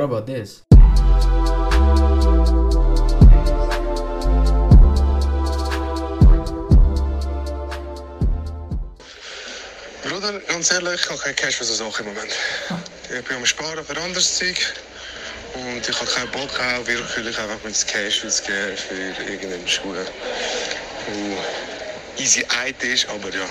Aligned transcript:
What 0.00 0.06
about 0.06 0.26
this? 0.26 0.62
Bruder, 10.02 10.40
ganz 10.48 10.72
ehrlich, 10.72 11.02
ich 11.02 11.10
habe 11.10 11.18
keinen 11.18 11.36
Cash 11.36 11.56
für 11.56 11.64
so 11.64 11.74
Sachen 11.74 12.06
im 12.06 12.14
Moment. 12.14 12.34
Ich 13.14 13.24
bin 13.26 13.36
am 13.36 13.44
Sparen 13.44 13.84
für 13.84 14.00
anderes 14.00 14.38
Zeug. 14.38 14.56
Und 15.52 15.86
ich 15.86 16.00
habe 16.00 16.10
keinen 16.10 16.30
Bock, 16.30 16.48
auch 16.58 16.86
wirklich 16.86 17.38
einfach 17.38 17.62
mit 17.62 17.86
Cash 17.86 18.24
auszugeben 18.24 18.78
für 18.78 19.22
irgendeinen 19.30 19.68
Schuh. 19.68 19.92
Wo 21.08 22.22
easy 22.22 22.42
Eid 22.64 22.82
ist, 22.82 23.06
aber 23.10 23.28
ja. 23.28 23.44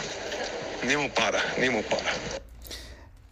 Niemand 0.82 1.14
para, 1.14 1.40
niemand 1.60 1.88
para. 1.88 2.10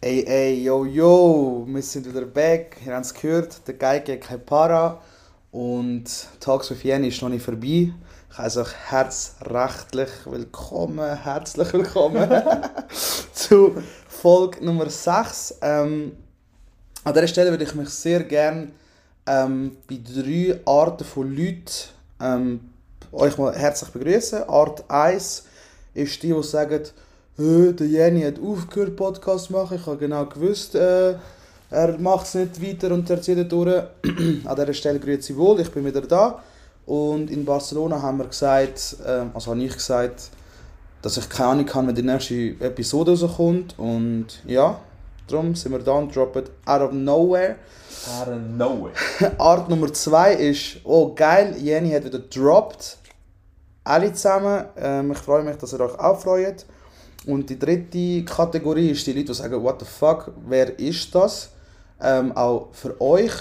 Ey, 0.08 0.24
ey, 0.26 0.62
yo, 0.62 0.86
yo, 0.86 1.66
wir 1.68 1.82
sind 1.82 2.06
wieder 2.06 2.24
back. 2.24 2.78
Ihr 2.86 2.94
habt 2.94 3.04
es 3.04 3.12
gehört, 3.12 3.60
der 3.66 3.74
Geige 3.74 4.14
hat 4.14 4.22
kein 4.22 4.42
Para. 4.42 5.02
Und 5.50 6.04
Talks 6.40 6.70
with 6.70 6.82
Jenny 6.82 7.08
ist 7.08 7.20
noch 7.20 7.28
nicht 7.28 7.44
vorbei. 7.44 7.92
Ich 8.30 8.38
heiße 8.38 8.62
euch 8.62 8.74
herzrechtlich 8.88 10.08
willkommen, 10.24 11.14
herzlich 11.14 11.70
willkommen 11.74 12.26
zu 13.34 13.82
Folge 14.08 14.64
Nummer 14.64 14.88
6. 14.88 15.58
Ähm, 15.60 16.16
an 17.04 17.12
dieser 17.12 17.28
Stelle 17.28 17.50
würde 17.50 17.64
ich 17.64 17.74
mich 17.74 17.90
sehr 17.90 18.24
gerne 18.24 18.70
ähm, 19.26 19.76
bei 19.86 19.98
drei 20.02 20.58
Arten 20.64 21.04
von 21.04 21.36
Leuten 21.36 21.90
ähm, 22.18 22.60
euch 23.12 23.36
mal 23.36 23.54
herzlich 23.54 23.90
begrüßen. 23.90 24.48
Art 24.48 24.90
1 24.90 25.44
ist 25.92 26.22
die, 26.22 26.32
die 26.32 26.42
sagen, 26.42 26.84
«Hö, 26.84 26.90
der 27.38 27.86
Jenny 27.86 28.22
hat 28.22 28.40
aufgehört, 28.42 28.96
Podcast 28.96 29.44
zu 29.44 29.52
machen. 29.52 29.78
Ich 29.80 29.86
habe 29.86 29.96
genau 29.96 30.26
gewusst, 30.26 30.74
äh, 30.74 31.14
er 31.70 31.98
macht 31.98 32.26
es 32.26 32.34
nicht 32.34 32.60
weiter 32.60 32.92
und 32.92 33.08
er 33.08 33.22
zieht 33.22 33.52
durch. 33.52 33.68
An 34.44 34.56
dieser 34.56 34.74
Stelle 34.74 34.98
grüezi 34.98 35.36
wohl, 35.36 35.60
ich 35.60 35.70
bin 35.70 35.84
wieder 35.84 36.00
da. 36.00 36.42
Und 36.84 37.30
in 37.30 37.44
Barcelona 37.44 38.02
haben 38.02 38.18
wir 38.18 38.26
gesagt, 38.26 38.96
äh, 39.06 39.26
also 39.32 39.52
habe 39.52 39.62
ich 39.62 39.72
gesagt, 39.72 40.30
dass 41.00 41.16
ich 41.16 41.28
keine 41.28 41.50
Ahnung 41.50 41.74
habe, 41.74 41.86
wenn 41.88 41.94
die 41.94 42.02
nächste 42.02 42.34
Episode 42.58 43.12
rauskommt. 43.12 43.78
Und 43.78 44.26
ja, 44.44 44.80
darum 45.28 45.54
sind 45.54 45.70
wir 45.70 45.78
da 45.78 45.92
und 45.92 46.14
droppen 46.16 46.42
out 46.66 46.82
of 46.82 46.92
nowhere. 46.92 47.54
Out 48.20 48.28
of 48.28 48.40
nowhere. 48.56 48.92
Art 49.38 49.68
Nummer 49.68 49.92
2 49.92 50.34
ist, 50.34 50.80
oh 50.82 51.14
geil, 51.14 51.54
Jenny 51.56 51.92
hat 51.92 52.04
wieder 52.04 52.18
gedroppt. 52.18 52.98
Alle 53.84 54.12
zusammen. 54.12 54.64
Ähm, 54.76 55.12
ich 55.12 55.18
freue 55.18 55.44
mich, 55.44 55.56
dass 55.56 55.72
ihr 55.72 55.80
euch 55.80 55.96
auch 56.00 56.18
freut. 56.18 56.66
Und 57.28 57.50
die 57.50 57.58
dritte 57.58 58.24
Kategorie 58.24 58.88
ist 58.88 59.06
die 59.06 59.12
Leute, 59.12 59.26
die 59.26 59.34
sagen, 59.34 59.62
what 59.62 59.80
the 59.80 59.84
fuck, 59.84 60.32
wer 60.46 60.78
ist 60.78 61.14
das? 61.14 61.50
Ähm, 62.00 62.34
auch 62.34 62.68
für 62.72 62.98
euch 63.02 63.32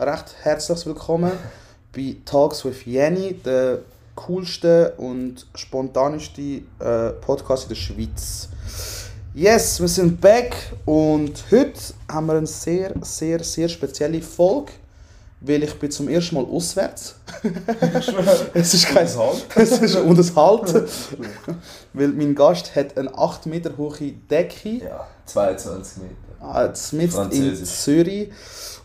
recht 0.00 0.34
herzlich 0.42 0.84
willkommen 0.84 1.30
bei 1.94 2.16
Talks 2.24 2.64
with 2.64 2.84
Jenny, 2.84 3.34
der 3.34 3.82
coolste 4.16 4.94
und 4.96 5.46
spontaneste 5.54 6.62
äh, 6.80 7.10
Podcast 7.20 7.62
in 7.64 7.68
der 7.68 7.76
Schweiz. 7.76 8.48
Yes, 9.32 9.80
wir 9.80 9.86
sind 9.86 10.20
back 10.20 10.56
und 10.84 11.44
heute 11.52 11.78
haben 12.10 12.26
wir 12.26 12.38
eine 12.38 12.48
sehr, 12.48 12.94
sehr, 13.02 13.44
sehr 13.44 13.68
spezielle 13.68 14.22
Folge, 14.22 14.72
weil 15.46 15.62
ich 15.62 15.74
bin 15.74 15.90
zum 15.90 16.08
ersten 16.08 16.34
Mal 16.34 16.44
auswärts. 16.44 17.16
es 18.54 18.74
ist 18.74 18.86
kein 18.86 19.08
Halt. 19.08 19.46
es 19.54 19.78
ist 19.78 19.96
und 19.96 20.18
es 20.18 20.34
halt, 20.34 20.74
weil 21.92 22.08
mein 22.08 22.34
Gast 22.34 22.74
hat 22.74 22.96
eine 22.96 23.16
8 23.16 23.46
Meter 23.46 23.76
hohe 23.76 24.12
Decke 24.30 24.84
Ja, 24.84 25.06
22 25.26 26.02
Meter. 26.02 26.14
Ah, 26.40 26.72
in. 27.30 27.64
Zürich. 27.64 28.30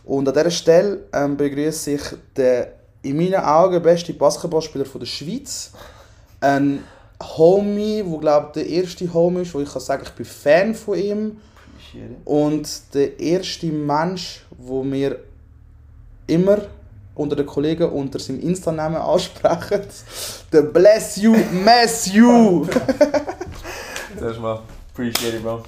Und 0.04 0.28
an 0.28 0.34
dieser 0.34 0.50
Stelle 0.50 1.04
ähm, 1.12 1.36
begrüße 1.36 1.92
ich 1.92 2.02
den 2.36 2.66
in 3.02 3.16
meinen 3.16 3.42
Augen 3.42 3.82
besten 3.82 4.16
Basketballspieler 4.16 4.84
von 4.84 5.00
der 5.00 5.06
Schweiz. 5.06 5.72
Ein 6.40 6.84
Homie, 7.36 8.02
wo 8.04 8.18
glaube 8.18 8.52
der 8.54 8.66
erste 8.66 9.12
Homie 9.12 9.42
ist, 9.42 9.54
wo 9.54 9.60
ich 9.60 9.72
kann 9.72 9.82
sagen, 9.82 10.04
ich 10.04 10.12
bin 10.12 10.26
Fan 10.26 10.74
von 10.74 10.98
ihm. 10.98 11.36
Und 12.24 12.94
der 12.94 13.20
erste 13.20 13.66
Mensch, 13.66 14.44
wo 14.56 14.82
mir 14.82 15.18
immer 16.32 16.58
unter 17.14 17.36
den 17.36 17.46
Kollegen 17.46 17.90
unter 17.90 18.18
seinem 18.18 18.40
Insta-Namen 18.40 18.96
ansprechen. 18.96 19.82
Der 20.52 20.62
Bless 20.62 21.16
You, 21.16 21.36
Mess 21.52 22.12
You. 22.12 22.66
Zuerst 24.18 24.40
mal, 24.40 24.60
appreciate 24.92 25.36
it, 25.36 25.42
Bro. 25.42 25.62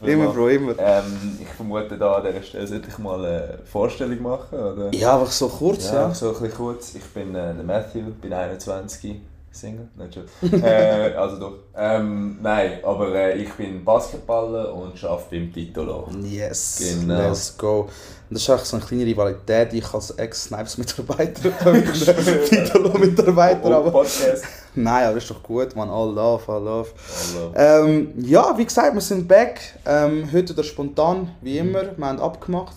Danke 0.00 0.12
immer. 0.12 0.32
Bro, 0.32 0.48
immer. 0.48 0.74
Ähm, 0.78 1.38
ich 1.40 1.48
vermute, 1.48 1.98
da 1.98 2.14
an 2.16 2.26
dieser 2.26 2.42
Stelle 2.42 2.66
sollte 2.66 2.88
ich 2.88 2.98
mal 2.98 3.24
eine 3.24 3.58
Vorstellung 3.70 4.22
machen, 4.22 4.58
oder? 4.58 4.94
Ja, 4.94 5.18
einfach 5.18 5.32
so 5.32 5.48
kurz, 5.48 5.88
Ja, 5.90 6.08
ja. 6.08 6.14
so 6.14 6.28
ein 6.28 6.32
bisschen 6.34 6.54
kurz. 6.54 6.94
Ich 6.94 7.04
bin 7.04 7.34
äh, 7.34 7.54
der 7.54 7.64
Matthew, 7.64 8.10
bin 8.20 8.32
21, 8.32 9.20
Single, 9.50 9.88
nicht 9.96 10.14
schon. 10.14 10.62
äh, 10.62 11.14
also 11.16 11.38
doch. 11.40 11.52
Ähm, 11.76 12.38
nein, 12.40 12.78
aber 12.84 13.14
äh, 13.14 13.38
ich 13.38 13.52
bin 13.54 13.84
Basketballer 13.84 14.72
und 14.72 15.02
arbeite 15.02 15.26
beim 15.30 15.52
Titolo. 15.52 16.08
Yes, 16.22 16.78
Genau. 17.00 17.28
let's 17.28 17.56
go. 17.56 17.80
Und 17.80 17.88
das 18.34 18.42
ist 18.42 18.50
auch 18.50 18.58
so 18.64 18.76
eine 18.76 18.84
kleine 18.84 19.06
Rivalität, 19.06 19.72
ich 19.72 19.92
als 19.94 20.10
Ex-Snipes-Mitarbeiter 20.12 21.50
Titolo-Mitarbeiter, 22.48 23.64
Und 23.64 23.72
aber... 23.72 23.90
Podcast. 23.90 24.44
Nein, 24.74 25.06
aber 25.06 25.16
ist 25.16 25.30
doch 25.30 25.42
gut, 25.42 25.74
man, 25.74 25.88
all 25.88 26.12
love, 26.12 26.52
all 26.52 26.62
love. 26.62 26.90
Also, 27.18 27.52
Ähm, 27.56 28.12
ja, 28.18 28.56
wie 28.56 28.64
gesagt, 28.64 28.94
wir 28.94 29.00
sind 29.00 29.26
back. 29.26 29.60
Ähm, 29.86 30.28
heute 30.32 30.50
wieder 30.52 30.62
spontan, 30.62 31.30
wie 31.40 31.58
immer. 31.58 31.96
Wir 31.96 32.06
haben 32.06 32.20
abgemacht. 32.20 32.76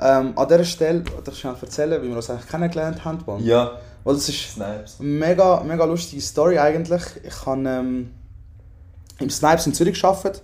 Ähm, 0.00 0.32
an 0.36 0.48
dieser 0.48 0.64
Stelle, 0.64 1.00
darf 1.02 1.34
ich 1.34 1.40
schnell 1.40 1.54
erzählen, 1.60 2.02
wie 2.02 2.08
wir 2.08 2.16
uns 2.16 2.30
eigentlich 2.30 2.48
kennengelernt 2.48 3.04
haben? 3.04 3.18
Mann? 3.26 3.44
ja, 3.44 3.72
Weil 4.04 4.14
das 4.14 4.28
ist 4.28 4.54
Snipes. 4.54 4.96
eine 4.98 5.08
mega, 5.08 5.62
mega 5.62 5.84
lustige 5.84 6.22
Story 6.22 6.58
eigentlich. 6.58 7.02
Ich 7.24 7.46
habe 7.46 7.62
ähm, 7.66 8.10
im 9.18 9.30
Snipes 9.30 9.66
in 9.66 9.74
Zürich 9.74 10.00
gearbeitet 10.00 10.42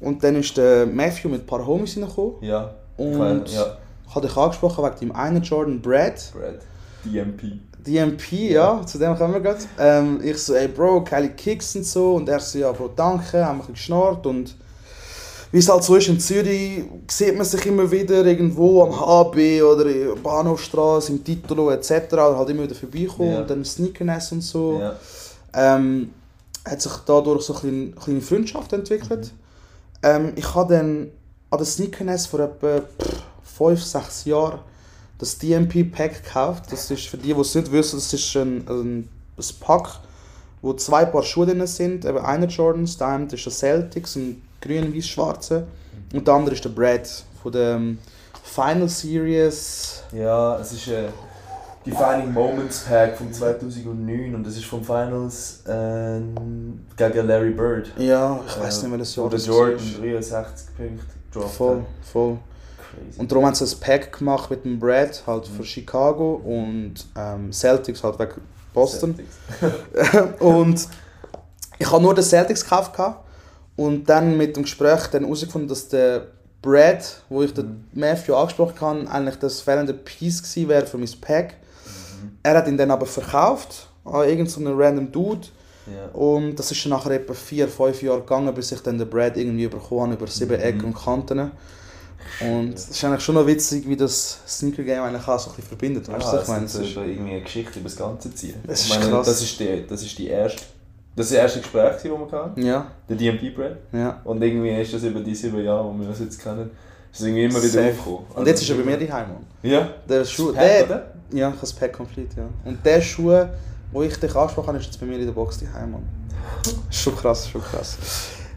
und 0.00 0.22
dann 0.22 0.36
ist 0.36 0.56
der 0.56 0.86
Matthew 0.86 1.28
mit 1.28 1.42
ein 1.42 1.46
paar 1.46 1.66
Homies 1.66 1.96
reingekommen. 1.96 2.34
Ja. 2.40 2.74
Und 2.96 3.48
ja, 3.50 3.76
ich 4.08 4.14
habe 4.14 4.26
dich 4.26 4.36
angesprochen 4.36 4.84
wegen 4.84 4.98
dem 5.00 5.12
einen 5.12 5.42
Jordan 5.42 5.80
Brad. 5.80 6.32
Brad. 6.32 6.60
DMP. 7.04 7.58
DMP, 7.84 8.32
ja, 8.50 8.84
zu 8.86 8.98
dem 8.98 9.16
kommen 9.16 9.34
wir 9.34 9.40
gerade. 9.40 9.62
Ähm, 9.78 10.20
ich 10.22 10.38
so, 10.38 10.54
ey 10.54 10.68
Bro, 10.68 11.02
geile 11.04 11.30
Kicks 11.30 11.74
und 11.74 11.84
so. 11.84 12.14
Und 12.14 12.28
er 12.28 12.38
so, 12.38 12.58
ja 12.58 12.70
Bro, 12.70 12.90
danke, 12.94 13.44
haben 13.44 13.58
wir 13.58 13.72
geschnarrt. 13.72 14.24
Und 14.26 14.54
wie 15.52 15.58
es 15.58 15.68
halt 15.68 15.84
so 15.84 15.94
ist 15.96 16.08
in 16.08 16.18
Zürich, 16.18 16.84
sieht 17.10 17.36
man 17.36 17.44
sich 17.44 17.64
immer 17.66 17.90
wieder 17.90 18.24
irgendwo 18.24 18.82
am 18.82 18.98
HB 18.98 19.62
oder 19.62 19.86
in 19.86 20.06
der 20.08 20.14
Bahnhofstraße, 20.16 21.12
im 21.12 21.22
Titolo 21.22 21.70
etc. 21.70 21.90
Oder 22.12 22.38
halt 22.38 22.48
immer 22.50 22.62
wieder 22.64 22.74
vorbeikommen 22.74 23.32
Ja. 23.32 23.40
und 23.42 23.50
dann 23.50 23.64
Sneakerness 23.64 24.32
und 24.32 24.40
so. 24.40 24.80
Ja. 24.80 24.96
Ähm, 25.54 26.10
hat 26.66 26.80
sich 26.80 26.92
dadurch 27.06 27.42
so 27.42 27.52
eine 27.54 27.60
kleine, 27.60 27.90
kleine 27.92 28.20
Freundschaft 28.22 28.72
entwickelt. 28.72 29.32
Ähm, 30.02 30.32
ich 30.36 30.54
habe 30.54 30.74
dann 30.74 31.08
an 31.50 31.58
der 31.58 31.66
Sneakerness 31.66 32.26
vor 32.26 32.40
etwa 32.40 32.80
5, 33.58 33.82
6 33.82 34.24
Jahren 34.24 34.58
das 35.18 35.38
DMP-Pack 35.38 36.24
gekauft. 36.24 36.64
Das 36.70 36.90
ist 36.90 37.06
für 37.06 37.18
die, 37.18 37.34
die 37.34 37.40
es 37.40 37.54
nicht 37.54 37.70
wissen, 37.70 37.96
das 37.96 38.12
ist 38.12 38.34
ein, 38.36 38.66
ein, 38.68 39.08
ein 39.36 39.44
Pack, 39.60 40.00
wo 40.62 40.72
zwei 40.72 41.04
Paar 41.04 41.22
Schuhe 41.22 41.44
drin 41.46 41.66
sind. 41.66 42.04
Eben 42.06 42.18
einer 42.18 42.46
Jordans, 42.46 42.96
der 42.96 43.08
eine 43.08 43.26
ist 43.26 43.44
der 43.44 43.52
Celtics, 43.52 44.16
ein 44.16 44.40
grün, 44.62 44.94
weiß, 44.94 45.06
schwarze. 45.06 45.66
Und 46.14 46.26
der 46.26 46.34
andere 46.34 46.54
ist 46.54 46.64
der 46.64 46.70
Brad 46.70 47.08
von 47.42 47.52
der 47.52 47.76
ähm, 47.76 47.98
Final 48.42 48.88
Series. 48.88 50.02
Ja, 50.12 50.58
es 50.58 50.72
ist 50.72 50.88
ein 50.88 51.08
Defining 51.84 52.32
Moments 52.32 52.84
Pack 52.84 53.16
von 53.16 53.32
2009 53.32 54.34
und 54.34 54.46
das 54.46 54.56
ist 54.56 54.64
vom 54.64 54.84
Finals 54.84 55.62
äh, 55.66 56.20
gegen 56.96 57.26
Larry 57.26 57.50
Bird. 57.50 57.92
Ja, 57.98 58.40
ich 58.46 58.58
weiß 58.58 58.82
nicht, 58.82 58.92
welches 58.92 59.16
Jahr 59.16 59.30
das 59.30 59.46
Jordan 59.46 59.76
ist. 59.76 60.00
63 60.00 60.76
Punkte 60.76 61.48
Voll, 61.48 61.84
voll. 62.12 62.38
Crazy. 62.76 63.18
Und 63.18 63.32
darum 63.32 63.46
haben 63.46 63.54
sie 63.54 63.64
ein 63.64 63.80
Pack 63.80 64.18
gemacht 64.18 64.50
mit 64.50 64.64
dem 64.64 64.78
Brad 64.78 65.22
halt 65.26 65.46
für 65.46 65.64
Chicago 65.64 66.34
und 66.44 66.94
ähm, 67.16 67.50
Celtics 67.50 68.04
halt 68.04 68.18
wegen 68.18 68.42
Boston. 68.74 69.18
Und 70.40 70.88
ich 71.78 71.90
habe 71.90 72.02
nur 72.02 72.14
den 72.14 72.22
Celtics 72.22 72.62
gekauft 72.62 72.94
gehabt 72.94 73.24
und 73.76 74.08
dann 74.08 74.36
mit 74.36 74.56
dem 74.56 74.62
Gespräch 74.64 75.06
dann 75.08 75.24
herausgefunden, 75.24 75.68
dass 75.68 75.88
der 75.88 76.26
Brad, 76.60 77.22
wo 77.28 77.42
ich 77.42 77.52
den 77.54 77.84
Matthew 77.92 78.34
angesprochen 78.34 78.80
habe, 78.80 79.10
eigentlich 79.10 79.36
das 79.36 79.60
fehlende 79.60 79.94
Piece 79.94 80.42
gewesen 80.42 80.68
wäre 80.68 80.86
für 80.86 80.98
mein 80.98 81.10
Pack. 81.20 81.54
Er 82.42 82.56
hat 82.58 82.68
ihn 82.68 82.76
dann 82.76 82.90
aber 82.90 83.06
verkauft 83.06 83.88
an 84.04 84.28
irgendeinen 84.28 84.80
random 84.80 85.10
Dude 85.12 85.48
Ja. 85.86 86.06
und 86.12 86.54
das 86.56 86.70
ist 86.70 86.84
dann 86.84 86.90
nachher 86.90 87.12
etwa 87.12 87.34
4, 87.34 87.66
5 87.68 88.02
Jahre 88.02 88.20
gegangen, 88.20 88.54
bis 88.54 88.70
ich 88.70 88.80
dann 88.80 88.98
den 88.98 89.08
Brad 89.10 89.36
irgendwie 89.36 89.66
bekommen 89.66 90.02
habe 90.02 90.14
über 90.14 90.26
sieben 90.28 90.60
Ecken 90.60 90.84
und 90.84 90.94
Kanten. 90.94 91.50
Und 92.40 92.74
es 92.74 92.88
ist 92.88 93.04
eigentlich 93.04 93.24
schon 93.24 93.34
noch 93.34 93.46
witzig, 93.46 93.88
wie 93.88 93.96
das 93.96 94.38
Sneaker 94.46 94.84
Game 94.84 95.02
eigentlich 95.02 95.26
auch 95.26 95.38
so 95.38 95.50
ein 95.50 95.56
bisschen 95.56 95.68
verbindet. 95.68 96.08
Weißt 96.08 96.32
du, 96.32 96.36
Ja, 96.36 96.42
ich 96.42 96.48
meine? 96.48 96.64
Es 96.66 96.74
ist 96.76 96.96
irgendwie 96.96 97.30
eine 97.32 97.42
Geschichte 97.42 97.80
über 97.80 97.88
das 97.88 97.98
Ganze 97.98 98.32
ziehen. 98.34 98.54
Es 98.68 98.84
Ich 98.86 98.90
ist 98.92 98.98
meine, 99.00 99.10
krass. 99.10 99.26
Das 99.26 99.42
ist, 99.42 99.58
die, 99.60 99.84
das 99.88 100.02
ist 100.02 100.16
die 100.18 100.28
erste. 100.28 100.62
Das 101.14 101.26
ist 101.26 101.32
das 101.32 101.42
erste 101.42 101.60
Gespräch, 101.60 101.92
das 101.94 102.04
wir 102.04 102.32
hatten. 102.32 102.62
Ja, 102.62 102.86
Der 103.08 103.16
DMP 103.16 103.54
Brad. 103.54 103.76
ja. 103.92 104.20
Und 104.24 104.42
irgendwie 104.42 104.70
ist 104.70 104.94
das 104.94 105.02
über 105.02 105.20
die 105.20 105.34
sieben 105.34 105.62
Jahre, 105.62 105.84
wo 105.84 105.98
wir 106.00 106.08
uns 106.08 106.20
jetzt 106.20 106.42
kennen, 106.42 106.70
ist 107.12 107.20
irgendwie 107.20 107.44
immer 107.44 107.58
wieder 107.58 107.68
Safe. 107.68 107.90
aufgekommen. 107.90 108.26
Und 108.34 108.46
jetzt 108.46 108.62
ist 108.62 108.70
er 108.70 108.76
bei 108.76 108.84
mir 108.84 109.06
daheim. 109.06 109.26
Ja? 109.62 109.88
Der 110.08 110.24
Schuh, 110.24 110.52
der, 110.52 110.84
oder? 110.84 111.12
ja, 111.30 111.36
ich 111.36 111.42
habe 111.44 111.56
das 111.60 111.72
Pack 111.74 111.92
komplett, 111.92 112.34
ja. 112.34 112.44
Und 112.64 112.84
der 112.84 113.02
Schuh, 113.02 113.44
wo 113.92 114.02
ich 114.02 114.16
dich 114.16 114.34
ansprechen 114.34 114.66
kann, 114.66 114.76
ist 114.76 114.86
jetzt 114.86 115.00
bei 115.00 115.06
mir 115.06 115.18
in 115.18 115.26
der 115.26 115.32
Box 115.32 115.60
daheim, 115.60 115.96
Schon 116.90 117.14
krass, 117.16 117.48
schon 117.48 117.60
krass. 117.62 117.98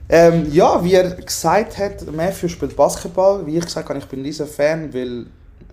Ähm, 0.08 0.52
ja, 0.52 0.84
wie 0.84 0.94
er 0.94 1.10
gesagt 1.16 1.78
hat, 1.78 2.10
Matthew 2.12 2.48
spielt 2.48 2.76
Basketball. 2.76 3.46
Wie 3.46 3.58
ich 3.58 3.66
gesagt 3.66 3.90
habe, 3.90 4.00
ich 4.00 4.06
bin 4.06 4.24
dieser 4.24 4.46
Fan, 4.46 4.94
weil 4.94 5.26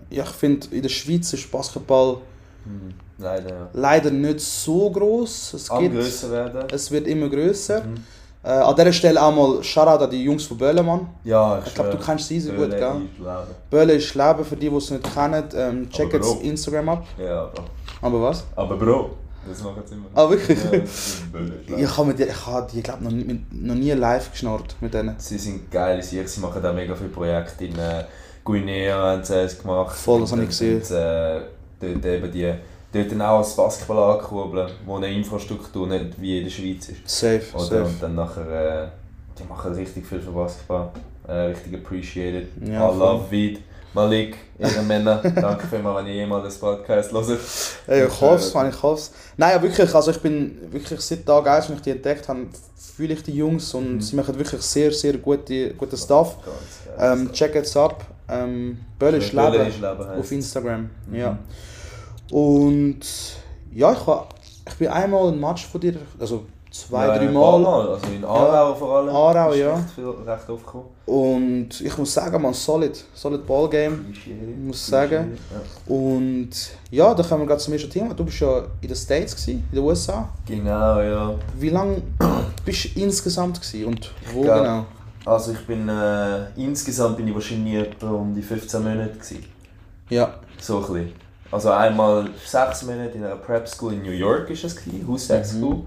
ja, 0.09 0.23
ich 0.23 0.29
finde, 0.29 0.67
in 0.71 0.81
der 0.81 0.89
Schweiz 0.89 1.31
ist 1.33 1.49
Basketball 1.51 2.17
Hm, 2.65 2.93
Leider, 3.17 3.49
ja. 3.49 3.69
leider 3.73 4.11
nicht 4.11 4.39
so 4.39 4.89
groß. 4.89 5.53
Es, 5.53 5.69
Am 5.69 5.91
grösser 5.93 6.31
werden. 6.31 6.63
es 6.71 6.89
wird 6.91 7.07
immer 7.07 7.29
größer. 7.29 7.81
Mhm. 7.83 7.95
Äh, 8.45 8.49
an 8.49 8.75
dieser 8.75 8.91
Stelle 8.91 9.21
auch 9.21 9.33
mal 9.33 9.63
Shoutout 9.63 10.03
an 10.03 10.09
die 10.09 10.23
Jungs 10.23 10.43
von 10.43 10.57
Böllemann. 10.57 11.07
Ja, 11.23 11.61
Ich 11.65 11.73
glaube, 11.73 11.91
du 11.91 11.97
kennst 11.97 12.27
sie 12.27 12.39
sehr 12.41 12.53
Böhle, 12.53 12.69
gut, 12.71 12.77
gell? 12.79 12.95
ich 13.13 13.17
glaube. 13.21 13.47
Bölle 13.69 13.93
ist 13.93 14.13
Leben, 14.15 14.43
für 14.43 14.55
die, 14.57 14.69
die 14.69 14.75
es 14.75 14.91
nicht 14.91 15.13
kennen. 15.13 15.43
Ähm, 15.55 15.89
check 15.89 16.13
Aber 16.13 16.25
jetzt. 16.25 16.41
Instagram 16.43 16.89
ab. 16.89 17.05
Ja, 17.17 17.45
Bro. 17.45 17.63
Aber 18.01 18.21
was? 18.23 18.43
Aber 18.55 18.75
Bro, 18.75 19.11
das 19.47 19.63
machen 19.63 19.81
sie 19.85 19.93
immer. 19.93 20.07
Ah, 20.13 20.29
wirklich? 20.29 20.59
Ja, 20.61 20.71
Böhle, 21.31 21.53
ich 21.61 21.67
glaube. 21.67 21.81
Ich 21.83 21.97
habe 21.97 22.13
die, 22.15 22.23
ich 22.23 22.45
habe 22.45 22.67
die 22.73 22.83
glaub, 22.83 22.99
noch, 22.99 23.11
nie- 23.11 23.45
noch 23.51 23.75
nie 23.75 23.91
live 23.91 24.31
geschnurrt 24.31 24.75
mit 24.81 24.93
denen. 24.93 25.15
Sie 25.19 25.37
sind 25.37 25.71
geile 25.71 26.03
Sicher, 26.03 26.27
sie 26.27 26.41
machen 26.41 26.65
auch 26.65 26.73
mega 26.73 26.95
viele 26.95 27.09
Projekte 27.09 27.63
in 27.65 27.79
äh, 27.79 28.03
Guinea 28.43 28.97
haben 28.97 29.23
sie 29.23 29.35
es 29.35 29.57
gemacht. 29.57 29.95
Voll, 29.95 30.19
das 30.19 30.31
habe 30.33 30.41
ich 30.43 30.47
Und, 30.61 30.79
gesehen. 30.79 30.97
äh, 30.97 31.39
dort 31.79 32.05
eben 32.05 32.29
die, 32.31 32.53
dort 32.93 33.11
dann 33.11 33.21
auch 33.21 33.39
das 33.39 33.55
Basketball 33.55 34.13
ankurbeln, 34.13 34.69
wo 34.85 34.97
eine 34.97 35.11
Infrastruktur 35.11 35.87
nicht 35.87 36.19
wie 36.21 36.37
in 36.37 36.43
der 36.45 36.51
Schweiz 36.51 36.89
ist. 36.89 37.07
Safe, 37.09 37.41
Oder? 37.53 37.63
safe. 37.63 37.83
Und 37.83 38.01
dann 38.03 38.15
nachher, 38.15 38.83
äh, 38.83 38.87
die 39.37 39.43
machen 39.45 39.73
richtig 39.73 40.05
viel 40.05 40.19
für 40.21 40.31
Basketball. 40.31 40.91
Äh, 41.27 41.31
richtig 41.31 41.73
appreciated. 41.75 42.47
Ja, 42.65 42.91
I 42.91 42.97
love 42.97 43.29
Weed. 43.31 43.59
Malik, 43.95 44.37
Ehrenmänner, 44.57 45.17
danke 45.35 45.67
vielmals, 45.67 45.99
wenn 45.99 46.07
ihr 46.07 46.15
jemals 46.15 46.45
das 46.45 46.57
Podcast 46.57 47.11
hört. 47.11 47.39
Ey, 47.85 48.05
ich 48.07 48.21
hoffe 48.21 48.35
es, 48.43 48.51
Mann, 48.53 48.69
ich 48.69 48.81
hoffe 48.81 48.99
es. 49.01 49.11
Nein, 49.37 49.61
wirklich, 49.61 49.93
also 49.93 50.09
ich 50.09 50.17
bin 50.19 50.57
wirklich 50.71 50.99
seit 50.99 51.23
Tag 51.27 51.45
1, 51.47 51.65
als 51.69 51.75
ich 51.77 51.81
die 51.83 51.91
entdeckt 51.91 52.27
habe, 52.27 52.39
fühle 52.95 53.13
ich 53.13 53.21
die 53.21 53.35
Jungs 53.35 53.71
und 53.75 53.95
Mhm. 53.97 54.01
sie 54.01 54.15
machen 54.15 54.35
wirklich 54.39 54.61
sehr, 54.63 54.91
sehr 54.91 55.13
gute, 55.17 55.75
guten 55.75 55.95
Stuff. 55.95 56.37
Geil. 56.43 57.13
Ähm, 57.13 57.31
check 57.33 57.53
jetzt 57.53 57.77
ab. 57.77 58.03
Ähm, 58.27 58.79
Böll 58.97 59.13
ist 59.15 59.31
Leben 59.31 59.85
auf. 60.17 60.31
Instagram. 60.31 60.89
Mhm. 61.07 61.15
Ja. 61.15 61.37
Und 62.31 62.99
ja, 63.73 63.91
ich, 63.93 64.07
ha, 64.07 64.27
ich 64.67 64.75
bin 64.75 64.87
einmal 64.87 65.29
ein 65.31 65.39
Match 65.39 65.65
von 65.67 65.81
dir, 65.81 65.95
also 66.19 66.45
zwei, 66.71 67.07
Ja, 67.07 67.17
drei 67.17 67.25
Mal. 67.25 67.59
Mal. 67.59 67.87
Also 67.89 68.07
in 68.07 68.23
Aarau 68.25 68.73
vor 68.75 68.97
allem. 68.97 69.09
Aarau, 69.09 69.53
ja. 69.53 69.75
Recht, 69.75 69.89
viel, 69.95 70.05
recht 70.25 70.49
aufgekommen. 70.49 70.87
Und 71.05 71.81
ich 71.81 71.97
muss 71.97 72.13
sagen, 72.13 72.41
man, 72.41 72.53
solid, 72.53 73.03
solid 73.13 73.45
Ballgame. 73.45 73.97
Appreciated. 73.99 74.57
muss 74.65 74.87
sagen. 74.87 75.37
Ja. 75.51 75.93
Und 75.93 76.49
ja, 76.89 77.13
da 77.13 77.23
kommen 77.23 77.41
wir 77.41 77.47
gerade 77.47 77.61
zum 77.61 77.73
ersten 77.73 77.89
Thema. 77.89 78.13
Du 78.13 78.23
bist 78.25 78.39
ja 78.39 78.59
in 78.81 78.87
den 78.87 78.95
States, 78.95 79.35
gewesen, 79.35 79.63
in 79.71 79.75
den 79.75 79.83
USA. 79.83 80.29
Genau, 80.47 80.99
ja. 81.01 81.35
Wie 81.59 81.69
lange 81.69 82.01
bist 82.65 82.95
du 82.95 82.99
insgesamt 83.01 83.59
gewesen 83.61 83.85
und 83.85 84.11
wo 84.33 84.41
glaub- 84.41 84.61
genau? 84.61 84.85
Also 85.25 85.53
ich 85.53 85.65
bin, 85.65 85.87
äh, 85.87 86.47
insgesamt 86.57 87.15
bin 87.15 87.27
ich 87.29 87.33
wahrscheinlich 87.33 87.75
etwa 87.75 88.09
um 88.11 88.33
die 88.35 88.41
15 88.41 88.83
Monate 88.83 89.13
gewesen. 89.13 89.45
Ja, 90.09 90.33
So 90.59 90.77
ein 90.77 90.81
bisschen. 90.81 91.13
Also 91.53 91.69
einmal 91.71 92.29
sechs 92.43 92.83
Monate 92.83 93.15
in 93.17 93.23
einer 93.23 93.35
Prep 93.35 93.67
School 93.67 93.93
in 93.93 94.01
New 94.01 94.09
York 94.11 94.49
ist 94.49 94.63
es 94.63 94.75
gewesen, 94.75 95.17
Tech 95.27 95.41
Mhm. 95.53 95.59
School. 95.59 95.81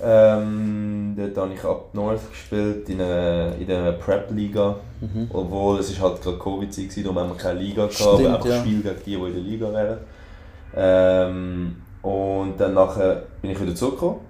Ähm, 0.00 1.14
dort 1.16 1.36
habe 1.38 1.54
ich 1.54 1.64
Up 1.64 1.92
North 1.94 2.30
gespielt 2.30 2.88
in 2.88 3.00
einer, 3.00 3.54
in 3.58 3.66
der 3.66 3.92
Prep 3.92 4.30
Liga. 4.30 4.76
Mhm. 5.00 5.28
Obwohl 5.32 5.80
es 5.80 5.90
ist 5.90 6.00
halt 6.00 6.22
gerade 6.22 6.38
Covid-Zeit 6.38 6.96
war, 6.96 7.02
darum 7.02 7.18
haben 7.18 7.28
wir 7.30 7.36
keine 7.36 7.58
Liga 7.60 7.86
gehabt, 7.86 7.94
Stimmt, 7.94 8.12
aber 8.26 8.34
einfach 8.34 8.46
ja. 8.48 8.58
Spiel 8.60 8.82
gegen 8.82 8.96
die, 9.04 9.10
die 9.10 9.14
in 9.14 9.32
der 9.32 9.42
Liga 9.42 9.72
wären. 9.72 9.98
Ähm, 10.76 11.76
und 12.02 12.54
dann 12.58 12.74
nachher 12.74 13.22
bin 13.40 13.50
ich 13.50 13.60
wieder 13.60 13.74
zurückgekommen, 13.74 14.20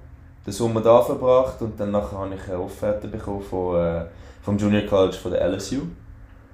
den 0.47 0.53
Sommer 0.53 0.81
da 0.81 1.03
verbracht 1.03 1.61
und 1.61 1.79
dann 1.79 1.91
nachher 1.91 2.19
habe 2.19 2.35
ich 2.35 2.49
eine 2.49 2.61
Offerte 2.61 3.09
bekommen 3.09 3.43
von, 3.43 3.77
äh, 3.77 4.05
vom 4.43 4.57
Junior 4.57 4.83
College 4.83 5.17
von 5.17 5.33
der 5.33 5.43
LSU. 5.51 5.83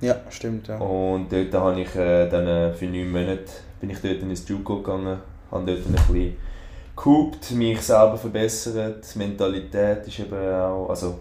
ja, 0.00 0.16
stimmt, 0.30 0.68
ja. 0.68 0.78
Und 0.78 1.30
dort 1.30 1.54
habe 1.54 1.80
ich 1.80 1.94
äh, 1.94 2.28
dann 2.28 2.46
äh, 2.46 2.72
für 2.72 2.86
neun 2.86 3.10
Monate 3.12 3.44
bin 3.82 3.90
ich 3.90 3.98
dort 4.00 4.22
in 4.22 4.30
ins 4.30 4.48
Juco 4.48 4.76
gegangen, 4.76 5.18
habe 5.50 5.66
dort 5.66 5.86
ein 5.86 5.92
bisschen 5.92 6.36
gehupt, 6.94 7.50
mich 7.50 7.82
selber 7.82 8.16
verbessert, 8.16 9.04
die 9.12 9.18
Mentalität 9.18 10.06
ist 10.06 10.20
eben 10.20 10.32
auch, 10.32 10.88
also, 10.88 11.18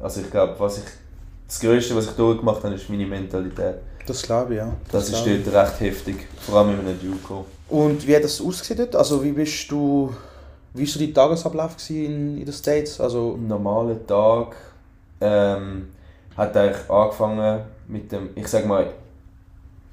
also 0.00 0.20
ich 0.20 0.30
glaube, 0.30 0.54
was 0.58 0.78
ich, 0.78 0.84
das 1.48 1.58
Größte, 1.58 1.96
was 1.96 2.06
ich 2.06 2.12
durchgemacht 2.12 2.62
habe, 2.62 2.74
ist 2.76 2.88
meine 2.88 3.04
Mentalität. 3.04 3.78
Das 4.06 4.22
glaube 4.22 4.54
ich, 4.54 4.58
ja. 4.58 4.72
Das 4.92 5.10
ist 5.10 5.24
glaube 5.24 5.40
dort 5.40 5.56
recht 5.56 5.80
heftig, 5.80 6.28
vor 6.40 6.60
allem 6.60 6.78
in 6.78 6.86
einem 6.86 7.00
Juco. 7.02 7.44
Und 7.68 8.06
wie 8.06 8.14
hat 8.14 8.22
das 8.22 8.40
ausgesehen 8.40 8.78
dort? 8.78 8.94
Also 8.94 9.24
wie 9.24 9.32
bist 9.32 9.68
du, 9.68 10.14
wie 10.74 10.82
war 10.82 10.86
so 10.86 11.00
dein 11.00 11.12
Tagesablauf 11.12 11.74
in, 11.90 12.38
in 12.38 12.44
den 12.44 12.52
States? 12.54 13.00
Also, 13.00 13.34
Am 13.34 13.48
normalen 13.48 14.06
Tag 14.06 14.54
ähm, 15.20 15.88
hat 16.36 16.56
eigentlich 16.56 16.88
angefangen 16.88 17.62
mit 17.88 18.12
dem, 18.12 18.30
ich 18.36 18.46
sag 18.46 18.66
mal, 18.66 18.86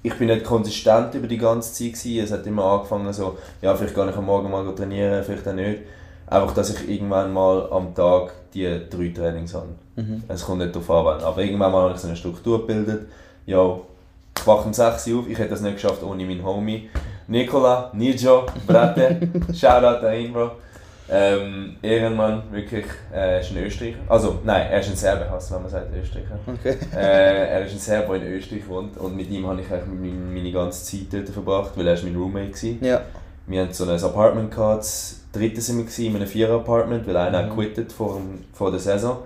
ich 0.06 0.14
bin 0.16 0.28
nicht 0.28 0.46
konsistent 0.46 1.16
über 1.16 1.28
die 1.28 1.38
ganze 1.38 1.74
Zeit 1.74 1.94
gewesen. 1.94 2.24
Es 2.24 2.32
hat 2.32 2.46
immer 2.46 2.64
angefangen 2.64 3.12
so, 3.12 3.38
ja 3.62 3.74
vielleicht 3.76 3.96
gehe 3.96 4.10
ich 4.10 4.16
am 4.16 4.26
Morgen 4.26 4.52
mal 4.52 4.76
trainieren, 4.76 5.24
vielleicht 5.24 5.48
auch 5.48 5.54
nicht. 5.54 5.82
Einfach, 6.28 6.54
dass 6.54 6.70
ich 6.72 6.90
irgendwann 6.90 7.34
mal 7.34 7.72
am 7.72 7.94
Tag 7.94 8.34
die 8.54 8.82
drei 8.90 9.10
Trainings 9.10 9.54
habe. 9.54 9.70
mhm. 9.96 10.24
Es 10.28 10.46
kommt 10.46 10.60
nicht 10.60 10.76
darauf 10.76 10.90
an, 10.90 11.24
aber 11.24 11.42
irgendwann 11.42 11.72
mal 11.72 11.84
habe 11.84 11.94
ich 11.94 12.00
so 12.00 12.08
eine 12.08 12.16
Struktur 12.16 12.62
gebildet. 12.62 13.08
Ja, 13.46 13.80
ich 14.38 14.48
wache 14.48 14.68
um 14.68 14.74
6 14.74 15.08
Uhr 15.08 15.20
auf, 15.20 15.30
ich 15.30 15.38
hätte 15.38 15.52
das 15.52 15.62
nicht 15.62 15.76
geschafft 15.76 16.04
ohne 16.04 16.26
meinen 16.26 16.44
Homie. 16.44 16.90
Nicola, 17.28 17.92
Nijo, 17.94 18.46
Brate, 18.68 19.30
Shoutout 19.54 20.06
an 20.06 20.14
ihn, 20.14 20.34
Bro. 20.34 20.52
Ähm, 21.08 21.76
Ehrenmann, 21.84 22.44
wirklich, 22.52 22.86
äh, 23.14 23.40
ist 23.40 23.52
ein 23.52 23.58
Österreicher. 23.64 24.00
Also, 24.10 24.40
nein, 24.44 24.68
er 24.72 24.80
ist 24.80 24.90
ein 24.90 24.96
Serbe, 24.96 25.30
heißt 25.30 25.52
wenn 25.54 25.62
man 25.62 25.70
sagt 25.70 25.88
Österreicher. 25.96 26.40
okay. 26.48 26.78
äh, 26.96 27.48
er 27.50 27.66
ist 27.66 27.74
ein 27.74 27.80
Serbe, 27.80 28.18
der 28.20 28.28
in 28.28 28.34
Österreich 28.34 28.68
wohnt 28.68 28.98
und 28.98 29.16
mit 29.16 29.30
ihm 29.30 29.46
habe 29.48 29.62
ich 29.62 29.72
eigentlich 29.72 29.86
meine, 30.00 30.14
meine 30.34 30.52
ganze 30.52 30.84
Zeit 30.84 31.08
dort 31.14 31.30
verbracht, 31.30 31.72
weil 31.76 31.88
er 31.88 31.94
ist 31.94 32.04
mein 32.04 32.16
Roommate 32.16 32.54
war. 32.54 32.88
Ja, 32.88 33.02
Wir 33.46 33.62
hatten 33.62 33.74
so 33.74 33.84
ein 33.88 34.04
Apartment 34.04 34.50
gehabt, 34.50 34.80
das 34.80 35.20
dritte 35.32 35.62
sind 35.62 35.78
wir 35.78 35.84
gewesen, 35.84 36.06
in 36.08 36.16
einem 36.16 36.28
Vierer-Apartment, 36.28 37.06
weil 37.08 37.18
einer 37.18 37.44
Mhm. 37.44 37.56
quittet 37.56 37.92
vor, 37.92 38.20
vor 38.54 38.72
der 38.72 38.80
Saison. 38.80 39.18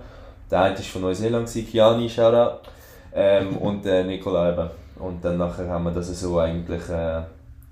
Der 0.50 0.60
eine 0.62 0.76
war 0.76 0.82
von 0.84 1.00
Neuseeland, 1.02 1.48
Kiani, 1.48 2.08
Shoutout. 2.10 2.58
Ähm, 3.14 3.56
und 3.56 3.86
äh, 3.86 4.04
Nicola 4.04 4.52
eben. 4.52 4.68
Und 4.98 5.24
dann 5.24 5.38
nachher 5.38 5.66
haben 5.68 5.84
wir 5.84 5.92
das 5.92 6.08
so 6.20 6.38
eigentlich, 6.38 6.86
äh, 6.90 7.22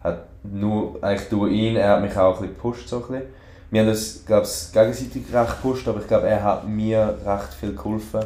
hat 0.03 0.21
nur 0.45 0.97
eigentlich 1.03 1.29
durch 1.29 1.53
ihn, 1.53 1.77
er 1.77 1.91
hat 1.91 2.01
mich 2.03 2.17
auch 2.17 2.29
ein 2.37 2.41
bisschen 2.41 2.55
gepusht, 2.55 2.89
so 2.89 2.97
ein 2.97 3.03
bisschen. 3.03 3.23
Wir 3.71 3.83
haben 3.83 3.89
das, 3.89 4.25
glaube 4.25 4.47
ich, 4.47 4.73
gegenseitig 4.73 5.23
recht 5.33 5.63
gepusht, 5.63 5.87
aber 5.89 6.01
ich 6.01 6.07
glaube, 6.07 6.27
er 6.27 6.43
hat 6.43 6.67
mir 6.67 7.19
recht 7.25 7.55
viel 7.55 7.75
geholfen, 7.75 8.21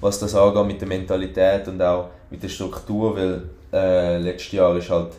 was 0.00 0.18
das 0.20 0.34
angeht 0.34 0.66
mit 0.66 0.80
der 0.80 0.88
Mentalität 0.88 1.66
und 1.68 1.82
auch 1.82 2.10
mit 2.30 2.42
der 2.42 2.48
Struktur, 2.48 3.16
weil 3.16 3.42
äh, 3.72 4.18
letztes 4.18 4.52
Jahr 4.52 4.76
ist 4.76 4.90
halt, 4.90 5.12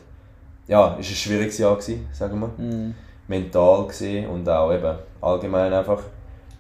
ja, 0.68 0.96
ist 0.96 1.10
ein 1.10 1.16
schwieriges 1.16 1.58
Jahr 1.58 1.76
gewesen, 1.76 2.08
sagen 2.14 2.40
wir 2.40 2.50
mhm. 2.58 2.96
mental 3.28 3.88
gesehen 3.88 4.30
und 4.30 4.48
auch 4.48 4.74
eben 4.74 4.98
allgemein 5.22 5.74
einfach. 5.74 6.02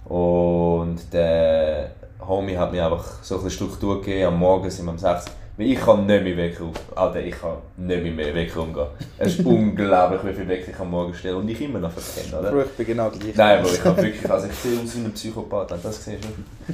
Und 0.06 0.98
der 1.12 1.92
Homie 2.26 2.58
hat 2.58 2.72
mir 2.72 2.86
einfach 2.86 3.24
so 3.24 3.36
ein 3.38 3.44
bisschen 3.44 3.68
Struktur 3.68 4.02
gegeben. 4.02 4.34
Am 4.34 4.40
Morgen 4.40 4.70
sind 4.70 4.86
wir 4.86 4.92
um 4.92 4.98
6 4.98 5.26
weil 5.26 5.47
ich 5.58 5.80
kann 5.80 6.06
nicht 6.06 6.24
mehr 6.24 6.38
wegrufen. 6.38 6.76
Alter, 6.96 7.20
ich 7.22 7.34
kann 7.40 7.58
nicht 7.78 8.04
mehr, 8.04 8.12
mehr 8.12 8.36
wegrufen 8.36 8.74
gehen. 8.74 8.86
Es 9.18 9.38
ist 9.40 9.46
unglaublich, 9.46 10.22
wie 10.24 10.34
viel 10.34 10.48
Wecker 10.48 10.72
ich 10.72 10.80
am 10.80 10.92
Morgen 10.92 11.14
stelle 11.14 11.38
und 11.38 11.50
ich 11.50 11.60
immer 11.62 11.80
noch 11.80 11.92
verkenne, 11.92 12.40
oder? 12.40 12.52
Bro, 12.52 12.62
ich 12.62 12.72
bin 12.72 12.86
genau 12.86 13.10
gleich. 13.10 13.36
Nein, 13.36 13.60
aber 13.60 13.70
ich 13.72 13.84
habe 13.84 14.02
wirklich, 14.02 14.30
also 14.32 14.48
ich 14.48 14.54
sehe 14.56 14.80
aus 14.80 14.96
wie 14.96 15.00
ein 15.06 15.12
Psychopath, 15.14 15.72
wenn 15.72 15.78
du 15.82 15.88
das 15.88 16.04
siehst. 16.04 16.20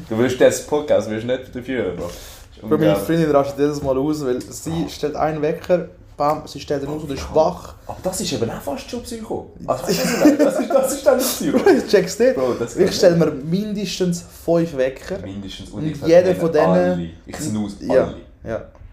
Du 0.10 0.18
willst 0.18 0.40
das 0.42 0.66
Podcast, 0.68 1.10
willst 1.10 1.26
nicht 1.28 1.56
dafür, 1.56 1.92
Bro. 1.92 2.04
Das 2.06 2.12
ist 2.14 2.60
Für 2.60 2.66
meine 2.68 2.76
unglaublich. 2.76 3.06
Freundin 3.06 3.32
rastet 3.32 3.60
jedes 3.60 3.82
Mal 3.82 3.98
aus, 3.98 4.26
weil 4.26 4.42
sie 4.42 4.86
stellt 4.90 5.16
einen 5.16 5.42
Wecker, 5.42 5.88
bam, 6.18 6.42
sie 6.46 6.60
stellt 6.60 6.84
ihn 6.84 6.90
aus 6.90 7.04
und 7.04 7.12
ist 7.12 7.34
wach. 7.34 7.76
Aber 7.88 7.98
das 8.04 8.20
ist 8.22 8.34
eben 8.34 8.50
auch 8.50 8.62
fast 8.62 8.90
schon 8.90 9.02
Psycho. 9.04 9.52
Also, 9.66 9.86
du, 9.86 10.38
das 10.44 10.60
ist, 10.60 10.70
das 10.70 10.94
ist 10.94 11.06
dann 11.08 11.14
ein 11.16 11.20
Psycho. 11.20 11.58
Ich 11.78 11.88
check's 11.88 12.20
nicht. 12.20 12.36
Bro, 12.36 12.56
Ich 12.78 12.92
stelle 12.96 13.16
mir 13.16 13.32
mindestens 13.32 14.24
fünf 14.46 14.76
Wecker. 14.78 15.20
Mindestens. 15.24 15.70
Und 15.70 15.88
ich 15.88 16.02
jeder 16.02 16.36
von 16.36 16.52
denen- 16.52 16.66
Alle. 16.68 17.10
Ich 17.26 17.36
snooze 17.38 17.78
alle. 17.90 17.96
Ja, 17.96 18.14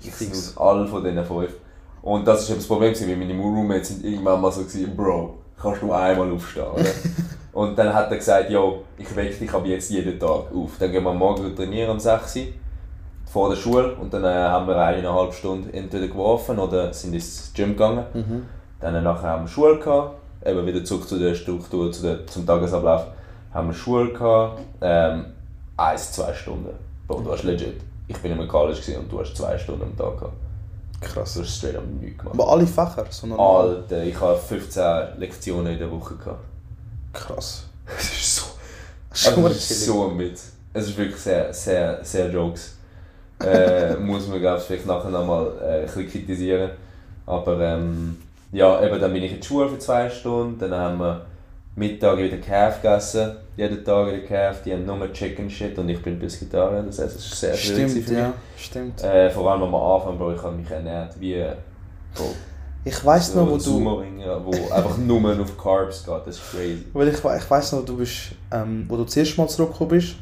Ich 0.00 0.12
fix. 0.12 0.56
alle 0.56 0.86
von 0.86 1.04
diesen 1.04 1.24
fünf. 1.24 1.52
Und 2.02 2.26
das 2.26 2.42
war 2.42 2.50
eben 2.50 2.58
das 2.58 2.66
Problem, 2.66 2.94
weil 2.94 3.16
meine 3.16 3.38
Roommates 3.38 3.88
sind 3.88 4.04
irgendwann 4.04 4.40
mal 4.40 4.50
so 4.50 4.62
gewesen, 4.62 4.96
Bro, 4.96 5.38
kannst 5.60 5.82
du 5.82 5.92
einmal 5.92 6.32
aufstehen, 6.32 6.64
oder? 6.64 6.84
Und 7.52 7.76
dann 7.76 7.92
hat 7.92 8.10
er 8.10 8.16
gesagt, 8.16 8.48
yo, 8.50 8.84
ich 8.96 9.14
wecke 9.14 9.34
dich 9.34 9.52
ab 9.52 9.66
jetzt 9.66 9.90
jeden 9.90 10.18
Tag 10.18 10.54
auf. 10.54 10.70
Dann 10.78 10.92
gehen 10.92 11.02
wir 11.02 11.12
Morgen 11.12 11.54
trainieren 11.54 11.90
um 11.90 11.98
6 11.98 12.36
Uhr 12.36 12.42
vor 13.26 13.48
der 13.48 13.56
Schule 13.56 13.94
und 13.96 14.12
dann 14.12 14.24
äh, 14.24 14.28
haben 14.28 14.66
wir 14.66 14.76
eineinhalb 14.76 15.32
Stunden 15.32 15.72
entweder 15.72 16.08
geworfen 16.08 16.58
oder 16.58 16.92
sind 16.92 17.12
ins 17.12 17.52
Gym 17.54 17.70
gegangen. 17.70 18.04
Mhm. 18.14 18.46
Dann 18.80 19.02
nachher 19.04 19.28
haben 19.28 19.44
wir 19.44 19.48
Schule 19.48 19.78
gehabt, 19.78 20.16
eben 20.44 20.64
wieder 20.66 20.84
zurück 20.84 21.08
zu 21.08 21.18
der 21.18 21.34
Struktur, 21.34 21.92
zu 21.92 22.02
der, 22.02 22.26
zum 22.26 22.46
Tagesablauf. 22.46 23.06
Haben 23.52 23.68
wir 23.68 23.74
Schule 23.74 24.12
gehabt, 24.12 24.60
ähm, 24.80 25.26
eins, 25.76 26.12
zwei 26.12 26.32
Stunden. 26.32 26.70
Bro, 27.06 27.20
du 27.20 27.32
hast 27.32 27.42
legit 27.42 27.80
ich 28.10 28.18
bin 28.18 28.32
im 28.32 28.48
College 28.48 28.98
und 28.98 29.10
du 29.10 29.20
hast 29.20 29.36
zwei 29.36 29.56
Stunden 29.56 29.82
am 29.82 29.96
Tag 29.96 30.18
gehabt. 30.18 30.34
Krass. 31.00 31.34
Du 31.34 31.40
hast 31.40 31.56
straight 31.56 31.76
up 31.76 31.84
nichts 31.86 32.18
gemacht. 32.18 32.34
Aber 32.34 32.50
alle 32.52 32.66
Fächer, 32.66 33.06
so. 33.08 33.38
Alter, 33.38 34.02
ich 34.02 34.20
habe 34.20 34.36
15 34.36 35.18
Lektionen 35.18 35.72
in 35.72 35.78
der 35.78 35.90
Woche 35.90 36.16
gehabt. 36.16 36.44
Krass. 37.12 37.64
Es 37.98 38.12
ist 38.12 38.36
so. 38.36 38.44
Also, 39.10 39.48
es 39.48 39.70
ist 39.70 39.86
so 39.86 40.18
Witz. 40.18 40.52
Es 40.72 40.88
ist 40.88 40.96
wirklich 40.96 41.20
sehr, 41.20 41.52
sehr, 41.52 42.04
sehr 42.04 42.30
Jokes. 42.30 42.76
äh, 43.42 43.96
muss 44.00 44.28
man, 44.28 44.38
glaube 44.38 44.58
ich, 44.58 44.64
vielleicht 44.64 44.86
nachher 44.86 45.10
nochmal 45.10 45.52
äh, 45.60 45.80
ein 45.80 45.86
bisschen 45.86 46.08
kritisieren. 46.08 46.70
Aber 47.26 47.60
ähm, 47.60 48.18
ja, 48.52 48.80
eben, 48.84 49.00
dann 49.00 49.12
bin 49.12 49.22
ich 49.22 49.32
in 49.32 49.40
die 49.40 49.46
Schule 49.46 49.68
für 49.68 49.78
zwei 49.78 50.08
Stunden, 50.08 50.58
dann 50.58 50.72
haben 50.72 50.98
wir 50.98 51.26
Mittag 51.74 52.18
wieder 52.18 52.36
KF 52.36 52.82
gegessen, 52.82 53.36
jeden 53.56 53.84
Tag 53.84 54.06
wieder 54.08 54.20
KF, 54.52 54.62
die 54.62 54.72
haben 54.72 54.86
nur 54.86 55.12
Chicken 55.12 55.50
Shit 55.50 55.78
und 55.78 55.88
ich 55.88 56.00
bin 56.02 56.18
Pescatarier, 56.18 56.82
das 56.82 56.98
heißt, 56.98 57.16
es 57.16 57.26
ist 57.26 57.40
sehr 57.40 57.54
schwierig 57.54 57.90
Stimmt, 57.90 58.04
für 58.06 58.10
mich. 58.12 58.20
ja. 58.22 58.32
Stimmt. 58.56 59.04
Äh, 59.04 59.30
vor 59.30 59.50
allem 59.50 59.62
am 59.62 59.74
Anfang, 59.74 60.16
Bro, 60.18 60.34
ich 60.34 60.42
habe 60.42 60.56
mich 60.56 60.70
ernährt 60.70 61.14
wie 61.20 61.44
Bro, 62.14 62.34
Ich 62.84 63.04
weiss 63.04 63.34
noch, 63.34 63.50
wo 63.50 63.56
du. 63.58 63.84
Wo 63.84 64.72
einfach 64.72 64.96
nur 64.96 65.40
auf 65.40 65.58
Carbs 65.58 66.04
geht, 66.04 66.14
das 66.26 66.36
ist 66.36 66.50
crazy. 66.50 66.86
Weil 66.92 67.08
ich, 67.08 67.16
ich 67.18 67.50
weiss 67.50 67.72
noch, 67.72 67.84
du 67.84 67.96
bist, 67.96 68.32
ähm, 68.52 68.86
wo 68.88 68.96
du 68.96 69.04
das 69.04 69.16
erste 69.16 69.40
Mal 69.40 69.48
zurückgekommen 69.48 69.90
bist, 69.90 70.16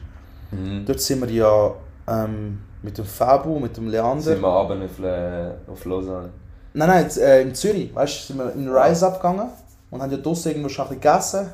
Mhm. 0.50 0.85
dort 0.87 0.99
sind 0.99 1.20
wir 1.20 1.30
ja 1.30 1.73
ähm, 2.08 2.58
mit 2.82 2.97
dem 2.97 3.04
Fabu, 3.04 3.58
mit 3.61 3.76
dem 3.76 3.88
Leander. 3.88 4.23
Sind 4.23 4.40
wir 4.40 4.49
runter 4.49 4.82
auf, 4.82 4.99
äh, 5.04 5.50
auf 5.70 5.85
Lausanne. 5.85 6.30
Nein, 6.73 6.88
nein, 6.88 7.02
jetzt, 7.02 7.18
äh, 7.18 7.42
in 7.42 7.54
Zürich, 7.54 7.94
weißt 7.94 8.20
du, 8.20 8.26
sind 8.32 8.38
wir 8.38 8.52
in 8.54 8.64
den 8.64 8.75
Rise 8.75 9.06
abgegangen 9.06 9.49
und 9.90 10.00
haben 10.00 10.11
ja 10.11 10.16
draussen 10.16 10.49
irgendwo 10.50 10.70
schon 10.70 10.87
ein 10.87 10.99
bisschen 10.99 11.12
gegessen. 11.12 11.49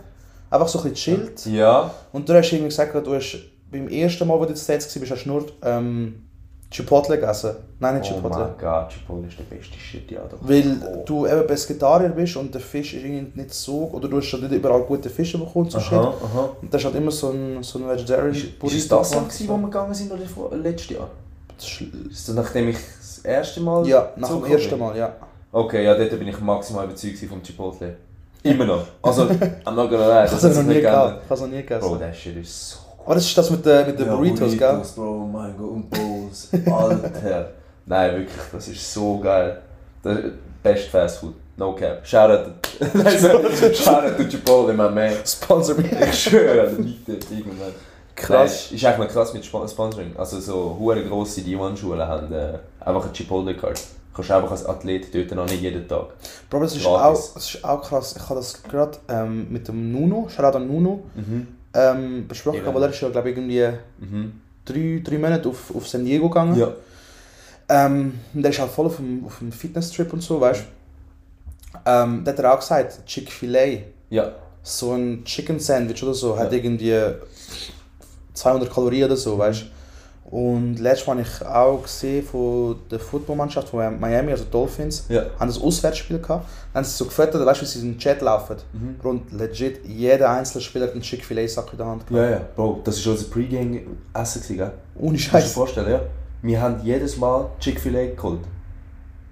Einfach 0.51 0.69
so 0.69 0.79
ein 0.81 0.91
bisschen 0.91 1.17
chillt. 1.17 1.47
Ja, 1.47 1.93
Und 2.13 2.29
du 2.29 2.35
hast 2.35 2.53
irgendwie 2.53 2.69
gesagt, 2.69 2.95
du 3.07 3.15
hast 3.15 3.39
beim 3.71 3.89
ersten 3.89 4.27
Mal, 4.29 4.35
wo 4.39 4.43
du 4.43 4.53
den 4.53 4.57
States 4.57 5.01
warst, 5.01 5.11
hast 5.11 5.25
du 5.25 5.29
nur 5.31 5.47
ähm, 5.63 6.25
Chipotle 6.71 7.19
gegessen. 7.19 7.55
Nein, 7.79 7.99
nicht 8.01 8.11
oh 8.11 8.17
Chipotle. 8.17 8.39
mein 8.39 8.59
Gott, 8.59 8.91
Chipotle 8.91 9.29
ist 9.29 9.39
der 9.39 9.45
beste 9.45 9.79
Shit, 9.79 10.11
ja 10.11 10.21
doch. 10.29 10.39
Weil 10.41 10.77
oh. 10.85 11.03
du 11.05 11.27
eben 11.27 11.47
Pesketarier 11.47 12.09
bist 12.09 12.37
und 12.37 12.53
der 12.53 12.61
Fisch 12.61 12.95
ist 12.95 13.05
irgendwie 13.05 13.41
nicht 13.41 13.55
so, 13.55 13.91
oder 13.93 14.09
du 14.09 14.17
hast 14.17 14.27
schon 14.27 14.41
nicht 14.41 14.53
überall 14.53 14.83
gute 14.83 15.09
Fische 15.09 15.39
bekommen, 15.39 15.71
so 15.71 15.79
shit. 15.79 15.93
Aha, 15.93 16.15
aha. 16.25 16.57
Und 16.61 16.73
das 16.75 16.81
ist 16.81 16.87
halt 16.87 16.97
immer 16.97 17.11
so 17.11 17.31
ein, 17.31 17.63
so 17.63 17.79
ein 17.79 17.89
Vegetarian 17.89 18.31
Ist, 18.33 18.45
ist 18.45 18.75
es 18.75 18.89
das 18.89 19.11
gewesen, 19.13 19.49
wo 19.49 19.57
wir 19.57 19.65
gegangen 19.65 19.95
sind 19.95 20.13
oder 20.13 20.27
vor, 20.27 20.55
letztes 20.57 20.97
Jahr? 20.97 21.09
Das 21.57 21.67
ist- 21.67 21.81
Ist 22.11 22.29
das 22.29 22.35
nachdem 22.35 22.69
ich 22.71 22.77
das 22.77 23.19
erste 23.19 23.61
Mal 23.61 23.87
Ja, 23.87 24.11
nach 24.17 24.31
dem 24.31 24.45
ersten? 24.45 24.79
Mal, 24.79 24.97
ja. 24.97 25.15
Okay, 25.53 25.85
ja, 25.85 25.95
dort 25.95 26.11
bin 26.19 26.27
ich 26.27 26.41
maximal 26.41 26.85
überzeugt 26.87 27.19
vom 27.29 27.41
Chipotle. 27.41 27.97
Immer 28.45 28.65
noch. 28.67 28.85
Also, 29.03 29.23
I'm 29.65 29.73
not 29.75 29.91
gonna 29.91 30.07
lie, 30.21 30.25
Ich 30.27 30.31
das 30.31 30.45
hat 30.45 30.51
es 30.53 30.57
noch 30.59 30.65
nie 30.65 30.81
gehabt. 30.81 31.23
Ich 31.25 31.31
habe 31.31 31.41
noch 31.41 31.49
nie 31.49 31.57
gegessen. 31.63 31.81
Bro, 31.89 31.97
der 31.97 32.13
Shit 32.13 32.37
ist 32.37 32.71
so 32.71 32.77
Aber 33.05 33.15
das 33.15 33.25
ist 33.25 33.37
das 33.39 33.51
mit 33.51 33.65
den 33.67 33.87
mit 33.87 33.99
Ja, 34.01 34.15
Burritos, 34.15 34.57
gell? 34.57 34.83
Bro, 34.95 35.29
mein 35.33 35.57
Gott, 35.57 35.71
und 35.71 35.91
Bowls. 35.91 36.49
Alter. 36.71 37.49
Nein, 37.87 38.13
wirklich, 38.13 38.37
das 38.53 38.69
ist 38.69 38.93
so 38.95 39.19
geil. 39.19 39.59
Das 40.03 40.19
best 40.63 40.89
Fast 40.89 41.19
Food. 41.19 41.35
No 41.57 41.73
cap. 41.75 42.07
Shoutout 42.07 42.51
to, 42.63 42.79
Shoutout 43.75 44.17
to 44.17 44.25
Chipotle, 44.29 44.73
my 44.75 44.91
man. 44.91 45.13
Sponsor 45.25 45.77
mich. 45.77 45.93
Ich 45.93 46.23
schwöre, 46.25 46.71
dort 47.07 47.31
irgendwann. 47.31 47.73
Krass. 48.17 48.67
Nein, 48.71 48.77
ist 48.77 48.85
eigentlich 48.85 48.99
noch 48.99 49.09
krass 49.09 49.33
mit 49.35 49.43
Sp- 49.47 49.67
Sponsoring. 49.69 50.15
Also 50.17 50.39
so 50.41 50.77
hure 50.79 51.03
grosse 51.05 51.41
D1-Schulen 51.43 52.07
haben 52.07 52.33
äh, 52.33 52.59
einfach 52.81 53.05
eine 53.05 53.13
Chipotle-Card. 53.13 53.81
Du 54.14 54.18
kannst 54.23 54.30
einfach 54.30 54.50
als 54.52 54.64
Athlet 54.64 55.12
dort 55.12 55.33
noch 55.33 55.44
nicht 55.50 55.61
jeden 55.61 55.88
Tag. 55.88 56.06
Bro, 56.49 56.61
das 56.61 56.76
ist, 56.76 56.87
auch, 56.87 57.11
das 57.35 57.37
ist 57.54 57.64
auch 57.64 57.83
krass. 57.83 58.14
Ich 58.16 58.23
habe 58.23 58.37
das 58.37 58.62
gerade 58.62 58.97
ähm, 59.09 59.49
mit 59.50 59.66
dem 59.66 59.90
Nuno, 59.90 60.28
Shoutout 60.28 60.56
an 60.59 60.68
Nuno, 60.68 61.02
Mhm. 61.16 61.49
ähm, 61.75 62.28
besprochen, 62.28 62.59
Eben. 62.59 62.68
aber 62.68 62.78
der 62.78 62.90
ist 62.90 63.00
ja, 63.00 63.09
glaube 63.09 63.30
ich, 63.30 63.37
irgendwie 63.37 63.68
Mhm. 63.99 64.40
drei, 64.64 65.00
drei 65.02 65.18
Monate 65.18 65.49
auf, 65.49 65.75
auf 65.75 65.88
San 65.88 66.04
Diego 66.04 66.28
gegangen. 66.28 66.56
Ja. 66.56 66.68
Ähm, 67.68 68.21
der 68.35 68.50
ist 68.52 68.61
halt 68.61 68.71
voll 68.71 68.87
auf 68.87 68.97
dem, 68.97 69.25
auf 69.26 69.38
dem 69.38 69.50
Fitness-Trip 69.50 70.12
und 70.12 70.23
so, 70.23 70.40
weißt 70.40 70.61
du. 70.61 71.78
Ähm, 71.90 72.23
der 72.23 72.35
hat 72.35 72.38
er 72.44 72.54
auch 72.54 72.61
gesagt, 72.61 73.04
Chick-fil-A, 73.06 73.78
Ja. 74.11 74.30
so 74.62 74.92
ein 74.92 75.25
Chicken 75.25 75.59
Sandwich 75.59 76.00
oder 76.04 76.14
so, 76.14 76.38
hat 76.38 76.52
Ja. 76.52 76.59
irgendwie 76.59 76.94
200 78.35 78.73
Kalorien 78.73 79.06
oder 79.06 79.16
so, 79.16 79.37
weißt 79.37 79.62
du. 79.62 79.66
Und 80.35 80.81
letztes 80.81 81.07
Mal 81.07 81.21
ich 81.21 81.47
auch 81.47 81.81
gesehen 81.85 82.25
von 82.25 82.75
der 82.91 82.99
Footballmannschaft 82.99 83.69
von 83.69 84.00
Miami, 84.00 84.33
also 84.33 84.43
Dolphins, 84.50 85.05
Ja. 85.09 85.26
haben 85.38 85.47
das 85.47 85.62
Auswärtsspiel 85.62 86.19
gehabt. 86.19 86.49
Dann 86.73 86.83
haben 86.83 86.91
sie 86.91 86.97
so 86.97 87.05
gefüttert, 87.05 87.47
weißt 87.47 87.61
du, 87.61 87.64
wie 87.64 87.69
sie 87.69 87.87
im 87.87 87.97
Chat 87.97 88.21
laufen. 88.21 88.57
Mhm. 88.73 88.97
Und 89.09 89.33
legit, 89.33 89.87
jeder 89.87 90.31
einzelne 90.31 90.61
Spieler 90.61 90.87
hat 90.87 90.93
einen 90.95 91.03
Chick-fil-A-Sack 91.03 91.69
in 91.71 91.79
der 91.79 91.87
Hand 91.87 92.09
gehabt. 92.09 92.31
Ja, 92.31 92.31
ja. 92.38 92.41
Bro, 92.57 92.81
das 92.83 93.07
war 93.07 93.12
unser 93.12 93.26
Pre-Game-Essen, 93.31 94.57
gell? 94.57 94.73
Ohne 94.97 95.19
Kannst 95.19 95.33
du 95.33 95.38
dir 95.38 95.55
vorstellen, 95.55 95.91
ja? 95.93 96.00
Wir 96.43 96.61
haben 96.61 96.81
jedes 96.83 97.17
Mal 97.17 97.47
Chick-fil-A 97.61 98.17
geholt. 98.17 98.41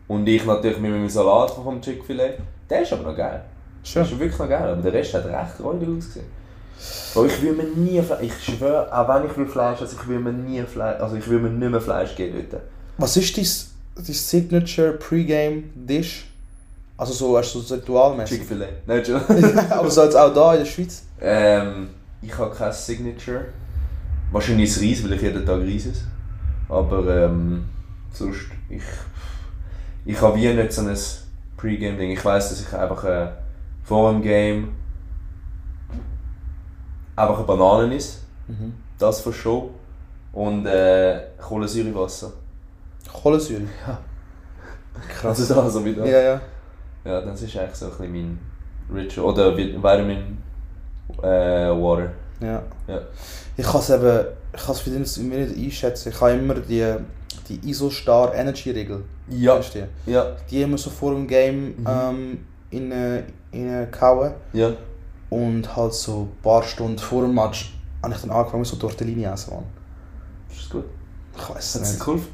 Und 0.06 0.28
ich 0.28 0.44
natürlich 0.44 0.78
mit 0.78 0.92
meinem 0.92 1.08
Salat 1.08 1.50
vom 1.50 1.80
Chick-fil-A. 1.80 2.28
Der 2.70 2.82
ist 2.82 2.92
aber 2.92 3.10
noch 3.10 3.16
geil. 3.16 3.42
Schön. 3.82 4.04
Das 4.04 4.12
ist 4.12 4.20
wirklich 4.20 4.38
noch 4.38 4.48
geil, 4.48 4.70
aber 4.70 4.80
der 4.80 4.92
Rest 4.92 5.14
hat 5.14 5.24
recht 5.24 5.64
räudig 5.64 5.88
ausgesehen. 5.88 6.26
Bro, 7.14 7.26
ich 7.26 7.42
will 7.42 7.52
mir 7.52 7.64
nie 7.64 8.00
Fleisch, 8.02 8.22
ich 8.22 8.44
schwöre, 8.44 8.92
auch 8.92 9.08
wenn 9.08 9.30
ich 9.30 9.36
will 9.36 9.46
Fleisch 9.46 9.80
esse, 9.80 9.96
ich 10.00 10.08
will 10.08 10.18
mir 10.18 10.32
nie 10.32 10.62
Fleisch, 10.62 11.00
also 11.00 11.16
ich 11.16 11.28
will 11.28 11.38
mir 11.38 11.50
nicht 11.50 11.70
mehr 11.70 11.80
Fleisch 11.80 12.16
geben 12.16 12.46
dort. 12.50 12.62
Was 12.98 13.16
ist 13.16 13.36
dein, 13.36 13.46
dein 13.96 14.14
Signature 14.14 14.92
Pre-Game-Dish? 14.92 16.26
Also 16.96 17.12
so, 17.12 17.38
hast 17.38 17.54
du 17.54 17.60
so 17.60 17.74
ritualmäßig? 17.74 18.38
Chick-fil-A. 18.38 18.66
Nein, 18.86 19.04
schon. 19.04 19.20
Aber 19.70 19.90
so 19.90 20.04
jetzt 20.04 20.16
auch 20.16 20.32
da 20.32 20.54
in 20.54 20.60
der 20.60 20.66
Schweiz? 20.66 21.02
ähm, 21.20 21.88
ich 22.20 22.36
habe 22.36 22.54
kein 22.54 22.72
Signature. 22.72 23.46
Wahrscheinlich 24.30 24.72
das 24.72 24.82
Reis, 24.82 25.04
weil 25.04 25.12
ich 25.14 25.22
jeden 25.22 25.44
Tag 25.44 25.60
Reis 25.60 25.86
esse. 25.86 26.04
Aber 26.68 27.24
ähm, 27.24 27.64
sonst, 28.12 28.46
ich, 28.68 28.82
ich 30.04 30.20
habe 30.20 30.36
wie 30.36 30.48
nicht 30.48 30.72
so 30.72 30.82
ein 30.82 30.96
Pre-Game-Ding. 31.56 32.10
Ich 32.10 32.24
weiß, 32.24 32.48
dass 32.48 32.60
ich 32.60 32.72
einfach 32.72 33.04
äh, 33.04 33.28
vor 33.84 34.12
dem 34.12 34.22
Game 34.22 34.68
einfach 37.16 37.36
eine 37.38 37.46
Banane 37.46 37.94
esse. 37.94 38.18
Mhm. 38.48 38.74
Das 38.98 39.20
für 39.20 39.32
Show. 39.32 39.70
Und 40.32 40.66
äh, 40.66 41.20
Kohlensäurewasser. 41.40 42.32
Kohlensäure? 43.12 43.62
Ja. 43.86 43.98
Krass. 45.08 45.40
Also 45.40 45.54
da 45.54 45.68
so 45.70 45.84
wieder. 45.84 46.04
Ja, 46.06 46.20
ja. 46.20 46.40
Ja, 47.04 47.20
das 47.20 47.42
ist 47.42 47.56
eigentlich 47.56 47.74
so 47.74 47.86
ein 47.86 47.90
bisschen 47.92 48.12
mein 48.88 48.96
Ritual. 48.98 49.26
Oder 49.32 49.48
Vi- 49.56 49.74
Vitamin 49.76 50.38
äh, 51.22 51.70
Water. 51.70 52.12
ja. 52.40 52.62
Ja. 52.86 53.00
Ich 53.56 53.66
kann 53.66 53.80
es 53.80 53.90
eben, 53.90 54.26
ich 54.54 54.62
kann 54.62 54.72
es 54.74 54.80
für 54.80 54.90
mich 54.90 55.18
nicht 55.48 55.56
einschätzen. 55.66 56.08
Ich 56.10 56.20
habe 56.20 56.32
immer 56.32 56.54
die, 56.54 56.94
die 57.48 57.68
Isostar 57.70 58.34
Energy 58.34 58.70
Regel. 58.70 59.04
Ja. 59.28 59.54
Kennst 59.54 59.74
du 59.74 59.86
die? 60.06 60.12
Ja. 60.12 60.36
Die 60.50 60.62
immer 60.62 60.78
so 60.78 60.90
vor 60.90 61.12
dem 61.12 61.26
Game 61.26 61.74
Mhm. 61.78 61.86
ähm, 61.88 62.46
in, 62.70 62.92
äh, 62.92 63.22
in 63.50 63.90
kauen. 63.90 64.32
Ja. 64.52 64.70
Und 65.32 65.74
halt 65.76 65.94
so 65.94 66.28
ein 66.30 66.42
paar 66.42 66.62
Stunden 66.62 66.98
vor 66.98 67.22
dem 67.22 67.34
Match 67.34 67.72
habe 68.02 68.12
ich 68.14 68.20
dann 68.20 68.30
angefangen 68.30 68.64
so 68.64 68.76
Tortellini 68.76 69.24
essen, 69.24 69.54
Mann. 69.54 69.64
Ist 70.50 70.60
das 70.64 70.70
gut? 70.70 70.84
Ich 71.36 71.48
weiß 71.48 71.74
es 71.76 71.90
nicht. 71.92 72.00
geholfen? 72.00 72.28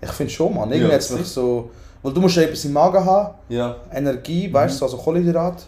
Ich 0.00 0.10
finde 0.12 0.32
schon, 0.32 0.54
Mann. 0.54 0.70
Irgendwie 0.70 0.88
Ja, 0.88 0.94
hat's 0.94 1.10
mich 1.10 1.26
so... 1.26 1.70
Weil 2.02 2.12
du 2.14 2.20
musst 2.20 2.36
ja 2.36 2.42
etwas 2.42 2.64
im 2.64 2.72
Magen 2.72 3.04
haben, 3.04 3.34
Ja. 3.48 3.76
Energie, 3.92 4.52
weißt 4.52 4.80
du, 4.80 4.84
also 4.86 4.96
Kohlenhydrat. 4.96 5.62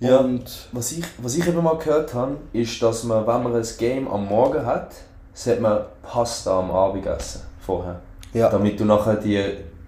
Mhm. 0.00 0.06
Ja. 0.06 0.18
Und 0.18 0.68
Was 0.72 0.92
ich, 0.92 1.04
was 1.18 1.34
ich 1.36 1.46
eben 1.48 1.62
mal 1.64 1.76
gehört 1.78 2.12
habe, 2.14 2.36
ist, 2.52 2.80
dass 2.82 3.02
man, 3.04 3.26
wenn 3.26 3.42
man 3.42 3.54
ein 3.56 3.66
Game 3.78 4.06
am 4.06 4.26
Morgen 4.26 4.64
hat, 4.64 4.92
sollte 5.32 5.62
man 5.62 5.78
Pasta 6.02 6.58
am 6.58 6.70
Abend 6.70 7.06
essen. 7.06 7.40
Vorher. 7.60 8.00
ja, 8.34 8.50
Damit 8.50 8.78
du 8.78 8.84
nachher 8.84 9.16
die, 9.16 9.42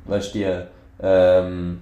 weißt 0.07 0.35
die, 0.35 0.47
ähm, 1.01 1.81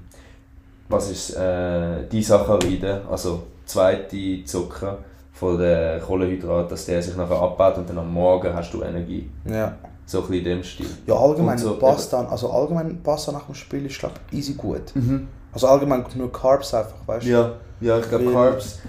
was 0.89 1.11
ist 1.11 1.37
äh, 1.37 2.07
die 2.11 2.23
Saccharide, 2.23 3.03
also 3.11 3.45
zweite 3.71 4.45
Zucker 4.45 4.99
von 5.33 5.59
den 5.59 6.01
Kohlenhydraten, 6.03 6.69
dass 6.71 6.87
der 6.87 7.03
sich 7.03 7.17
nachher 7.17 7.41
abbaut 7.41 7.79
und 7.79 7.89
dann 7.89 7.99
am 7.99 8.13
Morgen 8.13 8.53
hast 8.55 8.73
du 8.75 8.83
Energie. 8.83 9.31
ja. 9.47 9.75
So 10.07 10.23
ein 10.23 10.27
bisschen 10.27 10.39
in 10.39 10.45
dem 10.45 10.63
Stil. 10.65 10.87
Ja, 11.07 11.15
allgemein 11.15 11.57
so, 11.57 11.77
Pasta, 11.79 12.27
also 12.29 12.51
allgemein 12.51 13.01
Pasta 13.01 13.31
nach 13.31 13.45
dem 13.47 13.55
Spiel 13.55 13.87
ist 13.87 13.97
glaub 14.01 14.11
ich 14.33 14.39
easy 14.39 14.55
gut. 14.55 14.91
Mhm. 14.95 15.29
Also 15.53 15.69
allgemein 15.69 16.05
nur 16.17 16.33
Carbs 16.33 16.75
einfach, 16.75 16.97
weißt 17.07 17.27
du? 17.27 17.31
Ja, 17.31 17.53
ja, 17.81 17.99
ich 18.01 18.09
glaube 18.09 18.33
Carbs. 18.33 18.81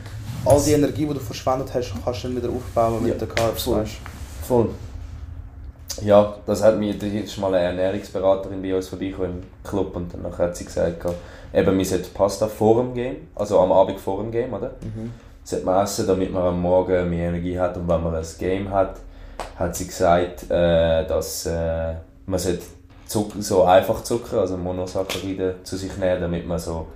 All 0.44 0.60
die 0.64 0.72
Energie, 0.72 1.06
die 1.06 1.14
du 1.14 1.20
verschwendet 1.20 1.72
hast, 1.76 1.94
kannst 2.04 2.24
du 2.24 2.28
dann 2.30 2.38
wieder 2.38 2.50
aufbauen 2.50 3.04
mit 3.04 3.12
Ja, 3.14 3.20
den 3.24 3.30
Carbs, 3.36 3.62
voll. 3.64 3.82
weißt 3.82 3.92
Voll. 4.48 4.70
Ja, 6.04 6.36
das 6.46 6.64
hat 6.64 6.80
mir, 6.80 6.98
da 6.98 7.06
ist 7.06 7.38
mal 7.38 7.54
eine 7.54 7.66
Ernährungsberaterin 7.66 8.62
bei 8.62 8.76
uns 8.76 8.88
vorbeigekommen 8.88 9.44
im 9.44 9.70
Club 9.70 9.96
und 9.96 10.14
dann 10.14 10.38
hat 10.38 10.56
sie 10.56 10.66
gesagt, 10.66 11.06
eben, 11.54 11.78
wir 11.78 11.86
sollten 11.86 12.14
Pasta 12.14 12.48
vor 12.48 12.82
dem 12.82 12.94
Game, 12.94 13.28
also 13.36 13.60
am 13.60 13.72
Abend 13.72 14.00
vor 14.00 14.22
dem 14.22 14.32
Game, 14.32 14.54
oder? 14.54 14.72
Mhm. 14.82 15.12
Sollte 15.44 15.66
man 15.66 15.84
essen, 15.84 16.08
damit 16.08 16.32
man 16.32 16.44
am 16.44 16.62
Morgen 16.62 17.10
mehr 17.10 17.30
Energie 17.30 17.60
hat 17.60 17.76
und 17.78 17.88
wenn 17.88 18.04
man 18.04 18.16
ein 18.16 18.26
Game 18.40 18.70
hat, 18.70 18.98
hat 19.58 19.76
sie 19.76 19.88
gesagt, 19.88 20.50
äh, 20.50 21.06
dass 21.06 21.46
äh, 21.46 21.94
man 22.26 22.40
sollte 22.40 22.64
Zucker, 23.06 23.42
so 23.42 23.64
einfach 23.64 24.04
Zucker, 24.04 24.40
also 24.40 24.56
Monosaccharide 24.56 25.56
zu 25.64 25.76
sich 25.76 25.98
nehmen, 25.98 26.22
damit 26.22 26.48
man 26.48 26.58
so 26.58 26.88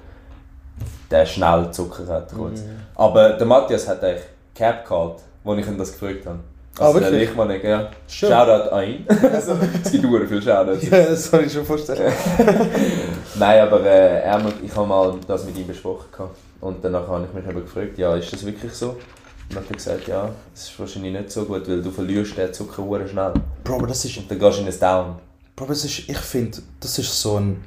den 1.12 1.25
schnell 1.25 1.72
Zucker 1.72 2.08
hat. 2.08 2.34
Kurz. 2.34 2.62
Mhm. 2.62 2.80
Aber 2.96 3.34
der 3.34 3.46
Matthias 3.46 3.88
hat 3.88 4.04
eigentlich 4.04 4.24
Cap 4.54 4.88
gehabt, 4.88 5.22
als 5.44 5.60
ich 5.60 5.68
ihn 5.68 5.78
das 5.78 5.92
gefragt 5.92 6.25
habe. 6.25 6.40
Ah, 6.77 6.88
Also 6.88 7.00
wirklich? 7.00 7.20
Lichtmann, 7.22 7.62
ja. 7.63 7.89
Schon. 8.08 8.29
Shoutout 8.29 8.70
an 8.70 8.84
ihn. 8.88 9.05
also, 9.34 9.53
es 9.84 9.91
gibt 9.91 10.05
sehr 10.05 10.27
viele 10.27 10.41
Shoutouts. 10.41 10.89
Ja, 10.89 11.03
das 11.05 11.32
kann 11.32 11.46
ich 11.46 11.53
schon 11.53 11.65
vorstellen. 11.65 12.12
Nein, 13.36 13.62
aber 13.62 13.82
äh, 13.86 14.22
er, 14.22 14.41
ich 14.63 14.75
habe 14.75 14.88
mal 14.88 15.15
das 15.27 15.46
mit 15.46 15.58
ihm 15.58 15.67
besprochen. 15.67 16.05
gehabt. 16.12 16.38
Und 16.62 16.84
danach 16.84 17.08
habe 17.08 17.25
ich 17.27 17.34
mich 17.34 17.46
eben 17.50 17.62
gefragt, 17.62 17.98
ja, 17.98 18.15
ist 18.15 18.32
das 18.34 18.46
wirklich 18.46 18.74
so? 18.74 18.89
Und 18.89 19.00
dann 19.50 19.63
hat 19.63 19.70
er 19.70 19.75
gesagt, 19.75 20.08
ja, 20.08 20.29
das 20.53 20.63
ist 20.70 20.79
wahrscheinlich 20.79 21.13
nicht 21.13 21.32
so 21.32 21.46
gut, 21.46 21.67
weil 21.70 21.82
du 21.82 21.91
verlierst 21.91 22.38
den 22.38 22.51
Zucker 22.53 22.84
sehr 22.98 23.08
schnell. 23.08 23.34
Bro, 23.63 23.75
aber 23.75 23.88
das 23.88 24.03
ist, 24.03 24.17
Und 24.17 24.29
dann 24.32 24.39
gehst 24.39 24.58
du 24.58 24.62
in 24.63 24.67
ein 24.67 24.79
Down. 24.79 25.15
Bro, 25.55 25.65
das 25.67 25.86
ist 25.86 26.00
ich 26.10 26.17
finde, 26.17 26.58
das 26.79 26.98
ist 26.98 27.22
so 27.22 27.38
ein, 27.39 27.63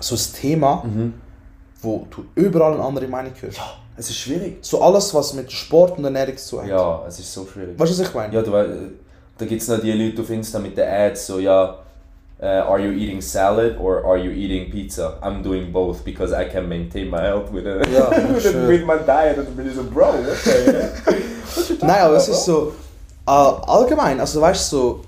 so 0.00 0.14
ein 0.14 0.20
Thema, 0.40 0.84
wo 1.82 2.06
du 2.10 2.24
überall 2.34 2.74
eine 2.74 2.82
andere 2.82 3.06
Meinung 3.06 3.32
hörst. 3.40 3.60
Es 3.96 4.10
ist 4.10 4.18
schwierig. 4.18 4.58
So 4.60 4.82
alles, 4.82 5.12
was 5.14 5.32
mit 5.34 5.50
Sport 5.50 5.98
und 5.98 6.04
Ernährung 6.04 6.36
zu 6.36 6.56
tun 6.56 6.64
hat. 6.64 6.70
Ja, 6.70 7.04
es 7.06 7.18
ist 7.18 7.32
so 7.32 7.46
schwierig. 7.46 7.78
Weißt 7.78 7.92
du, 7.92 7.98
was 7.98 8.08
ich 8.08 8.14
meine? 8.14 8.34
Ja, 8.34 8.42
du 8.42 8.52
weißt, 8.52 8.70
da 9.38 9.44
gibt 9.46 9.62
es 9.62 9.68
noch 9.68 9.80
die 9.80 9.92
Leute 9.92 10.22
auf 10.22 10.30
Insta 10.30 10.58
mit 10.58 10.76
den 10.76 10.88
Ads, 10.88 11.26
so 11.26 11.38
ja, 11.38 11.78
uh, 12.40 12.44
are 12.44 12.78
you 12.78 12.92
eating 12.92 13.20
salad 13.20 13.78
or 13.78 14.04
are 14.04 14.18
you 14.18 14.30
eating 14.30 14.70
pizza? 14.70 15.18
I'm 15.22 15.42
doing 15.42 15.72
both 15.72 16.04
because 16.04 16.32
I 16.32 16.48
can 16.48 16.68
maintain 16.68 17.08
my 17.10 17.20
health 17.20 17.50
with, 17.52 17.66
a, 17.66 17.82
Ja, 17.90 18.10
with, 18.34 18.46
a, 18.46 18.68
with 18.68 18.84
my 18.84 18.98
diet. 19.06 19.38
Und 19.38 19.56
bin 19.56 19.68
ich 19.68 19.74
so, 19.74 19.84
Bro, 19.84 20.14
okay. 20.30 20.88
Nein, 21.80 22.00
aber 22.00 22.16
es 22.16 22.28
ist 22.28 22.44
so, 22.44 22.72
äh, 23.26 23.30
allgemein, 23.30 24.20
also 24.20 24.40
weißt 24.40 24.72
du, 24.72 24.76
so, 24.76 25.00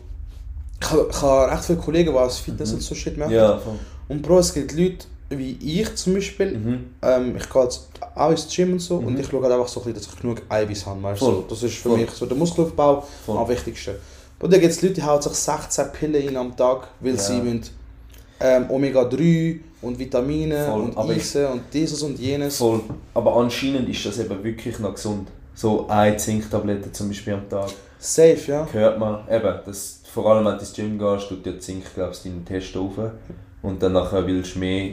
ich 0.80 0.90
habe 0.90 1.08
ich 1.10 1.22
habe 1.22 1.52
recht 1.52 1.64
viele 1.64 1.78
Kollegen, 1.78 2.12
die 2.12 2.18
aus 2.18 2.38
Fitness 2.38 2.72
und 2.72 2.82
so 2.82 2.94
Shit 2.94 3.18
machen. 3.18 3.32
ja, 3.32 3.58
voll. 3.58 3.74
Und 4.08 4.22
Bro, 4.22 4.38
es 4.38 4.54
gibt 4.54 4.72
Leute, 4.72 5.06
wie 5.30 5.58
ich 5.60 5.94
zum 5.96 6.14
Beispiel, 6.14 6.56
Mhm. 6.56 6.86
ähm, 7.02 7.36
ich 7.36 7.48
gehe 7.50 7.62
jetzt 7.62 7.88
auch 8.14 8.30
ins 8.30 8.48
Gym 8.54 8.72
und 8.72 8.78
so 8.80 8.96
und 8.96 9.18
ich 9.18 9.26
schaue 9.26 9.42
halt 9.42 9.52
einfach 9.52 9.68
so, 9.68 9.80
ein 9.80 9.84
bisschen, 9.92 10.00
dass 10.06 10.14
ich 10.14 10.20
genug 10.20 10.42
Eiweiß 10.48 10.86
habe. 10.86 11.02
Weißt? 11.02 11.20
du? 11.20 11.26
So, 11.26 11.44
das 11.48 11.62
ist 11.62 11.74
für 11.76 11.90
Voll. 11.90 11.98
mich 11.98 12.10
so 12.10 12.26
der 12.26 12.36
Muskelaufbau 12.36 13.06
Voll. 13.26 13.36
am 13.38 13.48
wichtigsten. 13.48 13.94
Und 14.40 14.52
dann 14.52 14.60
gibt 14.60 14.72
es 14.72 14.80
Leute, 14.82 14.94
die 14.94 15.02
hauen 15.02 15.20
sich 15.20 15.32
16 15.32 15.92
Pillen 15.92 16.26
rein 16.28 16.36
am 16.36 16.56
Tag, 16.56 16.88
weil 17.00 17.12
Ja. 17.14 17.18
sie 17.18 17.40
müssen, 17.40 17.62
ähm, 18.40 18.70
Omega-3 18.70 19.60
und 19.82 19.98
Vitamine 19.98 20.64
Voll, 20.66 20.80
und 20.82 20.96
aber 20.96 21.10
Eisen 21.12 21.46
und 21.46 21.62
dieses 21.72 22.02
und 22.02 22.18
jenes. 22.18 22.56
Voll. 22.56 22.80
Aber 23.14 23.36
anscheinend 23.36 23.88
ist 23.88 24.06
das 24.06 24.18
eben 24.18 24.42
wirklich 24.42 24.78
noch 24.78 24.94
gesund. 24.94 25.28
So 25.54 25.86
eine 25.88 26.16
Zinktablette 26.16 26.92
zum 26.92 27.08
Beispiel 27.08 27.34
am 27.34 27.48
Tag. 27.48 27.68
Safe, 27.98 28.38
ja. 28.46 28.66
Hört 28.72 28.98
man, 29.00 29.26
eben, 29.28 29.58
das, 29.66 30.00
vor 30.12 30.30
allem 30.32 30.44
wenn 30.46 30.54
du 30.54 30.60
ins 30.60 30.72
Gym 30.72 30.98
gehst, 30.98 31.28
tut 31.28 31.44
dir 31.44 31.58
Zink, 31.58 31.82
glaubst 31.96 32.24
deinen 32.24 32.44
Test 32.44 32.76
auf. 32.76 32.92
Und 33.62 33.82
dann 33.82 33.92
nachher 33.92 34.26
willst 34.26 34.54
du 34.54 34.60
mehr. 34.60 34.92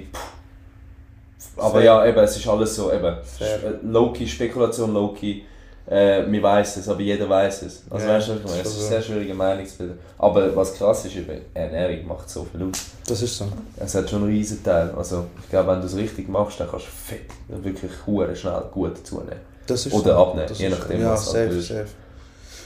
Aber 1.58 1.72
Fair. 1.76 1.84
ja, 1.84 2.06
eben, 2.06 2.20
es 2.20 2.36
ist 2.38 2.48
alles 2.48 2.76
so, 2.76 2.92
eben. 2.92 3.06
Äh, 3.06 3.58
Low-key, 3.84 4.28
Spekulation, 4.28 4.94
Low-key. 4.94 5.42
Äh, 5.88 6.24
wir 6.32 6.42
weiß 6.42 6.78
es, 6.78 6.90
aber 6.90 7.00
jeder 7.02 7.30
weiß 7.30 7.62
es. 7.62 7.84
Also 7.90 8.08
Ja, 8.08 8.16
weißt 8.16 8.30
du, 8.30 8.32
was 8.34 8.40
ich 8.40 8.46
meine? 8.48 8.62
Es 8.64 8.68
ist 8.70 8.82
so. 8.82 8.88
sehr 8.88 9.02
schwierige 9.04 9.34
Meinungsbilder. 9.36 9.94
Aber 10.18 10.56
was 10.56 10.74
krass 10.74 11.06
ist, 11.06 11.16
eben, 11.16 11.42
Ernährung 11.54 12.08
macht 12.08 12.28
so 12.30 12.44
viel 12.52 12.64
aus. 12.64 12.86
Das 13.08 13.22
ist 13.22 13.38
so. 13.38 13.46
Es 13.78 13.94
hat 13.94 14.10
schon 14.10 14.24
einen 14.24 14.32
riesen 14.32 14.64
Teil. 14.64 14.92
Also 14.98 15.28
ich 15.44 15.50
glaube, 15.52 15.72
wenn 15.72 15.82
du 15.82 15.86
es 15.86 15.96
richtig 15.96 16.28
machst, 16.28 16.60
dann 16.60 16.68
kannst 16.70 16.88
du 16.88 16.90
fett, 16.90 17.30
wirklich 17.48 17.92
hure 18.08 18.36
schnell 18.36 18.64
gut 18.72 19.06
zunehmen. 19.06 19.40
Das 19.68 19.86
ist 19.86 19.94
Oder 19.94 20.16
so. 20.16 20.26
abnehmen, 20.26 20.48
Das 20.50 20.58
je 20.60 20.70
nachdem. 20.70 21.02
Ja, 21.02 21.12
was 21.12 21.26
du 21.26 21.32
safe, 21.34 21.50
willst. 21.52 21.68
safe. 21.68 21.86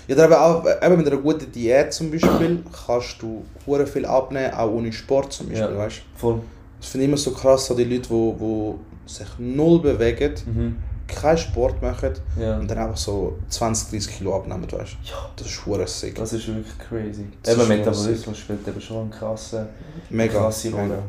Ja, 0.09 0.15
dann 0.15 0.25
eben 0.31 0.33
auch 0.41 0.65
eben 0.65 0.97
mit 0.97 1.07
einer 1.07 1.17
guten 1.21 1.51
Diät 1.51 1.93
zum 1.93 2.09
Beispiel 2.11 2.63
kannst 2.87 3.21
du 3.21 3.45
hure 3.67 3.85
viel 3.85 4.05
abnehmen, 4.05 4.53
auch 4.53 4.71
ohne 4.71 4.91
Sport 4.91 5.31
zum 5.31 5.47
Beispiel, 5.49 5.69
Ja. 5.69 5.77
weißt 5.77 6.01
Voll. 6.17 6.41
Das 6.81 6.89
finde 6.89 7.03
ich 7.05 7.09
immer 7.09 7.17
so 7.17 7.31
krass, 7.31 7.67
so 7.67 7.75
die 7.75 7.83
Leute, 7.83 8.01
die 8.01 8.09
wo, 8.09 8.35
wo 8.39 8.79
sich 9.05 9.27
null 9.37 9.79
bewegen, 9.81 10.33
Mhm. 10.47 10.75
keinen 11.07 11.37
Sport 11.37 11.81
machen 11.81 12.13
Ja. 12.39 12.57
und 12.57 12.69
dann 12.69 12.77
einfach 12.79 12.97
so 12.97 13.37
20, 13.49 13.89
30 13.91 14.17
Kilo 14.17 14.35
abnehmen, 14.35 14.63
weißt 14.63 14.97
Ja. 15.03 15.29
Das 15.35 15.45
ist 15.47 15.65
hure 15.65 15.87
sick. 15.87 16.15
Das 16.15 16.33
ist 16.33 16.47
wirklich 16.47 16.77
crazy. 16.79 17.25
Das 17.43 17.55
eben 17.55 17.67
Metabolismus 17.67 18.37
spielt 18.39 18.67
eben 18.67 18.81
schon 18.81 19.01
eine 19.01 19.09
krasse, 19.11 19.67
Mega. 20.09 20.39
krasse 20.39 20.71
Rolle. 20.71 20.83
mega. 20.87 21.03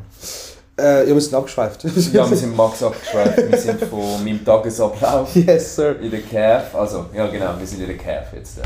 Äh, 0.81 1.07
ja, 1.09 1.13
wir 1.13 1.21
sind 1.21 1.33
abgeschweift. 1.35 1.83
Ja, 2.13 2.29
wir 2.29 2.37
sind 2.37 2.55
Max 2.55 2.81
abgeschweift. 2.83 3.51
Wir 3.51 3.57
sind 3.57 3.81
von 3.83 4.23
meinem 4.23 4.43
Tagesablauf 4.43 5.35
yes, 5.35 5.75
sir. 5.75 5.99
in 5.99 6.09
der 6.11 6.21
CAF. 6.21 6.73
Also, 6.75 7.05
ja 7.13 7.27
genau, 7.27 7.53
wir 7.59 7.67
sind 7.67 7.81
in 7.81 7.87
der 7.87 7.97
CAF 7.97 8.33
jetzt. 8.33 8.59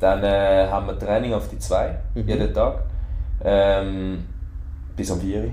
Dann 0.00 0.22
äh, 0.24 0.66
haben 0.68 0.86
wir 0.86 0.98
Training 0.98 1.32
auf 1.34 1.48
die 1.48 1.58
2, 1.58 1.94
Mhm. 2.14 2.28
jeden 2.28 2.52
Tag. 2.54 2.78
Ähm, 3.44 4.24
bis 4.96 5.10
um 5.10 5.20
4 5.20 5.40
Uhr. 5.40 5.50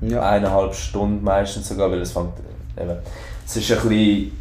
Ja. 0.00 0.22
eineinhalb 0.30 0.74
Stunden 0.74 1.24
meistens 1.24 1.68
sogar, 1.68 1.90
weil 1.90 2.00
es 2.02 2.12
fängt 2.12 2.32
eben, 2.80 2.90
es 3.44 3.56
ist 3.56 3.72
ein 3.72 3.88
bisschen, 3.88 4.32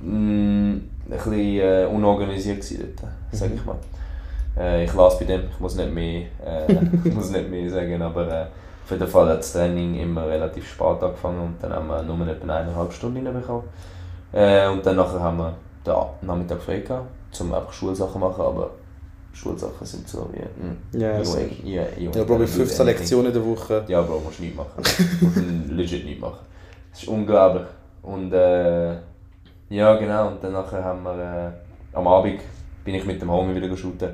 mm, 0.00 0.70
ein 0.72 0.90
bisschen 1.10 1.32
äh, 1.60 1.86
unorganisiert 1.92 2.60
gewesen 2.60 2.94
dort, 2.96 3.10
sag 3.32 3.50
ich 3.54 3.64
mal. 3.66 3.76
Äh, 4.58 4.84
ich 4.84 4.94
lasse 4.94 5.18
bei 5.18 5.24
dem, 5.26 5.42
ich 5.52 5.60
muss 5.60 5.74
nicht 5.76 5.92
mehr, 5.92 6.22
äh, 6.46 6.72
ich 7.04 7.12
muss 7.14 7.30
nicht 7.30 7.50
mehr 7.50 7.68
sagen, 7.70 8.00
aber 8.00 8.28
äh, 8.28 8.46
auf 8.84 8.90
jeden 8.90 9.08
Fall 9.08 9.28
hat 9.30 9.38
das 9.38 9.52
Training 9.52 9.94
immer 9.98 10.26
relativ 10.28 10.68
spät 10.70 11.02
angefangen 11.02 11.40
und 11.40 11.54
dann 11.62 11.72
haben 11.72 11.86
wir 11.88 12.02
nur 12.02 12.26
etwa 12.28 12.54
eineinhalb 12.54 12.92
Stunden 12.92 13.26
reinbekommen. 13.26 13.64
Äh, 14.32 14.68
und 14.68 14.84
dann 14.84 14.96
nachher 14.96 15.20
haben 15.20 15.38
wir 15.38 15.54
den 15.86 16.26
Nachmittag 16.28 16.60
frei 16.60 16.80
gehabt, 16.80 17.06
um 17.40 17.54
einfach 17.54 17.72
Schulsachen 17.72 18.12
zu 18.12 18.18
machen, 18.18 18.42
aber 18.42 18.70
Schulsachen 19.32 19.86
sind 19.86 20.08
so 20.08 20.28
wie, 20.32 20.40
mm, 20.40 21.00
Ja, 21.00 21.18
you 21.18 21.24
sicher. 21.24 21.38
ain't- 21.46 21.64
yeah, 21.66 21.84
you 21.98 22.10
Ja, 22.14 22.20
ain't 22.22 22.24
Bro, 22.26 22.38
do 22.38 22.46
15 22.46 22.60
anything. 22.86 22.86
Lektionen 22.86 23.26
in 23.26 23.32
der 23.32 23.44
Woche. 23.46 23.84
Ja, 23.88 24.02
Bro, 24.02 24.20
musst 24.20 24.38
du 24.38 24.42
nichts 24.44 24.56
machen. 24.56 24.70
musst 24.76 25.36
du 25.36 25.40
legit 25.74 26.04
nichts 26.04 26.20
machen. 26.20 26.38
Das 26.92 27.02
ist 27.02 27.08
unglaublich. 27.08 27.66
Und 28.02 28.32
äh, 28.32 28.92
ja, 29.70 29.96
genau. 29.96 30.28
Und 30.28 30.44
dann 30.44 30.52
nachher 30.52 30.84
haben 30.84 31.02
wir 31.02 31.14
äh, 31.92 31.96
am 31.96 32.06
Abend 32.06 32.40
bin 32.84 32.94
ich 32.94 33.04
mit 33.04 33.20
dem 33.20 33.30
Homie 33.30 33.54
wieder 33.60 33.74
shooten. 33.76 34.10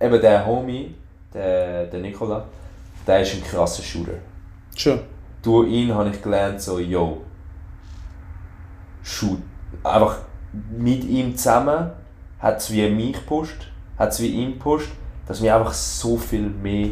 Eben 0.00 0.20
der 0.20 0.44
Homie, 0.44 0.94
der, 1.32 1.86
der 1.86 2.00
Nikola, 2.00 2.44
der 3.08 3.22
ist 3.22 3.34
ein 3.34 3.42
krasser 3.42 3.82
Shooter. 3.82 4.18
Schon. 4.76 5.00
Durch 5.42 5.68
ihn 5.68 5.94
habe 5.94 6.10
ich 6.10 6.22
gelernt, 6.22 6.60
so, 6.60 6.78
yo, 6.78 7.22
shoot. 9.02 9.40
Einfach 9.82 10.18
mit 10.70 11.04
ihm 11.04 11.36
zusammen 11.36 11.90
hat 12.38 12.58
es 12.58 12.70
wie 12.70 12.88
mich 12.88 13.14
gepusht, 13.14 13.68
hat 13.98 14.10
es 14.12 14.20
wie 14.20 14.28
ihn 14.28 14.52
gepusht, 14.52 14.90
dass 15.26 15.42
wir 15.42 15.54
einfach 15.56 15.72
so 15.72 16.16
viel 16.16 16.48
mehr 16.48 16.90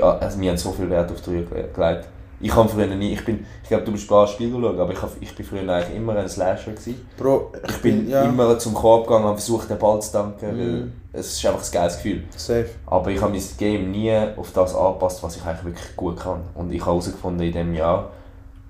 also 0.00 0.40
wir 0.40 0.50
haben 0.50 0.58
so 0.58 0.72
viel 0.72 0.90
Wert 0.90 1.10
auf 1.10 1.20
drei 1.20 1.42
gelegt. 1.42 2.08
Ich 2.42 2.54
habe 2.54 2.68
früher 2.68 2.86
nie, 2.86 3.12
ich 3.12 3.24
bin, 3.24 3.44
ich 3.62 3.68
glaube 3.68 3.84
du 3.84 3.92
bist 3.92 4.10
ein 4.10 4.26
Spiel 4.28 4.50
schauen, 4.50 4.80
aber 4.80 4.92
ich, 4.92 5.02
hab, 5.02 5.10
ich 5.20 5.34
bin 5.34 5.44
früher 5.44 5.68
eigentlich 5.68 5.94
immer 5.96 6.16
ein 6.16 6.28
Slasher 6.28 6.70
gewesen. 6.72 7.06
Bro, 7.18 7.52
Ich 7.68 7.76
bin 7.82 8.10
immer 8.10 8.58
zum 8.58 8.72
Korb 8.72 9.06
gegangen 9.06 9.26
und 9.26 9.34
versucht 9.34 9.68
den 9.68 9.78
Ball 9.78 10.00
zu 10.00 10.12
danken, 10.12 10.46
weil 10.46 10.54
Mhm. 10.54 10.92
es 11.12 11.32
ist 11.34 11.44
einfach 11.46 11.62
ein 11.62 11.70
geiles 11.70 11.96
Gefühl. 11.96 12.24
Safe. 12.36 12.70
Aber 12.86 13.10
ich 13.10 13.20
habe 13.20 13.32
mein 13.32 13.42
Game 13.58 13.90
nie 13.90 14.16
auf 14.36 14.50
das 14.52 14.74
angepasst, 14.74 15.22
was 15.22 15.36
ich 15.36 15.44
eigentlich 15.44 15.64
wirklich 15.66 15.96
gut 15.96 16.18
kann. 16.18 16.40
Und 16.54 16.72
ich 16.72 16.80
habe 16.80 16.92
herausgefunden 16.92 17.46
in 17.46 17.52
diesem 17.52 17.74
Jahr, 17.74 18.10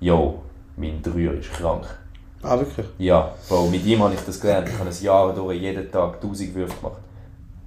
yo, 0.01 0.39
mein 0.75 1.01
Dreier 1.01 1.33
ist 1.35 1.53
krank. 1.53 1.85
Ah, 2.43 2.57
wirklich? 2.59 2.87
Ja, 2.97 3.31
Bro, 3.47 3.67
mit 3.67 3.85
ihm 3.85 4.03
habe 4.03 4.13
ich 4.15 4.19
das 4.25 4.41
gelernt. 4.41 4.67
Ich 4.67 4.77
habe 4.77 4.89
ein 4.89 5.01
Jahr 5.03 5.33
durch 5.33 5.61
jeden 5.61 5.89
Tag 5.91 6.15
1000 6.15 6.55
Würfe 6.55 6.75
gemacht. 6.75 6.97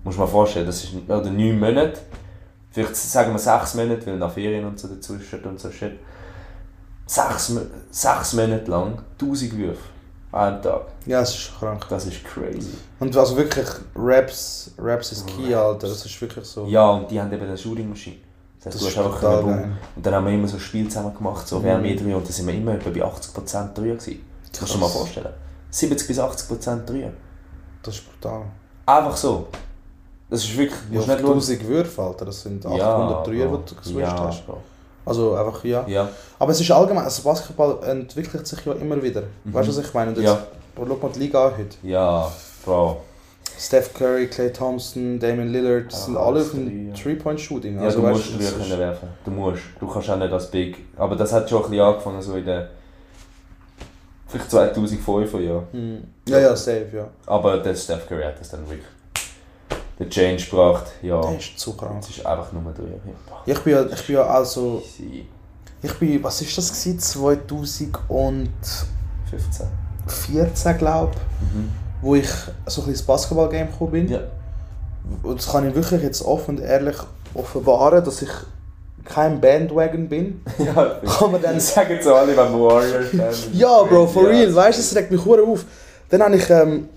Muss 0.02 0.18
man 0.18 0.28
vorstellen, 0.28 0.66
das 0.66 0.84
ist 0.84 0.92
oder 1.08 1.30
neun 1.30 1.58
Monate. 1.58 2.00
Vielleicht 2.74 2.96
sagen 2.96 3.32
wir 3.32 3.38
sechs 3.38 3.74
Monate, 3.74 4.04
weil 4.06 4.16
nach 4.18 4.32
Ferien 4.32 4.64
und 4.64 4.78
so 4.78 4.88
dazwischen 4.88 5.40
und 5.44 5.60
so 5.60 5.70
shit. 5.70 5.92
Sechs, 7.06 7.52
sechs 7.90 8.32
Monate 8.32 8.68
lang 8.70 8.98
1000 9.20 9.56
Würfe 9.56 9.80
an 10.32 10.54
einem 10.54 10.62
Tag. 10.62 10.86
Ja, 11.06 11.20
es 11.20 11.34
ist 11.34 11.52
krank. 11.58 11.86
Das 11.88 12.04
ist 12.06 12.24
crazy. 12.24 12.72
Und 12.98 13.16
also 13.16 13.36
wirklich, 13.36 13.66
Raps, 13.94 14.72
Raps 14.78 15.12
ist 15.12 15.26
key. 15.26 15.54
Alter. 15.54 15.86
Das 15.86 16.04
ist 16.04 16.20
wirklich 16.20 16.44
so. 16.44 16.66
Ja, 16.66 16.90
und 16.90 17.08
die 17.10 17.20
haben 17.20 17.32
eben 17.32 17.44
eine 17.46 17.56
Shooting 17.56 17.88
Machine. 17.88 18.16
Das 18.58 18.74
heißt, 18.74 18.74
Das 18.74 18.82
du 18.94 18.98
hast 19.00 19.06
einfach 19.06 19.20
können. 19.20 19.76
Und 19.94 20.04
dann 20.06 20.14
haben 20.14 20.26
wir 20.26 20.32
immer 20.32 20.48
so 20.48 20.56
ein 20.56 20.60
Spiel 20.60 20.88
zusammen 20.88 21.14
gemacht, 21.14 21.46
so 21.46 21.58
Mhm. 21.60 21.64
mehr 21.82 21.94
Dreier. 21.96 22.16
Und 22.16 22.24
dann 22.26 22.32
sind 22.32 22.46
wir 22.48 22.54
immer 22.54 22.72
etwa 22.74 22.90
bei 22.90 23.04
80% 23.04 23.74
Dreier 23.78 23.94
gewesen. 23.94 24.24
Das 24.50 24.58
kannst 24.60 24.74
du 24.74 24.78
dir 24.78 24.84
mal 24.84 24.88
vorstellen. 24.90 25.32
70 25.70 26.08
bis 26.08 26.18
80% 26.18 26.86
Dreier. 26.90 27.12
Das 27.82 27.94
ist 27.96 28.04
brutal. 28.10 28.46
Einfach 28.86 29.16
so. 29.16 29.46
Das 30.30 30.42
ist 30.42 30.56
wirklich, 30.56 30.78
Ja, 30.90 30.96
musst 30.96 31.08
nicht 31.08 31.20
schauen. 31.20 31.32
1000 31.32 31.68
Würfe, 31.68 32.02
Alter. 32.02 32.24
Das 32.24 32.42
sind 32.42 32.64
800 32.66 33.26
Dreier, 33.26 33.46
die 33.46 33.70
du 33.70 33.74
geswitcht 33.76 33.98
ja, 34.00 34.18
hast. 34.26 34.46
Bro. 34.46 34.58
Also 35.06 35.34
einfach, 35.34 35.62
ja. 35.64 35.84
Ja, 35.86 36.08
Aber 36.38 36.50
es 36.52 36.60
ist 36.60 36.70
allgemein, 36.70 37.04
also 37.04 37.22
Basketball 37.22 37.78
entwickelt 37.86 38.46
sich 38.46 38.64
ja 38.64 38.72
immer 38.72 39.00
wieder. 39.02 39.24
Weißt 39.44 39.68
du, 39.68 39.76
was 39.76 39.84
ich 39.86 39.92
meine? 39.94 40.10
Und 40.10 40.16
jetzt, 40.16 40.26
Ja. 40.26 40.46
Bro, 40.74 40.86
schau 40.88 40.96
mal 41.06 41.12
die 41.14 41.18
Liga 41.20 41.46
an 41.48 41.52
heute. 41.58 41.76
ja, 41.82 42.30
Bro. 42.64 43.00
Steph 43.56 43.94
Curry, 43.94 44.26
Clay 44.26 44.50
Thompson, 44.52 45.18
Damian 45.20 45.48
Lillard, 45.52 45.92
das 45.92 46.06
sind 46.06 46.16
Ah, 46.16 46.26
alle 46.26 46.38
das 46.40 46.48
auf 46.48 46.54
dem. 46.54 46.92
Three-Point-Shooting. 46.92 47.76
Ja, 47.76 47.82
Also, 47.82 48.00
du 48.00 48.06
weißt 48.06 48.14
musst 48.16 48.34
das 48.40 48.54
Dreier 48.54 48.66
können 48.66 48.78
werfen. 48.80 49.08
Du 49.24 49.30
musst. 49.30 49.62
Du 49.78 49.86
kannst 49.86 50.10
auch 50.10 50.16
nicht 50.16 50.32
als 50.32 50.50
Big. 50.50 50.76
Aber 50.96 51.14
das 51.14 51.32
hat 51.32 51.48
schon 51.48 51.62
ein 51.62 51.70
bisschen 51.70 51.84
angefangen, 51.84 52.20
so 52.22 52.34
in 52.34 52.44
den. 52.44 52.66
Vielleicht 54.26 54.50
2005 54.50 55.34
ja. 55.34 55.62
Hm. 55.70 56.02
Ja, 56.26 56.38
ja, 56.40 56.56
safe, 56.56 56.88
ja. 56.94 57.06
Aber 57.26 57.58
der 57.58 57.74
Steph 57.76 58.08
Curry 58.08 58.24
hat 58.24 58.40
das 58.40 58.48
dann 58.50 58.60
wirklich. 58.68 58.88
Den 59.98 60.10
Change 60.10 60.44
gebracht. 60.44 60.86
Ja. 61.02 61.20
Der 61.20 61.38
ist 61.38 61.58
zu 61.58 61.72
krank. 61.76 61.98
Es 62.00 62.10
ist 62.16 62.26
einfach 62.26 62.50
nur. 62.52 62.62
Ja, 63.46 63.54
ich 63.54 63.60
bin 63.60 63.72
ja, 63.74 63.84
ich 63.86 64.06
bin 64.06 64.16
ja 64.16 64.26
also, 64.26 64.82
ich 65.82 65.94
bin, 65.98 66.22
was 66.24 66.40
ist 66.40 66.56
das 66.58 66.68
gewesen? 66.70 66.98
2014, 66.98 67.92
15. 69.30 70.78
glaube 70.78 71.12
ich, 71.14 71.54
Mhm. 71.54 71.70
wo 72.02 72.14
ich 72.14 72.28
so 72.28 72.40
ein 72.42 72.64
bisschen 72.66 72.88
ins 72.88 73.02
Basketball-Game 73.02 73.70
gekommen 73.70 73.90
bin. 73.92 74.08
Ja. 74.08 74.20
und 75.22 75.38
das 75.38 75.50
kann 75.50 75.68
ich 75.68 75.74
wirklich 75.74 76.02
jetzt 76.02 76.22
offen 76.24 76.56
und 76.56 76.62
ehrlich 76.64 76.96
offenbaren, 77.34 78.02
dass 78.04 78.22
ich 78.22 78.30
kein 79.04 79.40
Bandwagon 79.40 80.08
bin. 80.08 80.40
Ja, 80.58 81.00
Kann 81.18 81.32
man 81.32 81.42
dann 81.42 81.60
sagen 81.60 81.98
so 82.02 82.14
alle, 82.14 82.34
wenn 82.36 82.52
sind. 83.32 83.52
Ja, 83.54 83.82
Bro, 83.82 84.06
for 84.06 84.22
Ja, 84.24 84.28
real, 84.30 84.54
weißt 84.54 84.78
du, 84.78 84.82
das 84.82 84.96
regt 84.96 85.10
mich 85.10 85.24
hure 85.24 85.42
auf. 85.42 85.64
Dann 86.08 86.22
habe 86.22 86.36
ich 86.36 86.48
ähm, 86.50 86.88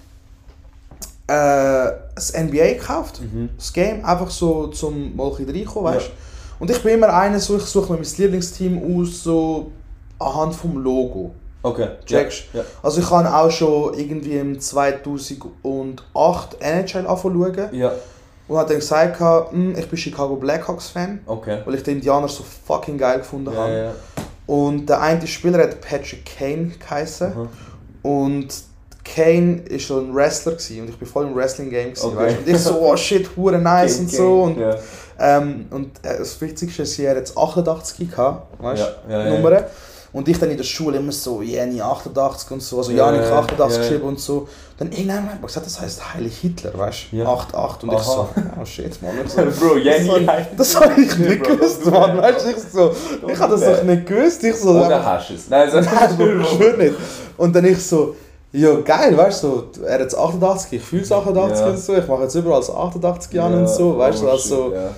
äh, 1.27 1.87
das 2.17 2.33
NBA 2.33 2.73
gekauft, 2.73 3.21
Mhm. 3.21 3.49
das 3.57 3.71
Game, 3.73 4.03
einfach 4.03 4.29
so 4.29 4.67
zum 4.67 5.15
mal 5.15 5.29
reinkommen, 5.29 5.93
weißt 5.93 6.07
du. 6.07 6.11
Und 6.59 6.71
ich 6.71 6.81
bin 6.81 6.95
immer 6.95 7.13
einer, 7.13 7.39
so, 7.39 7.55
ich 7.57 7.63
suche 7.63 7.93
mir 7.93 7.99
mein 7.99 8.07
Lieblingsteam 8.17 8.81
aus, 9.01 9.23
so 9.23 9.71
anhand 10.19 10.55
vom 10.55 10.77
Logo. 10.77 11.31
Okay. 11.61 11.89
Checkst? 12.05 12.45
Ja. 12.53 12.61
Also 12.81 13.01
ich 13.01 13.09
habe 13.11 13.31
auch 13.33 13.51
schon 13.51 13.93
irgendwie 13.93 14.37
im 14.37 14.59
2008 14.59 16.57
NHL 16.61 17.05
schauen 17.07 17.69
Ja, 17.73 17.91
und 18.47 18.57
habe 18.57 18.69
dann 18.69 18.79
gesagt, 18.79 19.19
hm, 19.51 19.75
ich 19.77 19.87
bin 19.89 19.97
Chicago 19.97 20.35
Blackhawks 20.35 20.89
Fan, 20.89 21.19
okay. 21.25 21.59
weil 21.65 21.75
ich 21.75 21.83
die 21.83 21.91
Indianer 21.91 22.27
so 22.27 22.43
fucking 22.65 22.97
geil 22.97 23.19
gefunden 23.19 23.51
Ja, 23.53 23.59
habe. 23.59 23.73
ja. 23.73 23.91
Und 24.47 24.87
der 24.87 25.01
eine 25.01 25.27
Spieler 25.27 25.59
hat 25.63 25.81
Patrick 25.81 26.25
Kane 26.25 26.71
geheißen. 26.79 27.33
Mhm. 27.35 27.49
Und 28.09 28.47
Kane 29.15 29.61
war 29.69 29.79
so 29.79 29.99
ein 29.99 30.13
Wrestler 30.15 30.53
gewesen, 30.53 30.81
und 30.81 30.89
ich 30.89 30.97
bin 30.97 31.07
voll 31.07 31.25
im 31.25 31.35
Wrestling-Game. 31.35 31.89
gewesen, 31.93 32.05
Okay. 32.07 32.17
weißt 32.17 32.35
du? 32.35 32.39
Und 32.41 32.55
ich 32.55 32.61
so, 32.61 32.81
oh 32.81 32.95
shit, 32.97 33.29
hure 33.35 33.57
nice 33.57 33.95
King, 33.95 34.05
und 34.05 34.11
so. 34.11 34.41
Und. 34.43 34.59
Ja. 34.59 34.75
ähm, 35.19 35.65
und 35.71 35.87
äh, 36.03 36.17
das 36.19 36.39
Witzigste 36.41 36.83
ist, 36.83 36.99
er 36.99 37.11
hat 37.11 37.17
jetzt 37.17 37.37
88 37.37 38.09
gehabt, 38.11 38.61
weißt 38.61 38.83
du, 39.07 39.11
Ja, 39.13 39.25
ja. 39.27 39.37
Nummern. 39.37 39.63
Und 40.13 40.27
ich 40.29 40.39
dann 40.39 40.49
in 40.49 40.57
der 40.57 40.63
Schule 40.63 40.97
immer 40.97 41.11
so, 41.11 41.41
Jenny 41.41 41.81
88 41.81 42.49
und 42.51 42.61
so, 42.63 42.77
also 42.77 42.91
Ja, 42.91 43.11
Janik 43.11 43.27
ja, 43.29 43.39
88 43.39 43.59
ja, 43.59 43.65
ja. 43.83 43.87
geschrieben 43.89 44.07
und 44.07 44.19
so. 44.19 44.47
Dann 44.79 44.91
irgendwann 44.91 45.25
hat 45.25 45.33
man 45.33 45.41
gesagt, 45.47 45.65
das 45.65 45.79
heißt 45.81 46.13
Heilig 46.13 46.37
Hitler, 46.37 46.71
weißt 46.75 47.07
du? 47.11 47.17
Ja. 47.17 47.25
88. 47.27 47.83
Und 47.83 47.89
ich 47.93 47.99
Aha. 47.99 48.03
so, 48.03 48.29
oh 48.61 48.65
shit, 48.65 49.01
man. 49.01 49.11
Ich 49.25 49.31
so, 49.31 49.41
Bro, 49.59 49.77
Jenny 49.77 50.25
das, 50.25 50.45
das 50.73 50.81
habe 50.81 51.01
ich 51.01 51.17
nicht 51.17 51.43
gewusst, 51.43 51.81
das- 51.85 51.91
Mann. 51.93 52.17
Weißt 52.19 52.45
du, 52.45 52.49
ich 52.49 52.57
so, 52.57 52.91
ich 53.27 53.37
habe 53.39 53.57
das 53.59 53.61
doch 53.77 53.83
nicht 53.83 54.05
gewusst. 54.07 54.43
Ich 54.43 54.55
so, 54.55 54.69
Oder 54.71 55.05
hast 55.05 55.29
du 55.29 55.33
es? 55.35 55.49
Nein, 55.49 55.69
Nein, 55.73 56.39
ich 56.41 56.47
schwör 56.57 56.77
nicht. 56.77 56.95
Und 57.35 57.55
dann 57.55 57.65
ich 57.65 57.85
so, 57.85 58.15
ja 58.53 58.75
geil, 58.81 59.17
weißt 59.17 59.43
du, 59.43 59.63
er 59.85 59.93
hat 59.95 60.01
jetzt 60.01 60.17
88, 60.17 60.73
ich 60.73 60.81
fühle 60.83 61.03
88 61.03 61.59
Ja. 61.59 61.67
und 61.67 61.79
so, 61.79 61.95
ich 61.95 62.07
mache 62.07 62.23
jetzt 62.23 62.35
überall 62.35 62.63
so 62.63 62.75
88 62.75 63.33
Jahre 63.33 63.57
und 63.57 63.69
so, 63.69 63.97
weißt 63.97 64.21
du, 64.21 64.27
oh, 64.27 64.31
also, 64.31 64.73
ja. 64.73 64.89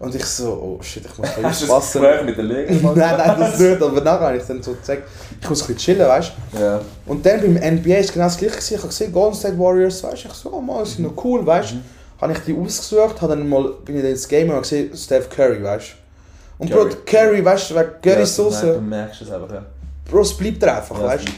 und 0.00 0.14
ich 0.14 0.24
so, 0.24 0.48
oh 0.52 0.82
shit, 0.82 1.04
ich 1.06 1.18
muss 1.18 1.28
Hast 1.42 1.62
du 1.62 1.66
das 1.66 1.70
aufpassen. 1.70 2.02
Gespräch 2.02 2.24
mit 2.24 2.36
der 2.36 2.44
Liga 2.44 2.72
nein, 2.94 3.14
nein, 3.18 3.36
das 3.40 3.58
nicht, 3.58 3.82
aber 3.82 4.00
nachher 4.00 4.26
habe 4.26 4.36
ich 4.36 4.44
dann 4.44 4.62
so 4.62 4.72
gesagt, 4.74 5.02
ich 5.40 5.48
muss 5.48 5.62
ein 5.62 5.74
bisschen 5.74 5.96
chillen, 5.96 6.08
weißt 6.08 6.32
du. 6.52 6.60
Ja. 6.60 6.80
Und 7.06 7.24
dann 7.24 7.40
beim 7.40 7.74
NBA 7.76 7.96
ist 7.96 8.12
genau 8.12 8.26
das 8.26 8.36
gleiche 8.36 8.58
ich 8.58 8.78
habe 8.78 8.88
gesehen, 8.88 9.12
Golden 9.12 9.34
State 9.36 9.58
Warriors, 9.58 10.02
weißt 10.02 10.24
du, 10.24 10.28
ich 10.28 10.34
so, 10.34 10.52
oh 10.52 10.60
man, 10.60 10.84
sind 10.84 11.04
noch 11.04 11.24
cool, 11.24 11.46
weißt 11.46 11.72
du. 11.72 11.76
Habe 12.20 12.32
ich 12.32 12.38
die 12.40 12.56
ausgesucht, 12.58 13.20
habe 13.20 13.36
dann 13.36 13.48
mal, 13.48 13.74
bin 13.84 13.96
ich 13.96 14.02
dann 14.02 14.10
ins 14.12 14.26
Game 14.26 14.48
und 14.48 14.54
habe 14.54 14.62
gesehen, 14.62 14.96
Steph 14.96 15.28
Curry, 15.28 15.62
weißt 15.62 15.86
du. 15.88 16.64
Und 16.64 16.70
Curry. 16.70 16.88
Bro, 16.88 16.96
Curry, 17.04 17.44
weißt 17.44 17.70
du, 17.70 17.74
wegen 17.74 17.90
Curry 18.02 18.20
ja, 18.20 18.26
Soße, 18.26 18.72
Du 18.74 18.80
merkst 18.80 19.20
es 19.22 19.30
einfach, 19.30 19.52
ja. 19.52 19.62
Bro, 20.10 20.20
es 20.22 20.34
bleibt 20.34 20.62
er 20.62 20.76
einfach, 20.78 20.98
Ja, 20.98 21.06
weißt 21.08 21.28
du. 21.28 21.32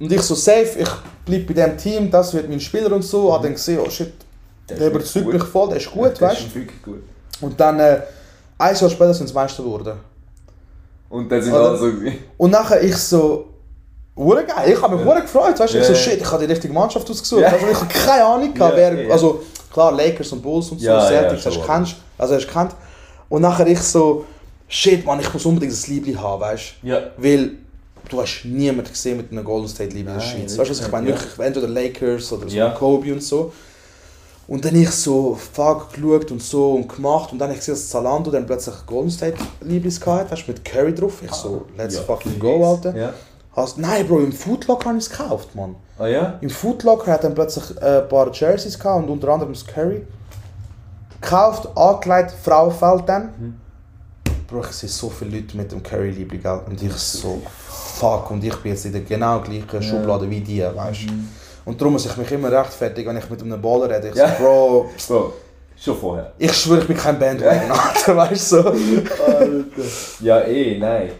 Und 0.00 0.12
ich 0.12 0.22
so 0.22 0.34
safe, 0.34 0.78
ich 0.78 0.88
bleib 1.24 1.46
bei 1.46 1.54
dem 1.54 1.76
Team, 1.76 2.10
das 2.10 2.32
wird 2.32 2.48
mein 2.48 2.60
Spieler 2.60 2.92
und 2.92 3.02
so. 3.02 3.32
Hab 3.32 3.42
dann 3.42 3.52
gesehen, 3.54 3.80
oh 3.84 3.90
shit, 3.90 4.12
der, 4.68 4.76
ist 4.78 4.86
überzeugt 4.86 5.26
mich 5.32 5.42
voll, 5.44 5.68
der 5.68 5.78
ist 5.78 5.90
gut, 5.90 6.20
Der 6.20 6.28
weißt 6.28 6.42
du. 6.84 7.44
Und 7.44 7.58
dann, 7.58 7.78
äh, 7.80 8.00
ein 8.58 8.74
Jahr 8.76 8.90
später 8.90 9.14
sind 9.14 9.26
sie 9.28 9.34
Meister 9.34 9.62
geworden. 9.62 9.98
Und 11.08 11.30
dann 11.30 11.42
sind 11.42 11.52
Oder- 11.52 11.70
alle 11.70 11.78
so... 11.78 11.92
Und 12.36 12.50
nachher 12.50 12.82
ich 12.82 12.96
so, 12.96 13.46
hure 14.16 14.44
geil, 14.44 14.72
ich 14.72 14.82
habe 14.82 14.96
mich 14.96 15.04
hure 15.04 15.22
gefreut, 15.22 15.58
weißt 15.58 15.74
du. 15.74 15.78
Ich 15.78 15.84
so, 15.84 15.92
Ja. 15.92 15.98
shit, 15.98 16.20
ich 16.20 16.30
habe 16.30 16.44
die 16.46 16.52
richtige 16.52 16.72
Mannschaft 16.72 17.08
ausgesucht. 17.10 17.42
Ja. 17.42 17.48
Also, 17.48 17.66
ich 17.66 17.80
habe 17.80 17.92
keine 17.94 18.24
Ahnung 18.24 18.52
gehabt, 18.54 18.76
Ja, 18.76 18.92
wer, 18.92 19.02
ja. 19.04 19.12
also 19.12 19.42
klar, 19.72 19.92
Lakers 19.92 20.32
und 20.32 20.42
Bulls 20.42 20.70
und 20.70 20.78
so, 20.80 20.86
Ja, 20.86 20.98
ja, 20.98 21.08
Celtics, 21.08 21.42
schon, 21.42 21.52
hast 21.52 21.60
du 21.60 21.66
kennst, 21.66 21.96
also 22.18 22.34
hast 22.34 22.46
du 22.46 22.52
kennt. 22.52 22.72
Und 23.28 23.42
nachher 23.42 23.66
ich 23.66 23.80
so, 23.80 24.24
shit, 24.68 25.04
man, 25.06 25.18
ich 25.20 25.32
muss 25.32 25.44
unbedingt 25.46 25.72
ein 25.72 25.90
Liebling 25.90 26.20
haben, 26.20 26.40
weißt 26.40 26.74
du. 26.82 26.88
Ja. 26.88 27.00
Weil 27.16 27.50
du 28.08 28.20
hast 28.20 28.44
niemanden 28.44 28.90
gesehen 28.90 29.16
mit 29.18 29.30
einem 29.30 29.44
Golden 29.44 29.68
State 29.68 29.94
Liebe 29.94 30.10
in 30.10 30.16
der 30.18 30.24
Schweiz. 30.24 30.56
Weißt 30.58 30.70
du, 30.70 30.74
was 30.74 30.80
ich 30.80 30.90
meine? 30.92 31.10
ja. 31.10 31.14
Wirklich, 31.14 31.38
entweder 31.46 31.68
Lakers 31.68 32.32
oder 32.32 32.48
so 32.48 32.56
Ja. 32.56 32.70
Kobe 32.70 33.12
und 33.12 33.22
so. 33.22 33.52
Und 34.46 34.64
dann 34.64 34.74
ich 34.76 34.88
so 34.90 35.34
fuck 35.34 35.92
geschaut 35.92 36.30
und 36.30 36.42
so 36.42 36.72
und 36.72 36.88
gemacht 36.88 37.32
und 37.32 37.38
dann 37.38 37.50
ich 37.50 37.58
gesehen, 37.58 37.74
dass 37.74 37.88
Zalando 37.90 38.30
dann 38.30 38.46
plötzlich 38.46 38.74
Golden 38.86 39.10
State 39.10 39.36
Lieblis 39.60 40.00
gehabt, 40.00 40.30
weißt 40.32 40.48
du, 40.48 40.52
mit 40.52 40.64
Curry 40.64 40.94
drauf. 40.94 41.22
Ich 41.22 41.32
so, 41.32 41.66
let's 41.76 41.96
Ja, 41.96 42.00
fucking 42.02 42.38
go, 42.38 42.64
Alter. 42.70 42.96
Ja. 42.96 43.12
Hast, 43.54 43.76
nein, 43.76 44.06
Bro, 44.06 44.20
im 44.20 44.32
Foodlocker 44.32 44.88
habe 44.88 44.98
ich 44.98 45.04
es 45.04 45.10
gekauft, 45.10 45.54
Mann. 45.54 45.74
Ah 45.98 46.06
ja? 46.06 46.38
Im 46.40 46.48
Foodlocker 46.48 47.12
hat 47.12 47.24
dann 47.24 47.34
plötzlich 47.34 47.76
äh, 47.82 48.02
ein 48.02 48.08
paar 48.08 48.32
Jerseys 48.32 48.78
gehabt 48.78 49.02
und 49.04 49.10
unter 49.10 49.28
anderem 49.28 49.52
das 49.52 49.66
Curry. 49.66 50.06
Gekauft, 51.20 51.68
angelegt, 51.76 52.32
Frauenfeld 52.42 53.08
dann. 53.08 53.58
Bro, 54.46 54.60
ich 54.60 54.66
sehe 54.76 54.88
so 54.88 55.10
viele 55.10 55.36
Leute 55.40 55.56
mit 55.56 55.70
dem 55.72 55.82
Curry-Liebling, 55.82 56.40
gell? 56.42 56.60
Und 56.66 56.80
ich 56.82 56.92
so, 56.94 57.42
fuck, 57.98 58.30
und 58.30 58.42
ich 58.44 58.54
bin 58.56 58.72
jetzt 58.72 58.84
in 58.86 58.92
der 58.92 59.02
genau 59.02 59.40
gleichen 59.40 59.82
Schublade 59.82 60.28
wie 60.30 60.40
die, 60.40 60.62
weißt 60.62 61.00
du? 61.04 61.12
Und 61.64 61.80
darum 61.80 61.92
muss 61.94 62.06
ich 62.06 62.16
mich 62.16 62.30
immer 62.32 62.50
rechtfertigen, 62.50 63.10
wenn 63.10 63.18
ich 63.18 63.28
mit 63.28 63.42
einem 63.42 63.60
Baller 63.60 63.90
rede. 63.90 64.08
Ich 64.08 64.14
Ja. 64.14 64.28
so, 64.36 64.42
Bro, 64.42 64.90
So, 64.96 65.32
schon 65.76 65.96
vorher. 65.96 66.32
ich 66.38 66.52
schwöre, 66.52 66.80
ich 66.80 66.86
bin 66.86 66.96
kein 66.96 67.18
Bandwagon, 67.18 67.70
Alter, 67.72 68.16
weißt 68.16 68.52
du? 68.52 68.62
So. 68.62 68.72
Ja, 70.24 70.40
eh, 70.42 70.78
nein. 70.78 71.10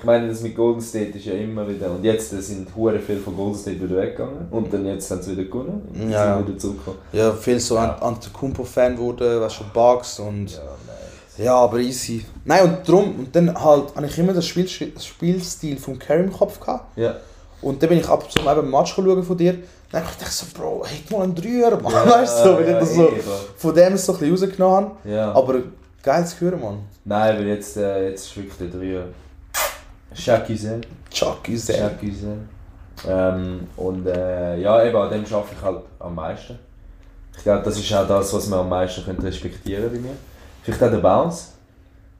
Ich 0.00 0.04
meine, 0.04 0.28
das 0.28 0.42
mit 0.42 0.54
Golden 0.54 0.80
State 0.80 1.18
ist 1.18 1.24
ja 1.24 1.32
immer 1.32 1.68
wieder. 1.68 1.90
Und 1.90 2.04
jetzt 2.04 2.30
sind 2.30 2.68
hure 2.76 3.00
viel 3.00 3.18
von 3.18 3.36
Golden 3.36 3.58
State 3.58 3.82
wieder 3.82 3.96
weggegangen. 4.00 4.46
Und 4.52 4.72
dann 4.72 4.86
jetzt 4.86 5.10
haben 5.10 5.20
sie 5.20 5.32
wieder 5.32 5.42
gewonnen. 5.50 5.88
Und 5.92 6.10
Ja. 6.10 6.36
sind 6.36 6.46
wieder 6.46 6.58
zurückgekommen. 6.58 6.98
Ja, 7.12 7.32
viel 7.32 7.58
so 7.58 7.74
Ja. 7.74 7.96
an 7.96 8.02
Antetokounmpo-Fan 8.14 8.96
wurde, 8.96 9.40
weißt 9.40 9.58
du, 9.60 9.64
Bugs 9.74 10.20
und... 10.20 10.52
Ja. 10.52 10.58
Ja, 11.38 11.54
aber 11.54 11.78
easy. 11.78 12.24
Nein, 12.44 12.64
und 12.64 12.88
darum, 12.88 13.20
und 13.20 13.34
dann 13.34 13.58
halt, 13.58 13.94
habe 13.94 14.06
ich 14.06 14.18
immer 14.18 14.32
das, 14.32 14.46
Spiel, 14.46 14.68
Spielstil 14.68 15.78
von 15.78 15.98
Curry 15.98 16.24
im 16.24 16.32
Kopf 16.32 16.58
gehabt. 16.58 16.98
Ja. 16.98 17.16
Und 17.62 17.82
dann 17.82 17.88
bin 17.88 17.98
ich 17.98 18.08
ab 18.08 18.22
und 18.22 18.30
zu 18.30 18.42
mal 18.42 18.56
eben 18.56 18.66
ein 18.66 18.70
Match 18.70 18.94
schauen 18.94 19.22
von 19.22 19.36
dir. 19.36 19.54
Dann 19.90 20.02
dachte 20.02 20.24
ich 20.24 20.30
so, 20.30 20.46
Bro, 20.54 20.84
hätte 20.84 21.12
mal 21.12 21.22
einen 21.22 21.34
Dreier, 21.34 21.80
Mann. 21.80 21.92
weißt 21.92 22.44
du, 22.44 22.44
so, 22.44 22.60
ich 22.60 22.68
ja, 22.68 22.80
das 22.80 22.94
so 22.94 23.08
eh, 23.08 23.22
von 23.56 23.74
dem 23.74 23.96
so 23.96 24.12
ein 24.12 24.18
bisschen 24.18 24.48
rausgenommen 24.48 24.76
habe. 24.76 25.10
Ja. 25.10 25.32
Aber 25.32 25.54
geil 26.02 26.26
zu 26.26 26.40
hören, 26.40 26.60
Mann. 26.60 26.78
Nein, 27.04 27.38
weil 27.38 27.46
jetzt, 27.46 27.76
äh, 27.76 28.10
jetzt 28.10 28.26
ist 28.26 28.36
wirklich 28.36 28.56
der 28.58 28.68
Dreier. 28.68 29.04
Chucky 30.14 30.56
sehr. 30.56 30.80
Jacques 31.10 32.24
ähm, 33.06 33.68
Und 33.76 34.06
äh, 34.06 34.58
ja, 34.58 34.84
eben 34.84 34.96
an 34.96 35.10
dem 35.10 35.24
arbeite 35.24 35.54
ich 35.56 35.62
halt 35.62 35.82
am 35.98 36.14
meisten. 36.14 36.58
Ich 37.36 37.42
glaube, 37.44 37.62
das 37.62 37.78
ist 37.78 37.92
auch 37.94 38.06
das, 38.06 38.32
was 38.34 38.48
man 38.48 38.60
am 38.60 38.68
meisten 38.68 39.04
könnte 39.04 39.24
respektieren 39.24 39.90
bei 39.90 39.98
mir. 39.98 40.16
Vielleicht 40.62 40.82
auch 40.82 40.90
der 40.90 40.98
Bounce. 40.98 41.52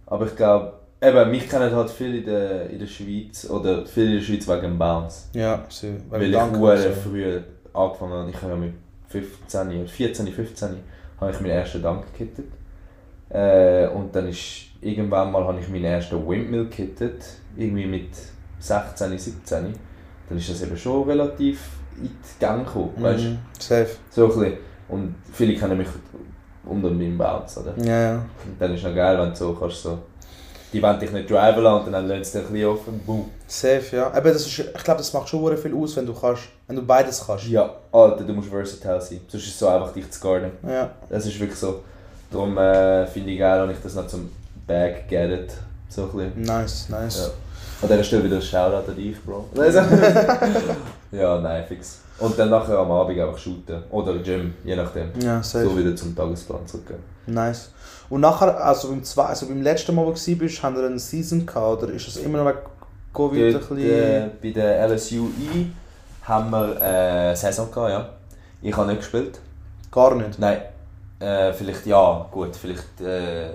Aber 0.06 0.26
ich 0.26 0.36
glaube, 0.36 0.72
eben, 1.00 1.30
mich 1.30 1.48
kennen 1.48 1.74
halt 1.74 1.90
viele 1.90 2.18
in 2.18 2.24
der, 2.24 2.70
in 2.70 2.78
der 2.78 2.86
Schweiz, 2.86 3.48
oder 3.48 3.84
viele 3.86 4.06
in 4.06 4.16
der 4.16 4.22
Schweiz 4.22 4.48
wegen 4.48 4.62
dem 4.62 4.78
Bounce. 4.78 5.28
Ja, 5.34 5.64
so. 5.68 5.88
Weil 6.10 6.22
ich 6.24 6.34
so. 6.34 6.90
früh 6.92 7.40
angefangen 7.72 8.12
habe. 8.12 8.30
Ich 8.30 8.42
habe 8.42 8.52
ja 8.52 8.56
mit 8.56 8.74
15, 9.08 9.80
oder 9.80 9.88
14, 9.88 10.28
15 10.28 10.68
habe 11.20 11.30
ich 11.30 11.40
meinen 11.40 11.50
ersten 11.50 11.82
Dank 11.82 12.12
gekittet. 12.12 12.52
Äh, 13.28 13.88
und 13.88 14.14
dann 14.14 14.28
ist 14.28 14.68
irgendwann 14.80 15.30
mal 15.32 15.44
habe 15.44 15.60
ich 15.60 15.68
meinen 15.68 15.84
ersten 15.84 16.26
Windmill 16.26 16.64
gekittet. 16.64 17.24
Irgendwie 17.56 17.86
mit 17.86 18.10
16, 18.58 19.18
17. 19.18 19.74
Dann 20.28 20.38
ist 20.38 20.50
das 20.50 20.62
eben 20.62 20.76
schon 20.76 21.08
relativ 21.08 21.70
in 21.96 22.08
die 22.08 22.40
Gang 22.40 22.64
gekommen. 22.64 22.92
Weißt? 22.96 23.24
Mhm. 23.24 23.38
Safe. 23.58 23.90
So 24.10 24.24
ein 24.24 24.28
bisschen. 24.28 24.52
Und 24.88 25.14
viele 25.32 25.54
kennen 25.54 25.76
mich 25.76 25.88
unter 26.68 26.90
meinem 26.90 27.18
Bounce. 27.18 27.60
Oder? 27.60 27.74
Ja, 27.84 28.00
ja. 28.00 28.14
Und 28.14 28.60
dann 28.60 28.74
ist 28.74 28.80
es 28.80 28.86
noch 28.86 28.94
geil, 28.94 29.18
wenn 29.18 29.30
du 29.30 29.36
so 29.36 29.52
kannst 29.54 29.82
so. 29.82 29.98
Die 30.72 30.82
wollen 30.82 31.00
dich 31.00 31.10
nicht 31.10 31.30
driven 31.30 31.62
lassen 31.62 31.86
und 31.86 31.92
dann 31.92 32.06
lassen 32.06 32.24
sie 32.24 32.38
dich 32.38 32.46
ein 32.46 32.52
bisschen 32.52 32.68
offen. 32.68 33.00
Boom. 33.06 33.30
Safe, 33.46 33.96
ja. 33.96 34.08
Aber 34.08 34.32
das 34.32 34.46
ist, 34.46 34.58
ich 34.58 34.84
glaube, 34.84 34.98
das 34.98 35.12
macht 35.14 35.28
schon 35.28 35.56
viel 35.56 35.74
aus, 35.74 35.96
wenn 35.96 36.04
du 36.04 36.12
kannst, 36.12 36.42
wenn 36.66 36.76
du 36.76 36.82
beides 36.82 37.24
kannst. 37.26 37.46
Ja, 37.46 37.74
Alter, 37.90 38.24
du 38.24 38.32
musst 38.34 38.50
versatile 38.50 39.00
sein. 39.00 39.20
Sonst 39.28 39.44
ist 39.44 39.54
es 39.54 39.58
so 39.58 39.68
einfach, 39.68 39.92
dich 39.92 40.10
zu 40.10 40.20
guarden. 40.20 40.50
Ja. 40.66 40.90
Das 41.08 41.24
ist 41.24 41.40
wirklich 41.40 41.58
so. 41.58 41.82
Darum 42.30 42.58
äh, 42.58 43.06
finde 43.06 43.30
ich 43.30 43.38
geil, 43.38 43.62
wenn 43.62 43.74
ich 43.74 43.82
das 43.82 43.94
noch 43.94 44.06
zum 44.06 44.30
Bag 44.66 45.08
gettet. 45.08 45.54
So 45.88 46.02
ein 46.02 46.08
bisschen. 46.10 46.42
Nice, 46.42 46.88
nice. 46.90 47.18
Ja. 47.18 47.30
An 47.80 47.88
dieser 47.88 48.04
Stelle 48.04 48.24
wieder 48.24 48.36
ein 48.36 48.42
Shoutout 48.42 48.90
an 48.90 48.96
dich, 48.96 49.24
Bro. 49.24 49.48
ja, 51.12 51.40
nein, 51.40 51.64
fix. 51.66 52.00
Und 52.18 52.38
dann 52.38 52.50
nachher 52.50 52.78
am 52.78 52.90
Abend 52.90 53.18
einfach 53.18 53.38
shooten. 53.38 53.82
Oder 53.90 54.18
Gym, 54.18 54.54
je 54.64 54.74
nachdem. 54.74 55.10
Ja, 55.20 55.42
safe. 55.42 55.64
So 55.64 55.78
wieder 55.78 55.94
zum 55.94 56.16
Tagesplan 56.16 56.66
zurückgehen. 56.66 57.00
Nice. 57.26 57.70
Und 58.10 58.22
nachher, 58.22 58.64
also 58.64 58.88
beim, 58.88 59.04
zwei, 59.04 59.24
also 59.24 59.46
beim 59.46 59.62
letzten 59.62 59.94
Mal, 59.94 60.02
wo 60.04 60.12
du 60.12 60.40
warst, 60.40 60.62
haben 60.62 60.76
wir 60.76 60.86
eine 60.86 60.98
Season 60.98 61.46
gehabt, 61.46 61.82
oder 61.82 61.92
ist 61.92 62.08
das 62.08 62.16
immer 62.16 62.38
noch 62.38 62.46
wegen 62.46 62.58
Covid 63.12 63.42
ein 63.42 63.52
Dort, 63.52 63.68
bisschen... 63.68 63.90
äh, 63.90 64.30
bei 64.42 64.50
der 64.50 64.88
LSUI 64.88 65.70
haben 66.22 66.50
wir 66.50 66.80
äh, 66.80 67.34
Saison 67.36 67.70
gehabt, 67.70 67.90
ja. 67.90 68.08
Ich 68.62 68.76
habe 68.76 68.88
nicht 68.88 69.00
gespielt. 69.00 69.38
Gar 69.90 70.14
nicht? 70.16 70.38
Nein. 70.38 70.60
Äh, 71.20 71.52
vielleicht 71.52 71.86
ja, 71.86 72.26
gut, 72.30 72.56
vielleicht. 72.56 73.00
Äh, 73.00 73.50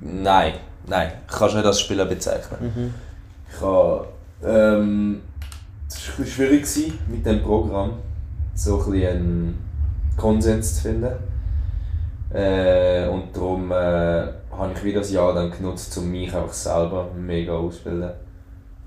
nein, 0.00 0.54
nein. 0.86 1.12
Ich 1.28 1.36
kann 1.36 1.48
es 1.48 1.54
nicht 1.54 1.66
als 1.66 1.80
Spieler 1.80 2.06
bezeichnen. 2.06 2.72
Mhm. 2.74 2.94
Ich 3.52 3.60
habe. 3.60 4.06
Ähm, 4.44 5.22
es 5.88 6.18
war 6.18 6.26
schwierig 6.26 6.62
gewesen, 6.62 6.98
mit 7.08 7.24
dem 7.24 7.42
Programm 7.42 7.92
so 8.54 8.82
ein 8.86 8.92
einen 9.06 9.58
Konsens 10.16 10.76
zu 10.76 10.82
finden. 10.82 11.12
Äh, 12.32 13.08
und 13.08 13.34
darum 13.34 13.70
äh, 13.70 13.74
habe 14.52 14.72
ich 14.74 14.84
wieder 14.84 15.00
das 15.00 15.12
Jahr 15.12 15.34
dann 15.34 15.50
genutzt, 15.50 15.96
um 15.96 16.10
mich 16.10 16.34
einfach 16.34 16.52
selber 16.52 17.08
mega 17.16 17.52
auszubilden. 17.52 18.10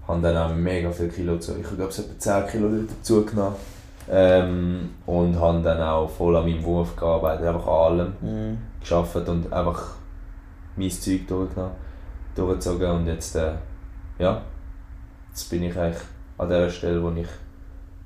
Habe 0.08 0.22
dann 0.22 0.38
auch 0.38 0.54
mega 0.54 0.92
viel 0.92 1.08
Kilo 1.08 1.38
zu. 1.38 1.58
Ich 1.58 1.64
glaube, 1.64 1.86
es 1.86 2.00
etwa 2.00 2.20
10 2.20 2.48
Kilo 2.48 2.70
dazu 2.88 3.26
genommen. 3.26 3.56
Ähm, 4.10 4.90
und 5.06 5.40
habe 5.40 5.62
dann 5.62 5.82
auch 5.82 6.10
voll 6.10 6.36
an 6.36 6.46
meinem 6.46 6.64
Wurf 6.64 6.96
gearbeitet, 6.96 7.48
einfach 7.48 7.68
an 7.68 8.00
allem 8.00 8.14
Mhm. 8.22 8.58
geschafft 8.80 9.16
und 9.30 9.54
einfach 9.54 9.96
mein 10.76 10.90
Zeug 10.90 11.28
durchgenommen, 11.28 11.76
durchgezogen 12.36 12.92
und 12.92 13.08
jetzt, 13.08 13.36
äh, 13.36 13.54
ja, 14.20 14.42
jetzt 15.30 15.50
bin 15.50 15.64
ich 15.64 15.78
eigentlich 15.78 16.02
an 16.42 16.50
der 16.50 16.70
Stelle, 16.70 17.02
wo 17.04 17.12
ich, 17.12 17.28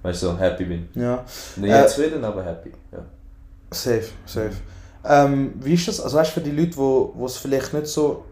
weißt 0.03 0.19
so 0.19 0.37
happy 0.37 0.65
bin. 0.65 0.89
Ja, 0.93 1.23
Nicht 1.55 1.73
Äh, 1.73 1.87
zufrieden, 1.87 2.23
aber 2.23 2.43
happy. 2.43 2.71
Ja. 2.91 2.99
safe, 3.71 4.09
safe. 4.25 4.51
Ähm, 5.03 5.53
wie 5.61 5.73
ist 5.73 5.87
das, 5.87 6.01
also 6.01 6.17
weißt 6.17 6.31
du, 6.31 6.39
für 6.41 6.45
die 6.45 6.51
Leute, 6.51 6.75
wo 6.77 7.13
wo 7.15 7.25
es 7.25 7.37
vielleicht 7.37 7.73
nicht 7.73 7.87
so 7.87 8.25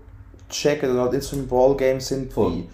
checken 0.49 0.91
oder 0.91 1.03
halt 1.03 1.13
nicht 1.13 1.23
so 1.23 1.35
im 1.37 1.47
Ballgame 1.47 2.01
sind, 2.01 2.33
Voll. 2.33 2.51
wie, 2.51 2.69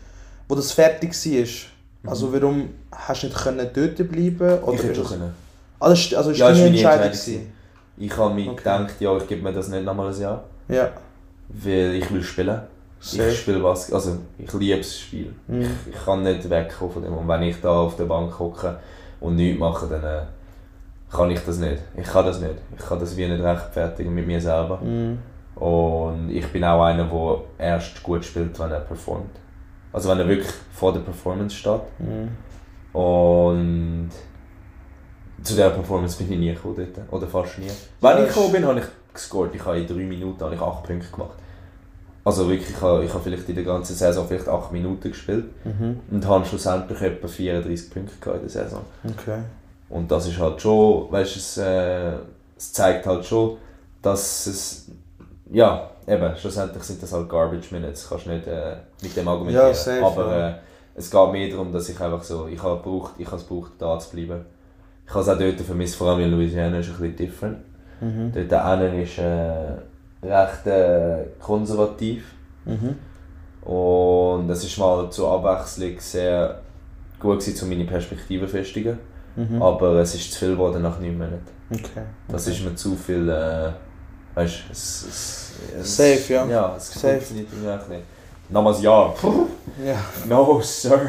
wo 0.47 0.55
das 0.55 0.71
fertig 0.71 1.13
war, 1.13 2.11
also 2.11 2.33
warum 2.33 2.69
hast 2.91 3.23
du 3.23 3.27
nicht 3.27 3.37
können 3.37 3.69
dort 3.73 3.95
bleiben 4.09 4.63
oder 4.63 4.73
ich 4.73 4.83
hätte 4.83 4.95
schon 4.95 5.07
können. 5.07 5.33
Ah, 5.79 5.89
das 5.89 6.13
also 6.13 6.31
ist 6.31 6.37
Ja, 6.39 6.47
deine 6.51 6.65
Entscheidung 6.67 7.05
Entscheidung? 7.11 7.51
Ich 7.97 8.17
habe 8.17 8.33
mir 8.33 8.47
Okay. 8.51 8.55
gedacht, 8.57 8.93
ja, 8.99 9.17
ich 9.17 9.27
gebe 9.27 9.41
mir 9.43 9.53
das 9.53 9.67
nicht 9.67 9.83
nochmal 9.83 10.13
ein 10.13 10.19
Jahr, 10.19 10.43
Ja, 10.69 10.89
weil 11.49 11.95
ich 11.95 12.09
will 12.11 12.23
spielen. 12.23 12.61
Safe. 12.99 13.29
Ich 13.29 13.39
spiele 13.39 13.63
was, 13.63 13.91
also 13.91 14.17
ich 14.37 14.51
liebe 14.53 14.77
das 14.77 14.99
Spiel. 14.99 15.33
Mhm. 15.47 15.61
Ich, 15.61 15.93
ich 15.93 16.05
kann 16.05 16.23
nicht 16.23 16.49
wegkommen 16.49 16.93
von 16.93 17.03
dem. 17.03 17.17
Und 17.17 17.27
wenn 17.27 17.43
ich 17.43 17.59
da 17.61 17.69
auf 17.69 17.95
der 17.95 18.05
Bank 18.05 18.37
hocke 18.39 18.79
und 19.19 19.35
nichts 19.35 19.59
mache, 19.59 19.87
dann 19.87 20.03
äh, 20.03 20.21
kann 21.11 21.31
ich 21.31 21.39
das 21.39 21.57
nicht. 21.57 21.81
Ich 21.95 22.07
kann 22.07 22.25
das 22.25 22.39
nicht. 22.39 22.55
Ich 22.77 22.85
kann 22.85 22.99
das 22.99 23.15
wie 23.15 23.27
nicht 23.27 23.43
rechtfertigen 23.43 24.13
mit 24.13 24.27
mir 24.27 24.41
selber. 24.41 24.77
Mhm. 24.77 25.19
Und 25.55 26.29
ich 26.29 26.47
bin 26.47 26.63
auch 26.63 26.83
einer, 26.83 27.05
der 27.05 27.41
erst 27.57 28.01
gut 28.03 28.23
spielt, 28.23 28.57
wenn 28.59 28.71
er 28.71 28.79
performt. 28.79 29.35
Also 29.91 30.09
wenn 30.09 30.19
er 30.19 30.27
wirklich 30.27 30.53
vor 30.71 30.93
der 30.93 31.01
Performance 31.01 31.55
steht. 31.55 31.81
Mhm. 31.99 32.29
Und 32.97 34.09
zu 35.43 35.53
dieser 35.53 35.69
Performance 35.69 36.17
bin 36.17 36.33
ich 36.33 36.39
nie 36.39 36.53
gekommen 36.53 36.75
dort. 36.75 37.13
Oder 37.13 37.27
fast 37.27 37.59
nie. 37.59 37.67
Wenn 38.01 38.23
ich 38.23 38.27
gekommen 38.27 38.51
bin, 38.51 38.65
habe 38.65 38.79
ich 38.79 38.85
gescored. 39.13 39.55
Ich 39.55 39.65
habe 39.65 39.79
in 39.79 39.87
drei 39.87 40.03
Minuten 40.03 40.39
habe 40.43 40.55
ich 40.55 40.61
acht 40.61 40.83
Punkte 40.83 41.09
gemacht. 41.11 41.37
Also 42.29 42.47
wirklich, 42.47 42.69
ich 42.69 42.79
habe, 42.79 43.03
ich 43.03 43.11
habe 43.11 43.23
vielleicht 43.23 43.49
in 43.49 43.55
der 43.55 43.63
ganzen 43.63 43.95
Saison 43.95 44.27
vielleicht 44.27 44.47
acht 44.47 44.71
Minuten 44.71 45.09
gespielt. 45.09 45.45
Mhm. 45.65 45.99
Und 46.11 46.27
habe 46.27 46.45
schlussendlich 46.45 47.01
etwa 47.01 47.27
34 47.27 47.89
Punkte 47.91 48.13
gehabt 48.21 48.43
in 48.43 48.43
der 48.43 48.49
Saison. 48.51 48.81
Okay. 49.03 49.39
Und 49.89 50.11
das 50.11 50.27
ist 50.27 50.37
halt 50.37 50.61
schon, 50.61 51.11
weißt 51.11 51.35
du, 51.35 51.39
es, 51.39 51.57
äh, 51.57 52.11
es 52.55 52.71
zeigt 52.71 53.07
halt 53.07 53.25
schon, 53.25 53.57
dass 54.03 54.45
es, 54.45 54.91
ja, 55.51 55.89
eben, 56.07 56.35
schlussendlich 56.37 56.83
sind 56.83 57.01
das 57.01 57.11
halt 57.11 57.27
Garbage 57.27 57.71
Minutes, 57.71 58.07
kannst 58.07 58.27
du 58.27 58.29
nicht 58.29 58.45
äh, 58.45 58.75
mit 59.01 59.17
dem 59.17 59.27
argumentieren. 59.27 59.67
Ja, 59.69 59.73
safe, 59.73 60.05
Aber 60.05 60.37
ja. 60.37 60.49
äh, 60.49 60.53
es 60.93 61.09
geht 61.09 61.31
mehr 61.31 61.49
darum, 61.49 61.71
dass 61.71 61.89
ich 61.89 61.99
einfach 61.99 62.21
so, 62.21 62.47
ich 62.47 62.61
habe 62.61 62.77
gebraucht, 62.77 63.13
ich 63.17 63.25
habe 63.25 63.37
es 63.37 63.47
gebraucht, 63.47 63.71
da 63.79 63.97
zu 63.97 64.11
bleiben. 64.11 64.45
Ich 65.07 65.11
habe 65.15 65.23
es 65.23 65.29
auch 65.29 65.39
dort 65.39 65.61
vermisst, 65.61 65.95
vor 65.95 66.09
allem 66.09 66.19
in 66.25 66.29
Louisiana 66.29 66.77
ist 66.77 66.89
es 66.89 66.93
ein 66.93 66.99
bisschen 66.99 67.15
different. 67.15 67.57
Mhm. 68.01 68.31
Dort 68.31 68.79
hinten 68.79 69.01
ist 69.01 69.17
äh, 69.17 69.88
recht 70.23 70.67
äh, 70.67 71.25
konservativ. 71.39 72.23
Mhm. 72.65 72.95
Und 73.69 74.49
es 74.49 74.63
ist 74.63 74.77
mal 74.77 75.09
zur 75.09 75.31
Abwechslung 75.31 75.99
sehr 75.99 76.61
gut 77.19 77.39
gewesen, 77.39 77.63
um 77.63 77.69
meine 77.69 77.85
Perspektive 77.85 78.45
zu 78.45 78.51
festigen. 78.51 78.99
Mhm. 79.35 79.61
Aber 79.61 79.95
es 79.95 80.15
ist 80.15 80.31
zu 80.31 80.39
viel 80.39 80.51
geworden 80.51 80.81
nach 80.81 80.99
neun 80.99 81.17
Monaten. 81.17 81.45
Okay. 81.71 82.03
Das 82.27 82.47
ist 82.47 82.63
mir 82.63 82.75
zu 82.75 82.95
viel, 82.95 83.29
äh, 83.29 83.71
weißt 84.35 84.55
du, 84.55 84.71
es, 84.71 85.05
es, 85.07 85.51
es, 85.79 85.97
Safe, 85.97 86.33
ja. 86.33 86.45
Ja, 86.47 86.75
es 86.75 86.91
Safe. 86.93 87.15
funktioniert 87.15 87.47
irgendwie 87.53 87.93
nicht. 87.95 88.05
Nochmals 88.49 88.81
ja. 88.81 89.13
Ja. 89.85 89.95
No, 90.27 90.59
Sir. 90.61 90.99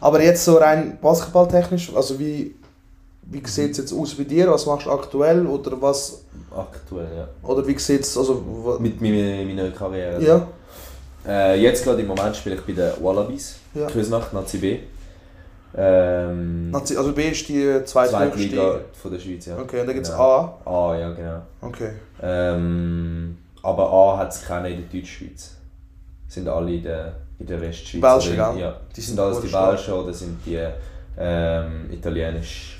Aber 0.00 0.20
jetzt 0.22 0.44
so 0.44 0.56
rein 0.56 0.98
basketballtechnisch, 1.00 1.94
also 1.94 2.18
wie, 2.18 2.56
wie 3.30 3.42
sieht 3.46 3.70
es 3.72 3.78
jetzt 3.78 3.92
aus 3.92 4.14
bei 4.14 4.24
dir? 4.24 4.50
Was 4.50 4.66
machst 4.66 4.86
du 4.86 4.90
aktuell? 4.90 5.46
Oder 5.46 5.80
was, 5.80 6.24
Aktuell, 6.54 7.08
ja. 7.16 7.28
oder 7.48 7.66
wie 7.66 7.78
sieht 7.78 8.00
es, 8.02 8.16
also, 8.18 8.42
Mit 8.80 9.00
meiner, 9.00 9.44
meiner 9.44 9.70
Karriere. 9.70 10.20
ja, 10.22 10.46
Äh, 11.26 11.60
jetzt 11.62 11.84
gerade 11.84 12.00
im 12.02 12.08
Moment 12.08 12.34
spiele 12.34 12.56
ich 12.56 12.62
bei 12.62 12.72
den 12.72 12.90
Wallabies, 13.02 13.56
Ja. 13.74 13.86
Küsnacht, 13.86 14.32
Nazi 14.32 14.58
B. 14.58 14.78
Ähm, 15.76 16.70
Nazi- 16.72 16.96
also 16.96 17.12
B 17.12 17.30
ist 17.30 17.48
die 17.48 17.84
zweite 17.84 18.10
zweite 18.10 18.30
höchste. 18.36 18.48
Liga 18.48 18.80
von 18.92 19.12
der 19.12 19.18
Schweiz, 19.20 19.46
ja. 19.46 19.56
Okay, 19.58 19.80
und 19.80 19.86
dann 19.86 19.94
gibt 19.94 20.06
es 20.06 20.12
Genau. 20.12 20.58
A. 20.64 20.90
A, 20.92 20.98
ja 20.98 21.10
genau. 21.12 21.42
Okay. 21.60 21.90
Ähm, 22.20 23.38
aber 23.62 23.92
A 23.92 24.16
hat 24.18 24.32
es 24.32 24.42
keine 24.42 24.70
in 24.70 24.88
der 24.90 25.00
Deutschschweiz. 25.00 25.52
Sind 26.26 26.48
alle 26.48 26.72
in 26.74 26.82
der, 26.82 27.12
in 27.38 27.46
der 27.46 27.60
Westschweiz. 27.60 28.24
Gell? 28.24 28.34
Ja, 28.36 28.80
Die 28.96 29.00
sind 29.00 29.16
sind 29.16 29.20
alles 29.20 29.40
die. 29.42 29.52
Welschen 29.52 29.94
oder 29.94 30.12
sind 30.12 30.38
die 30.44 30.58
ähm, 31.18 31.88
italienisch 31.92 32.79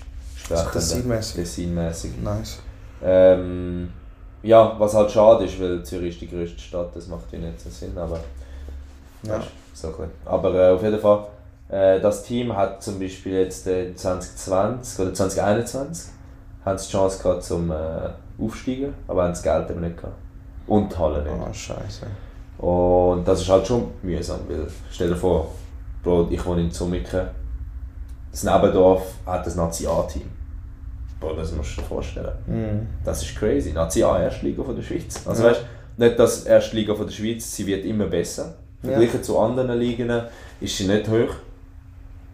sprechenden. 0.59 0.73
Tessin-mässig. 0.73 1.37
Tessin-mässig. 1.37 2.11
Nice. 2.23 2.59
Ähm, 3.03 3.93
ja, 4.43 4.75
was 4.79 4.95
halt 4.95 5.11
schade 5.11 5.45
ist, 5.45 5.61
weil 5.61 5.83
Zürich 5.83 6.15
ist 6.15 6.21
die 6.21 6.29
grösste 6.29 6.61
Stadt, 6.61 6.95
das 6.95 7.07
macht 7.09 7.33
ja 7.33 7.39
nicht 7.39 7.61
so 7.61 7.71
Sinn, 7.71 7.97
aber 7.97 8.21
Ja. 9.23 9.39
Weißt 9.39 9.49
so 9.75 9.89
ein 9.89 9.93
bisschen. 9.95 10.11
Aber 10.25 10.55
äh, 10.55 10.71
auf 10.73 10.83
jeden 10.83 10.99
Fall, 10.99 11.27
äh, 11.69 12.01
das 12.01 12.23
Team 12.23 12.55
hat 12.57 12.83
zum 12.83 12.99
Beispiel 12.99 13.35
jetzt 13.41 13.67
äh, 13.67 13.95
2020 13.95 15.01
oder 15.01 15.15
2021 15.15 16.13
haben 16.65 16.79
die 16.79 16.91
Chance 16.91 17.23
gehabt 17.23 17.45
zum 17.45 17.71
äh, 17.71 17.75
Aufsteigen, 18.39 18.95
aber 19.09 19.25
haben 19.25 19.31
das 19.31 19.43
Geld 19.43 19.71
eben 19.71 19.81
nicht 19.81 19.97
gehabt. 19.97 20.15
Und 20.67 20.93
die 20.93 20.97
Halle 20.97 21.23
nicht. 21.23 21.33
Ah, 21.33 21.53
scheiße. 21.53 22.07
Und 22.59 23.27
das 23.27 23.41
ist 23.41 23.49
halt 23.49 23.67
schon 23.67 23.91
mühsam, 24.03 24.41
weil 24.49 24.67
stell 24.91 25.09
dir 25.09 25.17
vor, 25.17 25.51
Bro, 26.03 26.29
ich 26.31 26.45
wohne 26.45 26.63
in 26.63 26.71
Zummiken, 26.71 27.29
das 28.31 28.45
Nebendorf 28.45 29.03
hat 29.27 29.47
das 29.47 29.57
Nazi-A-Team. 29.57 30.31
Bro, 31.21 31.35
das 31.35 31.53
musst 31.53 31.77
du 31.77 31.83
dir 31.83 31.87
vorstellen. 31.87 32.33
Mhm. 32.47 32.87
Das 33.05 33.23
ist 33.23 33.37
crazy. 33.37 33.73
Nazi 33.73 34.03
A, 34.03 34.19
Erstliga 34.23 34.63
von 34.63 34.75
der 34.75 34.83
Schweiz. 34.83 35.23
Also 35.27 35.45
Ja. 35.45 35.51
weißt, 35.51 35.61
nicht 35.99 36.19
das 36.19 36.45
Erstliga 36.45 36.95
von 36.95 37.07
der 37.07 37.13
Schweiz, 37.13 37.55
sie 37.55 37.67
wird 37.67 37.85
immer 37.85 38.07
besser. 38.07 38.55
Ja. 38.83 38.91
Verglichen 38.93 39.23
zu 39.23 39.39
anderen 39.39 39.79
Ligen 39.79 40.11
ist 40.61 40.77
sie 40.77 40.87
nicht 40.87 41.07
hoch. 41.09 41.35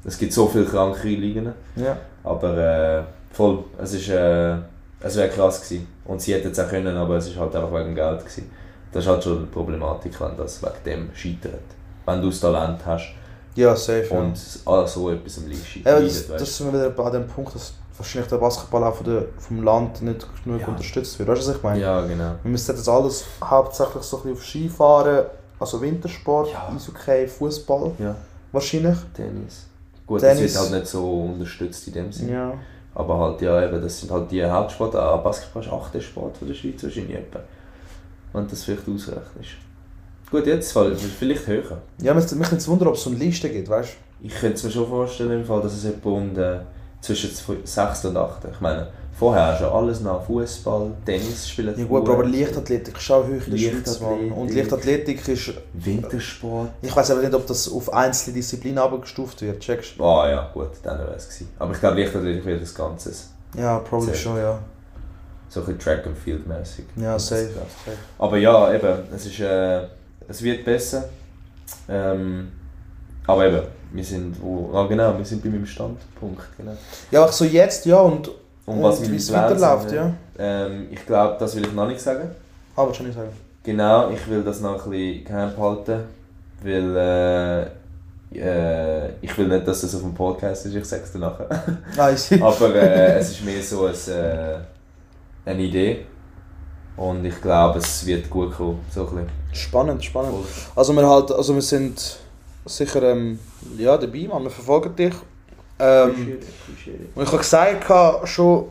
Es 0.04 0.16
gibt 0.16 0.32
so 0.32 0.46
viele 0.46 0.64
kranke 0.66 1.08
Ligen. 1.08 1.52
Ja. 1.74 1.96
Aber 2.22 2.56
äh, 2.56 3.02
voll, 3.34 3.64
es 3.82 3.92
ist 3.94 4.08
äh, 4.08 4.54
es 5.00 5.16
wäre 5.16 5.28
krass 5.28 5.60
gewesen. 5.62 5.88
Und 6.04 6.20
sie 6.22 6.34
hätten 6.34 6.50
es 6.52 6.58
auch 6.60 6.68
können, 6.68 6.96
aber 6.96 7.16
es 7.16 7.26
ist 7.26 7.36
halt 7.36 7.54
einfach 7.56 7.72
wegen 7.72 7.94
Geld 7.94 8.20
gewesen. 8.20 8.50
Das 8.92 9.04
ist 9.04 9.10
halt 9.10 9.24
schon 9.24 9.38
eine 9.38 9.46
Problematik, 9.46 10.18
wenn 10.20 10.36
das 10.36 10.62
wegen 10.62 10.72
dem 10.84 11.10
scheitert. 11.14 11.60
Wenn 12.06 12.22
du 12.22 12.28
das 12.30 12.38
Talent 12.40 12.78
hast 12.86 13.12
Ja, 13.56 13.74
safe. 13.74 14.06
ja. 14.10 14.18
und 14.20 14.38
an 14.64 14.86
so 14.86 15.10
etwas 15.10 15.38
am 15.38 15.48
Leid 15.48 15.58
Ja, 15.84 15.92
leidet, 15.98 16.08
das, 16.08 16.26
das 16.28 16.56
sind 16.56 16.72
wir 16.72 16.78
wieder 16.78 16.90
bei 16.90 17.10
dem 17.10 17.26
Punkt, 17.26 17.54
dass 17.56 17.74
wahrscheinlich 17.98 18.28
der 18.30 18.36
Basketball 18.38 18.84
auch 18.84 18.94
von 18.94 19.06
der, 19.06 19.24
vom 19.38 19.62
Land 19.62 20.02
nicht 20.02 20.26
genug 20.44 20.60
Ja. 20.60 20.68
unterstützt 20.68 21.18
wird. 21.18 21.28
Weißt 21.28 21.42
du, 21.44 21.48
was 21.50 21.56
ich 21.56 21.62
meine? 21.62 21.80
Ja, 21.80 22.00
genau. 22.06 22.32
Wir 22.42 22.50
müssen 22.50 22.74
jetzt 22.76 22.88
alles 22.88 23.24
hauptsächlich 23.42 24.02
so 24.02 24.16
ein 24.18 24.22
bisschen 24.22 24.36
auf 24.36 24.44
Skifahren, 24.44 25.26
also 25.58 25.80
Wintersport, 25.80 26.50
Ja. 26.52 26.72
Eishockey, 26.74 27.26
Fußball 27.26 27.92
Ja, 27.98 28.14
wahrscheinlich. 28.52 28.96
Tennis. 29.14 29.66
Gut, 30.06 30.20
Tennis. 30.20 30.52
das 30.52 30.62
wird 30.62 30.72
halt 30.72 30.80
nicht 30.82 30.90
so 30.90 31.22
unterstützt 31.22 31.86
in 31.88 31.92
dem 31.94 32.12
Sinne. 32.12 32.32
Ja. 32.32 32.52
Aber 32.94 33.18
halt, 33.18 33.40
ja, 33.42 33.62
eben, 33.66 33.80
das 33.82 34.00
sind 34.00 34.10
halt 34.10 34.30
die 34.30 34.44
Hauptsportarten. 34.44 35.08
Ah, 35.10 35.16
Basketball 35.22 35.62
ist 35.62 35.70
achte 35.72 36.00
Sport 36.00 36.36
von 36.38 36.48
der 36.48 36.54
Schweiz 36.54 36.82
wahrscheinlich 36.82 37.16
etwa. 37.16 37.40
Wenn 38.32 38.44
du 38.44 38.50
das 38.50 38.64
vielleicht 38.64 38.88
ausrechnest. 38.88 39.50
Gut, 40.30 40.46
jetzt 40.46 40.72
fall- 40.72 40.94
vielleicht 40.96 41.46
höher. 41.46 41.78
Ja, 42.00 42.14
mich 42.14 42.24
mich 42.24 42.32
nimmt 42.50 42.52
es 42.60 42.68
Wunder, 42.68 42.86
ob 42.88 42.94
es 42.94 43.02
so 43.02 43.10
eine 43.10 43.18
Liste 43.18 43.48
gibt, 43.50 43.68
weißt 43.68 43.90
Ich 44.22 44.34
könnte 44.34 44.54
es 44.56 44.64
mir 44.64 44.70
schon 44.70 44.88
vorstellen, 44.88 45.30
im 45.40 45.44
Fall, 45.44 45.60
dass 45.62 45.74
es 45.74 45.84
etwa 45.84 46.08
um 46.10 46.34
den, 46.34 46.60
zwischen 47.00 47.30
6. 47.64 48.04
und 48.06 48.16
8. 48.16 48.46
Ich 48.52 48.60
meine, 48.60 48.88
vorher 49.18 49.56
du 49.56 49.64
ja 49.64 49.72
alles 49.72 50.00
nach 50.00 50.22
Fußball, 50.24 50.92
Tennis 51.04 51.48
spielen. 51.48 51.74
du? 51.74 51.80
Ja 51.80 51.86
gut, 51.86 52.08
aber 52.08 52.24
Leichtathletik 52.24 52.96
ist 52.98 53.10
auch 53.10 53.24
hoch 53.24 53.46
in 53.46 53.50
der 53.50 53.58
Schweiz. 53.58 54.00
Und 54.34 54.54
Leichtathletik 54.54 55.28
ist... 55.28 55.52
Wintersport. 55.72 56.70
Ich 56.82 56.94
weiß 56.94 57.10
aber 57.12 57.22
nicht, 57.22 57.34
ob 57.34 57.46
das 57.46 57.70
auf 57.70 57.92
einzelne 57.92 58.34
Disziplinen 58.34 58.78
abgestuft 58.78 59.42
wird, 59.42 59.60
checkst 59.60 60.00
Ah 60.00 60.28
ja, 60.28 60.50
gut, 60.52 60.70
dann 60.82 60.98
wäre 60.98 61.14
es 61.14 61.28
gewesen. 61.28 61.50
Aber 61.58 61.72
ich 61.72 61.80
glaube, 61.80 62.00
Leichtathletik 62.00 62.44
wird 62.44 62.62
das 62.62 62.74
Ganze. 62.74 63.10
du? 63.10 63.60
Ja, 63.60 63.78
probably 63.78 64.08
Safe. 64.08 64.18
schon, 64.18 64.36
ja. 64.38 64.58
So 65.48 65.60
ein 65.60 65.66
bisschen 65.66 65.78
Track 65.78 66.06
and 66.06 66.18
Field 66.18 66.46
mäßig. 66.46 66.84
Ja, 66.96 67.18
safe. 67.18 67.48
safe. 67.48 67.96
Aber 68.18 68.36
ja, 68.36 68.74
eben, 68.74 68.98
es, 69.14 69.26
ist, 69.26 69.40
äh, 69.40 69.82
es 70.28 70.42
wird 70.42 70.64
besser. 70.64 71.08
Ähm, 71.88 72.52
aber 73.26 73.46
eben, 73.46 73.62
wir 73.96 74.04
sind 74.04 74.36
wo, 74.42 74.70
ah, 74.74 74.86
genau, 74.86 75.16
wir 75.16 75.24
sind 75.24 75.42
bei 75.42 75.48
meinem 75.48 75.66
Standpunkt. 75.66 76.42
Genau. 76.56 76.72
Ja, 77.10 77.24
auch 77.24 77.32
so 77.32 77.44
jetzt, 77.44 77.86
ja, 77.86 77.98
und, 77.98 78.30
Und 78.66 78.82
was 78.82 79.00
und 79.00 79.10
wie 79.10 79.16
es 79.16 79.32
weiterläuft, 79.32 79.90
ja. 79.92 80.12
Ähm, 80.38 80.88
ich 80.90 81.04
glaube, 81.06 81.36
das 81.38 81.56
will 81.56 81.64
ich 81.64 81.72
noch 81.72 81.88
nicht 81.88 82.00
sagen. 82.00 82.30
Aber 82.76 82.92
schon 82.92 83.06
nicht 83.06 83.16
sagen. 83.16 83.30
Genau, 83.62 84.10
ich 84.10 84.28
will 84.28 84.42
das 84.44 84.60
noch 84.60 84.84
ein 84.84 84.90
bisschen 84.90 85.24
geheim 85.24 85.54
behalten, 85.56 86.00
weil 86.62 86.96
äh, 86.96 87.62
äh, 88.38 89.10
ich 89.22 89.36
will 89.38 89.48
nicht, 89.48 89.66
dass 89.66 89.80
das 89.80 89.94
auf 89.94 90.02
dem 90.02 90.14
Podcast 90.14 90.66
ist, 90.66 90.74
ich 90.74 90.84
sage 90.84 91.02
es 91.02 91.12
dir 91.12 91.18
nachher. 91.18 91.48
Ah. 91.96 92.12
Aber 92.42 92.74
äh, 92.74 93.18
es 93.18 93.30
ist 93.30 93.44
mehr 93.44 93.62
so 93.62 93.86
ein, 93.86 93.94
äh, 94.14 94.58
eine 95.46 95.62
Idee. 95.62 96.04
Und 96.96 97.24
ich 97.24 97.40
glaube, 97.40 97.78
es 97.78 98.04
wird 98.06 98.28
gut 98.28 98.54
kommen. 98.54 98.80
So 98.94 99.00
ein 99.00 99.06
bisschen. 99.06 99.28
Spannend, 99.52 100.04
spannend. 100.04 100.34
Also 100.74 100.92
wir 100.92 101.08
halt, 101.08 101.32
also 101.32 101.54
wir 101.54 101.62
sind 101.62 102.18
sicher 102.66 103.02
ähm, 103.02 103.38
ja, 103.78 103.96
dabei, 103.96 104.26
man. 104.28 104.42
Wir 104.44 104.50
verfolgen 104.50 104.94
dich. 104.96 105.14
Ähm, 105.78 106.38
und 107.14 107.22
ich 107.22 107.28
habe 107.28 107.38
gesagt, 107.38 108.28
schon 108.28 108.66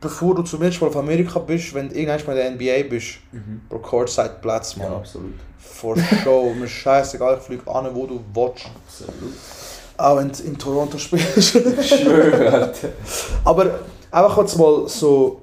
bevor 0.00 0.34
du 0.34 0.42
zumindest 0.42 0.82
mal 0.82 0.88
auf 0.88 0.96
Amerika 0.98 1.38
bist, 1.38 1.72
wenn 1.72 1.88
du 1.88 1.94
irgendwann 1.98 2.26
mal 2.26 2.36
in 2.46 2.58
der 2.58 2.74
NBA 2.82 2.88
bist, 2.90 3.16
Mhm. 3.32 3.62
pro 3.70 3.78
Courtside 3.78 4.36
Platz, 4.42 4.76
Ja, 4.76 4.82
man. 4.84 4.98
absolut. 4.98 5.32
For 5.58 5.96
sure. 6.22 6.54
Mir 6.54 6.68
scheißegal, 6.68 7.38
ich 7.38 7.42
fliege 7.44 7.66
an, 7.74 7.88
wo 7.94 8.06
du 8.06 8.20
willst. 8.34 8.66
Absolut. 8.86 9.32
Auch 9.96 10.16
wenn 10.18 10.30
du 10.30 10.42
in 10.42 10.58
Toronto 10.58 10.98
spielst. 10.98 11.56
Schwöre, 11.56 12.52
Alter. 12.52 12.88
Aber 13.44 13.78
einfach 14.10 14.38
jetzt 14.38 14.58
mal 14.58 14.86
so, 14.88 15.40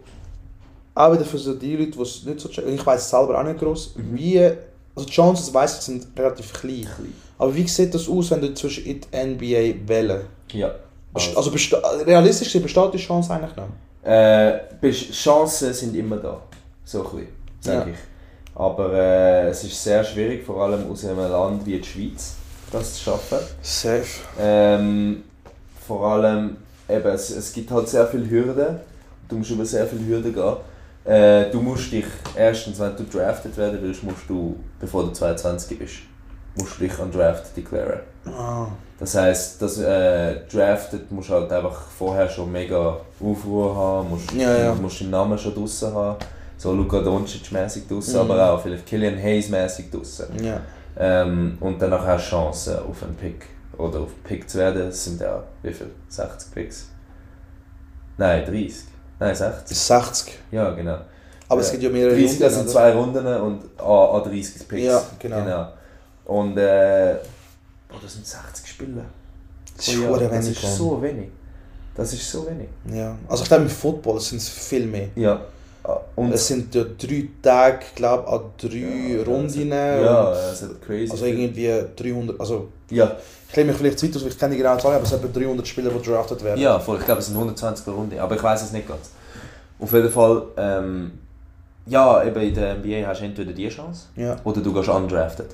auch 0.94 1.14
wieder 1.14 1.26
für 1.26 1.38
so 1.40 1.56
die 1.56 1.76
Leute, 1.76 1.92
die 1.92 2.02
es 2.02 2.24
nicht 2.24 2.40
so 2.40 2.50
checken, 2.50 2.76
ich 2.76 2.86
weiß 2.86 3.02
es 3.02 3.10
selber 3.10 3.40
auch 3.40 3.44
nicht 3.44 3.60
groß, 3.60 3.96
Mhm. 3.96 4.16
wie, 4.16 4.40
also 4.40 5.08
die 5.08 5.12
Chancen, 5.12 5.54
weiss 5.56 5.78
ich, 5.80 5.82
sind 5.86 6.08
relativ 6.20 6.54
klein. 6.54 6.88
Aber 7.42 7.56
wie 7.56 7.68
sieht 7.68 7.92
das 7.96 8.08
aus, 8.08 8.30
wenn 8.30 8.42
du 8.42 8.54
zwischen 8.54 8.86
in 8.86 9.02
die 9.02 9.08
NBA 9.18 9.88
wählen? 9.88 10.22
Ja. 10.52 10.72
Also 11.14 11.50
besta- 11.52 11.82
realistisch 12.06 12.48
gesehen 12.50 12.62
besteht 12.62 12.94
die 12.94 12.98
Chance 13.00 13.34
eigentlich 13.34 13.56
noch? 13.56 13.68
Äh, 14.08 14.60
Chancen 15.12 15.74
sind 15.74 15.96
immer 15.96 16.18
da. 16.18 16.40
So 16.86 17.00
ein 17.00 17.04
bisschen, 17.10 17.28
sag 17.60 17.88
Ja. 17.88 17.94
ich. 17.94 17.98
Aber 18.54 18.94
äh, 18.94 19.48
es 19.50 19.64
ist 19.64 19.84
sehr 19.84 20.04
schwierig, 20.04 20.46
vor 20.46 20.62
allem 20.64 20.90
aus 20.92 21.04
einem 21.04 21.18
Land 21.18 21.66
wie 21.66 21.80
die 21.80 21.84
Schweiz, 21.84 22.36
das 22.72 22.94
zu 22.96 23.04
schaffen. 23.06 23.40
Safe. 23.62 24.06
Ähm, 24.40 25.24
vor 25.88 26.06
allem, 26.08 26.58
eben, 26.88 27.08
es, 27.08 27.32
es 27.32 27.52
gibt 27.54 27.72
halt 27.72 27.90
sehr 27.90 28.06
viele 28.06 28.30
Hürden. 28.30 28.80
Du 29.28 29.38
musst 29.38 29.50
über 29.50 29.66
sehr 29.66 29.88
viele 29.88 30.06
Hürden 30.06 30.32
gehen. 30.34 30.56
Äh, 31.12 31.50
du 31.50 31.60
musst 31.60 31.92
dich, 31.92 32.06
erstens, 32.36 32.80
wenn 32.80 32.96
du 32.96 33.04
drafted 33.06 33.58
werden 33.58 33.80
willst, 33.82 34.04
musst 34.04 34.30
du, 34.30 34.58
bevor 34.80 35.06
du 35.06 35.12
22 35.12 35.80
bist, 35.80 35.94
musst 36.56 36.80
du 36.80 36.84
dich 36.84 36.98
an 37.00 37.12
Draft 37.12 37.56
deklarieren. 37.56 38.02
Ah. 38.26 38.68
Das 39.00 39.16
heisst, 39.16 39.62
das 39.62 39.80
äh, 39.80 40.42
drafted 40.52 41.12
musst 41.12 41.30
du 41.30 41.34
halt 41.34 41.52
einfach 41.52 41.82
vorher 41.98 42.30
schon 42.30 42.52
mega 42.52 42.98
Aufruhr 43.20 43.76
haben, 43.76 44.10
musst, 44.12 44.32
Ja, 44.34 44.56
ja. 44.58 44.76
musst 44.76 45.02
deinen 45.02 45.10
Namen 45.10 45.38
schon 45.38 45.56
draussen 45.56 45.94
haben. 45.94 46.18
So 46.58 46.74
Luka 46.74 47.00
Doncic 47.00 47.52
mäßig 47.52 47.88
draussen, 47.88 48.14
Mhm. 48.24 48.32
aber 48.32 48.52
auch 48.52 48.62
vielleicht 48.62 48.86
Killian 48.86 49.18
Hayes 49.18 49.50
mäßig 49.50 49.90
draussen. 49.90 50.28
Ja. 50.44 50.62
Ähm, 51.00 51.58
und 51.60 51.82
danach 51.82 52.06
du 52.06 52.18
Chancen 52.30 52.78
auf 52.78 53.02
einen 53.02 53.16
Pick 53.16 53.46
oder 53.78 54.02
auf 54.02 54.10
Pick 54.24 54.48
zu 54.48 54.60
werden. 54.60 54.90
Es 54.90 55.04
sind 55.04 55.20
ja 55.20 55.42
wie 55.64 55.74
viel? 55.74 55.88
60 56.10 56.54
Picks? 56.54 56.90
Nein, 58.18 58.46
30. 58.46 58.76
Nein, 59.20 59.34
60. 59.36 59.78
60. 59.78 60.34
Ja, 60.52 60.70
genau. 60.72 60.98
Aber 61.50 61.62
es 61.62 61.72
gibt 61.72 61.82
ja 61.84 61.90
mehrere 61.90 62.14
30, 62.16 62.40
das 62.40 62.56
sind 62.56 62.70
zwei 62.70 62.92
Runden 62.94 63.26
und 63.26 63.64
an, 63.80 63.88
an 63.88 64.24
30 64.24 64.68
Picks. 64.68 64.84
Ja, 64.84 65.02
genau. 65.18 65.68
Und 66.32 66.58
äh, 66.58 67.16
boah, 67.90 68.00
das 68.02 68.14
sind 68.14 68.26
60 68.26 68.66
Spiele. 68.68 69.04
Das 69.76 69.88
ist 69.88 69.98
Oh 70.00 70.02
ja, 70.16 70.18
das 70.30 70.32
wenig, 70.46 70.64
ist 70.64 70.78
so 70.78 71.02
wenig. 71.02 71.30
Das 71.96 72.14
ist 72.14 72.32
so 72.32 72.48
wenig. 72.48 72.70
Ja. 72.94 73.16
Also 73.28 73.44
ich 73.44 73.50
glaube 73.50 73.64
im 73.64 73.70
Football 73.70 74.20
sind 74.22 74.38
es 74.38 74.48
viel 74.50 74.86
mehr. 74.86 75.08
Ja. 75.16 75.42
Ah, 75.84 75.98
Und 76.16 76.32
Es 76.34 76.48
sind 76.48 76.74
ja 76.76 76.84
drei 76.84 77.28
Tage, 77.42 77.80
glaube 77.96 78.28
an 78.28 78.42
drei 78.58 79.16
Ja, 79.18 79.24
Runden. 79.24 79.70
ja, 79.72 80.32
es 80.52 80.62
hat 80.62 80.82
crazy. 80.86 81.12
Also 81.12 81.26
irgendwie 81.26 81.70
300, 81.96 82.40
also 82.40 82.70
ja, 82.92 83.18
ich 83.48 83.54
kenne 83.54 83.72
mich 83.72 83.78
vielleicht 83.78 84.00
zu 84.00 84.06
weit 84.08 84.16
aus, 84.16 84.24
ich 84.24 84.38
kenne 84.40 84.52
die 84.54 84.58
genaue 84.62 84.78
Zahl, 84.78 84.94
aber 84.94 85.04
es 85.04 85.10
sind 85.10 85.24
etwa 85.26 85.38
300 85.40 85.68
Spieler, 85.68 85.90
die 85.90 86.08
drafted 86.10 86.44
werden. 86.44 86.62
ja, 86.62 86.80
voll. 86.80 86.98
Ich 87.00 87.06
glaube, 87.06 87.20
es 87.20 87.26
sind 87.28 87.36
120 87.36 87.84
pro 87.84 87.92
Runde, 87.92 88.22
aber 88.22 88.36
ich 88.36 88.44
weiß 88.44 88.62
es 88.62 88.72
nicht 88.72 88.88
ganz. 88.88 89.10
Auf 89.80 89.92
jeden 89.92 90.12
Fall, 90.12 90.44
ähm, 90.56 91.12
ja, 91.88 92.24
eben 92.24 92.40
in 92.42 92.54
der 92.54 92.76
NBA 92.76 93.08
hast 93.08 93.20
du 93.22 93.26
entweder 93.26 93.52
die 93.52 93.68
Chance 93.68 94.06
Ja, 94.16 94.38
oder 94.46 94.62
du 94.62 94.72
gehst 94.74 94.88
undrafted. 94.88 95.48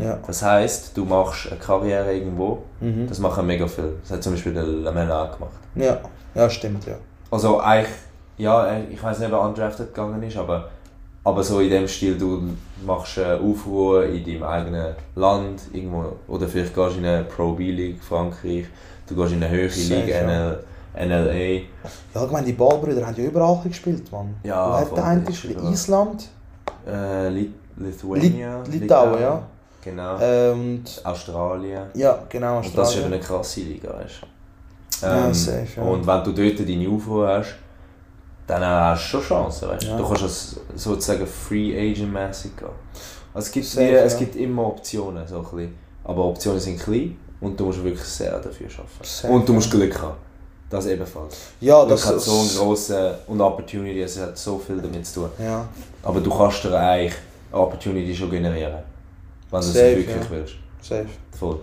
Ja. 0.00 0.18
Das 0.26 0.42
heisst, 0.42 0.96
du 0.96 1.04
machst 1.04 1.48
eine 1.50 1.58
Karriere 1.60 2.14
irgendwo. 2.14 2.58
Mhm. 2.80 3.06
Das 3.08 3.18
machen 3.18 3.46
mega 3.46 3.66
viel. 3.66 3.96
Das 4.02 4.12
hat 4.12 4.22
zum 4.22 4.32
Beispiel 4.34 4.52
der 4.54 4.64
Lamella 4.64 5.24
auch 5.24 5.32
gemacht. 5.36 5.52
Ja, 5.74 5.98
ja, 6.34 6.48
stimmt, 6.50 6.86
ja. 6.86 6.94
Also 7.30 7.60
eigentlich, 7.60 7.92
ja, 8.38 8.76
ich 8.90 9.02
weiß 9.02 9.18
nicht, 9.20 9.30
wer 9.30 9.40
undrafted 9.40 9.94
gegangen 9.94 10.22
ist, 10.22 10.36
aber, 10.36 10.68
aber 11.24 11.42
so 11.42 11.60
in 11.60 11.70
dem 11.70 11.88
Stil, 11.88 12.16
du 12.18 12.42
machst 12.84 13.18
eine 13.18 13.38
Aufruhr 13.40 14.04
in 14.06 14.24
deinem 14.24 14.42
eigenen 14.44 14.94
Land 15.16 15.62
irgendwo, 15.72 16.04
oder 16.28 16.46
vielleicht 16.48 16.74
gehst 16.74 16.94
du 16.96 16.98
in 17.00 17.06
eine 17.06 17.24
Pro 17.24 17.52
B-League, 17.52 18.02
Frankreich, 18.02 18.66
du 19.08 19.14
gehst 19.16 19.32
in 19.32 19.42
eine 19.42 19.50
höhere 19.50 19.74
Liga, 19.74 20.06
ja. 20.20 20.26
NL, 20.26 20.64
NLA. 20.96 21.32
Ja, 22.14 22.20
allgemein, 22.20 22.44
die 22.44 22.52
Ballbrüder 22.52 23.04
haben 23.06 23.16
ja 23.16 23.24
überall 23.24 23.60
gespielt, 23.64 24.10
Mann. 24.12 24.34
Ja, 24.44 24.68
Wo 24.70 24.74
hat 24.76 24.96
der 24.96 25.04
eine 25.04 25.22
gespielt? 25.22 25.58
Island, 25.62 26.28
Äh, 26.86 27.28
Lit 27.30 27.52
Lithuania, 27.76 28.62
Lit- 28.70 28.82
Litauen, 28.82 29.20
ja. 29.20 29.42
Genau. 29.84 30.18
äh, 30.18 30.50
und 30.50 30.84
Australien. 31.04 31.84
ja, 31.94 32.18
genau, 32.28 32.56
Und 32.58 32.64
das 32.64 32.90
ist 32.90 32.96
eben 32.96 33.04
Australien. 33.04 33.12
eine 33.12 33.20
krasse 33.20 33.60
Liga, 33.60 33.90
weißt 33.94 34.14
du. 34.22 35.06
Ja, 35.06 35.26
Ähm, 35.26 35.34
safe, 35.34 35.66
ja. 35.76 35.82
Und 35.82 36.06
wenn 36.06 36.24
du 36.24 36.32
dort 36.32 36.68
deine 36.68 36.88
Aufruhr 36.88 37.28
hast, 37.28 37.54
dann 38.46 38.64
hast 38.64 39.04
du 39.12 39.20
schon 39.20 39.22
Chancen, 39.22 39.68
weißt 39.68 39.82
du. 39.84 39.88
Ja. 39.88 39.96
Du 39.96 40.06
kannst 40.08 40.22
als 40.22 40.56
sozusagen 40.74 41.26
Free 41.26 41.76
Agent 41.78 42.12
mäßig 42.12 42.56
gehen. 42.56 42.68
Also 43.34 43.46
es 43.46 43.52
gibt, 43.52 43.66
Safe, 43.66 43.90
ja. 43.92 44.00
es 44.04 44.16
gibt 44.16 44.36
immer 44.36 44.66
Optionen, 44.68 45.26
so 45.26 45.38
ein 45.38 45.42
bisschen. 45.42 45.74
aber 46.04 46.24
Optionen 46.24 46.60
sind 46.60 46.80
klein 46.80 47.16
und 47.40 47.58
du 47.58 47.66
musst 47.66 47.82
wirklich 47.82 48.04
sehr 48.04 48.38
dafür 48.38 48.68
arbeiten. 48.68 48.88
Safe, 49.02 49.32
und 49.32 49.48
du 49.48 49.52
musst. 49.54 49.70
Glück 49.70 50.00
haben. 50.00 50.14
Das 50.70 50.86
ebenfalls. 50.86 51.36
Ja, 51.60 51.84
Das 51.84 52.02
das 52.02 52.10
hat 52.12 52.20
so 52.20 52.38
einen 52.40 52.48
grossen 52.56 53.10
und 53.26 53.40
Opportunity, 53.40 54.00
es 54.02 54.18
hat 54.20 54.36
so 54.38 54.58
viel 54.58 54.80
damit 54.80 55.06
zu 55.06 55.20
tun. 55.20 55.30
Ja, 55.38 55.66
Aber 56.02 56.20
du 56.20 56.30
kannst 56.30 56.64
dir 56.64 56.78
eigentlich 56.78 57.14
eine 57.52 57.60
Opportunity 57.60 58.14
schon 58.14 58.30
generieren. 58.30 58.78
Wenn 59.50 59.60
du 59.60 59.66
es 59.66 59.74
wirklich 59.74 60.08
ja. 60.08 60.30
willst. 60.30 60.54
safe. 60.80 61.06
Voll. 61.38 61.60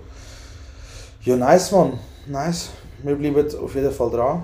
Ja, 1.23 1.35
nice, 1.35 1.71
Mann. 1.71 1.99
Nice. 2.27 2.69
Wir 3.03 3.15
bleiben 3.15 3.55
auf 3.55 3.75
jeden 3.75 3.91
Fall 3.91 4.09
dran. 4.09 4.43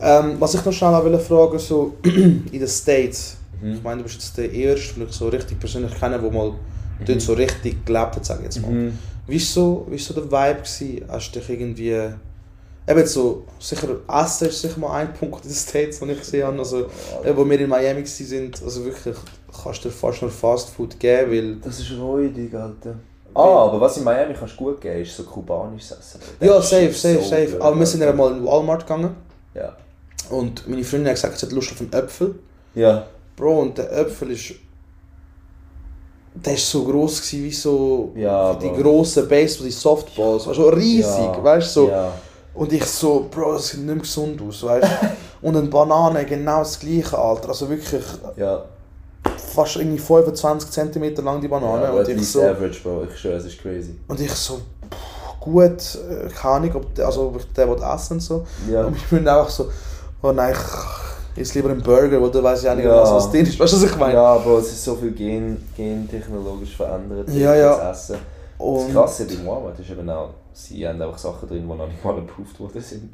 ähm, 0.00 0.36
was 0.38 0.54
ich 0.54 0.64
noch 0.64 0.72
schnell 0.72 1.04
will 1.04 1.18
fragen 1.18 1.58
so 1.58 1.96
in 2.02 2.50
den 2.50 2.68
States. 2.68 3.36
Ich 3.62 3.82
meine, 3.82 3.98
du 3.98 4.02
bist 4.02 4.16
jetzt 4.16 4.36
der 4.36 4.52
Erste, 4.52 4.94
den 4.94 5.08
ich 5.08 5.14
so 5.14 5.28
richtig 5.28 5.58
persönlich 5.58 5.98
kenne, 5.98 6.18
der 6.20 6.30
mal 6.30 6.52
dort 7.04 7.20
so 7.20 7.32
richtig 7.32 7.84
gelebt 7.86 8.16
hat, 8.16 8.24
sage 8.24 8.40
ich 8.40 8.44
jetzt 8.46 8.60
mal. 8.60 8.70
Mhm. 8.70 8.98
Wie 9.26 9.34
war 9.34 9.40
so, 9.40 9.86
wie 9.90 9.98
so 9.98 10.14
der 10.14 10.24
Vibe? 10.24 10.60
Gewesen? 10.60 11.04
Hast 11.08 11.34
du 11.34 11.40
dich 11.40 11.50
irgendwie... 11.50 12.10
Eben 12.88 13.06
so, 13.06 13.44
sicher 13.58 13.96
Essen 14.06 14.48
ist 14.48 14.60
sicher 14.60 14.78
mal 14.78 14.92
ein 15.00 15.12
Punkt 15.12 15.44
in 15.44 15.50
den 15.50 15.56
States, 15.56 15.98
den 15.98 16.10
ich 16.10 16.20
gesehen 16.20 16.46
habe. 16.46 16.58
Also, 16.58 16.86
wo 17.34 17.48
wir 17.48 17.60
in 17.60 17.68
Miami 17.68 18.04
waren, 18.04 18.50
also 18.62 18.84
wirklich, 18.84 19.16
kannst 19.62 19.84
du 19.84 19.88
dir 19.88 19.94
fast 19.94 20.22
nur 20.22 20.30
Fast 20.30 20.70
Food 20.70 20.98
geben, 20.98 21.30
weil... 21.32 21.56
Das 21.56 21.78
ist 21.80 21.92
räudig, 21.98 22.54
Alter. 22.54 22.94
Ah, 23.34 23.64
aber 23.66 23.80
was 23.80 23.96
in 23.98 24.04
Miami 24.04 24.32
kannst 24.34 24.54
du 24.58 24.64
gut 24.64 24.80
geben, 24.80 25.02
ist 25.02 25.14
so 25.16 25.22
kubanisches 25.24 25.92
Essen. 25.92 26.20
Ja, 26.40 26.54
Das 26.54 26.70
safe, 26.70 26.84
ist 26.86 27.02
safe, 27.02 27.16
so 27.22 27.28
safe. 27.28 27.56
Aber 27.60 27.78
wir 27.78 27.86
sind 27.86 28.00
ja 28.00 28.12
mal 28.12 28.32
in 28.32 28.44
Walmart 28.46 28.86
gegangen 28.86 29.14
Ja. 29.54 29.76
und 30.30 30.66
meine 30.68 30.82
Freundin 30.84 31.08
hat 31.08 31.16
gesagt, 31.16 31.38
sie 31.38 31.46
hat 31.46 31.52
Lust 31.52 31.72
auf 31.72 31.80
einen 31.80 31.92
Apfel. 31.94 32.34
Ja. 32.74 33.06
Bro, 33.36 33.60
und 33.60 33.78
der 33.78 33.92
Apfel 33.92 34.30
ist... 34.30 34.54
Der 36.34 36.54
ist 36.54 36.70
so 36.70 36.84
gross 36.84 37.20
gewesen, 37.22 37.44
wie 37.44 37.52
so... 37.52 38.12
Ja, 38.14 38.54
die 38.54 38.68
Bro. 38.68 38.82
grossen 38.82 39.26
Baseball, 39.28 39.66
die 39.66 39.72
Softballs. 39.72 40.46
Also 40.48 40.68
riesig, 40.68 41.04
ja. 41.06 41.42
weißt 41.44 41.76
du? 41.76 41.80
So. 41.80 41.88
Ja. 41.88 42.12
Und 42.54 42.72
ich 42.72 42.84
so, 42.84 43.26
Bro, 43.30 43.54
das 43.54 43.68
sieht 43.68 43.80
nicht 43.80 43.86
mehr 43.86 43.96
gesund 43.96 44.40
aus, 44.40 44.62
weißt 44.62 44.88
du? 45.02 45.08
Und 45.46 45.56
eine 45.56 45.68
Banane, 45.68 46.24
genau 46.24 46.60
das 46.60 46.78
gleiche, 46.80 47.18
Alter. 47.18 47.50
Also 47.50 47.68
wirklich 47.68 48.02
Ja. 48.36 48.64
Fast 49.56 49.76
irgendwie 49.76 49.98
25 49.98 50.70
cm 50.70 51.24
lang 51.24 51.40
die 51.40 51.48
Banane. 51.48 51.84
ja 51.84 51.90
und, 51.90 52.08
ich 52.08 52.30
so, 52.30 52.42
average, 52.42 52.80
Bro. 52.82 53.04
Ich 53.10 53.18
schwöre, 53.18 53.36
es 53.36 53.46
ist 53.46 53.60
crazy. 53.60 53.96
und 54.08 54.20
ich 54.20 54.30
so, 54.32 54.54
pff, 54.54 55.40
gut, 55.40 55.72
äh, 56.10 56.28
keine 56.28 56.54
Ahnung, 56.54 56.74
ob 56.76 56.94
der, 56.94 57.06
also, 57.06 57.28
ob 57.28 57.36
ich 57.38 57.52
den 57.52 57.68
essen 57.82 58.12
und 58.14 58.20
so. 58.20 58.46
Ja. 58.70 58.84
Und 58.84 58.96
ich 58.96 59.04
bin 59.06 59.26
einfach 59.26 59.48
so, 59.50 59.70
oh 60.22 60.32
nein, 60.32 60.54
ich 61.34 61.42
esse 61.42 61.54
lieber 61.58 61.70
einen 61.70 61.82
Burger, 61.82 62.20
weil 62.20 62.30
da 62.30 62.42
weiß 62.42 62.62
ich 62.62 62.68
auch 62.70 62.74
nicht, 62.76 62.84
Ja. 62.84 63.00
was, 63.02 63.10
was 63.12 63.30
drin 63.30 63.46
ist. 63.46 63.58
Weißt 63.58 63.72
du, 63.72 63.76
was 63.76 63.90
ich 63.90 63.96
meine? 63.96 64.14
Ja, 64.14 64.36
Bro, 64.38 64.58
es 64.58 64.72
ist 64.72 64.84
so 64.84 64.94
viel 64.96 65.12
gen 65.12 65.56
gentechnologisch 65.76 66.76
verändert. 66.76 67.28
Ja, 67.30 67.54
ja. 67.54 67.76
Das 67.76 68.04
Essen. 68.10 68.18
Das 68.58 68.66
Und, 68.66 68.92
Krasse 68.92 69.26
bei 69.26 69.46
Walmart 69.46 69.78
ist 69.78 69.90
eben 69.90 70.08
auch, 70.08 70.30
sie 70.54 70.86
haben 70.88 71.00
einfach 71.02 71.18
Sachen 71.18 71.46
drin, 71.48 71.68
die 71.68 71.74
noch 71.76 71.86
nicht 71.86 72.02
mal 72.04 72.16
approved 72.18 72.58
worden 72.58 72.80
sind. 72.80 73.12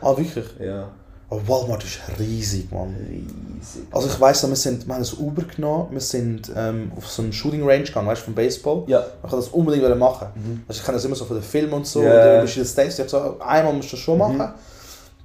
ah, 0.00 0.16
wirklich? 0.16 0.46
Ja. 0.58 0.88
Aber 1.30 1.46
Walmart 1.46 1.84
ist 1.84 1.98
riesig, 2.18 2.72
Mann. 2.72 2.94
Riesig. 3.08 3.82
Also 3.90 4.08
ich 4.08 4.18
weiss 4.18 4.48
wir, 4.48 4.56
sind, 4.56 4.86
wir 4.86 4.94
haben 4.94 5.02
ein 5.04 5.18
Uber 5.18 5.42
genommen, 5.42 5.88
wir 5.90 6.00
sind 6.00 6.50
ähm, 6.56 6.90
auf 6.96 7.06
so 7.06 7.20
einen 7.22 7.32
Shooting 7.34 7.68
Range 7.68 7.84
gegangen, 7.84 8.06
weißt 8.08 8.22
du, 8.22 8.24
vom 8.26 8.34
Baseball. 8.34 8.84
Ja. 8.86 9.00
Ich 9.00 9.22
wollte 9.30 9.36
das 9.44 9.48
unbedingt 9.48 9.98
machen. 9.98 10.28
Mhm. 10.34 10.62
Also 10.66 10.78
ich 10.80 10.84
kenne 10.86 10.96
das 10.96 11.04
immer 11.04 11.16
so 11.16 11.26
von 11.26 11.36
den 11.36 11.42
Filmen 11.42 11.72
und 11.74 11.86
so, 11.86 12.02
Ja. 12.02 12.08
oder 12.10 12.34
in 12.34 12.40
verschiedenen 12.40 12.68
States. 12.68 12.94
Ich 12.98 13.00
hab 13.00 13.10
so, 13.10 13.40
einmal 13.40 13.74
musst 13.74 13.92
du 13.92 13.96
das 13.96 14.00
schon 14.00 14.16
Mhm. 14.18 14.22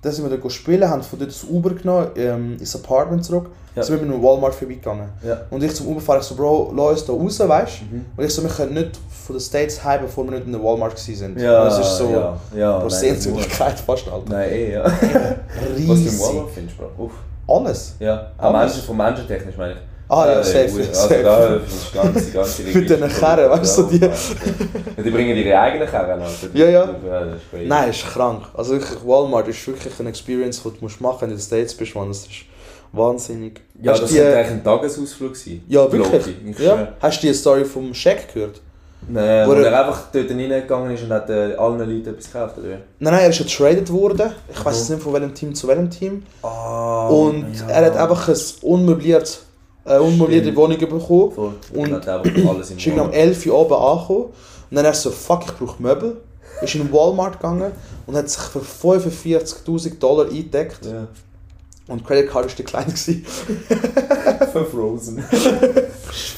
Dann 0.04 0.12
sind 0.12 0.30
wir 0.30 0.38
dort 0.38 0.52
spielen, 0.52 0.88
haben 0.88 1.02
von 1.02 1.18
dort 1.18 1.32
das 1.32 1.44
Uber 1.46 1.72
genommen, 1.72 2.10
ähm, 2.16 2.58
ins 2.60 2.76
Apartment 2.76 3.24
zurück. 3.24 3.50
Ja. 3.76 3.82
Sind 3.82 3.96
wir 3.96 4.06
mit 4.06 4.14
einem 4.14 4.24
Walmart 4.24 4.54
vorbeigegangen. 4.54 5.10
Ja. 5.26 5.42
Und 5.50 5.64
ich 5.64 5.74
zum 5.74 5.88
Uber 5.88 6.02
fahre, 6.02 6.20
ich 6.20 6.26
so, 6.26 6.36
Bro, 6.36 6.74
lass 6.76 6.92
uns 6.92 7.06
da 7.06 7.14
raus, 7.14 7.40
weißt 7.40 7.82
du? 7.82 7.96
Mhm. 7.96 8.06
Und 8.16 8.24
ich 8.24 8.34
so, 8.34 8.44
wir 8.44 8.50
können 8.50 8.74
nicht 8.76 9.00
von 9.26 9.36
den 9.36 9.40
States 9.40 9.84
heim, 9.84 10.02
bevor 10.02 10.26
wir 10.26 10.32
nicht 10.32 10.46
in 10.46 10.52
der 10.52 10.62
Walmart 10.62 10.94
waren. 10.94 11.40
Ja, 11.40 11.64
das 11.66 11.80
ist 11.80 11.98
so, 11.98 12.10
ja, 12.10 12.38
ja, 12.56 12.80
Bro, 12.80 12.90
Sehenswürdigkeit 12.90 13.80
fast, 13.80 14.08
Alter. 14.10 14.30
Nein, 14.30 14.50
eh, 14.52 14.74
ja. 14.74 14.84
Was 14.86 14.94
du 15.76 15.84
im 15.84 15.90
Riesig. 15.90 16.20
Walmart 16.20 16.52
findest, 16.54 16.78
Bro. 16.78 17.06
Uff. 17.06 17.14
Alles. 17.48 17.96
Ja, 18.00 18.14
Alles. 18.14 18.30
am 18.38 18.54
Menschen, 18.54 18.82
vom 18.84 18.98
Menschen 18.98 19.28
technisch 19.28 19.58
meine 19.58 19.74
ich. 19.74 19.80
Ah 20.16 20.28
ja, 20.28 20.40
Äh, 20.40 20.44
safe, 20.44 20.60
also 20.64 20.94
safe. 20.94 21.24
da 21.24 21.56
ist 21.56 21.94
ganz, 21.94 22.26
die 22.28 22.32
ganze 22.34 22.62
Mit 22.78 22.90
den 22.90 23.10
Karren, 23.10 23.50
weißt 23.50 23.78
du, 23.80 23.84
die- 23.84 23.98
Ja, 24.00 24.10
die 25.04 25.10
bringen 25.10 25.36
ihre 25.38 25.60
eigenen 25.60 25.88
Karren 25.88 26.22
an. 26.22 26.28
Ja, 26.54 26.66
ja. 26.70 26.86
das 26.86 27.38
ist 27.38 27.50
crazy. 27.52 27.66
Nein, 27.68 27.90
ist 27.90 28.06
krank. 28.06 28.44
Also 28.54 28.74
wirklich, 28.74 29.00
Walmart 29.06 29.48
ist 29.48 29.66
wirklich 29.68 29.94
eine 30.00 30.10
Experience, 30.10 30.62
die 30.62 30.70
du 30.70 30.76
musst 30.82 31.02
machen 31.02 31.22
wenn 31.22 31.30
du 31.30 31.34
in 31.36 31.40
den 31.40 31.44
States 31.46 31.74
bist, 31.74 31.96
man. 31.96 32.10
Das 32.10 32.20
ist 32.20 32.30
wahnsinnig. 32.92 33.62
Ja, 33.82 33.94
Hast 33.94 34.04
das 34.04 34.12
die- 34.12 34.18
könnte 34.18 34.38
eigentlich 34.38 34.52
ein 34.52 34.64
Tagesausflug. 34.64 35.34
Ja, 35.68 35.92
wirklich. 35.92 36.36
Ja. 36.60 36.88
Hast 37.02 37.24
du 37.24 37.28
die 37.28 37.34
Story 37.34 37.66
vom 37.66 37.94
Shaq 37.94 38.34
gehört? 38.34 38.62
Nein, 39.08 39.48
Wo 39.48 39.54
er- 39.54 39.66
er 39.66 39.80
einfach 39.86 40.04
dort 40.14 40.30
reingegangen 40.30 40.94
ist 40.94 41.04
und 41.04 41.12
hat 41.12 41.30
äh, 41.30 41.56
allen 41.56 41.80
Leuten 41.80 42.08
etwas 42.08 42.32
gekauft, 42.32 42.58
oder? 42.60 42.68
Nein, 42.70 42.80
nein, 43.14 43.20
er 43.24 43.30
ist 43.30 43.40
ja 43.40 43.46
traded 43.46 43.92
worden. 43.92 44.32
Ich 44.54 44.64
weiß 44.64 44.78
jetzt 44.78 44.90
nicht 44.92 45.02
von 45.04 45.12
welchem 45.14 45.34
Team 45.34 45.54
zu 45.56 45.68
welchem 45.68 45.90
Team. 45.90 46.24
Ah, 46.42 47.08
Und 47.10 47.48
er 47.68 47.86
hat 47.88 47.98
einfach 47.98 48.30
ein 48.30 48.36
unmöbliert, 48.62 49.40
äh, 49.86 49.98
unmöblierte 49.98 50.46
Stimmt. 50.46 50.58
Wohnung 50.58 50.78
bekommen. 50.80 51.32
Voll. 51.32 51.54
Und- 51.74 52.08
alles 52.08 52.72
im 52.72 52.78
Ist 52.78 52.86
irgendwie 52.86 52.92
um 52.92 52.98
Walmart. 52.98 53.14
11 53.16 53.46
Uhr 53.48 53.56
oben 53.60 53.74
angekommen. 53.74 54.24
Und 54.70 54.76
dann 54.78 54.86
er 54.86 55.02
so, 55.02 55.12
fuck, 55.12 55.44
ich 55.46 55.54
brauche 55.54 55.82
Möbel. 55.82 56.18
Ist 56.62 56.76
in 56.76 56.92
Walmart 56.94 57.40
gegangen 57.40 57.72
und 58.06 58.16
hat 58.16 58.30
sich 58.30 58.42
für 58.42 58.60
45'000 58.60 60.00
Dollar 60.00 60.26
eingedeckt. 60.30 60.86
Ja. 60.86 61.08
Und 61.88 62.00
die 62.00 62.04
Credit 62.06 62.30
Card 62.30 62.46
war 62.46 62.54
die 62.56 62.64
klein. 62.64 62.90
Für 64.54 64.66
Frozen. 64.66 65.22
Ich. 66.12 66.36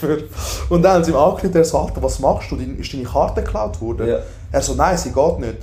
Und 0.69 0.81
dann 0.81 0.93
haben 0.93 1.03
sie 1.03 1.11
ihm 1.11 1.17
angerufen, 1.17 1.53
er 1.53 1.63
so, 1.63 1.77
Alter, 1.77 2.01
was 2.01 2.17
machst 2.19 2.49
du? 2.49 2.55
Ist 2.55 2.93
deine 2.93 3.03
Karte 3.03 3.43
geklaut 3.43 3.79
worden? 3.79 4.07
Ja. 4.07 4.19
Er 4.51 4.61
so, 4.61 4.73
nein, 4.73 4.97
sie 4.97 5.11
geht 5.11 5.39
nicht. 5.39 5.57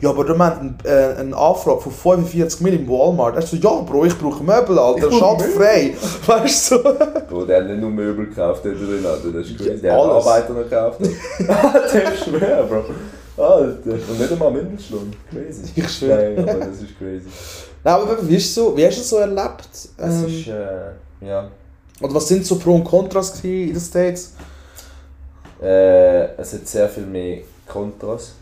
Ja, 0.00 0.10
aber 0.10 0.24
du 0.24 0.34
meinst 0.34 0.58
eine, 0.60 0.74
äh, 0.84 1.14
eine 1.20 1.36
Anfrage 1.36 1.80
von 1.80 1.92
45 1.92 2.60
Mil 2.62 2.74
im 2.74 2.88
Walmart. 2.88 3.36
Er 3.36 3.42
so, 3.42 3.56
ja, 3.56 3.70
Bro, 3.80 4.06
ich 4.06 4.18
brauche 4.18 4.42
Möbel, 4.42 4.78
Alter, 4.78 5.08
Ich 5.08 5.18
brauche 5.18 5.38
schalt 5.40 5.52
frei. 5.52 5.94
Weißt 6.26 6.70
du? 6.72 6.76
so? 6.76 6.82
Bro, 7.30 7.44
der 7.44 7.60
hat 7.60 7.68
nicht 7.68 7.80
nur 7.80 7.90
Möbel 7.90 8.26
gekauft 8.26 8.64
drin, 8.64 9.04
Alter. 9.06 9.30
Das 9.32 9.46
ist 9.46 9.56
crazy. 9.56 9.80
Der 9.80 9.92
hat 9.94 10.00
alles. 10.00 10.26
Arbeiter 10.26 10.52
noch 10.52 10.62
gekauft. 10.64 11.00
der 11.92 12.12
ist 12.12 12.24
schwer, 12.24 12.64
Bro. 12.64 12.84
Alter. 13.42 13.90
Und 13.90 14.18
nicht 14.20 14.32
einmal 14.32 14.50
Mindestlohn. 14.50 15.12
Crazy. 15.30 15.62
Ich 15.76 15.88
schwöre. 15.90 16.32
Nein, 16.36 16.48
aber 16.48 16.58
das 16.66 16.80
ist 16.82 16.98
crazy. 16.98 17.26
Nein, 17.84 17.94
aber 17.94 18.28
wie, 18.28 18.36
ist 18.36 18.54
so, 18.54 18.76
wie 18.76 18.86
hast 18.86 18.96
du 18.96 19.00
es 19.02 19.08
so 19.10 19.16
erlebt? 19.18 19.68
Es 19.72 19.88
Ähm, 19.98 20.26
ist, 20.26 20.46
äh, 20.48 21.26
ja. 21.26 21.48
oder 22.00 22.14
was 22.14 22.28
sind 22.28 22.44
so 22.46 22.56
Pro 22.56 22.74
und 22.74 22.84
Kontras 22.84 23.38
in 23.44 23.72
den 23.72 23.80
States? 23.80 24.34
Äh, 25.62 26.34
es 26.36 26.52
hat 26.54 26.66
sehr 26.66 26.88
viel 26.88 27.06
mehr 27.06 27.38
Kontras. 27.66 28.32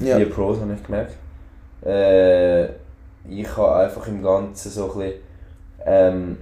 Ja. 0.00 0.18
Die 0.18 0.24
Pros 0.26 0.60
habe 0.60 0.74
ich 0.74 0.82
gemerkt. 0.82 1.16
Äh, 1.84 2.64
ich 3.28 3.56
habe 3.56 3.76
einfach 3.76 4.06
im 4.08 4.22
Ganzen 4.22 4.70
so 4.70 4.92
ein 4.92 4.98
bisschen 4.98 5.14
ähm, 5.84 6.36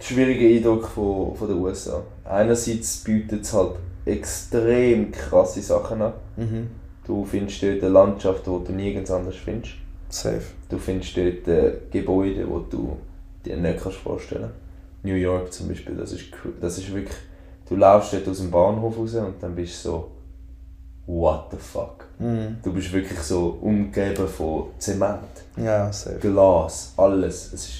schwierigen 0.00 0.56
Eindruck 0.56 0.88
von, 0.88 1.34
von 1.34 1.48
den 1.48 1.58
USA. 1.58 2.02
Einerseits 2.24 3.04
bietet 3.04 3.42
es 3.42 3.52
halt 3.52 3.76
extrem 4.04 5.10
krasse 5.12 5.62
Sachen 5.62 6.02
an. 6.02 6.12
Mhm. 6.36 6.70
Du 7.06 7.24
findest 7.24 7.62
dort 7.62 7.82
eine 7.82 7.88
Landschaft, 7.88 8.46
die 8.46 8.64
du 8.64 8.72
nirgends 8.72 9.10
anders 9.10 9.36
findest. 9.36 9.74
Safe. 10.08 10.42
Du 10.68 10.78
findest 10.78 11.16
dort 11.16 11.48
äh, 11.48 11.72
Gebäude, 11.90 12.44
die 12.44 12.70
du 12.70 12.96
dir 13.44 13.56
nicht 13.56 13.80
kannst 13.82 13.98
vorstellen 13.98 14.42
kannst. 14.42 15.04
New 15.04 15.14
York 15.14 15.52
zum 15.52 15.68
Beispiel, 15.68 15.94
das 15.94 16.12
ist, 16.12 16.24
das 16.60 16.78
ist 16.78 16.92
wirklich... 16.92 17.16
Du 17.68 17.76
laufst 17.76 18.12
dort 18.12 18.28
aus 18.28 18.38
dem 18.38 18.50
Bahnhof 18.50 18.96
raus 18.96 19.14
und 19.14 19.34
dann 19.40 19.54
bist 19.54 19.84
du 19.84 19.88
so... 19.88 20.10
What 21.06 21.48
the 21.52 21.56
fuck? 21.56 22.04
Mhm. 22.18 22.56
Du 22.62 22.72
bist 22.72 22.92
wirklich 22.92 23.18
so 23.20 23.58
umgeben 23.60 24.26
von 24.26 24.64
Zement, 24.78 25.20
Ja, 25.56 25.92
safe. 25.92 26.18
Glas, 26.18 26.92
alles. 26.96 27.52
Es 27.52 27.64
ist, 27.68 27.72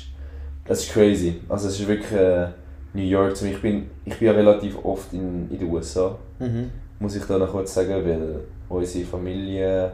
das 0.65 0.81
ist 0.85 0.93
crazy. 0.93 1.41
Also 1.49 1.69
es 1.69 1.81
ist 1.81 1.89
wirklich 1.89 2.13
äh, 2.13 2.49
New 2.95 3.03
York. 3.03 3.41
Ich 3.43 3.61
bin, 3.61 3.91
ich 4.05 4.17
bin 4.19 4.27
ja 4.29 4.33
relativ 4.33 4.77
oft 4.85 5.13
in, 5.13 5.51
in 5.51 5.59
den 5.59 5.69
USA, 5.71 6.17
Mhm. 6.39 6.71
muss 7.01 7.17
ich 7.17 7.25
da 7.25 7.39
noch 7.39 7.51
kurz 7.51 7.75
sagen, 7.75 7.91
weil 8.05 8.41
unsere 8.69 9.05
Familie, 9.07 9.91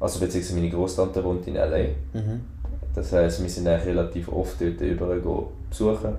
also 0.00 0.18
beziehungsweise 0.18 0.54
meine 0.58 0.70
Großtante 0.70 1.22
wohnt 1.22 1.46
in 1.46 1.56
L.A. 1.56 2.18
Mhm. 2.18 2.40
Das 2.94 3.12
heisst, 3.12 3.42
wir 3.42 3.48
sind 3.50 3.68
eigentlich 3.68 3.86
relativ 3.86 4.28
oft 4.32 4.60
dort 4.60 4.80
überall 4.80 5.22
besuchen. 5.70 6.14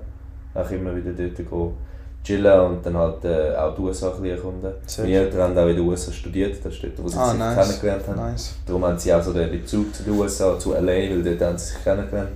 Auch 0.54 0.70
immer 0.70 0.94
wieder 0.96 1.12
dort 1.12 1.50
go 1.50 1.74
chillen 2.22 2.60
und 2.60 2.84
dann 2.86 2.96
halt 2.96 3.24
äh, 3.24 3.54
auch 3.56 3.74
die 3.74 3.80
USA 3.82 4.06
ein 4.08 4.20
bisschen 4.22 4.36
erkunden. 4.36 4.72
Meine 4.98 5.12
Eltern 5.14 5.40
haben 5.40 5.58
auch 5.58 5.66
in 5.68 5.76
den 5.76 5.86
USA 5.86 6.12
studiert, 6.12 6.56
das 6.64 6.74
ist 6.74 6.82
dort, 6.82 6.92
wo 7.02 7.08
sie 7.08 7.16
Ah, 7.18 7.30
sich 7.30 7.38
nice. 7.38 7.66
kennengelernt 7.68 8.08
haben. 8.08 8.16
Nice. 8.32 8.54
Darum 8.66 8.84
haben 8.84 8.98
sie 8.98 9.14
auch 9.14 9.22
so 9.22 9.32
den 9.32 9.50
Bezug 9.50 9.94
zu 9.94 10.02
den 10.02 10.12
USA, 10.12 10.58
zu 10.58 10.72
LA, 10.74 10.86
weil 10.86 11.22
dort 11.22 11.40
haben 11.40 11.58
sie 11.58 11.66
sich 11.72 11.82
kennengelernt. 11.82 12.30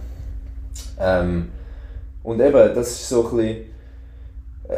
Ähm, 0.98 1.48
und 2.22 2.40
eben, 2.40 2.74
das 2.74 2.88
ist 2.88 3.08
so 3.08 3.28
ein 3.28 3.36
bisschen, 3.36 3.56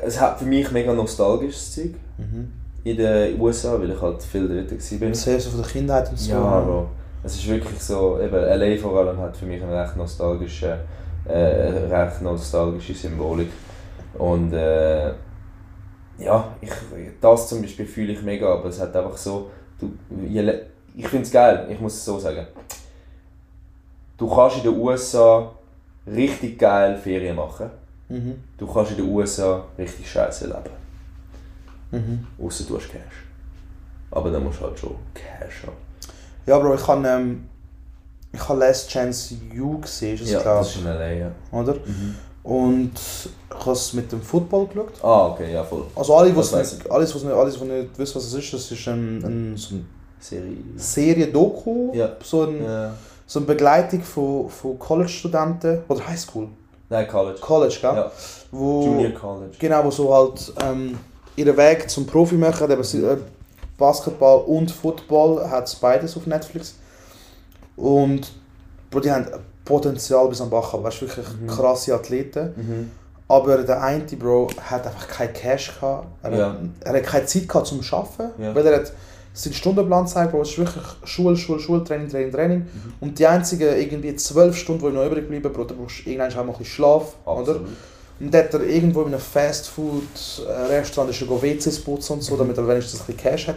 es 0.05 0.21
hat 0.21 0.39
für 0.39 0.45
mich 0.47 0.71
mega 0.73 0.93
nostalgisches 0.93 1.75
Zeug 1.75 1.91
Mhm. 2.19 2.51
in 2.83 2.97
den 2.97 3.41
USA, 3.41 3.79
weil 3.79 3.91
ich 3.91 4.01
halt 4.01 4.23
viel 4.23 4.49
dort 4.49 4.73
war. 5.01 5.15
Sehr 5.15 5.39
so 5.41 5.51
von 5.51 5.61
der 5.63 5.71
Kindheit 5.71 6.09
und 6.11 6.19
so. 6.19 6.33
Ja, 6.33 6.61
Bro. 6.61 6.87
Es 7.23 7.35
ist 7.35 7.47
wirklich 7.49 7.81
so, 7.81 8.19
eben 8.21 8.35
LA 8.35 8.77
vor 8.81 8.99
allem 8.99 9.19
hat 9.21 9.37
für 9.37 9.47
mich 9.47 9.63
eine 9.63 9.83
recht 9.83 9.97
nostalgische, 9.97 10.79
äh, 11.27 11.35
recht 11.91 12.23
nostalgische 12.23 12.95
Symbolik. 12.95 13.49
Und 14.19 14.53
äh, 14.53 15.09
ja, 16.19 16.55
ich, 16.61 16.71
das 17.21 17.49
zum 17.49 17.63
Beispiel 17.63 17.87
fühle 17.87 18.13
ich 18.13 18.23
mega, 18.23 18.53
aber 18.53 18.69
es 18.69 18.81
hat 18.81 18.95
einfach 18.97 19.17
so, 19.17 19.51
du, 19.79 19.93
ich 20.97 21.09
finde 21.09 21.25
es 21.27 21.31
geil, 21.31 21.67
ich 21.71 21.81
muss 21.81 21.95
es 21.95 22.05
so 22.05 22.19
sagen. 22.19 22.47
Du 24.17 24.35
kannst 24.35 24.59
in 24.59 24.63
den 24.63 24.81
USA 24.81 25.53
richtig 26.07 26.59
geil 26.59 26.97
Ferien 26.97 27.37
machen. 27.37 27.71
Mhm. 28.09 28.43
Du 28.57 28.67
kannst 28.67 28.93
in 28.93 28.99
den 28.99 29.09
USA 29.09 29.65
richtig 29.77 30.11
scheiße 30.11 30.47
leben. 30.47 30.71
Mhm. 31.91 32.27
Außer 32.43 32.65
du 32.65 32.77
hast 32.77 32.89
Cash. 32.89 33.27
Aber 34.11 34.31
dann 34.31 34.45
musst 34.45 34.61
du 34.61 34.65
halt 34.65 34.79
schon 34.79 34.97
Cash 35.13 35.65
haben. 35.65 35.77
Ja, 36.47 36.59
Bro, 36.59 36.75
ich 36.77 36.87
habe 36.87 37.07
ähm, 37.07 37.49
ich 38.33 38.49
habe 38.49 38.61
Last 38.61 38.89
Chance 38.91 39.35
You 39.53 39.81
gesehen, 39.81 40.15
ist 40.15 40.23
es 40.23 40.31
Ja, 40.31 40.43
glaub, 40.43 40.59
das 40.59 40.77
ist 40.77 40.77
in 40.77 40.85
LA, 40.85 41.13
ja. 41.13 41.31
oder? 41.53 41.77
Und 42.47 42.93
ich 42.95 43.57
habe 43.67 43.73
es 43.73 43.93
mit 43.93 44.13
dem 44.13 44.23
Football 44.23 44.67
geschaut. 44.69 45.03
Ah, 45.03 45.27
okay, 45.29 45.53
ja, 45.53 45.65
voll. 45.65 45.85
Also 45.97 46.15
alle, 46.15 46.35
was 46.37 46.53
nicht, 46.53 46.89
alles, 46.91 47.13
was 47.15 47.25
nicht, 47.25 47.33
alles, 47.35 47.61
was 47.61 47.67
nicht 47.67 47.99
wissen, 47.99 48.15
was 48.15 48.25
es 48.27 48.35
ist, 48.35 48.53
das 48.53 48.71
ist 48.71 48.87
ein, 48.89 49.19
ein, 49.25 49.57
so 49.57 49.75
eine 49.75 49.85
Serie. 50.21 50.57
Serie-Doku, 50.77 51.93
Ja. 51.93 52.11
so, 52.23 52.45
ein, 52.45 52.63
Ja. 52.63 52.95
so 53.27 53.41
eine 53.41 53.47
Begleitung 53.47 54.01
von, 54.03 54.49
von 54.49 54.79
College-Studenten, 54.79 55.83
oder 55.89 56.07
Highschool, 56.07 56.49
Nein, 56.89 57.09
College. 57.09 57.41
College, 57.41 57.79
gell? 57.81 57.95
Ja. 57.97 58.13
Wo, 58.53 58.85
Junior 58.85 59.11
College. 59.13 59.57
Genau, 59.59 59.85
wo 59.85 59.91
so 59.91 60.15
halt 60.15 60.53
ähm, 60.65 60.97
ihren 61.35 61.57
Weg 61.57 61.91
zum 61.91 62.07
Profi 62.07 62.37
machen, 62.37 62.71
eben 62.71 62.81
äh, 62.83 63.17
Basketball 63.77 64.43
und 64.47 64.71
Football 64.71 65.51
hat 65.51 65.67
es 65.67 65.75
beides 65.75 66.17
auf 66.17 66.27
Netflix. 66.29 66.77
Und 67.77 68.31
die 69.03 69.11
haben 69.11 69.27
Potenzial 69.67 70.27
bis 70.29 70.41
am 70.41 70.49
Bach, 70.49 70.73
aber 70.73 70.85
weißt, 70.85 71.03
wirklich 71.03 71.27
Mhm. 71.43 71.47
krasse 71.49 71.95
Athleten. 71.95 72.55
Mhm. 72.57 72.91
Aber 73.29 73.59
der 73.59 73.83
eine 73.83 74.03
Bro 74.05 74.49
hat 74.71 74.87
einfach 74.87 75.09
kein 75.09 75.33
Cash 75.35 75.75
gehabt. 75.79 76.07
Er, 76.23 76.33
Ja. 76.33 76.49
hat, 76.51 76.57
er 76.81 76.93
hat 76.95 77.03
keine 77.03 77.27
Zeit 77.27 77.47
gehabt 77.49 77.67
zum 77.67 77.81
Arbeiten, 77.91 78.43
Ja. 78.43 78.55
weil 78.55 78.67
er 78.67 78.77
hat 78.79 78.93
seinen 79.35 79.53
Stundenplan 79.53 80.07
zeigt, 80.07 80.31
Bro, 80.33 80.41
es 80.43 80.51
ist 80.51 80.59
wirklich 80.59 80.85
Schule, 81.05 81.37
Schule, 81.37 81.59
Schule, 81.61 81.85
Training, 81.85 82.09
Training, 82.09 82.33
Training. 82.33 82.59
Mhm. 82.61 82.93
Und 83.01 83.19
die 83.19 83.27
einzigen 83.27 83.69
irgendwie 83.77 84.15
zwölf 84.17 84.57
Stunden, 84.57 84.87
die 84.87 84.93
noch 84.93 85.05
übrig 85.05 85.29
bleiben, 85.29 85.53
Bro, 85.53 85.65
da 85.65 85.75
brauchst 85.75 86.07
du 86.07 86.11
irgendwann 86.11 86.31
auch 86.31 86.37
mal 86.37 86.43
ein 86.43 86.49
bisschen 86.59 86.65
Schlaf, 86.67 87.17
oder? 87.27 87.57
Und 88.19 88.33
dann 88.33 88.45
hat 88.45 88.55
er 88.55 88.63
irgendwo 88.63 89.03
in 89.03 89.09
einem 89.09 89.21
Fastfood-Restaurant 89.21 91.11
ist 91.11 91.27
go 91.29 91.43
WCs 91.43 91.81
putzen 91.81 92.15
und 92.15 92.23
so, 92.23 92.37
damit 92.37 92.57
er 92.57 92.67
wenigstens 92.67 93.01
ein 93.01 93.07
bisschen 93.07 93.21
Cash 93.21 93.49
hat. 93.49 93.57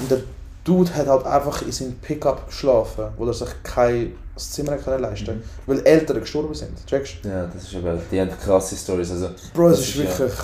Und 0.00 0.10
der 0.10 0.18
Dude 0.64 0.94
hat 0.94 1.06
halt 1.08 1.26
einfach 1.26 1.62
in 1.62 1.72
seinem 1.72 1.94
Pickup 1.94 2.46
geschlafen, 2.46 3.04
wo 3.16 3.26
er 3.26 3.32
sich 3.34 3.48
kein 3.62 4.12
das 4.34 4.50
Zimmer 4.52 4.76
können 4.78 5.02
leisten 5.02 5.36
Mhm. 5.36 5.42
weil 5.66 5.80
Eltern 5.86 6.20
gestorben 6.20 6.54
sind. 6.54 6.70
Checkst 6.86 7.16
du? 7.22 7.28
Ja, 7.28 7.46
das 7.52 7.64
ist 7.64 7.74
aber, 7.76 7.98
die 8.10 8.18
haben 8.20 8.30
krasse 8.30 8.74
Stories. 8.76 9.10
Also, 9.10 9.28
Bro, 9.52 9.68
es 9.70 9.78
Das 9.80 9.88
ist 9.88 9.96
ist 9.96 10.04
ja- 10.04 10.18
wirklich. 10.20 10.38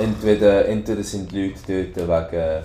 entweder, 0.00 0.64
entweder 0.66 1.02
sind 1.04 1.30
die 1.30 1.48
Leute 1.48 1.86
dort 1.94 2.32
wegen 2.32 2.62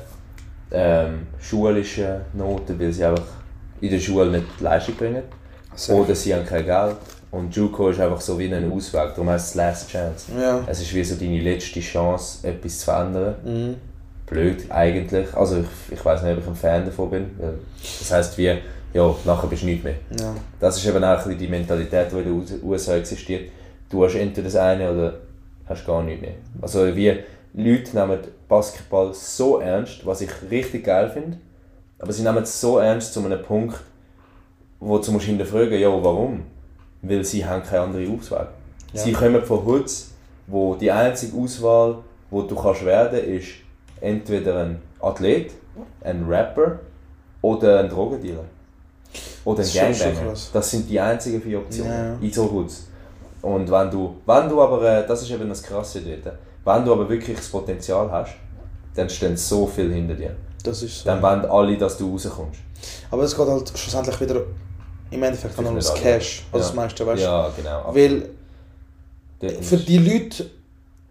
ähm, 0.71 1.27
schulischen 1.39 2.21
Noten, 2.33 2.79
weil 2.79 2.91
sie 2.91 3.05
einfach 3.05 3.23
in 3.81 3.91
der 3.91 3.99
Schule 3.99 4.31
nicht 4.31 4.45
die 4.59 4.63
Leistung 4.63 4.95
bringen. 4.95 5.21
Oder 5.89 6.15
sie 6.15 6.33
haben 6.33 6.45
kein 6.45 6.65
Geld. 6.65 6.95
Und 7.29 7.55
Juco 7.55 7.89
ist 7.89 7.99
einfach 7.99 8.21
so 8.21 8.37
wie 8.39 8.51
ein 8.53 8.71
Ausweg, 8.71 9.09
darum 9.09 9.29
heißt 9.29 9.49
es 9.49 9.55
Last 9.55 9.89
Chance. 9.89 10.25
Ja. 10.39 10.61
Es 10.67 10.81
ist 10.81 10.93
wie 10.93 11.03
so 11.03 11.15
deine 11.15 11.41
letzte 11.41 11.79
Chance, 11.79 12.47
etwas 12.47 12.79
zu 12.79 12.85
verändern. 12.85 13.35
Mhm. 13.43 13.75
Blöd 14.27 14.65
eigentlich. 14.69 15.33
Also 15.35 15.59
ich, 15.59 15.93
ich 15.93 16.03
weiß 16.03 16.23
nicht, 16.23 16.37
ob 16.37 16.43
ich 16.43 16.47
ein 16.47 16.55
Fan 16.55 16.85
davon 16.85 17.09
bin. 17.09 17.31
Das 17.99 18.11
heisst 18.11 18.37
wie, 18.37 18.57
ja, 18.93 19.15
nachher 19.25 19.47
bist 19.47 19.63
du 19.63 19.67
nicht 19.67 19.83
mehr. 19.83 19.95
Ja. 20.19 20.33
Das 20.59 20.77
ist 20.77 20.85
eben 20.85 21.03
auch 21.03 21.27
die 21.27 21.47
Mentalität, 21.47 22.11
die 22.11 22.17
in 22.17 22.23
den 22.23 22.33
US- 22.33 22.63
USA 22.63 22.95
existiert. 22.95 23.49
Du 23.89 24.03
hast 24.03 24.15
entweder 24.15 24.45
das 24.45 24.55
eine 24.55 24.91
oder 24.91 25.13
hast 25.65 25.85
gar 25.85 26.03
nichts 26.03 26.21
mehr. 26.21 26.35
Also 26.61 26.95
wie 26.95 27.13
Leute 27.53 27.95
nehmen 27.95 28.19
Basketball 28.47 29.13
so 29.13 29.59
ernst, 29.59 30.05
was 30.05 30.21
ich 30.21 30.29
richtig 30.49 30.85
geil 30.85 31.09
finde, 31.09 31.37
aber 31.99 32.11
sie 32.11 32.23
nehmen 32.23 32.43
es 32.43 32.59
so 32.59 32.79
ernst 32.79 33.13
zu 33.13 33.23
einem 33.23 33.41
Punkt, 33.41 33.79
wo 34.79 34.97
du 34.97 35.11
musst 35.11 35.25
hinterfragen, 35.25 35.79
ja, 35.79 35.89
warum? 35.89 36.43
weil 37.03 37.23
sie 37.23 37.45
haben 37.45 37.63
keine 37.63 37.81
andere 37.81 38.09
Auswahl. 38.11 38.47
Ja. 38.93 39.01
Sie 39.01 39.11
kommen 39.11 39.43
von 39.43 39.65
Hoods, 39.65 40.11
wo 40.47 40.75
die 40.75 40.89
einzige 40.91 41.37
Auswahl, 41.37 41.97
wo 42.29 42.41
du 42.43 42.55
kannst 42.55 42.85
werden, 42.85 43.19
ist 43.19 43.47
entweder 44.03 44.65
ein 44.65 44.81
Athlet, 44.99 45.51
ein 46.01 46.25
Rapper 46.27 46.79
oder 47.41 47.79
ein 47.79 47.89
Drogendealer. 47.89 48.43
Oder 49.45 49.63
ein 49.63 49.69
Gangbanger. 49.73 50.33
Das 50.53 50.71
sind 50.71 50.89
die 50.89 50.99
einzigen 50.99 51.41
vier 51.41 51.59
Optionen 51.59 52.17
Ja, 52.21 52.33
so 52.33 52.51
Hoods. 52.51 52.87
Und 53.41 53.69
wenn 53.69 53.91
du, 53.91 54.15
wenn 54.25 54.49
du 54.49 54.61
aber, 54.61 54.81
äh, 54.83 55.07
das 55.07 55.21
ist 55.23 55.31
eben 55.31 55.49
das 55.49 55.61
Krasse 55.61 56.01
dort, 56.01 56.35
wenn 56.65 56.85
du 56.85 56.93
aber 56.93 57.09
wirklich 57.09 57.35
das 57.37 57.49
Potenzial 57.49 58.09
hast, 58.11 58.35
dann 58.95 59.09
stehen 59.09 59.35
so 59.35 59.67
viel 59.67 59.91
hinter 59.91 60.13
dir. 60.15 60.35
Das 60.63 60.81
ist 60.81 60.99
so. 60.99 61.05
Dann 61.09 61.21
wollen 61.21 61.45
alle, 61.45 61.77
dass 61.77 61.97
du 61.97 62.11
rauskommst. 62.11 62.59
Aber 63.11 63.23
es 63.23 63.35
geht 63.35 63.47
halt 63.47 63.71
schlussendlich 63.77 64.19
wieder 64.21 64.41
im 65.11 65.23
Endeffekt 65.23 65.57
um 65.59 65.75
das 65.75 65.91
alle. 65.91 65.99
Cash. 65.99 66.45
Also 66.51 66.63
Ja. 66.63 66.67
das 66.69 66.73
meiste, 66.75 67.05
weißt 67.05 67.21
du? 67.21 67.25
Ja, 67.25 67.51
genau. 67.55 67.93
Weil 67.93 68.29
für 69.61 69.77
die 69.77 69.97
Leute 69.97 70.49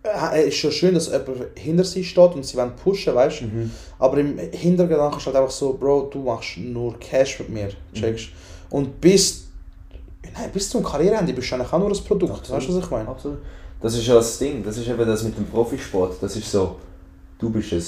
äh, 0.05 0.49
ist 0.49 0.57
schon 0.57 0.73
schön, 0.73 0.95
dass 0.95 1.07
jemand 1.07 1.29
hinter 1.57 1.85
sie 1.85 2.03
steht 2.05 2.35
und 2.35 2.45
sie 2.45 2.57
wollen 2.57 2.75
pushen, 2.77 3.15
weißt 3.15 3.43
du? 3.43 3.45
Mhm. 3.45 3.71
Aber 3.99 4.19
im 4.19 4.39
Hintergedanken 4.39 5.19
ist 5.19 5.27
halt 5.27 5.37
einfach 5.37 5.51
so, 5.51 5.75
Bro, 5.75 6.09
du 6.13 6.21
machst 6.21 6.59
nur 6.59 6.99
Cash 6.99 7.39
mit 7.41 7.51
mir, 7.51 7.67
Mhm. 7.67 7.95
checkst 7.97 8.29
Und 8.71 9.01
bis, 9.01 9.45
nein, 10.35 10.51
bis 10.53 10.69
zum 10.71 10.83
Karriereende 10.83 11.33
bist 11.33 11.51
du 11.51 11.55
eigentlich 11.57 11.73
auch 11.73 11.79
nur 11.79 11.91
ein 11.91 12.05
Produkt, 12.05 12.33
Absolut. 12.33 12.61
weißt 12.63 12.69
du, 12.71 12.77
was 12.79 12.85
ich 12.85 12.91
meine? 12.91 13.09
Absolut. 13.09 13.39
Das 13.81 13.95
ist 13.95 14.07
ja 14.07 14.15
das 14.15 14.39
Ding, 14.39 14.63
das 14.65 14.77
ist 14.79 14.89
eben 14.89 15.07
das 15.07 15.23
mit 15.25 15.37
dem 15.37 15.45
Profisport. 15.47 16.17
Das 16.23 16.35
ist 16.37 16.51
so, 16.51 16.77
du 17.39 17.51
bist 17.51 17.73
ein, 17.73 17.83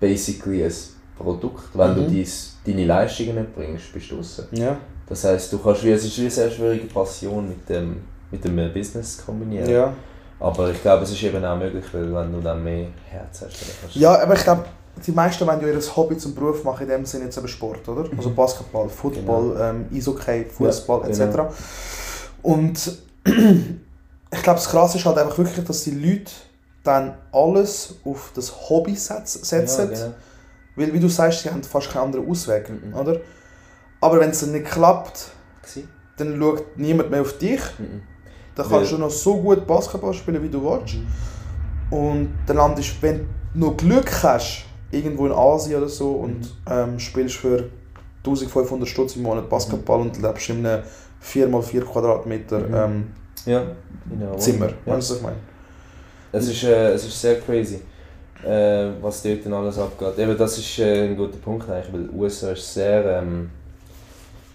basically 0.00 0.64
ein 0.64 0.72
Produkt. 1.18 1.64
Wenn 1.74 1.94
du 1.94 2.02
Mhm. 2.02 2.08
dies, 2.08 2.56
deine 2.64 2.84
Leistungen 2.84 3.34
nicht 3.36 3.54
bringst, 3.54 3.92
bist 3.92 4.10
du 4.10 4.16
raus. 4.16 4.42
Ja, 4.52 4.76
Das 5.08 5.22
heisst, 5.24 5.52
du 5.52 5.58
kannst, 5.58 5.84
wie- 5.84 5.90
es 5.92 6.04
ist 6.04 6.16
wie 6.18 6.22
eine 6.22 6.30
sehr 6.30 6.50
schwierige 6.50 6.86
Passion 6.86 7.48
mit 7.48 7.68
dem, 7.68 7.98
mit 8.30 8.44
dem 8.44 8.56
Business 8.72 9.22
kombinieren. 9.24 9.68
ja. 9.70 9.94
Aber 10.38 10.70
ich 10.70 10.80
glaube, 10.82 11.04
es 11.04 11.10
ist 11.12 11.22
eben 11.22 11.44
auch 11.44 11.56
möglich, 11.56 11.84
weil 11.92 12.14
wenn 12.14 12.32
du 12.32 12.40
dann 12.40 12.62
mehr 12.62 12.88
Herz 13.08 13.42
hast, 13.42 13.62
dann. 13.62 13.90
Ja, 13.94 14.20
aber 14.20 14.34
ich 14.34 14.42
glaube, 14.42 14.64
die 15.06 15.12
meisten 15.12 15.46
wollen 15.46 15.60
ja 15.60 15.68
ihr 15.68 15.96
Hobby 15.96 16.16
zum 16.18 16.34
Beruf 16.34 16.62
machen, 16.64 16.82
in 16.84 16.88
dem 16.90 17.06
Sinne 17.06 17.24
jetzt 17.24 17.38
eben 17.38 17.48
Sport, 17.48 17.88
oder? 17.88 18.08
Also 18.16 18.30
Basketball, 18.30 18.88
Football, 18.88 19.56
ähm, 19.60 19.86
Eishockey, 19.94 20.44
Fußball 20.46 21.00
Genau. 21.02 21.14
Ja, 21.18 21.24
etc. 21.24 21.32
genau. 21.36 21.52
Und 22.42 22.98
ich 23.24 24.42
glaube, 24.42 24.58
das 24.58 24.68
Krasse 24.68 24.98
ist 24.98 25.04
halt 25.06 25.18
einfach 25.18 25.38
wirklich, 25.38 25.64
dass 25.64 25.84
die 25.84 25.90
Leute 25.92 26.30
dann 26.84 27.14
alles 27.32 27.94
auf 28.04 28.30
das 28.34 28.68
Hobby 28.70 28.92
setz- 28.92 29.44
setzen. 29.44 29.90
Ja, 29.92 29.98
genau. 30.04 30.14
Weil, 30.76 30.92
wie 30.92 31.00
du 31.00 31.08
sagst, 31.08 31.42
sie 31.42 31.50
haben 31.50 31.62
fast 31.64 31.90
keinen 31.90 32.04
anderen 32.04 32.30
Ausweg, 32.30 32.68
Mhm. 32.70 32.94
oder? 32.94 33.16
Aber 34.00 34.20
wenn 34.20 34.30
es 34.30 34.42
nicht 34.46 34.66
klappt, 34.66 35.30
dann 36.18 36.38
schaut 36.38 36.76
niemand 36.78 37.10
mehr 37.10 37.22
auf 37.22 37.38
dich. 37.38 37.60
Mhm. 37.78 38.02
Dann 38.56 38.68
kannst 38.68 38.90
Weil- 38.92 38.98
du 38.98 39.04
noch 39.04 39.10
so 39.10 39.36
gut 39.36 39.66
Basketball 39.66 40.12
spielen, 40.14 40.42
wie 40.42 40.48
du 40.48 40.62
willst. 40.64 40.96
Und 41.90 42.30
dann 42.46 42.56
landest 42.56 43.00
wenn 43.00 43.28
du 43.54 43.60
noch 43.68 43.76
Glück 43.76 44.10
hast, 44.22 44.64
irgendwo 44.90 45.26
in 45.26 45.32
Asien 45.32 45.76
oder 45.78 45.88
so 45.88 46.10
und 46.12 46.40
ähm, 46.68 46.98
spielst 46.98 47.36
für 47.36 47.64
1500 48.24 48.88
Stutz 48.88 49.14
im 49.16 49.22
Monat 49.22 49.48
Basketball 49.48 50.00
und 50.00 50.20
lebst 50.20 50.48
in 50.50 50.66
einem 50.66 50.82
4x4 51.22 51.80
Quadratmeter 51.82 52.58
Mhm. 52.58 52.74
ähm, 52.74 53.06
Ja. 53.44 53.62
Zimmer. 54.38 54.68
Ja. 54.84 54.96
Weißt 54.96 55.10
du, 55.10 55.14
was 55.14 55.16
ich 55.18 55.22
meine? 55.22 55.36
Es 56.32 56.48
ist, 56.48 56.64
äh, 56.64 56.92
es 56.92 57.04
ist 57.06 57.20
sehr 57.20 57.40
crazy, 57.40 57.80
äh, 58.44 58.88
was 59.00 59.22
dort 59.22 59.44
dann 59.46 59.52
alles 59.54 59.78
abgeht. 59.78 60.18
Eben, 60.18 60.36
das 60.36 60.58
ist 60.58 60.78
äh, 60.80 61.04
ein 61.08 61.16
guter 61.16 61.38
Punkt 61.38 61.68
eigentlich, 61.70 61.92
weil 61.92 62.10
USA 62.18 62.50
ist 62.50 62.74
sehr, 62.74 63.20
ähm, 63.22 63.50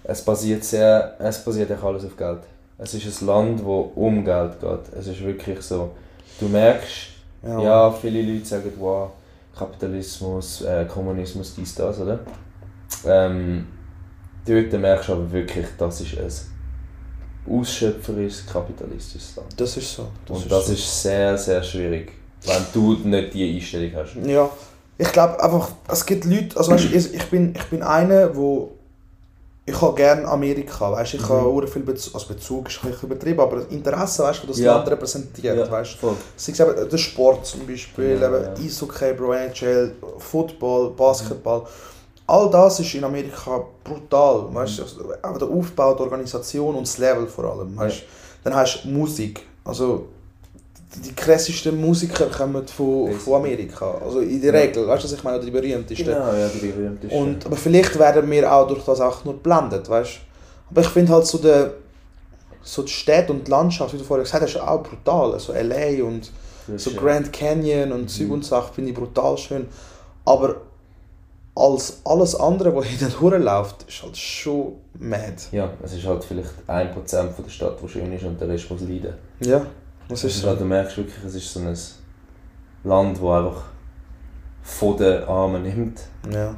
es 0.04 0.22
basiert 0.22 0.64
sehr, 0.64 1.16
es 1.20 1.43
basiert 1.43 1.72
eigentlich 1.72 1.84
alles 1.84 2.06
auf 2.06 2.18
Geld. 2.18 2.41
Es 2.84 2.95
ist 2.95 3.21
ein 3.21 3.27
Land, 3.27 3.63
wo 3.63 3.91
um 3.93 4.25
Geld 4.25 4.59
geht. 4.59 4.93
Es 4.97 5.05
ist 5.05 5.21
wirklich 5.21 5.61
so, 5.61 5.91
du 6.39 6.47
merkst, 6.47 7.09
ja, 7.43 7.91
viele 7.91 8.23
Leute 8.23 8.45
sagen, 8.45 8.71
wow, 8.79 9.11
Kapitalismus, 9.55 10.63
äh, 10.63 10.86
Kommunismus, 10.86 11.53
dies, 11.55 11.75
das, 11.75 11.99
oder? 11.99 12.19
Ähm, 13.05 13.67
dort 14.47 14.73
merkst 14.73 15.09
du 15.09 15.13
aber 15.13 15.32
wirklich, 15.32 15.67
das 15.77 16.01
ist 16.01 16.17
ein 16.17 17.53
ausschöpferisches, 17.53 18.47
kapitalistisches 18.47 19.36
Land. 19.36 19.53
Das 19.57 19.77
ist 19.77 19.95
so. 19.95 20.07
Und 20.29 20.51
das 20.51 20.65
so. 20.65 20.73
ist 20.73 21.03
sehr, 21.03 21.38
sehr 21.38 21.61
schwierig, 21.61 22.13
wenn 22.45 22.65
du 22.73 22.93
nicht 23.07 23.34
diese 23.36 23.55
Einstellung 23.55 23.91
hast. 23.95 24.15
Ja, 24.27 24.49
ich 24.97 25.11
glaube 25.11 25.43
einfach, 25.43 25.69
es 25.88 26.03
gibt 26.03 26.25
Leute, 26.25 26.57
also 26.57 26.71
weißt, 26.71 26.86
ich, 26.86 27.13
ich, 27.13 27.29
bin, 27.29 27.53
ich 27.55 27.65
bin 27.65 27.84
einer, 27.84 28.36
wo 28.36 28.71
ich 29.72 29.82
habe 29.82 29.95
gerne 29.95 30.28
Amerika, 30.28 30.91
weißt, 30.91 31.13
ich 31.15 31.22
Mhm. 31.22 31.30
habe 31.30 31.41
auch 31.47 31.67
viel 31.67 31.82
Bezug, 31.84 32.13
also 32.15 32.28
Bezug 32.28 32.67
ist 32.69 32.80
ein 32.84 32.93
übertrieben, 33.01 33.39
aber 33.39 33.69
Interesse, 33.69 34.24
weißt, 34.24 34.41
das 34.47 34.59
Ja. 34.59 34.76
Land 34.76 34.89
repräsentiert, 34.89 35.69
weißt. 35.72 35.93
voll. 35.93 36.15
Sei 36.36 36.51
es 36.51 36.59
eben 36.59 36.89
der 36.89 36.97
Sport 36.97 37.45
zum 37.45 37.65
Beispiel, 37.65 38.19
Ja, 38.19 38.28
eben 38.28 38.43
ja. 38.43 38.53
Eishockey, 38.65 39.13
Bro, 39.13 39.34
NHL, 39.34 39.93
Football, 40.17 40.91
Basketball. 40.91 41.63
All 42.28 42.49
das 42.49 42.80
ist 42.80 42.93
in 42.93 43.03
Amerika 43.03 43.63
brutal, 43.84 44.45
weißt 44.53 44.80
du, 44.80 44.84
also, 45.22 45.38
der 45.39 45.49
Aufbau, 45.49 45.93
die 45.95 46.01
Organisation 46.03 46.76
und 46.76 46.88
das 46.88 46.97
Level 46.97 47.28
vor 47.28 47.45
allem, 47.45 47.76
weißt 47.78 47.97
du. 48.01 48.03
Dann 48.43 48.55
hast 48.55 48.84
du 48.84 48.89
Musik, 48.89 49.41
also 49.65 50.05
die 50.95 51.13
krassesten 51.13 51.79
Musiker 51.79 52.25
kommen 52.25 52.67
von, 52.67 53.13
von 53.13 53.35
Amerika, 53.35 53.95
also 54.03 54.19
in 54.19 54.41
der. 54.41 54.53
Regel, 54.53 54.87
weißt 54.87 55.03
du, 55.03 55.07
was 55.07 55.13
ich 55.13 55.23
meine, 55.23 55.37
oder 55.37 55.45
die 55.45 55.51
berühmtesten. 55.51 56.05
Genau, 56.05 56.33
ja, 56.33 56.47
die 56.49 56.67
berühmtesten. 56.67 57.17
Und, 57.17 57.45
aber 57.45 57.55
vielleicht 57.55 57.97
werden 57.97 58.29
wir 58.29 58.51
auch 58.51 58.67
durch 58.67 58.83
das 58.83 58.99
auch 58.99 59.23
nur 59.23 59.35
geblendet, 59.35 59.89
weißt 59.89 60.11
du. 60.15 60.71
Aber 60.71 60.81
ich 60.81 60.87
finde 60.87 61.13
halt 61.13 61.25
so 61.25 61.37
die, 61.37 61.69
so 62.61 62.83
die 62.83 62.91
Städte 62.91 63.31
und 63.31 63.47
die 63.47 63.51
Landschaft, 63.51 63.93
wie 63.93 63.97
du 63.97 64.03
vorher 64.03 64.23
gesagt 64.23 64.43
hast, 64.43 64.55
ist 64.55 64.61
auch 64.61 64.83
brutal. 64.83 65.39
So 65.39 65.53
L.A. 65.53 66.03
und 66.03 66.29
so 66.75 66.91
äh, 66.91 66.93
Grand 66.93 67.31
Canyon 67.31 67.91
und 67.91 68.09
Zeug 68.09 68.29
und 68.29 68.45
Sachen 68.45 68.73
finde 68.73 68.91
ich 68.91 68.97
brutal 68.97 69.37
schön. 69.37 69.67
Aber 70.25 70.57
als 71.55 72.01
alles 72.05 72.35
andere, 72.35 72.75
was 72.75 72.85
hier 72.85 73.07
durchläuft, 73.07 73.85
ist 73.87 74.03
halt 74.03 74.17
schon 74.17 74.73
mad. 74.99 75.35
Ja, 75.51 75.69
es 75.83 75.93
ist 75.93 76.05
halt 76.05 76.23
vielleicht 76.23 76.49
1% 76.67 77.29
von 77.29 77.45
der 77.45 77.51
Stadt, 77.51 77.77
die 77.81 77.89
schön 77.89 78.11
ist 78.13 78.23
und 78.23 78.39
der 78.39 78.47
Rest 78.47 78.69
muss 78.69 78.81
leiden. 78.81 79.13
Ja, 79.41 79.65
das 80.12 80.24
ist 80.24 80.36
ist 80.36 80.41
so. 80.41 80.47
halt, 80.49 80.59
du 80.62 80.66
merkst 80.66 80.97
wirklich, 80.97 81.16
es 81.26 81.36
ist 81.36 81.53
so 81.53 81.59
ein 81.59 81.78
Land, 82.84 83.18
das 83.18 83.24
einfach 83.24 83.64
von 84.64 84.97
den 84.97 85.24
Armen 85.24 85.64
nimmt 85.64 85.99
Ja. 86.32 86.53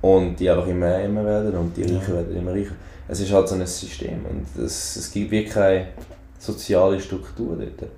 und 0.00 0.36
die 0.36 0.48
einfach 0.50 0.66
immer 0.66 0.86
ärmer 0.86 1.24
werden 1.24 1.54
und 1.56 1.76
die 1.76 1.82
Ja. 1.82 1.98
Reichen 1.98 2.14
werden 2.14 2.36
immer 2.36 2.52
reicher. 2.52 2.74
Es 3.08 3.20
ist 3.20 3.32
halt 3.32 3.48
so 3.48 3.54
ein 3.54 3.66
System 3.66 4.24
und 4.26 4.64
es, 4.64 4.96
es 4.96 5.10
gibt 5.10 5.30
wirklich 5.30 5.52
keine 5.52 5.88
soziale 6.38 7.00
Struktur 7.00 7.56
dort. 7.56 7.90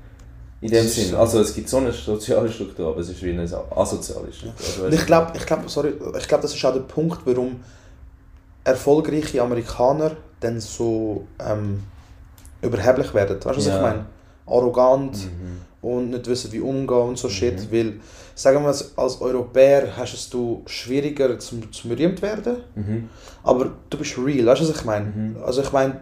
In 0.61 0.70
dem 0.70 0.86
Sinn, 0.88 1.11
so. 1.11 1.18
also 1.18 1.40
es 1.40 1.55
gibt 1.55 1.68
so 1.68 1.76
eine 1.76 1.92
soziale 1.92 2.51
Struktur, 2.51 2.88
aber 2.88 3.01
es 3.01 3.11
ist 3.11 3.22
wie 3.22 3.30
eine 3.32 3.42
asoziale 3.42 4.32
Struktur. 4.32 4.84
Also, 4.84 4.88
ich 4.97 5.05
glaube, 5.07 5.32
ich 5.36 5.45
glaub, 5.45 5.68
sorry, 5.68 5.92
ich 6.18 6.26
glaub, 6.26 6.40
das 6.40 6.55
ist 6.55 6.64
auch 6.64 6.72
der 6.72 6.80
Punkt, 6.80 7.20
warum 7.26 7.61
erfolgreiche 8.64 9.42
Amerikaner 9.42 10.12
dann 10.40 10.59
so 10.61 11.26
ähm, 11.38 11.82
überheblich 12.62 13.12
werden. 13.12 13.36
Weißt 13.36 13.45
du, 13.45 13.57
was 13.57 13.66
Ja. 13.66 13.76
ich 13.76 13.82
meine? 13.82 14.07
Arrogant 14.47 15.16
Mhm. 15.16 15.61
und 15.88 16.11
nicht 16.11 16.26
wissen, 16.26 16.53
wie 16.53 16.61
umgehen 16.61 17.09
und 17.09 17.18
so 17.18 17.28
shit. 17.28 17.57
Mhm. 17.70 17.72
Weil, 17.72 17.92
sagen 18.34 18.57
wir 18.59 18.61
mal, 18.72 18.76
als 18.97 19.20
Europäer 19.20 19.97
hast 19.97 20.14
es 20.14 20.28
du 20.30 20.62
schwieriger 20.66 21.38
zum, 21.38 21.70
zum 21.72 21.90
berühmt 21.90 22.20
werden, 22.22 22.57
Mhm. 22.74 23.09
aber 23.42 23.70
du 23.90 23.99
bist 23.99 24.16
real, 24.18 24.47
weißt 24.47 24.62
du, 24.62 24.68
was 24.68 24.76
ich 24.76 24.84
meine? 24.84 25.07
Mhm. 25.07 25.36
Also 25.45 25.62
ich 25.62 25.72
meine, 25.72 26.01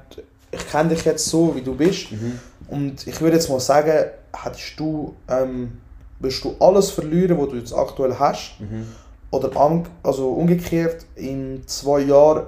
ich 0.51 0.67
kenne 0.71 0.91
dich 0.91 1.05
jetzt 1.05 1.27
so, 1.27 1.55
wie 1.55 1.63
du 1.63 1.75
bist 1.75 2.11
Mhm. 2.13 2.39
und 2.69 3.07
ich 3.07 3.21
würde 3.21 3.37
jetzt 3.37 3.49
mal 3.49 3.61
sagen, 3.61 4.07
hättest 4.33 4.79
du, 4.79 5.15
ähm, 5.29 5.79
wirst 6.21 6.45
du 6.45 6.55
alles 6.61 6.91
verlieren, 6.91 7.39
was 7.39 7.49
du 7.51 7.57
jetzt 7.57 7.73
aktuell 7.75 8.15
hast, 8.19 8.55
Mhm. 8.61 8.87
oder 9.31 9.57
an, 9.61 9.87
also 10.03 10.31
umgekehrt, 10.33 11.05
in 11.17 11.63
zwei 11.67 12.01
Jahren 12.01 12.47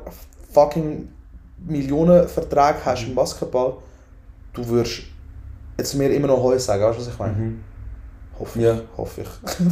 fucking 0.52 1.08
Millionen 1.66 2.28
Verträge 2.28 2.76
hast 2.84 3.04
im 3.04 3.14
Basketball, 3.14 3.74
du 4.52 4.68
wirst 4.68 5.02
jetzt 5.78 5.94
mir 5.94 6.10
immer 6.10 6.28
noch 6.28 6.42
Heu 6.42 6.58
sagen, 6.58 6.82
weißt 6.84 6.98
du, 6.98 7.02
was 7.02 7.08
ich 7.12 7.18
meine? 7.18 7.32
Mhm. 7.34 7.60
Hoffe 8.38 8.58
ich. 8.58 8.64
Ja. 8.64 8.74
Hoffe 8.96 9.20
ich. 9.20 9.28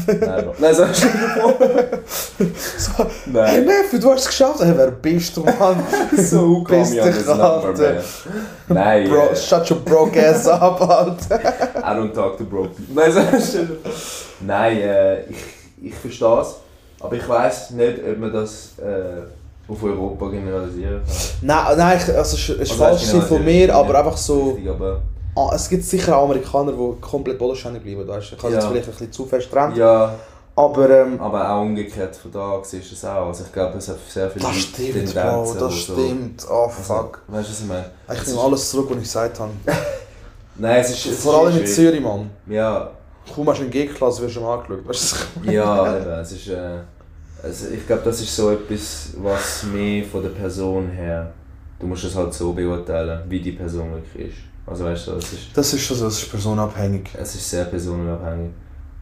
Nein, 0.21 0.45
Bro. 0.45 0.55
Nein, 0.61 0.75
sagst 0.75 1.03
du 1.03 1.09
so, 2.79 3.05
hey 3.05 3.07
Nein. 3.27 3.65
Neffe, 3.67 3.99
du 3.99 4.11
hast 4.13 4.21
es 4.21 4.27
geschafft. 4.29 4.61
Hey, 4.63 4.73
wer 4.77 4.91
bist 4.93 5.37
du, 5.37 5.43
Mann? 5.43 5.83
So 6.17 6.59
on, 6.59 6.65
dich, 6.67 7.01
Alter. 7.29 8.01
Nein, 8.69 9.09
Bro, 9.09 9.31
äh, 9.33 9.37
shut 9.37 9.69
your 9.71 9.81
broke 9.81 10.25
ass 10.25 10.47
up, 10.47 10.81
Alter. 10.81 11.41
I 11.77 11.95
don't 11.97 12.13
talk 12.15 12.39
to 12.39 12.45
broke 12.45 12.71
people. 12.77 12.95
Nein, 12.95 13.13
sagst 13.13 13.55
du 13.55 13.77
Nein, 14.41 14.77
äh, 14.79 15.21
ich, 15.25 15.37
ich 15.83 15.95
verstehe 15.95 16.41
es. 16.43 16.55
Aber 17.01 17.17
ich 17.17 17.29
weiss 17.29 17.71
nicht, 17.71 17.99
ob 18.09 18.19
man 18.19 18.33
das 18.33 18.75
äh, 18.79 19.23
auf 19.71 19.83
Europa 19.83 20.29
generalisieren 20.29 21.01
kann. 21.05 21.15
Nein, 21.43 21.79
nein, 21.79 21.99
ich- 22.01 22.17
also 22.17 22.37
es 22.37 22.49
ist, 22.49 22.61
Also, 22.61 22.75
falsch 22.77 23.27
von 23.27 23.45
mir, 23.45 23.75
aber 23.75 23.99
einfach 23.99 24.17
so... 24.17 24.51
Richtig, 24.53 24.71
aber 24.71 25.01
Ah, 25.35 25.51
es 25.55 25.69
gibt 25.69 25.85
sicher 25.85 26.17
auch 26.17 26.25
Amerikaner, 26.25 26.73
die 26.73 27.01
komplett 27.01 27.39
bodenständig 27.39 27.83
bleiben, 27.83 28.07
weißt. 28.07 28.33
Ich 28.33 28.39
kann 28.39 28.51
Ja. 28.53 28.59
jetzt 28.59 28.67
vielleicht 28.69 28.87
ein 28.89 28.91
bisschen 28.93 29.13
zu 29.13 29.25
fest 29.27 29.51
trennen. 29.51 29.75
ja, 29.77 30.15
Aber 30.55 30.91
ähm, 30.91 31.19
Aber 31.19 31.51
auch 31.51 31.63
umgekehrt 31.63 32.15
von 32.15 32.31
da 32.31 32.61
siehst 32.63 32.91
du 32.91 32.95
es 32.95 33.05
auch. 33.07 33.29
Also 33.29 33.45
ich 33.45 33.53
glaube, 33.53 33.79
es 33.79 33.89
hat 33.89 33.97
sehr 34.07 34.29
viele 34.31 34.45
das 34.45 34.57
stimmt, 34.57 34.93
Tendenzen, 34.93 35.15
die 35.55 35.61
das 35.61 35.87
so- 35.87 35.95
stimmt. 35.95 36.47
Oh 36.51 36.65
Also, 36.65 36.83
fuck. 36.83 37.23
Weißt 37.29 37.49
du, 37.49 37.53
was 37.53 37.61
ich 37.61 37.67
meine? 37.67 37.85
Ich 38.13 38.27
nehme 38.27 38.41
alles 38.41 38.71
zurück, 38.71 38.87
was 38.91 38.97
ich 38.99 39.03
gesagt 39.05 39.41
habe. 39.41 39.51
Nein, 40.57 40.81
es 40.83 40.91
ist. 40.91 41.07
Es 41.07 41.23
Vor 41.23 41.47
allem 41.47 41.57
in. 41.59 41.67
Zürich, 41.67 42.01
Mann. 42.03 42.31
Ja, 42.47 42.91
Kaum 43.35 43.49
hast 43.49 43.61
du 43.61 43.65
in 43.65 43.71
G-Klasse, 43.71 44.21
wirst 44.23 44.37
du 44.37 44.41
mal 44.41 44.59
angeschaut. 44.59 44.87
Weißt 44.87 45.15
du? 45.45 45.51
ja, 45.51 45.97
eben, 46.01 46.11
es 46.21 46.33
ist. 46.33 46.49
Äh, 46.49 46.81
also 47.43 47.69
ich 47.73 47.87
glaube, 47.87 48.03
das 48.05 48.21
ist 48.21 48.37
so 48.37 48.51
etwas, 48.51 49.09
was 49.23 49.63
mehr 49.63 50.05
von 50.05 50.23
der 50.23 50.31
Person 50.31 50.91
her. 50.91 51.33
Du 51.81 51.87
musst 51.87 52.05
es 52.05 52.15
halt 52.15 52.35
so 52.35 52.53
beurteilen, 52.53 53.23
wie 53.29 53.41
die 53.41 53.53
Person 53.53 53.91
wirklich 53.93 54.29
ist. 54.29 54.37
Also 54.67 54.85
weißt 54.85 55.09
du, 55.09 55.13
es 55.13 55.33
ist, 55.33 55.57
Das 55.57 55.73
ist 55.73 55.83
schon 55.83 55.97
so, 55.97 56.05
das 56.05 56.23
ist 56.23 56.31
personenabhängig. 56.31 57.09
es 57.19 57.35
ist 57.35 57.51
sehr 57.51 57.65
personenabhängig. 57.65 58.53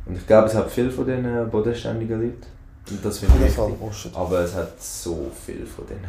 Und 0.07 0.17
ich 0.17 0.27
glaube, 0.27 0.49
es 0.49 0.55
hat 0.55 0.71
viel 0.71 0.91
von 0.91 1.07
den 1.07 1.25
äh, 1.25 1.45
bodenständigen 1.45 2.21
Leuten. 2.21 2.47
Und 2.91 3.05
das 3.05 3.19
finde 3.19 3.35
ich 3.37 3.57
wichtig. 3.57 3.75
Oh. 3.81 3.91
Aber 4.19 4.41
es 4.41 4.55
hat 4.55 4.81
so 4.83 5.31
viel 5.45 5.67
von 5.67 5.85
denen. 5.87 6.09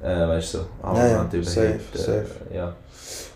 Äh, 0.00 0.28
weißt 0.28 0.54
du, 0.54 0.58
so, 0.58 0.64
Ja, 0.82 0.94
ja, 1.06 1.16
arrogant, 1.20 1.44
safe, 1.46 1.60
überhebt, 1.60 1.96
safe. 1.96 2.26
Äh, 2.50 2.56
ja. 2.56 2.76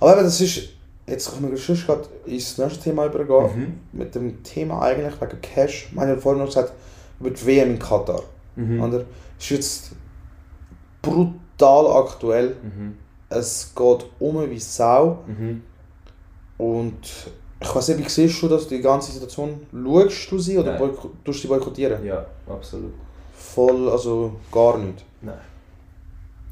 Aber 0.01 0.13
eben, 0.15 0.25
das 0.25 0.41
ist. 0.41 0.61
Jetzt 1.07 1.33
können 1.35 1.51
wir 1.51 1.59
sonst 1.59 1.87
gerade 1.87 2.05
ins 2.27 2.57
nächste 2.59 2.81
Thema 2.85 3.07
übergehen. 3.07 3.81
Mhm. 3.93 3.99
Mit 3.99 4.15
dem 4.15 4.43
Thema 4.45 4.83
eigentlich 4.83 5.21
wegen 5.21 5.41
Cash. 5.41 5.87
Ich 5.89 5.93
meine, 5.97 6.17
vorhin 6.19 6.41
noch 6.41 6.47
gesagt, 6.49 6.73
über 7.19 7.31
die 7.31 7.47
WM 7.47 7.71
in 7.71 7.79
Katar. 7.79 8.23
Mhm. 8.55 8.81
Oder? 8.83 9.05
Ist 9.39 9.51
jetzt 9.51 9.91
brutal 11.03 12.03
aktuell. 12.05 12.57
Mhm. 12.63 12.97
Es 13.31 13.73
geht 13.75 14.07
um 14.19 14.51
wie 14.51 14.59
Sau. 14.59 15.25
Mhm. 15.27 15.63
Und 16.59 16.99
ich 17.63 17.75
weiß 17.75 17.89
nicht, 17.89 18.05
wie 18.05 18.09
siehst 18.09 18.43
du 18.43 18.49
das, 18.49 18.67
die 18.69 18.81
ganze 18.81 19.13
Situation? 19.13 19.61
Schaust 19.73 20.31
du 20.33 20.39
sie 20.39 20.59
oder 20.59 20.77
tust 20.79 21.09
du 21.25 21.33
sie 21.33 21.47
boykottieren? 21.49 22.05
Ja, 22.05 22.27
absolut. 22.49 22.93
Voll, 23.33 23.89
also 23.89 24.33
gar 24.53 24.77
nicht. 24.79 25.05
Nein. 25.23 25.35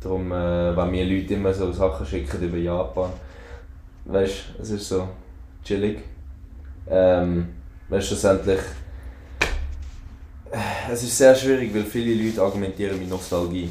Darum, 0.00 0.30
äh, 0.32 0.76
wenn 0.76 0.90
mir 0.90 1.04
Leute 1.04 1.34
immer 1.34 1.52
so 1.52 1.72
Sachen 1.72 2.06
schicken 2.06 2.40
über 2.40 2.56
Japan, 2.56 3.10
weißt 4.04 4.34
du, 4.56 4.62
es 4.62 4.70
ist 4.70 4.88
so 4.88 5.08
chillig. 5.64 5.98
Ähm, 6.88 7.48
weißt 7.88 8.04
du, 8.04 8.08
schlussendlich. 8.08 8.60
äh, 10.52 10.92
Es 10.92 11.02
ist 11.02 11.18
sehr 11.18 11.34
schwierig, 11.34 11.74
weil 11.74 11.84
viele 11.84 12.14
Leute 12.22 12.40
argumentieren 12.40 12.98
mit 12.98 13.10
Nostalgie. 13.10 13.70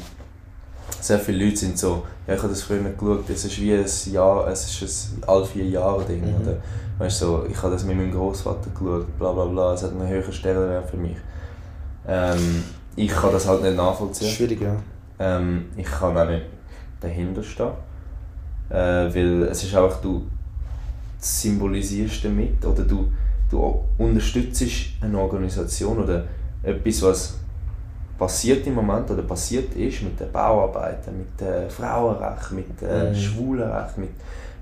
Sehr 1.00 1.18
viele 1.18 1.44
Leute 1.44 1.56
sind 1.56 1.78
so, 1.78 2.04
ja, 2.26 2.34
ich 2.34 2.40
habe 2.40 2.50
das 2.50 2.62
früher 2.62 2.80
geschaut, 2.80 3.28
es 3.30 3.44
ist 3.44 3.60
wie 3.60 3.74
ein 3.74 4.12
Jahr, 4.12 4.48
es 4.48 4.82
ist 4.82 5.12
ein 5.12 5.24
alle 5.28 5.44
vier 5.44 5.66
Jahre 5.66 6.04
Ding. 6.04 6.22
Mhm. 6.22 6.42
Oder, 6.42 6.56
weißt 6.98 7.18
so, 7.20 7.46
ich 7.48 7.56
habe 7.62 7.72
das 7.72 7.84
mit 7.84 7.96
meinem 7.96 8.12
Großvater 8.12 8.70
geschaut, 8.70 9.18
bla 9.18 9.32
bla 9.32 9.44
bla, 9.44 9.74
es 9.74 9.82
hat 9.82 9.92
einen 9.92 10.08
höheren 10.08 10.32
Stellenwert 10.32 10.90
für 10.90 10.96
mich. 10.96 11.16
Ähm, 12.06 12.64
ich 12.96 13.10
kann 13.10 13.32
das 13.32 13.46
halt 13.46 13.62
nicht 13.62 13.76
nachvollziehen. 13.76 14.30
Schwierig, 14.30 14.60
ja. 14.60 14.76
Ähm, 15.20 15.66
ich 15.76 15.86
kann 15.86 16.16
auch 16.16 16.28
nicht 16.28 16.46
dahinter 17.00 17.42
stehen. 17.42 17.70
Äh, 18.70 18.74
weil 18.74 19.42
es 19.44 19.62
ist 19.62 19.74
einfach, 19.74 20.00
du 20.00 20.26
symbolisierst 21.18 22.24
damit 22.24 22.64
oder 22.64 22.82
du, 22.82 23.10
du 23.50 23.84
unterstützt 23.98 24.64
eine 25.00 25.18
Organisation 25.18 26.02
oder 26.02 26.24
etwas, 26.62 27.02
was 27.02 27.34
passiert 28.18 28.66
im 28.66 28.74
Moment 28.74 29.10
oder 29.10 29.22
passiert 29.22 29.74
ist 29.74 30.02
mit 30.02 30.18
den 30.18 30.30
Bauarbeitern, 30.32 31.16
mit 31.18 31.40
den 31.40 31.70
Frauenrechten, 31.70 32.56
mit 32.56 32.80
den 32.80 33.10
Mhm. 33.10 33.14
Schwulenrechten, 33.14 34.02
mit 34.02 34.10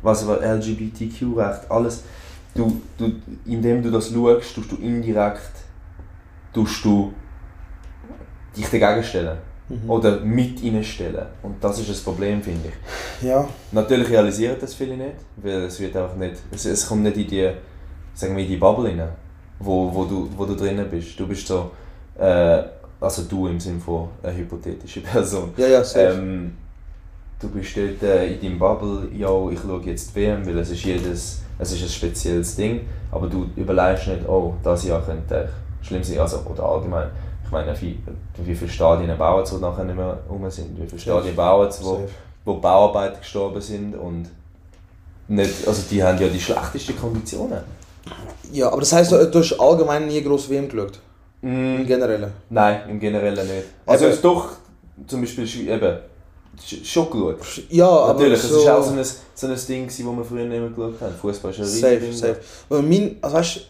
was 0.02 0.22
LGBTQ-Recht, 0.24 1.70
alles. 1.70 2.02
Du, 2.54 2.80
du, 2.98 3.12
indem 3.46 3.82
du 3.82 3.90
das 3.90 4.10
schaust, 4.12 4.54
tust 4.54 4.72
du 4.72 4.76
indirekt 4.76 5.50
tust 6.52 6.84
du 6.84 7.12
dich 8.56 8.66
dagegen 8.70 9.02
stellen 9.02 9.36
Mhm. 9.68 9.90
oder 9.90 10.20
mit 10.20 10.62
ihnen 10.62 10.82
stellen. 10.84 11.26
Und 11.42 11.62
das 11.62 11.78
ist 11.80 11.90
das 11.90 12.00
Problem, 12.00 12.40
finde 12.40 12.68
ich. 12.68 13.26
Ja, 13.28 13.46
Natürlich 13.72 14.08
realisieren 14.08 14.56
das 14.60 14.74
viele 14.74 14.96
nicht, 14.96 15.16
weil 15.36 15.64
es 15.64 15.80
wird 15.80 15.96
einfach 15.96 16.14
nicht, 16.16 16.36
es, 16.52 16.64
es 16.66 16.86
kommt 16.88 17.02
nicht 17.02 17.16
in 17.16 17.26
die, 17.26 17.50
sagen 18.14 18.36
wir, 18.36 18.44
in 18.44 18.48
die 18.50 18.56
Bubble 18.56 18.88
rein, 18.88 19.08
wo, 19.58 19.92
wo, 19.92 20.04
du, 20.04 20.30
wo 20.36 20.44
du 20.46 20.54
drinnen 20.54 20.88
bist. 20.88 21.18
Du 21.18 21.26
bist 21.26 21.46
so, 21.48 21.72
äh, 22.18 22.62
also 23.00 23.22
du 23.22 23.46
im 23.48 23.60
Sinne 23.60 23.80
von 23.80 24.08
eine 24.22 24.36
hypothetische 24.36 25.00
Person. 25.00 25.52
ja, 25.56 25.66
ja, 25.66 25.84
safe. 25.84 26.14
Ähm, 26.14 26.56
du 27.40 27.48
bist 27.48 27.76
dort 27.76 28.02
äh, 28.02 28.32
in 28.32 28.40
deinem 28.40 28.58
Bubble, 28.58 29.08
ja, 29.16 29.28
ich 29.50 29.60
schaue 29.60 29.82
jetzt 29.84 30.14
die 30.14 30.20
WM, 30.20 30.46
weil 30.46 30.58
es 30.58 30.70
ist 30.70 30.84
jedes, 30.84 31.40
es 31.58 31.72
ist 31.72 31.82
ein 31.82 31.88
spezielles 31.88 32.56
Ding, 32.56 32.80
aber 33.10 33.26
du 33.26 33.46
überlegst 33.56 34.08
nicht, 34.08 34.26
oh, 34.28 34.54
das 34.62 34.84
Jahr 34.84 35.02
könnte 35.02 35.48
schlimm 35.82 36.02
sein, 36.02 36.18
also, 36.18 36.40
oder 36.50 36.64
allgemein. 36.64 37.10
Ich 37.44 37.50
meine, 37.52 37.80
wie, 37.80 37.98
wie 38.44 38.54
viele 38.54 38.70
Stadien 38.70 39.16
bauen 39.16 39.46
sie 39.46 39.58
nachher 39.58 39.84
nicht 39.84 39.96
mehr 39.96 40.18
rum 40.28 40.50
sind, 40.50 40.76
wie 40.80 40.86
viele 40.86 41.00
Stadien 41.00 41.36
bauen 41.36 41.70
sie, 41.70 41.84
wo, 41.84 42.08
wo 42.44 42.54
Bauarbeiter 42.54 43.18
gestorben 43.18 43.60
sind 43.60 43.94
und 43.94 44.28
nicht, 45.28 45.66
also 45.66 45.82
die 45.88 46.02
haben 46.02 46.18
ja 46.18 46.28
die 46.28 46.40
schlechtesten 46.40 46.96
Konditionen. 46.98 47.60
Ja, 48.52 48.68
aber 48.68 48.80
das 48.80 48.92
heisst, 48.92 49.12
du, 49.12 49.38
hast 49.38 49.60
allgemein 49.60 50.06
nie 50.06 50.22
gross 50.22 50.48
WM 50.48 50.68
geschaut? 50.68 51.00
Im 51.46 51.86
Generellen? 51.86 52.32
Nein, 52.50 52.80
im 52.90 52.98
Generellen 53.00 53.46
nicht. 53.46 53.66
Also 53.86 54.04
Eben- 54.04 54.10
es 54.10 54.16
ist 54.16 54.24
doch 54.24 54.48
zum 55.06 55.20
Beispiel 55.20 55.68
eben, 55.68 55.98
sch- 56.66 56.84
schon 56.84 57.10
geschaut. 57.10 57.38
Ja, 57.70 58.08
Natürlich, 58.08 58.42
aber 58.44 58.54
es 58.58 58.66
war 58.66 58.78
auch 58.78 58.82
so 58.82 58.92
ein, 58.92 59.04
so 59.34 59.46
ein 59.46 59.56
Ding, 59.68 59.86
das 59.86 59.98
wir 59.98 60.24
früher 60.24 60.44
nicht 60.46 60.58
mehr 60.60 60.68
geschaut 60.70 61.00
haben. 61.00 61.14
Fußball 61.14 61.50
ist 61.52 61.58
ein 61.60 61.64
Safe, 61.66 61.92
Riesending. 62.00 62.12
safe. 62.12 62.40
Weil 62.68 62.82
mein, 62.82 63.16
also 63.20 63.36
weißt, 63.36 63.60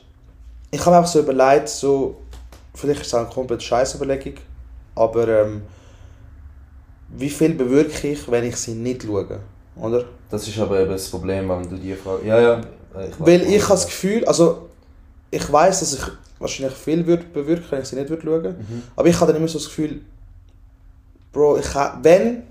ich 0.70 0.81
habe 0.81 0.91
mir 0.91 0.97
einfach 0.99 1.11
so 1.11 1.20
überlegt, 1.20 1.68
so, 1.68 2.16
vielleicht 2.74 3.01
ist 3.03 3.07
es 3.09 3.14
auch 3.14 3.20
eine 3.20 3.29
komplett 3.29 3.62
scheiß 3.62 3.95
Überlegung, 3.97 4.35
aber 4.95 5.29
ähm, 5.29 5.62
wie 7.16 7.31
viel 7.31 7.55
bewirke 7.55 8.09
ich, 8.09 8.31
wenn 8.31 8.45
ich 8.45 8.57
sie 8.57 8.72
nicht 8.74 9.03
schaue, 9.05 9.41
oder? 9.81 10.05
Das 10.31 10.47
ist 10.49 10.59
aber 10.59 10.81
eben 10.81 10.91
das 10.91 11.09
Problem, 11.09 11.49
wenn 11.49 11.68
du 11.68 11.77
die 11.77 11.95
fragst. 11.95 12.24
Ja, 12.24 12.41
ja. 12.41 12.61
Ich 13.09 13.14
Weil 13.20 13.43
ich 13.43 13.62
habe 13.62 13.74
das 13.74 13.87
Gefühl, 13.87 14.24
also 14.24 14.68
ich 15.31 15.53
weiß, 15.53 15.81
dass 15.81 15.93
ich 15.95 16.01
wahrscheinlich 16.39 16.74
viel 16.76 17.07
würde 17.07 17.24
bewirken, 17.24 17.66
wenn 17.70 17.82
ich 17.82 17.89
sie 17.89 17.97
nicht 17.97 18.11
würde 18.11 18.22
schauen, 18.22 18.57
Mhm. 18.59 18.82
aber 18.97 19.09
ich 19.09 19.16
habe 19.20 19.32
dann 19.32 19.37
immer 19.41 19.49
so 19.49 19.59
das 19.59 19.66
Gefühl, 19.68 20.01
Bro, 21.32 21.59
ich 21.59 21.74
ha, 21.74 21.99
wenn, 22.03 22.43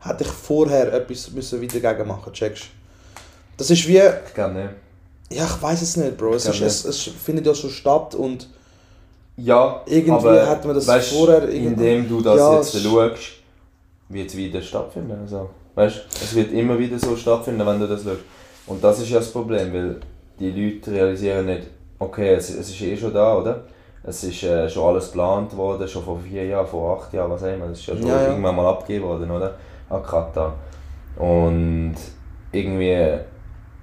hätte 0.00 0.24
ich 0.24 0.28
vorher 0.30 0.92
etwas 0.92 1.30
müssen 1.30 1.60
wieder 1.60 1.80
dagegen 1.80 2.08
machen, 2.08 2.32
checkst? 2.32 2.64
Das 3.56 3.70
ist 3.70 3.86
wie, 3.86 3.98
Ich 3.98 4.34
glaube 4.34 4.54
nicht. 4.54 4.70
ja 5.30 5.44
ich 5.44 5.62
weiß 5.62 5.82
es 5.82 5.96
nicht, 5.96 6.16
Bro, 6.16 6.34
es, 6.34 6.46
ist, 6.46 6.60
es, 6.60 6.84
es 6.84 7.02
findet 7.02 7.46
ja 7.46 7.54
so 7.54 7.68
statt 7.68 8.14
und 8.14 8.48
Ja, 9.36 9.82
Irgendwie 9.86 10.10
aber, 10.12 10.46
hat 10.48 10.64
man 10.64 10.74
das 10.74 10.86
weißt, 10.86 11.12
vorher 11.12 11.48
Indem 11.48 12.08
du 12.08 12.20
das 12.20 12.36
Ja, 12.38 12.56
jetzt 12.56 12.82
schaust, 12.82 13.22
wird 14.08 14.28
es 14.30 14.36
wieder 14.36 14.60
stattfinden. 14.62 15.12
Also, 15.22 15.50
weißt, 15.74 16.00
es 16.22 16.34
wird 16.34 16.52
immer 16.52 16.78
wieder 16.78 16.98
so 16.98 17.16
stattfinden, 17.16 17.66
wenn 17.66 17.80
du 17.80 17.86
das 17.86 18.02
schaust. 18.02 18.20
Und 18.66 18.82
das 18.84 19.00
ist 19.00 19.08
ja 19.10 19.18
das 19.18 19.30
Problem, 19.30 19.72
weil 19.72 20.00
die 20.38 20.50
Leute 20.50 20.90
realisieren 20.90 21.46
nicht, 21.46 21.66
okay, 22.02 22.34
es, 22.34 22.50
es 22.50 22.70
ist 22.70 22.80
eh 22.80 22.96
schon 22.96 23.14
da, 23.14 23.36
oder? 23.36 23.62
Es 24.04 24.24
ist 24.24 24.42
äh, 24.42 24.68
schon 24.68 24.88
alles 24.88 25.06
geplant 25.06 25.56
worden, 25.56 25.86
schon 25.86 26.02
vor 26.02 26.18
vier 26.18 26.44
Jahren, 26.46 26.66
vor 26.66 26.98
acht 27.00 27.12
Jahren, 27.12 27.30
was 27.30 27.44
auch 27.44 27.54
immer. 27.54 27.66
Es 27.66 27.78
ist 27.78 27.86
ja 27.86 27.96
schon 27.96 28.06
Ja, 28.06 28.20
ja. 28.20 28.28
irgendwann 28.28 28.56
mal 28.56 28.66
abgegeben 28.66 29.06
worden, 29.06 29.30
oder? 29.30 29.54
An 29.88 30.02
Katar. 30.02 30.54
Und 31.16 31.94
irgendwie 32.50 33.18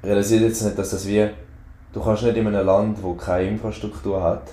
realisiert 0.03 0.41
jetzt 0.41 0.63
nicht, 0.63 0.78
dass 0.78 0.91
das 0.91 1.07
wie. 1.07 1.30
Du 1.93 2.01
kannst 2.01 2.24
nicht 2.24 2.38
in 2.38 2.45
einem 2.45 2.65
Land, 2.65 3.01
wo 3.01 3.13
keine 3.13 3.49
Infrastruktur 3.49 4.22
hat, 4.22 4.43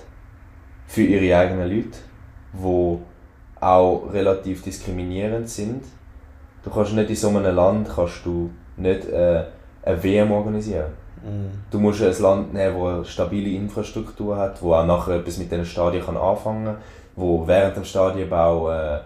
für 0.87 1.03
ihre 1.03 1.37
eigenen 1.37 1.69
Leute, 1.69 1.97
wo 2.53 3.01
auch 3.59 4.11
relativ 4.11 4.63
diskriminierend 4.63 5.49
sind. 5.49 5.83
Du 6.63 6.69
kannst 6.71 6.93
nicht 6.93 7.09
in 7.09 7.15
so 7.15 7.29
einem 7.29 7.55
Land 7.55 7.89
kannst 7.93 8.25
du 8.25 8.49
nicht 8.77 9.05
äh, 9.09 9.43
eine 9.83 10.03
WM 10.03 10.31
organisieren. 10.31 10.91
Du 11.71 11.79
musst 11.79 12.01
ein 12.01 12.21
Land 12.21 12.53
nehmen, 12.53 12.75
das 12.79 12.93
eine 12.95 13.05
stabile 13.05 13.49
Infrastruktur 13.49 14.37
hat, 14.37 14.61
wo 14.61 14.73
auch 14.73 14.85
nachher 14.85 15.15
etwas 15.15 15.37
mit 15.37 15.51
diesen 15.51 15.65
Stadien 15.65 16.05
kann 16.05 16.17
anfangen 16.17 16.65
kann, 16.65 16.77
wo 17.15 17.45
während 17.47 17.75
dem 17.75 17.83
Stadienbau 17.85 18.69
äh, 18.71 18.99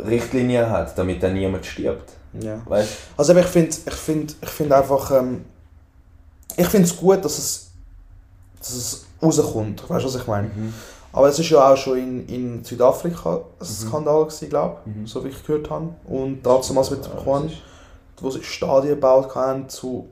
Richtlinien 0.00 0.68
hat, 0.68 0.96
damit 0.98 1.22
dann 1.22 1.34
niemand 1.34 1.64
stirbt. 1.66 2.12
ja. 2.40 2.60
Weißt 2.66 2.96
Also 3.16 3.34
ich 3.36 3.46
finde 3.46 3.76
ich 3.86 3.94
find, 3.94 4.36
ich 4.40 4.48
find 4.48 4.72
einfach, 4.72 5.10
ähm, 5.10 5.44
ich 6.56 6.66
finde 6.66 6.86
es 6.86 6.96
gut, 6.96 7.24
dass 7.24 7.38
es, 7.38 7.70
dass 8.58 8.72
es 8.72 9.06
rauskommt, 9.22 9.88
weißt 9.88 10.04
du, 10.04 10.08
was 10.08 10.16
ich 10.16 10.26
meine? 10.26 10.48
Mhm. 10.48 10.74
Aber 11.12 11.28
es 11.28 11.38
ist 11.38 11.50
ja 11.50 11.72
auch 11.72 11.76
schon 11.76 11.98
in, 11.98 12.28
in 12.28 12.64
Südafrika 12.64 13.40
ein 13.58 13.66
Skandal 13.66 14.24
gewesen, 14.24 14.48
glaube 14.48 14.76
ich, 14.86 14.94
Mhm. 14.94 15.06
so 15.06 15.24
wie 15.24 15.28
ich 15.28 15.44
gehört 15.44 15.68
habe. 15.70 15.88
Und 16.04 16.42
dazu 16.44 16.72
mal 16.72 16.88
mitbekommen, 16.88 17.50
wo 18.20 18.30
sie 18.30 18.42
Stadien 18.42 18.94
gebaut 18.94 19.34
haben 19.34 19.68
zu 19.68 20.08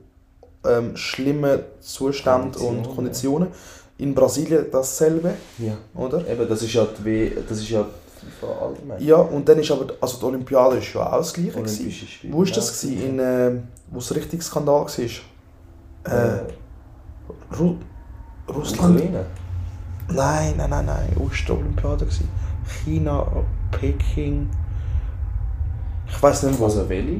ähm, 0.65 0.95
schlimmen 0.95 1.59
Zuständen 1.79 2.51
Konditionen, 2.51 2.85
und 2.85 2.95
Konditionen. 2.95 3.47
In 3.97 4.15
Brasilien 4.15 4.65
dasselbe, 4.71 5.33
Ja. 5.57 5.73
oder? 5.93 6.25
Eben, 6.27 6.47
das 6.47 6.61
ist 6.61 6.73
ja 6.73 6.85
die, 6.85 7.03
w 7.05 7.31
das 7.47 7.57
ist 7.59 7.69
ja 7.69 7.85
die 8.21 8.25
FIFA 8.31 8.65
allgemein. 8.65 9.01
Ja, 9.03 9.17
und 9.17 9.47
dann 9.47 9.59
ist 9.59 9.71
aber, 9.71 9.93
also 9.99 10.17
die 10.19 10.25
Olympiade 10.25 10.77
ist 10.77 10.93
ja 10.93 11.05
auch 11.05 11.17
das 11.17 11.33
gleiche 11.33 11.51
gewesen. 11.51 11.79
Olympische 11.81 12.05
Spiele. 12.05 12.33
Wo 12.33 12.43
ist 12.43 12.55
das 12.55 12.83
Ja? 12.83 12.89
In, 12.89 13.19
äh, 13.19 13.51
wo 13.91 13.99
es 13.99 14.15
richtig 14.15 14.41
Skandal 14.41 14.85
war? 14.85 14.87
Äh, 16.05 16.39
Ru 17.57 17.75
Russland? 18.47 18.95
Ukraine. 18.95 19.25
Nein, 20.11 20.53
nein, 20.57 20.69
nein, 20.69 20.85
nein. 20.85 21.17
Osterolympiade 21.19 22.05
gewesen. 22.05 22.27
China, 22.83 23.27
Peking. 23.71 24.49
Ich 26.07 26.23
weiß 26.23 26.43
nicht, 26.43 26.59
wo. 26.59 26.65
Also 26.65 26.87
welche? 26.89 27.19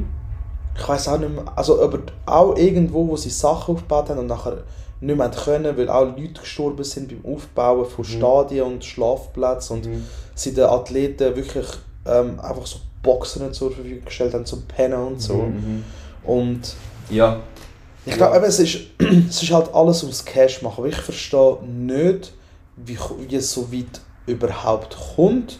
Ich 0.79 0.87
weiß 0.87 1.09
auch 1.09 1.17
nicht 1.19 1.33
mehr. 1.33 1.43
Also, 1.55 1.81
aber 1.83 1.99
auch 2.25 2.55
irgendwo, 2.55 3.07
wo 3.07 3.17
sie 3.17 3.29
Sachen 3.29 3.75
aufgebaut 3.75 4.09
haben 4.09 4.19
und 4.19 4.27
nachher 4.27 4.63
nicht 5.01 5.17
mehr 5.17 5.29
können, 5.29 5.77
weil 5.77 5.89
auch 5.89 6.05
Leute 6.05 6.39
gestorben 6.41 6.83
sind 6.83 7.09
beim 7.09 7.33
Aufbauen 7.35 7.85
von 7.85 8.03
Stadien 8.05 8.65
und 8.65 8.85
Schlafplätzen 8.85 9.77
und 9.77 9.85
Mhm. 9.87 10.05
sie 10.35 10.53
den 10.53 10.65
Athleten 10.65 11.35
wirklich 11.35 11.67
ähm, 12.05 12.39
einfach 12.39 12.65
so 12.65 12.79
Boxen 13.03 13.53
zur 13.53 13.71
Verfügung 13.71 14.03
gestellt 14.05 14.33
haben 14.33 14.45
zum 14.45 14.63
Pennen 14.63 14.99
und 14.99 15.21
so. 15.21 15.35
Mhm. 15.35 15.83
Und 16.23 16.73
Ja. 17.09 17.39
ich 18.05 18.13
glaube, 18.15 18.35
eben, 18.37 18.45
es, 18.45 18.59
ist, 18.59 18.77
es 19.29 19.41
ist 19.43 19.51
halt 19.51 19.73
alles 19.73 20.03
ums 20.03 20.23
Cash 20.25 20.61
machen. 20.61 20.75
Aber 20.79 20.87
ich 20.87 20.97
verstehe 20.97 21.57
nicht, 21.63 22.33
wie, 22.75 22.97
wie 23.27 23.35
es 23.35 23.51
so 23.53 23.71
weit 23.71 24.01
überhaupt 24.25 24.97
kommt, 25.15 25.59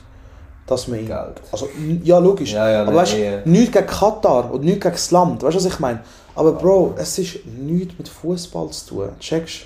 dass 0.70 0.88
man 0.88 1.00
ihn. 1.00 1.08
Geld. 1.08 1.42
Also, 1.52 1.70
ja, 2.04 2.20
logisch. 2.20 2.54
Ja, 2.54 2.70
ja, 2.70 2.82
aber 2.84 2.96
weißt 2.96 3.14
du, 3.14 3.42
nichts 3.46 3.72
gegen 3.72 3.88
Katar 3.88 4.52
und 4.52 4.64
nichts 4.64 4.82
gegen 4.82 4.96
das 4.96 5.12
Land. 5.12 5.44
Weißt 5.44 5.56
du, 5.56 5.60
was 5.60 5.66
ich 5.66 5.80
meine? 5.80 6.02
Aber 6.36 6.54
Bro, 6.54 6.96
es 6.98 7.18
ist 7.18 7.46
nichts 7.46 7.96
mit 7.98 8.08
Fußball 8.08 8.70
zu 8.70 8.88
tun. 8.88 9.10
Checkst 9.20 9.66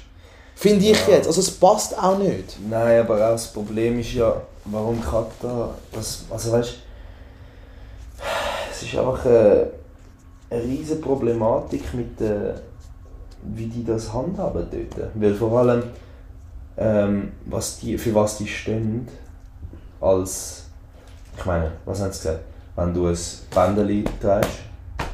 Finde 0.56 0.86
ich 0.86 1.08
jetzt. 1.08 1.28
Also, 1.28 1.42
es 1.42 1.52
passt 1.52 1.98
auch 1.98 2.18
nicht. 2.18 2.58
Nein, 2.70 3.02
aber 3.02 3.16
auch 3.16 3.32
das 3.32 3.48
Problem 3.48 4.00
ist 4.00 4.14
ja, 4.14 4.36
warum 4.66 5.02
Katar. 5.02 5.74
Was, 5.92 6.26
also 6.30 6.52
weißt 6.52 6.74
es 8.72 8.84
ist 8.84 8.98
einfach 8.98 9.26
eine, 9.26 9.68
eine 10.50 10.64
riesige 10.64 11.02
Problematik 11.02 11.94
mit 11.94 12.20
der, 12.20 12.56
wie 13.44 13.66
die 13.66 13.84
das 13.84 14.14
handhaben 14.14 14.66
dort. 14.72 15.10
Weil 15.16 15.34
vor 15.34 15.60
allem, 15.60 15.84
ähm, 16.78 17.32
was 17.46 17.80
die, 17.80 17.98
für 17.98 18.14
was 18.16 18.38
die 18.38 18.48
stehen, 18.48 19.08
als. 20.00 20.63
Ich 21.38 21.46
meine, 21.46 21.72
was 21.86 22.02
haben 22.02 22.12
sie 22.12 22.20
gesagt? 22.20 22.44
Wenn 22.76 22.94
du 22.94 23.08
ein 23.08 23.18
Bändeli 23.54 24.04
trägst, 24.20 24.60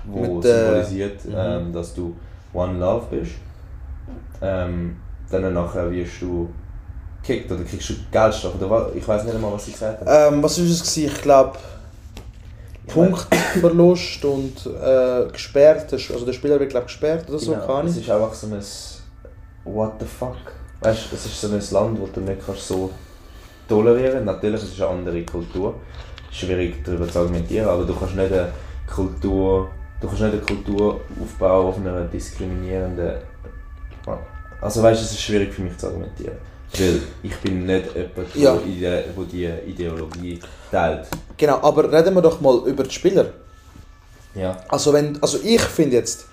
wo 0.06 0.36
Mit, 0.36 0.46
äh, 0.46 0.66
symbolisiert, 0.66 1.26
mhm. 1.26 1.36
ähm, 1.36 1.74
dass 1.74 1.94
du 1.94 2.16
One 2.54 2.80
Love 2.80 3.06
bist, 3.12 3.34
ähm, 4.42 4.98
dann 5.30 5.54
nachher 5.54 5.92
wirst 5.92 6.22
du 6.22 6.50
gekickt 7.22 7.52
oder 7.52 7.64
kriegst 7.64 7.90
du 7.90 7.94
Geldstrafe 8.12 8.58
oder 8.58 8.70
was? 8.70 8.96
Ich 8.96 9.08
weiß 9.08 9.24
nicht 9.26 9.36
einmal, 9.36 9.54
was 9.54 9.66
sie 9.66 9.74
gesagt 9.74 10.06
haben. 10.06 10.36
Ähm, 10.36 10.44
was 10.44 10.58
war 10.58 10.66
es? 10.66 10.80
gewesen? 10.82 11.06
Ich 11.06 11.22
glaube, 11.22 11.58
Punktverlust 12.88 14.26
und 14.26 14.66
äh, 14.66 15.32
gesperrt. 15.32 15.94
Also, 15.94 16.26
der 16.26 16.34
Spieler 16.34 16.60
wird, 16.60 16.70
glaube 16.70 16.86
gesperrt 16.86 17.30
oder 17.30 17.40
so. 17.40 17.52
Genau, 17.52 17.82
es 17.82 17.98
ist 17.98 18.10
einfach 18.10 18.34
so 18.34 18.48
ein 18.48 18.62
What 19.66 19.94
the 20.00 20.06
fuck. 20.06 20.38
Weißt 20.82 21.12
du, 21.12 21.16
es 21.16 21.26
ist 21.26 21.42
so 21.42 21.48
ein 21.48 21.62
Land, 21.72 22.00
wo 22.00 22.08
du 22.08 22.22
nicht 22.22 22.46
kannst 22.46 22.68
so 22.68 22.90
tolerieren 23.68 24.26
Natürlich 24.26 24.64
ist 24.64 24.74
es 24.74 24.82
eine 24.82 24.90
andere 24.90 25.24
Kultur. 25.24 25.76
Schwierig 26.32 26.84
darüber 26.84 27.08
zu 27.08 27.20
argumentieren, 27.20 27.68
aber 27.68 27.84
du 27.86 27.96
kannst 27.96 28.16
nicht 28.16 28.32
eine 28.32 28.52
Kultur, 28.88 29.70
du 30.00 30.08
kannst 30.08 30.22
nicht 30.22 30.34
eine 30.34 30.42
Kultur 30.42 31.02
aufbauen 31.22 31.68
auf 31.68 31.78
einer 31.78 32.02
diskriminierenden. 32.06 33.16
Also 34.62 34.84
weißt 34.84 35.02
du, 35.02 35.06
es 35.06 35.12
ist 35.12 35.22
schwierig 35.22 35.54
für 35.54 35.62
mich 35.62 35.78
zu 35.78 35.88
argumentieren. 35.88 36.38
Weil 36.78 37.02
ich 37.24 37.36
bin 37.38 37.66
nicht 37.66 37.96
jemand, 37.96 38.36
Ja. 38.36 38.56
der 38.56 38.66
Ide 38.66 39.06
wo 39.16 39.24
die 39.24 39.46
Ideologie 39.46 40.40
teilt. 40.72 41.08
Genau, 41.38 41.60
aber 41.62 41.92
reden 41.92 42.14
wir 42.14 42.22
doch 42.22 42.40
mal 42.42 42.62
über 42.68 42.84
die 42.84 42.92
Spieler. 42.92 43.26
Ja. 44.36 44.58
Also, 44.68 44.94
wenn, 44.94 45.22
also 45.24 45.40
ich 45.44 45.62
finde 45.62 45.96
jetzt, 45.96 46.28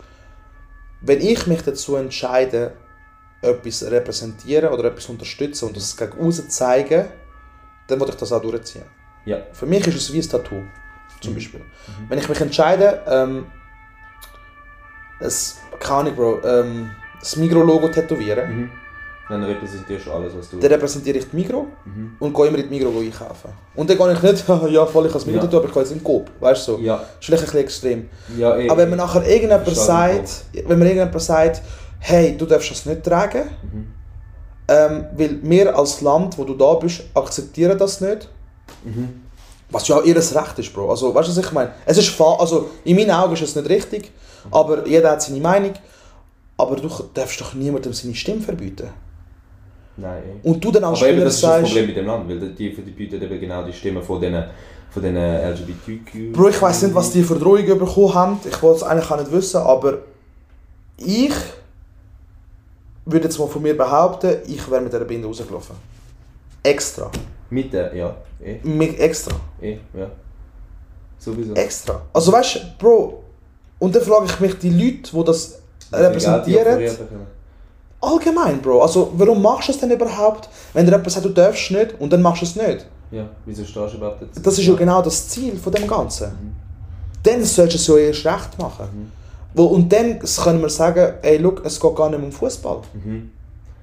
wenn 1.00 1.20
ich 1.20 1.46
mich 1.46 1.62
dazu 1.62 1.96
entscheide, 1.96 2.72
etwas 3.40 3.82
repräsentieren 3.90 4.72
oder 4.72 4.84
etwas 4.84 5.06
unterstützen 5.08 5.68
und 5.68 5.76
das 5.76 5.96
gegen 5.96 6.18
außen 6.20 6.50
zeigen, 6.50 7.06
dann 7.88 8.00
will 8.00 8.08
ich 8.08 8.16
das 8.16 8.32
auch 8.32 8.42
durchziehen. 8.42 8.84
Ja. 9.26 9.38
Für 9.52 9.66
mich 9.66 9.86
ist 9.86 9.96
es 9.96 10.12
wie 10.12 10.18
ein 10.20 10.28
Tattoo, 10.28 10.62
zum 11.20 11.32
Mhm. 11.32 11.34
Beispiel. 11.36 11.60
Wenn 12.08 12.18
ich 12.18 12.28
mich 12.28 12.40
entscheide, 12.40 13.02
ähm, 13.06 13.46
es, 15.20 15.58
keine 15.78 15.98
Ahnung, 16.00 16.14
Bro, 16.16 16.38
ähm, 16.44 16.90
das 17.20 17.36
Migro-Logo 17.36 17.88
tätowieren, 17.88 18.48
Mhm. 18.56 18.70
Dann 19.28 19.42
repräsentierst 19.42 20.06
du 20.06 20.12
alles, 20.12 20.32
was 20.38 20.50
du. 20.50 20.60
dann 20.60 20.70
repräsentiere 20.70 21.18
ich 21.18 21.28
die 21.28 21.34
Migro 21.34 21.66
Mhm. 21.84 22.12
und 22.20 22.32
gehe 22.32 22.46
immer 22.46 22.58
in 22.58 22.68
die 22.68 22.78
Migro 22.78 22.96
einkaufen. 23.00 23.50
Und 23.74 23.90
dann 23.90 23.98
gehe 23.98 24.12
ich 24.12 24.22
nicht, 24.22 24.44
ja, 24.70 24.86
voll, 24.86 25.06
ich 25.06 25.10
habe 25.10 25.12
das 25.14 25.26
Migro 25.26 25.46
Ja. 25.46 25.56
Aber 25.58 25.64
ich 25.66 25.72
gehe 25.72 25.82
jetzt 25.82 25.90
in 25.92 25.98
den 25.98 26.04
Coop, 26.04 26.30
weißt 26.38 26.68
du 26.68 26.72
so. 26.76 26.78
Ja, 26.78 26.98
Das 26.98 27.06
ist 27.08 27.24
vielleicht 27.24 27.42
ein 27.42 27.46
bisschen 27.46 27.60
extrem. 27.60 28.08
ja, 28.38 28.56
eh. 28.56 28.70
Aber 28.70 28.82
wenn 28.82 28.90
man 28.90 28.98
nachher 28.98 29.22
irgendjemand 29.26 29.64
Verstanden, 29.64 30.26
sagt, 30.26 30.44
wenn 30.54 30.78
man 30.78 30.86
irgendjemand 30.86 31.20
sagt, 31.20 31.60
hey, 31.98 32.36
du 32.36 32.46
darfst 32.46 32.70
das 32.70 32.86
nicht 32.86 33.02
tragen, 33.02 33.46
Mhm. 33.72 33.86
ähm, 34.68 35.06
weil 35.16 35.38
wir 35.42 35.76
als 35.76 36.00
Land, 36.02 36.38
wo 36.38 36.44
du 36.44 36.54
da 36.54 36.74
bist, 36.74 37.02
akzeptieren 37.14 37.76
das 37.76 38.00
nicht. 38.00 38.28
Mhm. 38.84 39.22
Was 39.70 39.88
ja 39.88 39.96
auch 39.96 40.04
ihr 40.04 40.16
Recht 40.16 40.58
ist, 40.58 40.72
Bro. 40.72 40.90
Also, 40.90 41.14
weißt 41.14 41.28
du, 41.28 41.36
was 41.36 41.44
ich 41.44 41.52
meine? 41.52 41.72
Es 41.84 41.98
ist 41.98 42.20
also 42.20 42.70
in 42.84 42.96
meinen 42.96 43.10
Augen 43.10 43.34
ist 43.34 43.42
es 43.42 43.56
nicht 43.56 43.68
richtig, 43.68 44.12
aber 44.50 44.86
jeder 44.86 45.10
hat 45.10 45.22
seine 45.22 45.40
Meinung. 45.40 45.72
Aber 46.56 46.76
du 46.76 46.88
darfst 47.12 47.40
doch 47.40 47.52
niemandem 47.54 47.92
seine 47.92 48.14
Stimme 48.14 48.40
verbieten. 48.40 48.88
Nein. 49.96 50.40
Und 50.42 50.64
du 50.64 50.70
dann 50.70 50.84
als 50.84 50.98
Aber 50.98 51.08
eben, 51.08 51.16
Spieler 51.16 51.24
das 51.24 51.34
ist 51.34 51.42
das 51.42 51.62
Problem 51.62 51.86
mit 51.86 51.96
dem 51.96 52.06
Land, 52.06 52.28
weil 52.28 52.38
die, 52.38 52.74
die 52.74 52.90
bieten 52.90 53.20
eben 53.20 53.40
genau 53.40 53.62
die 53.64 53.72
Stimmen 53.72 54.02
von 54.02 54.20
diesen 54.20 54.44
von 54.96 55.02
den 55.02 55.16
LGBTQ. 55.16 56.32
Bro, 56.32 56.48
ich 56.48 56.62
weiß 56.62 56.82
nicht, 56.82 56.94
was 56.94 57.10
die 57.10 57.22
für 57.22 57.34
Drohungen 57.34 57.78
bekommen 57.78 58.14
haben. 58.14 58.40
Ich 58.48 58.62
wollte 58.62 58.78
es 58.78 58.82
eigentlich 58.82 59.10
auch 59.10 59.18
nicht 59.18 59.30
wissen, 59.30 59.58
aber 59.58 59.98
ich 60.96 61.34
würde 63.04 63.24
jetzt 63.24 63.38
mal 63.38 63.46
von 63.46 63.60
mir 63.62 63.76
behaupten, 63.76 64.38
ich 64.46 64.70
wäre 64.70 64.80
mit 64.80 64.92
dieser 64.92 65.04
Binde 65.04 65.28
rausgelaufen. 65.28 65.76
Extra. 66.62 67.10
Mit 67.50 67.72
der, 67.72 67.94
ja, 67.94 68.14
eh, 68.42 68.58
Mit 68.62 68.98
extra. 68.98 69.34
eh, 69.60 69.78
ja. 69.94 70.10
Sowieso. 71.18 71.54
Extra. 71.54 72.02
Also 72.12 72.32
weißt 72.32 72.56
du, 72.56 72.60
Bro, 72.78 73.22
und 73.78 73.94
dann 73.94 74.02
frage 74.02 74.26
ich 74.26 74.40
mich, 74.40 74.58
die 74.58 74.70
Leute, 74.70 75.10
die 75.16 75.24
das 75.24 75.58
repräsentieren, 75.92 76.90
allgemein, 78.00 78.60
Bro, 78.60 78.82
also 78.82 79.12
warum 79.16 79.40
machst 79.42 79.68
du 79.68 79.72
es 79.72 79.78
denn 79.78 79.90
überhaupt, 79.90 80.48
wenn 80.72 80.84
dir 80.84 80.92
jemand 80.92 81.10
sagt, 81.10 81.24
du 81.24 81.30
darfst 81.30 81.70
nicht 81.70 81.94
und 82.00 82.12
dann 82.12 82.22
machst 82.22 82.42
du 82.42 82.46
es 82.46 82.56
nicht? 82.56 82.86
Ja, 83.10 83.28
wieso 83.44 83.64
stehst 83.64 83.94
du 83.94 83.96
überhaupt 83.98 84.22
jetzt? 84.22 84.44
Das 84.44 84.58
ist 84.58 84.66
ja 84.66 84.74
genau 84.74 85.00
das 85.00 85.28
Ziel 85.28 85.56
von 85.56 85.72
dem 85.72 85.86
Ganzen. 85.86 86.28
Mhm. 86.28 86.56
Dann 87.22 87.44
solltest 87.44 87.88
du 87.88 87.96
es 87.96 88.00
ja 88.00 88.06
erst 88.08 88.26
recht 88.26 88.58
machen. 88.58 89.12
Wo, 89.54 89.64
und 89.66 89.90
dann 89.92 90.18
können 90.18 90.60
wir 90.60 90.68
sagen, 90.68 91.14
ey, 91.22 91.38
look, 91.38 91.64
es 91.64 91.80
geht 91.80 91.96
gar 91.96 92.10
nicht 92.10 92.18
mehr 92.18 92.26
um 92.26 92.32
Fußball. 92.32 92.82
Mhm. 92.92 93.30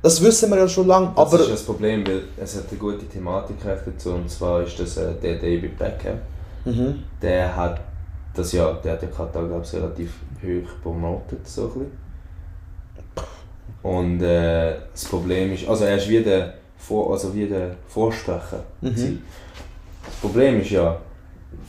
Das 0.04 0.22
wissen 0.22 0.50
wir 0.52 0.58
ja 0.58 0.68
schon 0.68 0.86
lange, 0.86 1.14
Das 1.16 1.28
aber 1.34 1.40
ist 1.40 1.52
das 1.52 1.64
Problem, 1.64 2.06
weil 2.06 2.24
es 2.36 2.58
hat 2.58 2.66
eine 2.70 2.78
gute 2.78 3.08
Thematik 3.08 3.56
dazu 3.64 4.12
und 4.12 4.30
zwar 4.30 4.62
ist 4.62 4.78
das 4.78 4.98
äh, 4.98 5.14
der 5.14 5.36
David 5.36 5.78
Beckham. 5.78 6.18
Mhm. 6.66 7.04
Der 7.22 7.56
hat 7.56 7.80
das 8.34 8.52
ja, 8.52 8.74
der 8.74 8.94
hat 8.94 9.02
ja 9.02 9.08
Katar 9.08 9.48
glaube 9.48 9.64
ich 9.64 9.74
relativ 9.74 10.12
hoch 10.42 10.70
promotet 10.84 11.48
so 11.48 11.64
ein 11.64 11.68
bisschen. 11.70 11.92
Und 13.82 14.22
äh, 14.22 14.76
das 14.92 15.06
Problem 15.06 15.54
ist, 15.54 15.68
also 15.70 15.86
er 15.86 15.96
ist 15.96 16.10
wie 16.10 16.22
der, 16.22 16.54
Vor, 16.78 17.14
also 17.14 17.34
wie 17.34 17.48
der 17.48 17.76
Vorsprecher. 17.88 18.62
Mhm. 18.82 19.22
Das 20.06 20.16
Problem 20.22 20.60
ist 20.60 20.72
ja, 20.72 20.98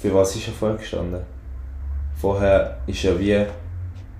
für 0.00 0.12
was 0.12 0.34
ist 0.34 0.48
er 0.48 0.54
vorher 0.54 0.78
gestanden? 0.78 1.20
Vorher 2.20 2.78
ist 2.88 3.04
er 3.04 3.16
wie, 3.20 3.30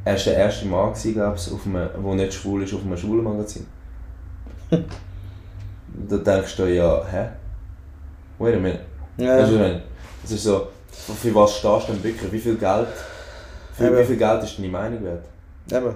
er 0.05 0.15
ist 0.15 0.27
der 0.27 0.37
erste 0.37 0.67
Mann 0.67 0.93
glaube 0.93 1.37
ich, 1.37 1.53
auf 1.53 1.67
einem, 1.67 1.89
der 2.05 2.15
nicht 2.15 2.35
schwul 2.35 2.63
ist, 2.63 2.75
auf 2.75 2.83
einem 2.83 2.97
schwulen 2.97 3.25
Magazin. 3.25 3.67
Da 6.09 6.17
denkst 6.17 6.57
du 6.57 6.65
ja, 6.65 7.05
hä? 7.11 7.29
Wait 8.39 8.55
a 8.55 8.59
minute. 8.59 8.81
ja, 9.17 9.39
Weißt 9.39 9.53
du, 9.53 9.61
was? 9.61 9.71
Es 10.25 10.31
ist 10.33 10.45
so, 10.45 10.69
für 10.91 11.35
was 11.35 11.57
stehst 11.57 11.89
du 11.89 11.93
denn 11.93 12.03
wirklich? 12.05 12.33
Wie 12.33 12.39
viel 12.41 12.57
Geld, 12.57 12.89
für 13.75 13.99
wie 13.99 14.05
viel 14.05 14.17
Geld 14.17 14.43
ist 14.43 14.59
deine 14.59 14.69
Meinung 14.69 15.05
wert? 15.05 15.25
eben. 15.71 15.95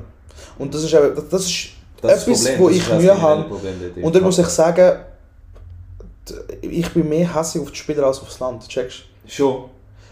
Und 0.59 0.73
das 0.75 0.83
ist, 0.85 0.95
eben, 0.95 1.15
das- 1.31 1.47
ist 1.47 1.69
Das 2.01 2.23
etwas, 2.27 2.45
das 2.45 2.57
Problem, 2.57 2.61
wo 2.61 2.69
das 2.69 2.77
ich 2.77 2.93
Mühe 2.95 3.21
habe. 3.21 3.45
Und 4.03 4.15
dann 4.15 4.23
muss 4.23 4.39
ich 4.39 4.47
sagen, 4.47 5.01
ich 6.61 6.93
bin 6.93 7.09
mehr 7.09 7.35
hässlich 7.35 7.63
auf 7.63 7.71
die 7.71 7.77
Spieler 7.79 8.05
als 8.07 8.21
aufs 8.21 8.39
Land, 8.39 8.69
checkst 8.69 9.05
Schon. 9.27 9.65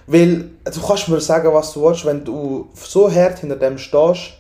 Weil 0.08 0.50
du 0.64 0.80
kannst 0.86 1.08
mir 1.08 1.20
sagen, 1.20 1.52
was 1.52 1.72
du 1.72 1.82
willst, 1.82 2.04
wenn 2.04 2.24
du 2.24 2.68
so 2.74 3.10
hart 3.12 3.38
hinter 3.38 3.56
dem 3.56 3.76
stehst, 3.78 4.32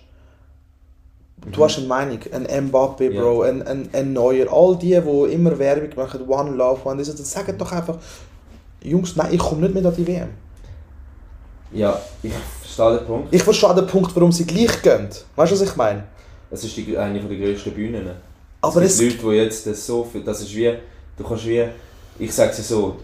du 1.52 1.64
hast 1.64 1.78
eine 1.78 1.86
Meinung, 1.86 2.18
ein 2.32 2.70
Mbappé, 2.70 3.10
Ja. 3.10 3.20
Bro, 3.20 3.42
ein, 3.42 3.62
ein, 3.66 3.88
ein 3.92 4.12
Neuer, 4.12 4.52
all 4.52 4.76
die, 4.76 5.00
die 5.00 5.32
immer 5.32 5.58
Werbung 5.58 5.90
machen, 5.96 6.28
One 6.28 6.50
Love, 6.50 6.80
One 6.84 7.02
this, 7.02 7.14
dann 7.14 7.24
sagen 7.24 7.56
doch 7.58 7.72
einfach, 7.72 7.98
Jungs, 8.82 9.16
nein, 9.16 9.28
ich 9.32 9.38
komme 9.38 9.62
nicht 9.62 9.74
mehr 9.74 9.84
an 9.84 9.94
die 9.96 10.06
WM. 10.06 10.28
Ja, 11.72 12.00
ich 12.22 12.32
verstehe 12.60 12.98
den 12.98 13.06
Punkt. 13.06 13.34
Ich 13.34 13.42
verstehe 13.42 13.74
den 13.74 13.86
Punkt, 13.86 14.14
warum 14.14 14.32
sie 14.32 14.46
gleich 14.46 14.80
gehen. 14.82 15.08
Weißt 15.34 15.52
du, 15.52 15.56
was 15.56 15.62
ich 15.62 15.76
meine? 15.76 16.04
Es 16.50 16.64
ist 16.64 16.76
die, 16.76 16.96
eine 16.96 17.20
der 17.20 17.36
grössten 17.36 17.72
Bühnen. 17.72 18.08
Aber 18.60 18.82
es 18.82 18.92
es, 18.92 18.98
gibt 19.00 19.22
Leute, 19.22 19.34
die 19.34 19.42
jetzt 19.42 19.66
das 19.66 19.86
so 19.86 20.04
viel, 20.04 20.22
das 20.22 20.40
ist 20.40 20.54
wie, 20.54 20.72
du 21.16 21.24
kannst 21.24 21.46
wie, 21.46 21.64
ich 22.18 22.32
sage 22.32 22.52
es 22.52 22.68
so, 22.68 22.96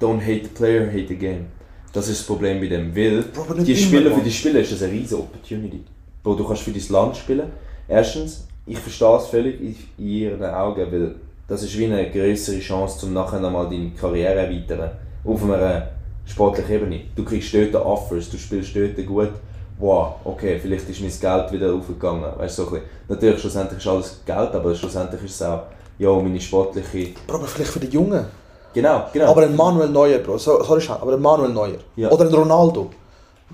don't 0.00 0.20
hate 0.20 0.42
the 0.44 0.50
player, 0.54 0.86
hate 0.86 1.08
the 1.08 1.16
game. 1.16 1.46
Das 1.92 2.08
ist 2.08 2.20
das 2.20 2.26
Problem 2.26 2.60
bei 2.60 2.68
dem, 2.68 2.94
weil 2.94 3.22
Bro, 3.22 3.54
die 3.54 3.76
Spieler, 3.76 4.14
für 4.14 4.20
die 4.20 4.30
Spieler 4.30 4.60
ist 4.60 4.72
das 4.72 4.82
eine 4.82 4.92
riesige 4.92 5.20
Opportunity. 5.20 5.82
Bro, 6.22 6.34
du 6.34 6.44
kannst 6.46 6.62
für 6.62 6.70
dein 6.70 6.88
Land 6.88 7.16
spielen. 7.16 7.50
Erstens, 7.88 8.46
ich 8.66 8.78
verstehe 8.78 9.16
es 9.16 9.26
völlig 9.26 9.60
in, 9.60 9.76
ihren 10.06 10.44
Augen, 10.44 10.92
weil 10.92 11.14
Das 11.50 11.64
ist 11.64 11.76
wie 11.76 11.86
eine 11.86 12.08
größere 12.08 12.60
Chance, 12.60 13.06
um 13.06 13.12
nachher 13.12 13.40
nochmal 13.40 13.68
deine 13.68 13.90
Karriere 13.90 14.40
erweitern. 14.46 14.90
Auf 15.24 15.42
einer 15.42 15.88
sportlichen 16.24 16.74
Ebene. 16.76 17.00
Du 17.16 17.24
kriegst 17.24 17.52
dort 17.52 17.74
Offers, 17.74 18.30
du 18.30 18.38
spielst 18.38 18.76
dort 18.76 19.04
gut. 19.04 19.32
Wow, 19.78 20.16
okay, 20.24 20.60
vielleicht 20.60 20.88
ist 20.88 21.00
mein 21.00 21.10
Geld 21.10 21.52
wieder 21.52 21.74
aufgegangen. 21.74 22.24
Weißt, 22.36 22.54
so 22.54 22.66
ein 22.66 22.70
bisschen. 22.70 22.86
Natürlich, 23.08 23.40
schlussendlich 23.40 23.78
ist 23.78 23.86
alles 23.88 24.20
Geld, 24.24 24.54
aber 24.54 24.74
schlussendlich 24.76 25.24
ist 25.24 25.34
es 25.34 25.42
auch 25.42 25.62
ja, 25.98 26.12
meine 26.12 26.40
sportliche... 26.40 27.14
Bro, 27.26 27.38
aber 27.38 27.46
vielleicht 27.46 27.72
für 27.72 27.80
die 27.80 27.88
Jungen. 27.88 28.24
Genau, 28.72 29.06
genau. 29.12 29.30
Aber 29.30 29.42
ein 29.42 29.56
Manuel 29.56 29.88
Neuer, 29.88 30.18
Bro. 30.18 30.38
So, 30.38 30.62
sorry, 30.62 30.86
aber 30.88 31.14
ein 31.14 31.20
Manuel 31.20 31.52
Neuer. 31.52 31.78
Ja. 31.96 32.10
Oder 32.10 32.26
ein 32.26 32.34
Ronaldo. 32.34 32.90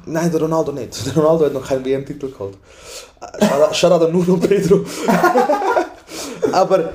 Nein, 0.04 0.30
der 0.30 0.40
Ronaldo 0.40 0.72
nicht. 0.72 1.06
Der 1.14 1.14
Ronaldo 1.14 1.46
hat 1.46 1.52
noch 1.54 1.66
keinen 1.66 1.84
WM-Titel 1.84 2.30
geholt. 2.30 2.58
Shoutout 3.72 4.04
an 4.04 4.12
Nuno 4.12 4.36
Pedro. 4.36 4.80
aber 6.52 6.90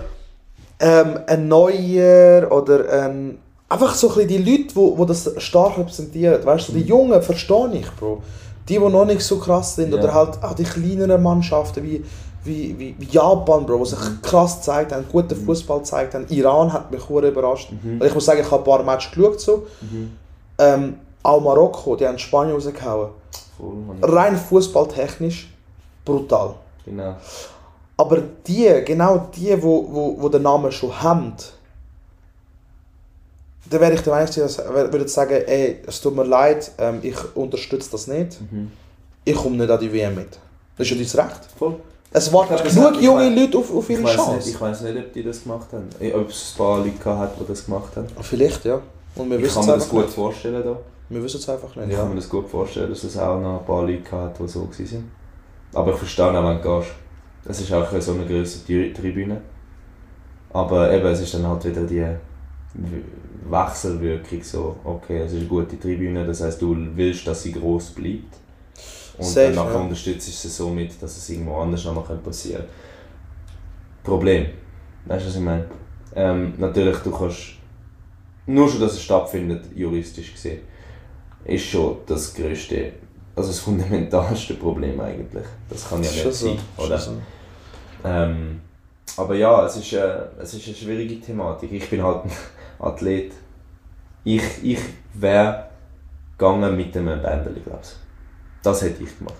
ähm, 0.80 1.20
ein 1.26 1.48
Neuer 1.48 2.52
oder 2.52 2.90
ein... 3.04 3.40
Einfach 3.68 3.96
so 3.96 4.14
ein 4.16 4.28
die 4.28 4.38
Leute, 4.38 4.74
die, 4.74 4.96
die 4.98 5.06
das 5.06 5.32
stark 5.38 5.78
repräsentieren. 5.78 6.46
Weißt 6.46 6.70
du, 6.70 6.74
die 6.74 6.82
Jungen 6.82 7.22
verstehe 7.22 7.72
ich, 7.74 7.90
Bro. 7.92 8.22
Die, 8.68 8.78
die 8.78 8.80
noch 8.80 9.06
nicht 9.06 9.22
so 9.22 9.40
krass 9.40 9.76
sind. 9.76 9.94
Ja. 9.94 10.00
Oder 10.00 10.14
halt 10.14 10.44
auch 10.44 10.54
die 10.54 10.64
kleineren 10.64 11.24
Mannschaften 11.24 11.84
wie, 11.84 12.04
wie, 12.44 12.78
wie, 12.78 12.96
wie 12.98 13.08
Japan, 13.10 13.66
Bro, 13.66 13.84
die 13.84 13.90
sich 13.92 14.22
krass 14.22 14.58
gezeigt 14.58 14.92
haben, 14.92 15.06
guten 15.10 15.36
Fußball 15.36 15.80
gezeigt 15.80 16.14
haben. 16.14 16.26
Iran 16.30 16.72
hat 16.72 16.92
mich 16.92 17.10
überrascht. 17.10 17.72
Weil 17.98 18.10
ich 18.10 18.14
muss 18.14 18.26
sagen, 18.26 18.42
ich 18.42 18.52
habe 18.52 18.62
ein 18.62 18.66
paar 18.66 18.84
Matches 18.84 19.12
geschaut. 19.12 19.40
So. 19.40 19.68
Ähm, 20.58 20.96
auch 21.24 21.40
Marokko, 21.42 21.96
die 21.96 22.08
haben 22.08 22.18
Spanien 22.20 22.56
rausgehauen. 22.56 23.10
Rein 24.02 24.38
fußballtechnisch 24.38 25.50
brutal. 26.04 26.56
Genau. 26.86 27.16
Aber 27.98 28.18
die, 28.48 28.82
genau 28.86 29.28
die, 29.36 29.62
wo, 29.62 29.88
wo, 29.92 30.22
wo 30.22 30.30
den 30.30 30.42
Namen 30.42 30.72
schon 30.72 31.00
haben, 31.02 31.34
dann 33.70 33.80
wäre 33.80 33.94
ich 33.94 34.02
der 34.02 34.14
Meinung, 34.14 34.34
dass 34.36 34.58
würde 34.58 35.08
sagen, 35.08 35.44
ey, 35.46 35.82
es 35.86 36.02
tut 36.02 36.16
mir 36.16 36.24
leid, 36.26 36.72
ähm, 36.78 37.00
ich 37.04 37.16
unterstütze 37.36 37.92
das 37.92 38.08
nicht. 38.08 38.38
Ich 39.24 39.36
komme 39.36 39.58
nicht 39.58 39.70
an 39.70 39.80
die 39.80 39.94
WM 39.94 40.16
mit. 40.16 40.40
Das 40.78 40.90
ist 40.90 41.16
ja 41.16 41.22
dein 41.22 41.30
Recht. 41.30 41.40
Voll. 41.58 41.76
Es 42.14 42.34
warten 42.34 42.56
Ich 42.56 42.64
genug 42.74 42.96
ich 42.96 43.02
junge 43.04 43.24
mein- 43.30 43.36
Leute 43.38 43.58
auf, 43.60 43.74
auf 43.74 43.90
Ich 43.90 43.96
ihre 43.98 44.04
nicht, 44.04 44.16
Chance. 44.16 44.50
ich 44.50 44.60
weiß 44.60 44.82
nicht, 44.82 44.98
ob 44.98 45.14
die 45.14 45.24
das 45.24 45.44
gemacht 45.44 45.68
haben. 45.72 45.88
Ob 46.14 46.30
es 46.30 46.54
ein 46.54 46.58
paar 46.58 46.78
Leute 46.80 47.18
hat, 47.18 47.40
die 47.40 47.46
das 47.48 47.66
gemacht 47.66 47.96
haben. 47.96 48.08
Vielleicht, 48.22 48.66
ja. 48.66 48.82
Und 49.16 49.30
wir 49.30 49.40
Ich 49.40 49.54
kann 49.54 49.66
mir 49.66 49.74
das 49.74 49.88
gut 49.88 50.06
nicht. 50.06 50.16
vorstellen. 50.16 50.62
Da. 50.64 50.76
Wir 51.12 51.22
wissen 51.22 51.38
es 51.38 51.50
einfach 51.50 51.76
nicht. 51.76 51.90
Ich 51.90 51.96
kann 51.96 52.10
mir 52.10 52.16
das 52.16 52.30
gut 52.30 52.48
vorstellen, 52.48 52.90
dass 52.90 53.04
es 53.04 53.18
auch 53.18 53.40
noch 53.40 53.60
ein 53.60 53.66
paar 53.66 53.86
Leute 53.86 54.10
hat, 54.12 54.40
die 54.40 54.48
so 54.48 54.62
waren. 54.62 55.12
Aber 55.74 55.92
ich 55.92 55.98
verstehe 55.98 56.26
auch, 56.26 56.34
wenn 56.34 56.62
du 56.62 56.80
gehst. 56.80 56.92
Es 57.44 57.60
ist 57.60 57.74
auch 57.74 58.00
so 58.00 58.14
eine 58.14 58.26
Tri- 58.26 58.94
Tribüne. 58.94 59.42
Aber 60.54 60.92
eben, 60.94 61.06
es 61.08 61.20
ist 61.20 61.34
dann 61.34 61.48
halt 61.48 61.66
wieder 61.66 61.84
die 61.84 62.06
Wechselwirkung 63.50 64.42
so, 64.42 64.78
okay, 64.86 65.20
es 65.20 65.34
ist 65.34 65.40
eine 65.40 65.48
gute 65.48 65.78
Tribüne, 65.78 66.26
das 66.26 66.42
heißt 66.42 66.62
du 66.62 66.78
willst, 66.96 67.28
dass 67.28 67.44
sie 67.44 67.52
groß 67.52 67.90
bleibt. 67.92 68.38
Und 69.18 69.26
Safe, 69.26 69.48
dann 69.48 69.56
nachher 69.56 69.74
ja. 69.74 69.82
unterstützt 69.82 70.28
du 70.28 70.32
sie 70.32 70.48
so 70.48 70.70
mit, 70.70 71.02
dass 71.02 71.18
es 71.18 71.30
irgendwo 71.30 71.58
anders 71.58 71.84
noch 71.84 71.96
mal 71.96 72.18
passieren 72.18 72.64
kann. 72.64 72.70
Problem. 74.04 74.46
Weißt 75.06 75.26
du, 75.26 75.28
was 75.28 75.36
ich 75.36 75.42
meine? 75.42 75.66
Ähm, 76.16 76.54
natürlich, 76.58 76.98
du 77.00 77.12
kannst. 77.12 77.56
Nur 78.46 78.70
schon, 78.70 78.80
dass 78.82 78.94
es 78.94 79.04
stattfindet, 79.04 79.66
juristisch 79.76 80.34
gesehen, 80.34 80.62
ist 81.46 81.66
schon 81.66 81.98
das 82.08 82.34
größte, 82.34 82.92
also 83.36 83.50
das 83.50 83.60
fundamentalste 83.60 84.54
Problem 84.56 85.00
eigentlich. 85.02 85.46
Das 85.70 85.90
kann 85.90 86.04
ja 86.04 86.10
Ist 86.10 86.26
nicht 86.26 86.34
so. 86.36 86.48
sein, 86.48 86.56
Ist 86.78 86.86
oder? 86.86 86.98
so. 86.98 87.12
Ähm, 88.04 88.62
aber 89.18 89.36
ja, 89.36 89.66
es 89.66 89.76
ist, 89.78 89.94
äh, 89.94 90.20
es 90.42 90.54
ist 90.54 90.66
eine 90.68 90.76
schwierige 90.76 91.20
Thematik. 91.20 91.72
Ich 91.72 91.90
bin 91.90 92.04
halt 92.04 92.26
ein 92.26 92.32
Athlet. 92.80 93.34
Ich, 94.24 94.42
ich 94.64 94.80
wäre 95.14 95.66
gegangen 96.38 96.76
mit 96.78 96.96
einem 96.96 97.22
Bändeli, 97.22 97.60
glaube 97.62 97.80
ich. 97.84 97.90
Das 98.64 98.82
hätte 98.82 99.04
ich 99.04 99.18
gemacht. 99.18 99.36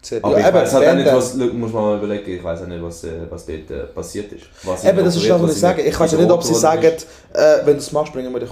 Sehr- 0.00 0.24
Aber 0.24 0.38
ich 0.38 0.44
weiß 0.44 0.74
halt 0.74 0.88
auch 0.88 0.94
nicht, 0.94 1.04
Bänder- 1.04 1.16
was, 1.16 1.34
muss 1.34 1.72
man 1.72 1.82
mal 1.82 1.98
überlegen, 1.98 2.30
ich 2.30 2.42
weiß 2.44 2.62
auch 2.62 2.66
nicht, 2.66 2.82
was, 2.82 3.04
äh, 3.04 3.26
was 3.28 3.44
dort 3.46 3.70
äh, 3.70 3.84
passiert 3.86 4.32
ist. 4.32 4.44
Was 4.64 4.84
Eben, 4.84 5.04
das 5.04 5.16
ist 5.16 5.28
das, 5.28 5.42
was 5.42 5.52
ich 5.54 5.60
sage. 5.60 5.82
Ich 5.82 5.98
weiß 5.98 6.12
ja 6.12 6.18
nicht, 6.18 6.30
ob 6.30 6.42
sie 6.42 6.54
sagen, 6.54 6.82
äh, 6.84 7.56
wenn 7.64 7.74
du 7.74 7.78
es 7.78 7.92
machst, 7.92 8.12
bringen 8.12 8.32
wir 8.32 8.40
dich. 8.40 8.50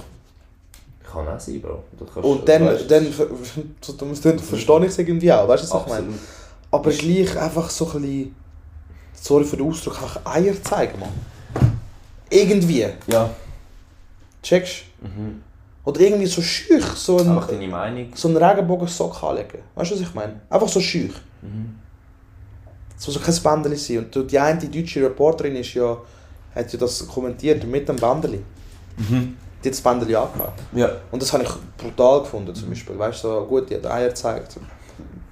Kann 1.11 1.27
auch 1.27 1.39
sein, 1.39 1.61
Bro. 1.61 1.83
Kannst, 2.13 2.29
Und 2.29 2.47
dann, 2.49 2.65
weißt, 2.65 2.91
dann, 2.91 3.11
so, 3.81 3.93
verstehe 3.93 4.79
ich 4.81 4.87
es 4.87 4.97
irgendwie 4.99 5.31
auch. 5.31 5.47
Weißt 5.47 5.63
du, 5.63 5.73
was 5.73 5.81
ich 5.83 5.87
meine? 5.87 6.07
absolut. 6.07 6.19
Aber 6.71 6.91
gleich 6.91 7.37
einfach 7.37 7.69
so 7.69 7.85
ein 7.91 8.01
bisschen, 8.01 8.35
sorry 9.13 9.45
für 9.45 9.57
den 9.57 9.67
Ausdruck, 9.67 10.01
einfach 10.01 10.21
Eier 10.25 10.61
zeigen, 10.61 10.99
Mann. 10.99 11.09
Irgendwie. 12.29 12.87
Ja. 13.07 13.29
Checkst 14.43 14.83
Mhm. 14.99 15.41
Oder 15.85 16.01
irgendwie 16.01 16.25
so 16.25 16.41
schüch, 16.41 16.83
so 16.95 17.17
ein, 17.17 17.29
Einfach 17.29 17.47
deine 17.47 17.67
Meinung. 17.67 18.07
so 18.15 18.27
einen 18.27 18.37
Regenbogensock 18.37 19.23
anlegen. 19.23 19.59
Weißt 19.75 19.91
du, 19.91 19.95
was 19.95 20.01
ich 20.01 20.13
meine? 20.13 20.41
Einfach 20.49 20.67
so 20.67 20.81
schüch. 20.81 21.13
Mhm. 21.41 21.75
Es 22.97 23.05
soll 23.05 23.13
so 23.13 23.19
kein 23.19 23.35
Bändeli 23.41 23.77
sein. 23.77 23.99
Und 24.13 24.31
die 24.31 24.39
eine 24.39 24.59
die 24.59 24.69
deutsche 24.81 25.01
Reporterin 25.03 25.55
ist 25.55 25.73
ja, 25.75 25.97
hat 26.55 26.73
ja 26.73 26.79
das 26.79 27.07
kommentiert 27.07 27.63
mit 27.65 27.87
dem 27.87 27.95
Bändeli. 27.95 28.43
Mhm. 28.97 29.37
Die 29.67 29.71
hat 29.71 29.75
das 29.75 29.81
Bändeli 29.81 30.15
angehabt. 30.15 30.61
Ja. 30.71 30.89
Und 31.11 31.21
das 31.21 31.33
habe 31.33 31.43
ich 31.43 31.49
brutal 31.77 32.21
gefunden, 32.21 32.55
zum 32.55 32.69
Beispiel. 32.69 32.97
Weißt 32.97 33.21
du, 33.21 33.27
so, 33.27 33.45
gut, 33.45 33.69
die 33.69 33.75
hat 33.75 33.85
Eier 33.85 34.07
gezeigt. 34.07 34.55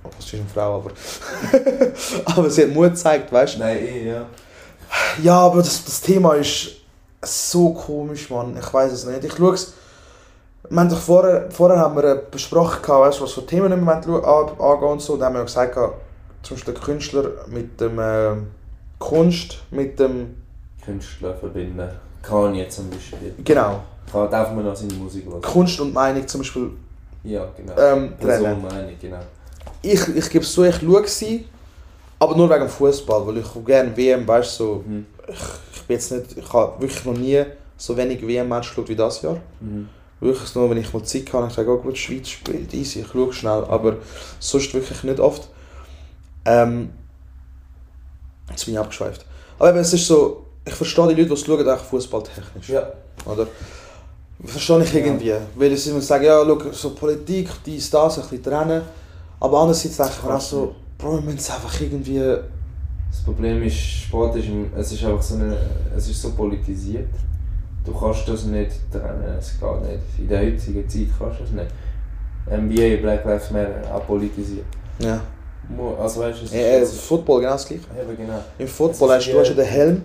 Oh, 0.03 0.09
Das 0.13 0.25
ist 0.25 0.33
eine 0.33 0.43
Frau, 0.53 0.75
aber. 0.75 0.91
aber 2.38 2.49
sie 2.49 2.63
hat 2.63 2.71
Mut 2.71 2.89
gezeigt, 2.89 3.31
weißt 3.31 3.55
du? 3.55 3.59
Nein, 3.59 3.77
eh, 3.77 4.09
ja. 4.09 4.25
Ja, 5.23 5.39
aber 5.39 5.59
das, 5.59 5.86
das 5.86 6.01
Thema 6.01 6.33
ist 6.33 6.71
so 7.23 7.69
komisch, 7.69 8.29
Mann. 8.29 8.57
Ich 8.59 8.73
weiß 8.73 8.91
es 8.91 9.05
nicht. 9.05 9.23
Ich 9.23 9.33
schaue 9.38 9.53
es. 9.53 9.73
Wir 10.69 10.81
haben 10.81 10.89
doch 10.89 10.99
vorher, 10.99 11.49
vorher 11.49 11.79
haben 11.79 11.95
wir 11.95 12.03
äh, 12.03 12.19
besprochen, 12.29 12.81
gehabt, 12.81 13.07
weißt, 13.07 13.21
was 13.21 13.31
für 13.31 13.45
Themen 13.45 13.69
wir 13.69 13.77
im 13.77 13.86
Moment 13.86 14.05
angehen 14.05 14.89
und 14.89 15.01
so. 15.01 15.13
Und 15.13 15.19
dann 15.19 15.27
haben 15.27 15.36
wir 15.36 15.45
gesagt, 15.45 15.75
zum 16.41 16.57
Beispiel 16.57 16.73
der 16.73 16.83
Künstler 16.83 17.23
mit 17.47 17.79
dem 17.79 17.99
äh, 17.99 18.31
Kunst, 18.99 19.59
mit 19.71 19.97
dem. 19.97 20.43
Künstler 20.83 21.36
verbinden. 21.36 21.88
Kanye 22.21 22.67
zum 22.67 22.89
Beispiel. 22.89 23.33
Genau. 23.41 23.79
Kann, 24.12 24.30
darf 24.30 24.53
man 24.53 24.66
noch 24.66 24.76
seine 24.76 24.93
Musik 24.93 25.26
hören? 25.26 25.41
Kunst 25.41 25.80
und 25.80 25.93
Meinung 25.93 26.28
zum 26.28 26.41
Beispiel. 26.41 26.72
Ja, 27.24 27.47
genau. 27.58 27.74
Ähm, 27.78 28.14
Person 28.18 28.62
meine 28.62 28.91
ich, 28.91 28.99
genau. 28.99 29.20
Ich, 29.82 30.08
ich 30.16 30.30
gebe 30.30 30.43
es 30.43 30.51
zu, 30.53 30.64
ich 30.64 30.76
schaue 30.78 31.08
sie, 31.08 31.45
aber 32.20 32.36
nur 32.36 32.49
wegen 32.49 32.62
dem 32.62 32.70
Fußball, 32.70 33.26
weil 33.28 33.38
ich 33.38 33.66
gerne 33.66 33.95
WM, 33.95 34.28
weißt 34.28 34.56
so, 34.56 34.84
Mhm. 34.86 35.06
ich, 35.28 35.36
ich 35.74 35.82
bin 35.84 35.95
jetzt 35.95 36.12
nicht, 36.12 36.38
ich 36.38 36.53
habe 36.53 36.80
wirklich 36.82 37.03
noch 37.06 37.14
nie 37.18 37.43
so 37.78 37.97
wenig 37.97 38.26
WM-Match 38.26 38.70
geschaut 38.70 38.89
wie 38.89 38.95
das 38.95 39.22
Jahr. 39.22 39.38
Mhm. 39.60 39.89
Wirklich 40.22 40.56
nur, 40.56 40.70
wenn 40.70 40.78
ich 40.78 40.93
mal 40.93 41.03
Zeit 41.03 41.32
habe, 41.34 41.47
ich 41.47 41.53
sage, 41.53 41.70
oh 41.72 41.78
gut, 41.78 41.93
die 41.95 41.99
Schweiz 41.99 42.30
spielt 42.30 42.74
easy, 42.74 43.01
ich 43.01 43.08
schaue 43.08 43.34
schnell, 43.34 43.64
aber 43.68 43.97
sonst 44.39 44.74
wirklich 44.74 45.03
nicht 45.03 45.20
oft. 45.20 45.49
Ähm, 46.45 46.91
jetzt 48.49 48.66
bin 48.66 48.76
ich 48.76 48.80
abgeschweift. 48.80 49.26
Aber 49.60 49.70
eben, 49.70 49.80
es 49.80 49.93
ist 49.93 50.08
so, 50.08 50.45
ich 50.64 50.74
verstehe 50.74 51.08
die 51.08 51.16
Leute, 51.16 51.28
die 51.28 51.34
es 51.34 51.45
schauen, 51.45 51.68
auch 51.68 51.80
fußballtechnisch. 51.80 52.70
Ja. 52.70 52.91
Oder? 53.26 53.47
Verstehe 54.43 54.83
ich 54.83 54.93
irgendwie. 54.93 55.33
Weil 55.55 55.77
sie 55.77 55.91
immer 55.91 56.01
sagen, 56.01 56.25
ja, 56.25 56.43
schau, 56.45 56.71
so 56.71 56.89
Politik, 56.91 57.49
dies, 57.65 57.89
das, 57.89 58.17
ein 58.17 58.23
bisschen 58.23 58.43
trennen. 58.43 58.81
Aber 59.39 59.59
andererseits 59.59 59.97
denke 59.97 60.13
ich 60.17 60.23
mir 60.23 60.36
auch 60.36 60.41
so, 60.41 60.75
Bro, 60.97 61.13
wir 61.15 61.21
müssen 61.21 61.38
es 61.38 61.49
einfach 61.51 61.79
irgendwie... 61.79 62.19
Das 62.19 63.23
Problem 63.23 63.63
ist, 63.63 63.77
Sport 63.77 64.36
ist, 64.36 64.47
es 64.77 64.91
ist 64.91 65.03
einfach 65.03 65.21
so 65.21 65.36
eine, 65.36 65.57
es 65.95 66.09
ist 66.09 66.21
so 66.21 66.31
politisiert. 66.31 67.09
Du 67.86 67.93
kannst 67.93 68.27
das 68.27 68.45
nicht 68.45 68.71
trennen, 68.91 69.38
es 69.39 69.59
geht 69.59 69.81
nicht. 69.81 70.19
In 70.19 70.27
der 70.27 70.39
heutigen 70.39 70.89
Zeit 70.89 71.07
kannst 71.17 71.39
du 71.39 71.43
das 71.43 71.51
nicht. 71.51 71.71
NBA, 72.47 73.01
Black 73.01 73.25
Lives 73.25 73.51
Matter, 73.51 73.95
auch 73.95 74.05
politisiert. 74.05 74.65
Ja. 74.99 75.21
Also 75.99 76.21
weißt 76.21 76.41
du, 76.41 76.45
es 76.45 76.51
Äh, 76.53 76.79
es 76.79 76.99
Football 76.99 77.41
genau 77.41 77.53
das 77.53 77.67
gleiche. 77.67 77.83
eben 77.99 78.17
genau. 78.17 78.43
Im 78.57 78.67
Football 78.67 79.09
hast 79.11 79.27
ist 79.27 79.33
du, 79.33 79.39
hast 79.39 79.49
ja 79.49 79.55
den 79.55 79.65
Helm 79.65 80.01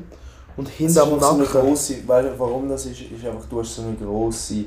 und 0.61 0.81
ist 0.81 0.99
am 0.99 1.15
einfach 1.15 1.29
so 1.29 1.35
eine 1.35 1.45
Nacken. 1.45 1.61
grosse, 1.61 2.09
weißt 2.09 2.29
du, 2.29 2.39
warum 2.39 2.69
das 2.69 2.85
ist, 2.85 3.01
ist 3.01 3.25
einfach, 3.25 3.47
du 3.49 3.61
hast 3.61 3.75
so 3.75 3.83
eine 3.83 3.95
grosse 3.95 4.67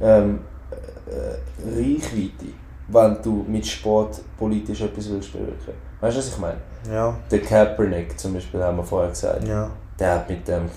ähm, 0.00 0.40
äh, 0.70 1.68
Reichweite, 1.68 2.46
wenn 2.88 3.18
du 3.22 3.44
mit 3.46 3.66
Sport 3.66 4.20
politisch 4.38 4.80
etwas 4.80 5.10
willst 5.10 5.32
bewirken. 5.32 5.74
Weißt 6.00 6.16
du, 6.16 6.20
was 6.20 6.28
ich 6.28 6.38
meine? 6.38 6.60
Ja, 6.90 7.14
Der 7.30 7.40
Kaepernick 7.40 8.18
zum 8.18 8.32
Beispiel, 8.32 8.62
haben 8.62 8.78
wir 8.78 8.84
vorher 8.84 9.10
gesagt, 9.10 9.46
ja. 9.46 9.70
der 9.98 10.14
hat 10.14 10.30
mit 10.30 10.48
dem, 10.48 10.70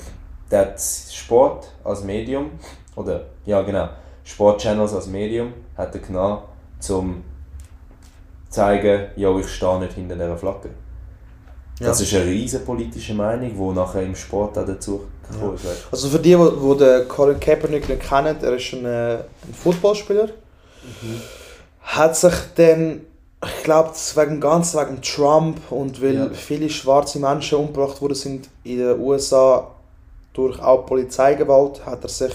der 0.51 0.59
hat 0.59 0.81
Sport 0.81 1.71
als 1.85 2.03
Medium, 2.03 2.51
oder, 2.97 3.21
ja 3.45 3.61
genau, 3.61 3.87
Sportchannels 4.25 4.93
als 4.93 5.07
Medium, 5.07 5.53
hat 5.77 5.95
er 5.95 6.01
genommen, 6.01 6.39
um 6.39 6.79
zu 6.79 7.15
zeigen, 8.49 9.07
ja, 9.15 9.37
ich 9.37 9.47
stehe 9.47 9.79
nicht 9.79 9.93
hinter 9.93 10.15
dieser 10.15 10.37
Flagge. 10.37 10.71
Das 11.79 11.99
Ja. 11.99 12.05
ist 12.05 12.13
eine 12.15 12.25
riesige 12.25 12.63
politische 12.63 13.13
Meinung, 13.13 13.51
die 13.55 13.75
nachher 13.75 14.01
im 14.03 14.15
Sport 14.15 14.57
auch 14.57 14.65
dazu 14.65 15.01
gekommen 15.31 15.55
ist. 15.55 15.63
du. 15.63 15.69
Also 15.91 16.09
für 16.09 16.19
die, 16.19 16.35
die, 16.35 16.77
den 16.77 17.07
Colin 17.07 17.39
Kaepernick 17.39 17.87
nicht 17.87 18.01
kennen, 18.01 18.35
er 18.41 18.55
ist 18.55 18.73
ein, 18.73 18.85
äh, 18.85 19.15
ein 19.17 19.53
Footballspieler. 19.53 20.29
Hat 21.83 22.15
sich 22.17 22.33
dann, 22.55 23.01
ich 23.43 23.63
glaube, 23.63 23.91
wegen 24.15 24.41
ganz 24.41 24.75
wegen 24.75 25.01
Trump 25.01 25.59
und 25.71 26.01
weil 26.01 26.15
Ja. 26.15 26.29
viele 26.31 26.69
schwarze 26.69 27.19
Menschen 27.19 27.59
umgebracht 27.59 28.01
worden 28.01 28.15
sind 28.15 28.49
in 28.63 28.79
den 28.79 28.99
USA 28.99 29.67
durch 30.33 30.59
auch 30.61 30.85
Polizeigewalt 30.85 31.83
hat 31.85 32.03
er 32.03 32.09
sich 32.09 32.33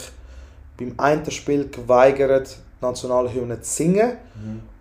beim 0.78 0.94
einen 0.98 1.30
Spiel 1.30 1.68
geweigert, 1.68 2.56
die 2.80 2.84
Nationalhymne 2.84 3.60
zu 3.60 3.70
singen 3.74 4.12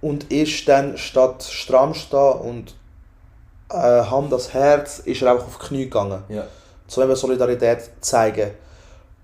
und 0.01 0.31
ist 0.31 0.67
dann 0.67 0.97
statt 0.97 1.43
stramm 1.43 1.93
stehen 1.93 2.33
und 2.41 2.75
äh, 3.73 4.03
Hand 4.09 4.31
das 4.31 4.53
Herz, 4.53 4.99
ist 4.99 5.21
er 5.21 5.31
einfach 5.31 5.47
auf 5.47 5.57
die 5.59 5.67
Knie 5.67 5.83
gegangen. 5.85 6.23
Ja. 6.29 6.45
So 6.87 7.01
eben 7.03 7.15
Solidarität 7.15 7.79
zeigen. 8.01 8.51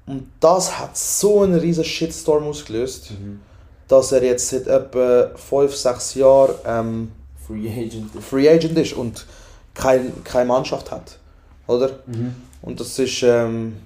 Und 0.05 0.29
das 0.39 0.79
hat 0.79 0.97
so 0.97 1.41
einen 1.41 1.55
riesen 1.59 1.83
Shitstorm 1.83 2.45
ausgelöst, 2.45 3.11
Mhm. 3.11 3.41
dass 3.87 4.11
er 4.13 4.23
jetzt 4.23 4.47
seit 4.49 4.67
etwa 4.67 5.31
5, 5.35 5.75
6 5.75 6.15
Jahren 6.15 6.55
ähm, 6.65 7.11
Free 7.45 7.67
Agent. 7.69 8.11
Free 8.23 8.49
Agent 8.49 8.77
ist 8.77 8.93
und 8.93 9.25
kein, 9.73 10.23
keine 10.23 10.45
Mannschaft 10.45 10.91
hat. 10.91 11.17
Oder? 11.67 11.89
Mhm. 12.05 12.35
Und 12.61 12.79
das 12.79 12.97
ist. 12.99 13.21
Ähm, 13.23 13.77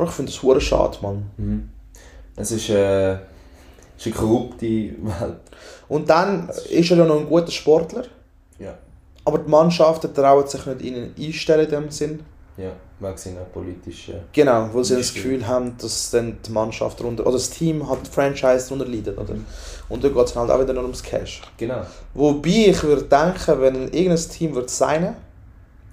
ich 0.00 0.10
finde 0.10 0.30
das 0.30 0.42
hure 0.42 0.60
schade, 0.60 0.96
Mann. 1.02 1.30
Mhm. 1.36 1.70
Es 2.36 2.52
ist, 2.52 2.68
äh, 2.68 3.14
es 3.14 3.18
ist 3.98 4.06
eine 4.06 4.14
korrupte 4.14 4.66
Welt. 4.66 5.40
Und 5.88 6.08
dann 6.08 6.48
ist 6.70 6.90
er 6.90 6.98
ja 6.98 7.04
noch 7.04 7.18
ein 7.18 7.26
guter 7.26 7.50
Sportler, 7.50 8.04
Ja. 8.60 8.74
Aber 9.28 9.38
die 9.38 9.50
Mannschaften 9.50 10.12
trauen 10.14 10.46
sich 10.46 10.64
nicht 10.64 10.82
ihnen 10.82 11.14
einstellen 11.18 11.66
in 11.66 11.70
dem 11.70 11.90
Sinn. 11.90 12.20
Ja, 12.56 12.72
wegen 12.98 13.16
seiner 13.16 13.42
politischen. 13.42 14.14
Genau, 14.32 14.68
weil 14.72 14.84
sie 14.84 14.96
das. 14.96 15.12
Gefühl 15.14 15.46
haben, 15.46 15.76
dass 15.78 16.10
dann 16.10 16.38
die 16.44 16.50
Mannschaft 16.50 16.98
darunter, 16.98 17.22
oder 17.24 17.34
das 17.34 17.50
Team 17.50 17.88
hat 17.88 17.98
die 18.06 18.10
Franchise 18.10 18.68
darunter 18.68 18.86
leidet. 18.86 19.16
Oder? 19.18 19.34
Und 19.88 20.02
dann 20.02 20.14
geht 20.14 20.26
es 20.26 20.34
halt 20.34 20.50
auch 20.50 20.60
wieder 20.60 20.72
nur 20.72 20.82
ums 20.82 21.02
Cash. 21.02 21.42
Genau. 21.58 21.82
Wobei 22.14 22.70
ich 22.70 22.82
würde 22.82 23.04
denken, 23.04 23.60
wenn 23.60 23.74
irgendein 23.92 24.16
Team 24.16 24.54
würde 24.54 24.68
signen, 24.68 25.14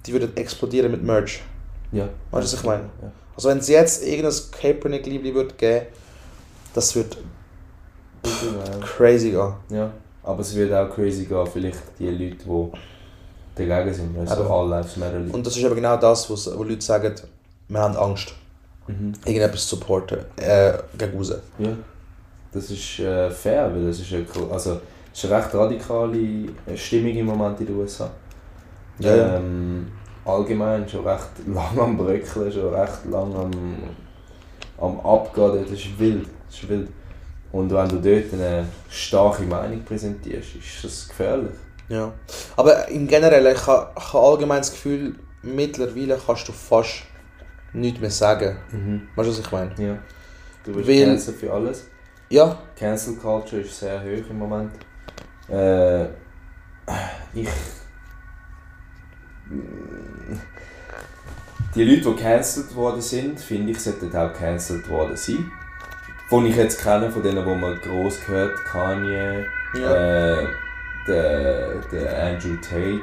die 0.06 0.12
würden 0.12 0.36
explodieren 0.36 0.90
mit 0.90 1.02
Merch. 1.04 1.42
Ja. 1.92 2.08
Weißt 2.30 2.52
du, 2.52 2.52
was 2.52 2.54
ich 2.54 2.64
meine? 2.64 2.84
Ja. 3.02 3.12
Also 3.36 3.50
wenn 3.50 3.58
es 3.58 3.68
jetzt 3.68 4.02
irgendein 4.04 4.34
Kaepernick-Liebli 4.50 5.34
würde 5.34 5.54
geben, 5.54 5.86
das 6.74 6.96
wird 6.96 7.18
crazy 8.80 9.30
gehen. 9.30 9.52
Ja. 9.68 9.92
Aber 10.24 10.40
es 10.40 10.54
wird 10.56 10.72
auch 10.72 10.92
crazy 10.92 11.26
gehen, 11.26 11.46
vielleicht 11.46 11.78
die 11.98 12.08
Leute, 12.08 12.36
die 12.44 12.95
dagegen 13.56 13.92
sind. 13.94 14.18
Also 14.18 14.44
Aber- 14.44 14.50
All 14.50 14.68
Lives 14.68 14.96
Matter. 14.96 15.20
Und 15.32 15.46
das 15.46 15.56
ist 15.56 15.64
aber 15.64 15.74
genau 15.74 15.96
das, 15.96 16.30
was- 16.30 16.56
wo 16.56 16.62
Leute 16.62 16.82
sagen, 16.84 17.14
wir 17.68 17.80
haben 17.80 17.96
Angst, 17.96 18.34
Mhm. 18.86 19.12
irgendetwas 19.24 19.66
zu 19.66 19.76
supporten, 19.76 20.18
äh, 20.36 20.72
gegen 20.96 21.16
raus. 21.16 21.34
Ja. 21.58 21.70
Das 22.52 22.70
ist 22.70 22.98
äh, 23.00 23.30
fair, 23.30 23.70
weil 23.74 23.88
es 23.88 24.00
ist, 24.00 24.12
eine, 24.12 24.24
also, 24.52 24.80
es 25.12 25.24
ist 25.24 25.30
eine 25.30 25.42
recht 25.42 25.54
radikale 25.54 26.18
äh, 26.66 26.76
Stimmung 26.76 27.16
im 27.16 27.26
Moment 27.26 27.58
in 27.60 27.66
den 27.66 27.76
USA. 27.76 28.08
Ja, 28.98 29.14
ja. 29.16 29.36
Ähm, 29.36 29.88
allgemein 30.24 30.88
schon 30.88 31.06
recht 31.06 31.28
lang 31.46 31.78
am 31.78 31.96
Bröckeln, 31.96 32.50
schon 32.52 32.72
recht 32.74 33.04
lang 33.10 33.34
am, 33.34 33.50
am 34.78 35.00
Abgehen. 35.00 35.62
Das 35.64 35.72
ist 35.72 35.98
wild. 35.98 36.26
Das 36.48 36.56
ist 36.62 36.68
wild. 36.68 36.88
Und 37.52 37.72
wenn 37.72 37.88
du 37.88 37.96
dort 37.96 38.32
eine 38.32 38.66
starke 38.88 39.42
Meinung 39.42 39.82
präsentierst, 39.84 40.56
ist 40.56 40.84
das 40.84 41.08
gefährlich. 41.08 41.54
Ja. 41.88 42.12
Aber 42.56 42.88
im 42.88 43.06
Generellen, 43.06 43.54
ich 43.54 43.66
habe, 43.66 43.90
ich 43.96 44.12
habe 44.12 44.26
allgemein 44.26 44.58
das 44.58 44.72
Gefühl, 44.72 45.14
mittlerweile 45.42 46.18
kannst 46.24 46.48
du 46.48 46.52
fast 46.52 47.02
nichts 47.72 48.00
mehr 48.00 48.10
sagen. 48.10 48.56
Weißt 49.14 49.28
du, 49.28 49.32
was 49.32 49.38
ich 49.38 49.52
meine? 49.52 49.70
Ja. 49.78 49.98
Du 50.64 50.72
bist 50.74 50.88
Weil- 50.88 51.04
Cancel 51.06 51.34
für 51.34 51.52
alles. 51.52 51.86
Ja, 52.28 52.58
Cancel 52.76 53.14
Culture 53.16 53.62
ist 53.62 53.78
sehr 53.78 54.00
hoch 54.00 54.30
im 54.30 54.38
Moment. 54.38 54.72
Äh, 55.48 56.06
ich. 57.34 57.48
Die 61.74 61.84
Leute, 61.84 62.10
die 62.10 62.22
cancelled 62.22 62.74
worden 62.74 63.00
sind, 63.00 63.38
finde 63.38 63.72
ich, 63.72 63.80
sollten 63.80 64.14
auch 64.16 64.32
cancelled 64.32 64.88
worden 64.88 65.16
sein. 65.16 65.50
Von 66.28 66.46
ich 66.46 66.56
jetzt 66.56 66.82
kenne, 66.82 67.10
von 67.10 67.22
denen, 67.22 67.44
die 67.44 67.54
man 67.54 67.78
gross 67.80 68.18
gehört, 68.26 68.56
Kanye, 68.64 69.44
Ja. 69.74 70.40
äh, 70.40 70.46
der, 71.06 71.76
der 71.92 72.24
Andrew 72.24 72.56
Tate. 72.56 73.00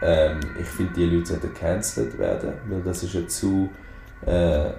Ähm, 0.00 0.40
ich 0.60 0.66
finde, 0.66 0.92
die 0.94 1.06
Leute 1.06 1.26
sollten 1.26 1.54
cancelled 1.54 2.18
werden, 2.18 2.52
weil 2.68 2.82
das 2.82 3.02
ist 3.02 3.16
eine 3.16 3.26
zu, 3.26 3.68
äh, 4.24 4.70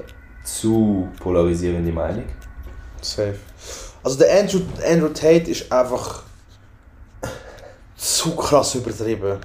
zu 0.44 1.10
polarisierende 1.20 1.92
Meinung. 1.92 2.26
safe. 3.02 3.36
Also 4.04 4.18
der 4.18 4.40
Andrew, 4.40 4.62
Andrew 4.86 5.10
Tate 5.10 5.52
ist 5.52 5.72
einfach 5.72 6.24
zu 7.98 8.36
krass 8.36 8.76
übertrieben. 8.76 9.40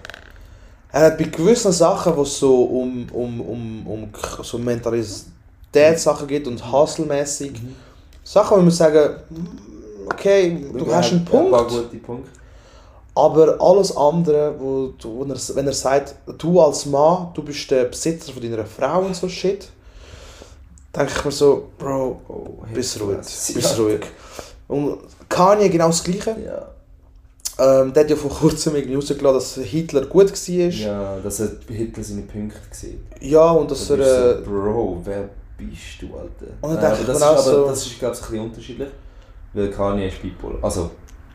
Er 0.92 1.00
hat 1.00 1.18
bei 1.18 1.24
gewissen 1.24 1.72
Sachen, 1.72 2.16
wo 2.16 2.22
es 2.22 2.38
so 2.38 2.64
um, 2.64 3.06
um, 3.12 3.40
um, 3.40 3.86
um 3.86 4.08
so 4.42 4.58
Mentalitätssachen 4.58 6.28
geht 6.28 6.46
und 6.46 6.64
hustle-mäßig, 6.70 7.60
Sachen, 8.22 8.58
wo 8.58 8.62
man 8.62 8.70
sagen, 8.70 9.16
okay, 10.06 10.66
du 10.72 10.94
hast 10.94 11.10
einen 11.12 11.20
hat 11.26 11.34
Ein 11.34 11.50
paar 11.50 11.66
Punkt, 11.66 11.90
gute 11.90 11.96
Punkte. 11.96 12.30
Aber 13.14 13.60
alles 13.60 13.96
andere, 13.96 14.54
wo, 14.58 14.88
du- 14.98 15.14
wo 15.16 15.24
er, 15.24 15.36
wenn 15.56 15.66
er 15.66 15.72
sagt, 15.72 16.14
du 16.38 16.60
als 16.60 16.86
Mann, 16.86 17.28
du 17.34 17.42
bist 17.42 17.70
der 17.70 17.84
Besitzer 17.84 18.32
von 18.32 18.42
deiner 18.42 18.64
Frau 18.66 19.02
und 19.02 19.14
so 19.14 19.28
shit, 19.28 19.68
denke 20.94 21.12
ich 21.16 21.24
mir 21.24 21.30
so, 21.32 21.68
Bro, 21.78 22.20
Oh, 22.28 22.64
bist 22.72 23.00
ruhig, 23.00 23.18
bist 23.18 23.78
ruhig. 23.78 24.00
Und 24.68 24.98
Kanye 25.28 25.68
genau 25.68 25.88
das 25.88 26.02
Gleiche. 26.02 26.36
Ja. 26.44 26.68
Ähm, 27.56 27.92
der 27.92 28.02
hat 28.02 28.10
ja 28.10 28.16
vor 28.16 28.30
kurzem 28.32 28.74
irgendwie 28.74 28.96
rausgelassen, 28.96 29.62
dass 29.62 29.68
Hitler 29.68 30.06
gut 30.06 30.32
war. 30.32 30.54
Ja, 30.56 30.70
ja, 30.70 31.20
dass 31.20 31.38
er 31.40 31.50
Hitler 31.68 32.02
seine 32.02 32.22
Punkte 32.22 32.58
gesehen 32.68 33.00
und 33.30 33.70
dass 33.70 33.86
Da 33.88 33.94
er... 33.94 33.98
du 33.98 34.40
Äh, 34.40 34.44
so, 34.44 34.50
Bro, 34.50 35.00
wer 35.04 35.28
bist 35.56 36.00
du, 36.02 36.06
Alter? 36.16 36.52
Und 36.60 36.74
dann 36.74 36.82
Nein, 36.82 36.96
denke 36.96 37.00
ich 37.02 37.06
das, 37.06 37.16
ist, 37.18 37.22
aber 37.22 37.42
so- 37.42 37.66
das 37.68 37.86
ist, 37.86 37.98
glaube 38.00 38.14
ich, 38.14 38.20
ein 38.20 38.26
bisschen 38.30 38.44
unterschiedlich. 38.44 38.88
Weil 39.52 39.70
Kanye 39.70 40.08
ist 40.08 40.20
bipolar. 40.20 40.58
Also, 40.62 40.90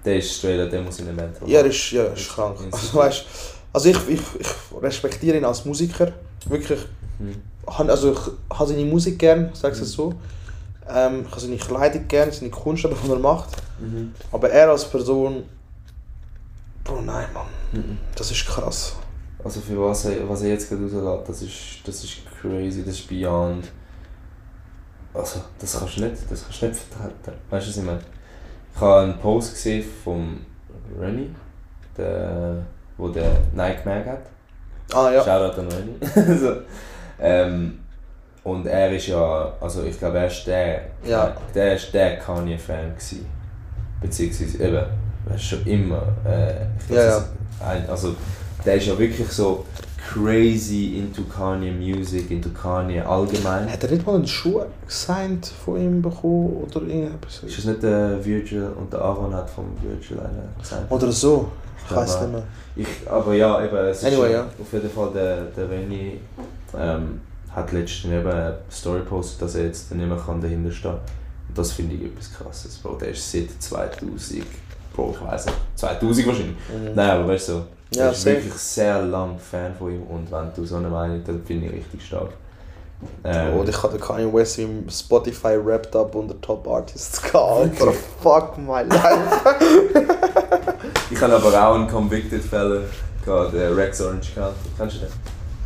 der 0.05 0.17
ist 0.17 0.37
straight, 0.37 0.71
der 0.71 0.81
muss 0.81 0.99
in 0.99 1.07
den 1.07 1.15
Mental. 1.15 1.47
ja, 1.47 1.59
er 1.59 1.65
ist, 1.65 1.91
ja, 1.91 2.05
ist 2.05 2.29
krank. 2.29 2.57
Also, 2.71 2.97
weißt, 2.97 3.25
also 3.73 3.89
ich, 3.89 3.97
ich, 4.09 4.21
ich 4.39 4.81
respektiere 4.81 5.37
ihn 5.37 5.45
als 5.45 5.65
Musiker. 5.65 6.11
Wirklich. 6.47 6.79
Mhm. 7.19 7.41
Also 7.65 8.13
ich 8.13 8.57
habe 8.57 8.69
seine 8.69 8.85
Musik 8.85 9.19
gern, 9.19 9.51
sag 9.53 9.73
es 9.73 9.91
so. 9.91 10.13
Ähm, 10.89 11.21
ich 11.25 11.31
habe 11.31 11.41
seine 11.41 11.57
Kleidung 11.57 12.07
gern, 12.07 12.31
seine 12.31 12.49
Kunst, 12.49 12.85
aber, 12.85 12.95
die 12.95 13.11
er 13.11 13.19
macht. 13.19 13.49
Mhm. 13.79 14.13
Aber 14.31 14.49
er 14.49 14.69
als 14.69 14.85
Person... 14.85 15.43
Bro, 16.83 17.01
nein, 17.01 17.27
Mann. 17.33 17.45
Mhm. 17.73 17.97
Das 18.15 18.31
ist 18.31 18.45
krass. 18.47 18.95
Also 19.43 19.61
für 19.61 19.79
was 19.79 20.05
er, 20.05 20.27
was 20.27 20.41
er 20.41 20.49
jetzt 20.49 20.67
gerade 20.69 20.83
rauslässt, 20.91 21.29
das 21.29 21.41
ist, 21.41 21.87
das 21.87 22.03
ist 22.03 22.17
crazy, 22.41 22.83
das 22.83 22.95
ist 22.95 23.07
beyond. 23.07 23.65
Also, 25.13 25.41
das 25.59 25.79
kannst 25.79 25.97
du 25.97 26.01
nicht, 26.01 26.15
das 26.29 26.43
kannst 26.43 26.61
du 26.61 26.67
nicht 26.67 26.79
vertreten. 26.79 27.39
Weißt 27.49 27.67
du, 27.67 27.69
was 27.69 27.77
ich 27.77 27.83
meine? 27.83 28.01
Ich 28.79 28.85
habe 28.85 29.01
einen 29.01 29.17
Post 29.19 29.55
gesehen 29.55 29.83
vom 30.05 30.37
Rennie, 30.97 31.35
der, 31.97 32.63
wo 32.97 33.09
der 33.09 33.31
Nike 33.53 33.83
Mag 33.83 34.05
hat. 34.05 34.21
Ah 34.93 35.11
ja. 35.11 35.21
Shoutout 35.21 35.59
an 35.59 35.67
Rennie. 35.67 36.37
so. 36.39 36.53
ähm, 37.19 37.79
und 38.45 38.65
er 38.67 38.89
ist 38.93 39.07
ja, 39.07 39.51
also 39.59 39.83
ich 39.83 39.99
glaube, 39.99 40.19
er 40.19 40.27
ist 40.27 40.47
der, 40.47 40.83
Ja. 41.03 41.35
der 41.53 41.75
ist 41.75 41.93
der 41.93 42.19
Kanye-Fan 42.19 42.91
gewesen. 42.91 43.25
Beziehungsweise 43.99 44.63
eben, 44.63 44.75
er 45.27 45.35
ist 45.35 45.43
schon 45.43 45.65
immer, 45.67 46.03
äh, 46.25 46.63
ich 46.79 46.87
glaub, 46.87 46.99
Ja, 46.99 47.17
ist 47.17 47.25
ein, 47.59 47.89
also 47.89 48.15
der 48.63 48.75
ist 48.75 48.87
ja 48.87 48.97
wirklich 48.97 49.27
so 49.27 49.65
crazy 50.13 50.97
into 50.97 51.21
Kanye 51.23 51.71
Music, 51.71 52.31
into 52.31 52.49
Kanye 52.49 53.01
allgemein. 53.05 53.69
Hat 53.71 53.83
er 53.83 53.91
nicht 53.91 54.05
mal 54.05 54.15
einen 54.15 54.27
Schuh 54.27 54.61
gesigned 54.87 55.45
von 55.63 55.79
ihm 55.79 56.01
bekommen 56.01 56.63
oder 56.63 56.81
irgendetwas? 56.81 57.43
Ist 57.43 57.57
das 57.59 57.65
nicht 57.65 57.83
der 57.83 58.23
Virgil 58.23 58.69
und 58.75 58.91
der 58.91 59.01
Aaron 59.01 59.33
hat 59.33 59.49
vom 59.49 59.65
Virgil 59.81 60.19
einen 60.19 60.49
gesagt? 60.59 60.91
Oder 60.91 61.11
so. 61.11 61.49
Ich 61.85 61.95
weiß 61.95 62.15
aber- 62.17 62.25
nicht 62.27 62.33
mehr. 62.33 62.43
Ich, 62.75 63.09
aber 63.09 63.33
ja, 63.33 63.63
eben, 63.65 63.75
es 63.75 63.97
ist 63.97 64.05
Anyway, 64.05 64.31
ja, 64.31 64.37
ja. 64.39 64.45
auf 64.59 64.71
jeden 64.73 64.89
Fall 64.89 65.11
der, 65.13 65.41
der 65.45 65.69
Renny 65.69 66.19
ähm, 66.77 67.19
hat 67.51 67.71
letztens 67.71 68.13
eben 68.13 68.27
eine 68.29 68.57
Story 68.71 68.99
gepostet, 68.99 69.41
dass 69.41 69.55
er 69.55 69.65
jetzt 69.65 69.93
nicht 69.93 70.07
mehr 70.07 70.17
kann 70.17 70.39
dahinter 70.41 70.71
stehen 70.71 70.91
kann. 70.91 70.99
Und 71.49 71.57
das 71.57 71.71
finde 71.71 71.95
ich 71.95 72.03
etwas 72.05 72.31
krasses, 72.33 72.77
Bro. 72.77 72.95
Der 72.95 73.09
ist 73.09 73.31
seit 73.31 73.49
2000, 73.59 74.43
Bro, 74.95 75.15
ich 75.19 75.27
weiß 75.27 75.45
nicht, 75.47 75.57
2000 75.75 76.27
wahrscheinlich. 76.27 76.55
Nein, 76.95 77.09
aber 77.09 77.27
weißt 77.27 77.49
du, 77.49 77.53
so, 77.53 77.63
Ja, 77.91 78.09
ist 78.09 78.21
safe. 78.21 78.35
wirklich 78.37 78.53
sehr 78.53 79.01
lang 79.01 79.37
Fan 79.39 79.73
von 79.75 79.91
ihm 79.91 80.03
und 80.03 80.31
wenn 80.31 80.51
du 80.55 80.65
so 80.65 80.75
eine 80.77 80.89
Meinung 80.89 81.23
dann 81.25 81.43
finde 81.43 81.67
ich 81.67 81.73
richtig 81.73 82.05
stark. 82.05 82.29
Ähm, 83.23 83.53
Und 83.57 83.69
ich 83.69 83.81
hatte 83.81 83.97
Kanye 83.97 84.31
West 84.33 84.59
im 84.59 84.87
Spotify 84.89 85.57
Wrapped 85.63 85.95
Up 85.95 86.13
unter 86.15 86.39
Top 86.41 86.67
Artists 86.67 87.21
gehabt. 87.21 87.37
Alter, 87.81 87.93
fuck 88.21 88.57
my 88.57 88.81
life. 88.83 89.55
Ich 91.11 91.19
habe 91.21 91.35
aber 91.35 91.67
auch 91.67 91.75
einen 91.75 91.87
Convicted 91.87 92.43
Fella 92.43 92.81
gehabt, 93.25 93.53
der 93.53 93.75
Rex 93.75 93.99
Orange 94.01 94.33
gehabt. 94.35 94.55
Kennst 94.77 94.97
du 94.97 94.99
den? 94.99 95.07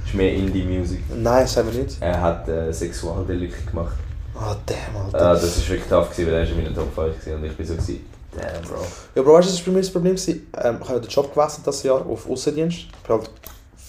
Ist 0.06 0.14
mehr 0.14 0.34
Indie-Music. 0.34 1.02
Nein, 1.16 1.46
sagen 1.46 1.70
wir 1.72 1.84
nicht. 1.84 1.98
Er 2.02 2.22
hat 2.22 2.48
äh, 2.48 2.72
Sexualdelikte 2.72 3.70
gemacht. 3.70 3.94
Ah, 4.36 4.56
damn, 4.66 4.78
Äh, 5.12 5.16
Alter. 5.18 5.42
das 5.42 5.60
war 5.62 5.70
wirklich 5.70 5.90
tough, 5.90 6.10
gewesen, 6.12 6.28
weil 6.28 6.34
er 6.36 6.44
ist 6.44 6.52
in 6.52 6.64
meiner 6.64 6.74
Top 6.76 6.94
5 6.96 7.20
gewesen 7.20 7.36
und 7.38 7.44
ich 7.46 7.58
bin 7.58 7.66
so 7.66 7.74
gewesen, 7.74 8.06
damn 8.38 8.62
bro. 8.64 8.76
Ja, 9.16 9.22
Bro, 9.22 9.34
weißt 9.34 9.50
du, 9.50 9.54
was 9.54 9.62
bei 9.62 9.72
mir 9.72 9.80
das 9.82 9.92
Problem 9.92 10.16
war? 10.16 10.66
Ähm, 10.66 10.80
ich 10.82 10.90
habe 10.90 11.02
den 11.02 11.10
Job 11.10 11.34
gewechselt 11.34 11.66
das 11.68 11.84
Jahr 11.84 12.06
auf 12.06 12.30
Aussendienst. 12.30 12.78
Ich 12.80 13.08
bin 13.08 13.16
halt 13.18 13.30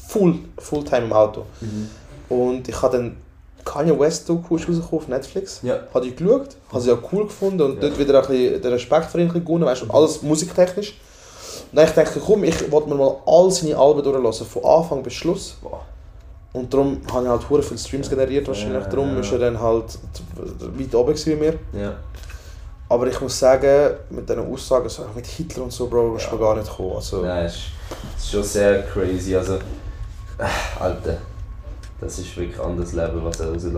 full, 0.09 0.39
Fulltime 0.59 1.07
im 1.07 1.13
Auto. 1.13 1.45
Und 2.29 2.69
ich 2.69 2.83
habe 2.83 2.97
dann 2.97 3.17
Kanye 3.65 3.99
West 3.99 4.29
Doku 4.29 4.57
ist 4.57 4.69
rausgekommen 4.69 5.03
auf 5.03 5.09
Netflix. 5.09 5.61
Ja. 5.63 5.81
Habe 5.95 6.07
ich 6.07 6.17
geschaut, 6.17 6.49
habe 6.71 6.81
sie 6.83 6.91
ja 6.91 6.99
cool 7.13 7.25
gefunden 7.25 7.63
und 7.63 7.75
Ja. 7.83 7.89
dort 7.89 7.99
wieder 7.99 8.21
ein 8.23 8.27
bisschen 8.29 8.61
den 8.63 8.73
Respekt 8.73 9.07
für 9.07 9.21
ihn 9.21 9.33
gewonnen, 9.33 9.65
weißt 9.65 9.83
du, 9.83 9.91
alles 9.91 10.23
musiktechnisch. 10.23 10.99
Und 11.73 11.77
dann 11.79 11.87
ich 11.89 11.93
dachte, 11.95 12.21
komm, 12.21 12.45
ich 12.45 12.71
wollte 12.71 12.89
mir 12.91 12.95
mal 12.97 13.17
all 13.27 13.51
seine 13.51 13.77
Alben 13.77 14.03
durchlassen, 14.03 14.47
von 14.47 14.65
Anfang 14.65 15.03
bis 15.03 15.15
Schluss. 15.15 15.57
Und 16.53 16.73
darum 16.73 17.01
habe 17.13 17.25
ich 17.25 17.31
halt 17.31 17.51
hure 17.51 17.63
viele 17.63 17.79
Streams 17.79 18.09
generiert 18.11 18.47
wahrscheinlich, 18.47 18.85
Ja, 18.85 18.89
darum 18.91 19.15
ja. 19.15 19.21
ist 19.21 19.33
er 19.33 19.39
dann 19.39 19.59
halt 19.61 19.99
weit 20.79 20.95
oben 20.95 21.15
bei 21.27 21.35
mir. 21.37 21.55
Ja. 21.73 21.95
Aber 22.89 23.07
ich 23.07 23.21
muss 23.21 23.39
sagen, 23.39 23.95
mit 24.11 24.29
diesen 24.29 24.53
Aussagen, 24.53 24.89
so 24.89 25.05
mit 25.15 25.27
Hitler 25.27 25.65
und 25.65 25.73
so, 25.73 25.87
Bro, 25.87 26.17
ist 26.17 26.25
Ja. 26.25 26.31
man 26.33 26.41
gar 26.41 26.57
nicht 26.57 26.69
gekommen. 26.69 26.97
Also, 26.97 27.23
Nein, 27.23 27.47
es 27.47 27.55
ist, 28.19 28.31
schon 28.31 28.43
sehr 28.43 28.83
crazy. 28.83 29.35
Also, 29.37 29.55
äh, 29.55 30.79
Alter, 30.81 31.17
das 32.01 32.19
ist 32.19 32.37
wirklich 32.37 32.59
ein 32.61 32.67
anderes 32.67 32.93
Level, 32.93 33.25
was 33.25 33.41
er 33.41 33.49
rauslässt. 33.53 33.77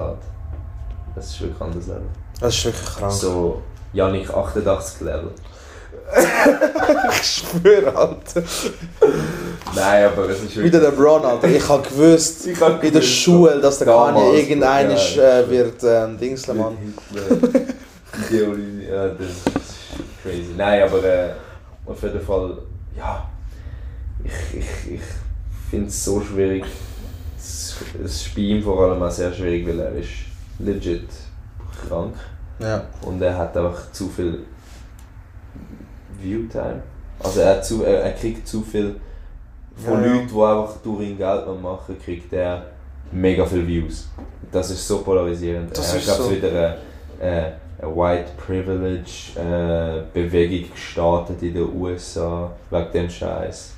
Das 1.15 1.27
ist 1.27 1.41
wirklich 1.41 1.61
ein 1.61 1.67
anderes 1.69 1.87
Level. 1.87 2.03
das 2.41 2.55
ist 2.55 2.65
wirklich 2.65 2.85
krank. 2.97 3.13
So, 3.13 3.63
Janik 3.93 4.31
88 4.31 5.01
Level. 5.03 5.31
Ich 7.11 7.27
schwöre, 7.27 7.97
Alter. 7.97 8.43
Nein, 9.75 10.05
aber 10.07 10.29
es 10.29 10.43
ist 10.43 10.57
Wie 10.63 10.71
der 10.71 10.81
LeBron, 10.81 11.25
Alter. 11.25 11.49
Ich 11.49 11.69
habe 11.69 11.83
gewusst, 11.89 12.47
Ich 12.47 12.61
hab 12.61 12.75
in 12.85 12.93
der 12.93 13.01
gewusst, 13.01 13.09
Schule, 13.17 13.61
dass 13.61 13.79
der 13.79 13.89
Kanye 13.89 14.39
irgendeiner 14.41 14.95
äh, 14.95 15.49
wird 15.51 15.83
ähm, 15.83 16.17
Dingsle, 16.19 16.55
Mann. 16.55 16.77
Ja, 18.89 19.09
das 19.09 19.29
ist 19.29 19.45
crazy. 20.23 20.55
Nein, 20.57 20.83
aber 20.83 21.03
äh, 21.05 21.31
auf 21.87 22.03
jeden 22.03 22.21
Fall, 22.21 22.59
ja, 22.97 23.29
ich, 24.25 24.59
ich, 24.61 24.93
ich 24.95 25.01
finde 25.71 25.87
es 25.89 26.05
so 26.05 26.21
schwierig. 26.21 26.65
Es 27.39 27.77
ist 28.03 28.35
bei 28.35 28.41
ihm 28.43 28.63
vor 28.63 28.81
allem 28.83 29.03
auch 29.03 29.11
sehr 29.11 29.33
schwierig, 29.33 29.67
weil 29.67 29.81
er 29.81 29.93
ist 29.93 30.11
legit 30.59 31.09
krank 31.89 32.15
Ja. 32.59 32.85
und 33.03 33.21
er 33.23 33.37
hat 33.37 33.57
einfach 33.57 33.93
zu 33.93 34.09
viel 34.09 34.45
Viewtime. 36.21 36.83
Also 37.23 37.41
er, 37.41 37.63
zu, 37.63 37.85
er, 37.85 38.03
er 38.03 38.13
kriegt 38.13 38.47
zu 38.47 38.63
viel 38.63 38.97
von 39.77 40.03
Ja. 40.03 40.13
Leuten, 40.15 40.29
die 40.29 40.35
einfach 40.43 40.77
durch 40.83 41.03
ihn 41.09 41.19
Geld 41.19 41.63
machen, 41.63 41.97
kriegt 42.03 42.33
er 42.33 42.67
mega 43.13 43.45
viele 43.45 43.67
Views. 43.67 44.09
Das 44.51 44.71
ist 44.71 44.87
so 44.87 44.99
polarisierend. 45.03 45.77
Das 45.77 45.93
er 45.93 45.99
ist 45.99 46.07
so. 46.17 46.31
wieder 46.31 46.49
eine, 46.49 46.77
eine, 47.21 47.31
eine 47.31 47.53
White 47.83 48.31
Privilege 48.37 49.33
äh, 49.37 50.03
Bewegung 50.13 50.71
gestartet 50.73 51.43
in 51.43 51.55
den 51.55 51.81
USA 51.81 52.51
wegen 52.71 52.93
dem 52.93 53.11
Scheiß. 53.11 53.73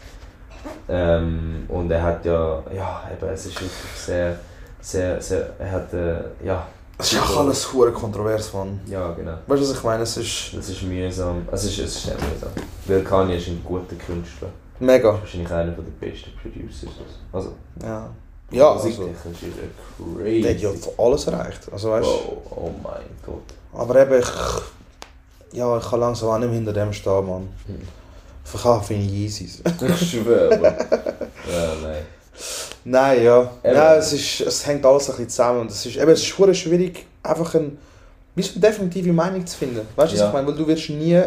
Ähm, 0.88 1.64
und 1.68 1.90
er 1.90 2.02
hat 2.02 2.24
ja, 2.24 2.62
ja, 2.74 3.02
eben, 3.12 3.28
es 3.32 3.46
ist 3.46 3.54
wirklich 3.60 3.72
sehr, 3.96 4.38
sehr, 4.80 5.20
sehr, 5.20 5.50
er 5.58 5.70
hat, 5.72 5.92
äh, 5.94 6.20
ja, 6.44 6.66
Es 6.98 7.12
ist 7.12 7.22
auch 7.22 7.38
alles 7.40 7.72
hure 7.72 7.92
kontrovers, 7.92 8.52
Mann. 8.52 8.80
ja, 8.86 9.12
genau. 9.12 9.34
Weißt 9.46 9.62
du, 9.62 9.68
was 9.68 9.76
ich 9.76 9.84
meine? 9.84 10.02
Es 10.02 10.16
ist 10.16 10.54
Das 10.56 10.68
ist 10.68 10.82
mühsam. 10.82 11.46
Es 11.52 11.64
ist, 11.64 11.78
es 11.78 11.96
ist 11.96 12.02
sehr 12.06 12.14
mühsam. 12.14 12.50
Weil 12.86 13.02
Kanye 13.04 13.36
ist 13.36 13.48
ein 13.48 13.62
guter 13.64 13.94
Künstler. 13.96 14.48
mega. 14.80 15.12
Wahrscheinlich 15.14 15.50
einer 15.52 15.72
der 15.72 15.82
besten 16.06 16.30
Producers. 16.42 16.90
Also, 17.32 17.52
Ja. 17.82 18.08
Ja, 18.50 18.72
also. 18.72 18.86
musiktechnisch 18.86 19.42
ist 19.42 19.58
er 19.58 20.16
crazy. 20.16 20.40
Der 20.42 20.54
hat 20.54 20.60
ja 20.60 20.70
alles 20.98 21.26
erreicht. 21.26 21.60
Also, 21.70 21.90
weißt 21.90 22.06
du. 22.06 22.52
oh, 22.56 22.70
mein 22.82 23.02
Gott. 23.24 23.42
Aber 23.72 24.00
eben, 24.00 24.20
ich. 24.20 24.28
Ja, 25.52 25.78
ich 25.78 25.88
kann 25.88 26.00
langsam 26.00 26.28
auch 26.28 26.38
nicht 26.38 26.48
mehr 26.48 26.56
hinter 26.56 26.72
dem 26.72 26.92
stehen, 26.92 27.26
Mann. 27.26 27.48
Hm. 27.66 27.80
Verkaufe 28.44 28.94
ich 28.94 29.10
Yeezys. 29.10 29.62
Ich 29.64 30.10
schwöre. 30.10 30.60
ja, 30.62 31.74
nein. 31.82 32.02
Nein, 32.84 33.22
ja. 33.24 33.50
Eben. 33.62 33.74
ja 33.74 33.96
es, 33.96 34.12
ist, 34.12 34.40
es 34.40 34.66
hängt 34.66 34.84
alles 34.86 35.04
ein 35.10 35.16
bisschen 35.16 35.28
zusammen. 35.30 35.60
Und 35.60 35.70
es 35.70 35.84
ist, 35.84 35.96
eben, 35.96 36.10
es 36.10 36.20
ist 36.20 36.56
schwierig, 36.58 37.06
einfach 37.22 37.54
ein, 37.54 37.78
wie 38.34 38.42
eine 38.42 38.60
definitive 38.60 39.12
Meinung 39.12 39.46
zu 39.46 39.56
finden. 39.56 39.86
Weißt 39.96 40.12
du, 40.12 40.16
was 40.16 40.20
Ja. 40.20 40.26
ich 40.28 40.32
meine? 40.32 40.46
Weil 40.46 40.54
du 40.54 40.66
wirst 40.66 40.88
nie 40.90 41.20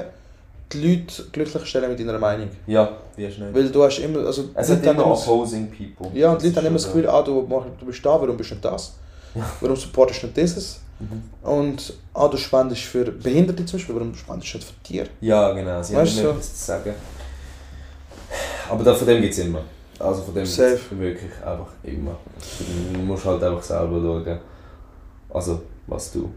die 0.74 0.96
Leute 0.96 1.24
glücklich 1.32 1.66
stellen 1.66 1.90
mit 1.90 2.00
deiner 2.00 2.18
Meinung. 2.20 2.50
Ja, 2.68 2.98
wie 3.16 3.32
schnell. 3.32 3.54
Weil 3.54 3.70
du 3.70 3.84
hast 3.84 4.00
immer. 4.00 4.26
Also, 4.26 4.50
Es 4.54 4.70
haben 4.70 4.82
immer 4.82 4.92
immer 4.92 5.06
opposing 5.08 5.70
people. 5.70 6.18
Ja, 6.18 6.32
und 6.32 6.42
die 6.42 6.48
Leute 6.48 6.58
haben 6.60 6.68
immer 6.68 6.76
das 6.78 6.86
Gefühl, 6.86 7.08
ah, 7.08 7.22
du, 7.22 7.48
du 7.80 7.86
bist 7.86 8.06
da, 8.06 8.10
warum 8.22 8.38
bist 8.38 8.52
du 8.52 8.56
nicht 8.56 8.66
das? 8.66 8.96
Ja. 9.36 9.46
Warum 9.62 9.76
supportest 9.76 10.24
du 10.24 10.28
nicht 10.28 10.38
dieses? 10.38 10.80
Mhm. 11.00 11.50
Und 11.50 11.94
ah, 12.14 12.28
du 12.28 12.38
spendest 12.38 12.82
für 12.84 13.06
Behinderte 13.06 13.66
zum 13.66 13.80
Beispiel, 13.80 13.96
warum 13.96 14.14
spendest 14.14 14.54
du 14.54 14.58
nicht 14.58 14.68
für 14.68 14.84
Tiere? 14.84 15.08
Ja, 15.22 15.52
genau. 15.54 15.82
Sie 15.82 15.96
haben 15.96 16.02
Weißt 16.04 16.14
immer 16.20 16.24
du? 16.24 16.30
etwas 16.32 16.54
zu 16.60 16.66
sagen. 16.66 16.94
Aber 18.70 18.84
da, 18.84 18.94
von 18.94 19.08
dem 19.08 19.22
gibt 19.22 19.34
es 19.34 19.40
immer. 19.40 19.62
Also 20.00 20.22
von 20.24 20.34
dem 20.34 20.46
Safe. 20.46 20.72
gibt's 20.72 21.00
wirklich 21.00 21.32
einfach 21.46 21.68
immer. 21.84 22.16
Du 22.94 23.00
musst 23.00 23.26
halt 23.26 23.44
einfach 23.44 23.62
selber 23.62 24.00
schauen, 24.02 24.40
also 25.30 25.62
was 25.88 26.12
du 26.12 26.30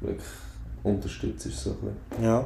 wirklich 0.00 0.26
unterstützt, 0.82 1.46
ist 1.46 1.62
so 1.62 1.70
ein 1.70 1.76
bisschen. 1.76 2.24
Ja. 2.24 2.44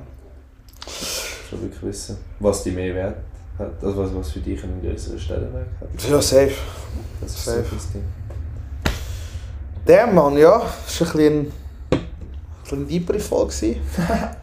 Schon 1.49 1.63
wirklich 1.63 1.83
wissen, 1.83 2.19
was 2.41 2.63
die 2.63 2.71
mehr 2.71 2.95
Wert 2.95 3.17
hat, 3.59 3.73
also 3.83 3.97
was, 4.03 4.15
was 4.15 4.31
für 4.33 4.41
dich 4.41 4.63
einen 4.65 4.83
größeren 4.83 5.19
Stellenwert 5.19 5.69
hat. 5.81 6.11
Ja, 6.11 6.21
safe. 6.21 6.53
Das 7.21 7.31
ist 7.31 7.45
Safe. 7.45 7.65
so 7.69 7.77
das 7.77 7.93
Ding. 7.93 8.05
Der 9.87 10.07
Mann, 10.07 10.37
ja, 10.37 10.63
ist 10.87 11.03
ein 11.03 11.07
bisschen, 11.07 11.53
ein 12.73 12.89
deepere 12.89 13.19
Folge. 13.19 13.77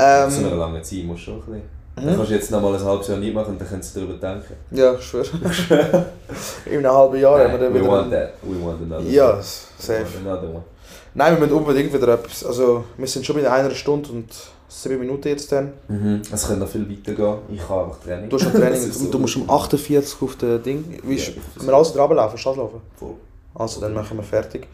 Ähm, 0.00 0.30
so 0.30 0.46
einer 0.46 0.54
langen 0.54 0.84
Zeit 0.84 1.02
musst 1.04 1.22
du 1.22 1.24
schon 1.24 1.34
ein 1.34 1.40
bisschen. 1.40 1.62
Dann 1.96 2.04
mhm. 2.04 2.16
kannst 2.16 2.30
du 2.30 2.34
jetzt 2.34 2.50
noch 2.50 2.60
mal 2.62 2.74
ein 2.74 2.84
halbes 2.84 3.08
Jahr 3.08 3.18
nicht 3.18 3.34
machen 3.34 3.52
und 3.52 3.60
dann 3.60 3.68
kannst 3.68 3.96
du 3.96 4.00
darüber 4.00 4.18
denken. 4.18 4.54
ja, 4.70 4.94
ich 4.94 5.02
schwöre. 5.02 5.26
In 6.66 6.78
einem 6.78 6.92
halben 6.92 7.20
Jahr 7.20 7.40
haben 7.40 7.52
wir 7.52 7.58
dann 7.58 7.74
we 7.74 7.80
wieder... 7.80 7.90
want 7.90 8.12
that. 8.12 8.34
We 8.42 8.64
want 8.64 8.82
another 8.82 9.10
Ja, 9.10 9.30
one. 9.30 9.38
We 9.38 9.42
safe. 9.82 10.06
another 10.24 10.48
one. 10.48 10.64
Nein, 11.14 11.34
wir 11.34 11.40
müssen 11.40 11.52
unbedingt 11.58 11.92
wieder 11.92 12.08
etwas. 12.14 12.44
Also, 12.44 12.84
wir 12.96 13.06
sind 13.08 13.26
schon 13.26 13.42
bei 13.42 13.50
einer 13.50 13.70
Stunde 13.74 14.10
und 14.12 14.28
sieben 14.68 15.00
Minuten 15.00 15.28
jetzt 15.28 15.50
dann. 15.52 15.72
Mhm. 15.88 16.22
Es 16.32 16.46
könnte 16.46 16.60
noch 16.60 16.68
viel 16.70 16.88
weiter 16.88 17.12
gehen. 17.14 17.34
Ich 17.54 17.68
habe 17.68 17.84
einfach 17.84 18.00
Training. 18.00 18.28
Du 18.28 18.36
hast 18.36 18.46
ein 18.46 18.52
Training, 18.52 18.80
so 18.92 19.06
du 19.10 19.18
musst 19.18 19.36
um 19.36 19.48
48 19.48 20.16
auf 20.22 20.36
das 20.36 20.62
Ding. 20.62 20.84
Wie 21.02 21.14
Ja, 21.16 21.22
ich 21.22 21.36
wir 21.66 21.74
alles 21.74 21.92
dran 21.92 22.10
laufen, 22.14 22.38
Stadt 22.38 22.56
laufen? 22.56 22.80
Voll. 22.96 23.14
Also, 23.54 23.80
dann 23.80 23.94
machen 23.94 24.16
wir 24.16 24.22
fertig. 24.22 24.66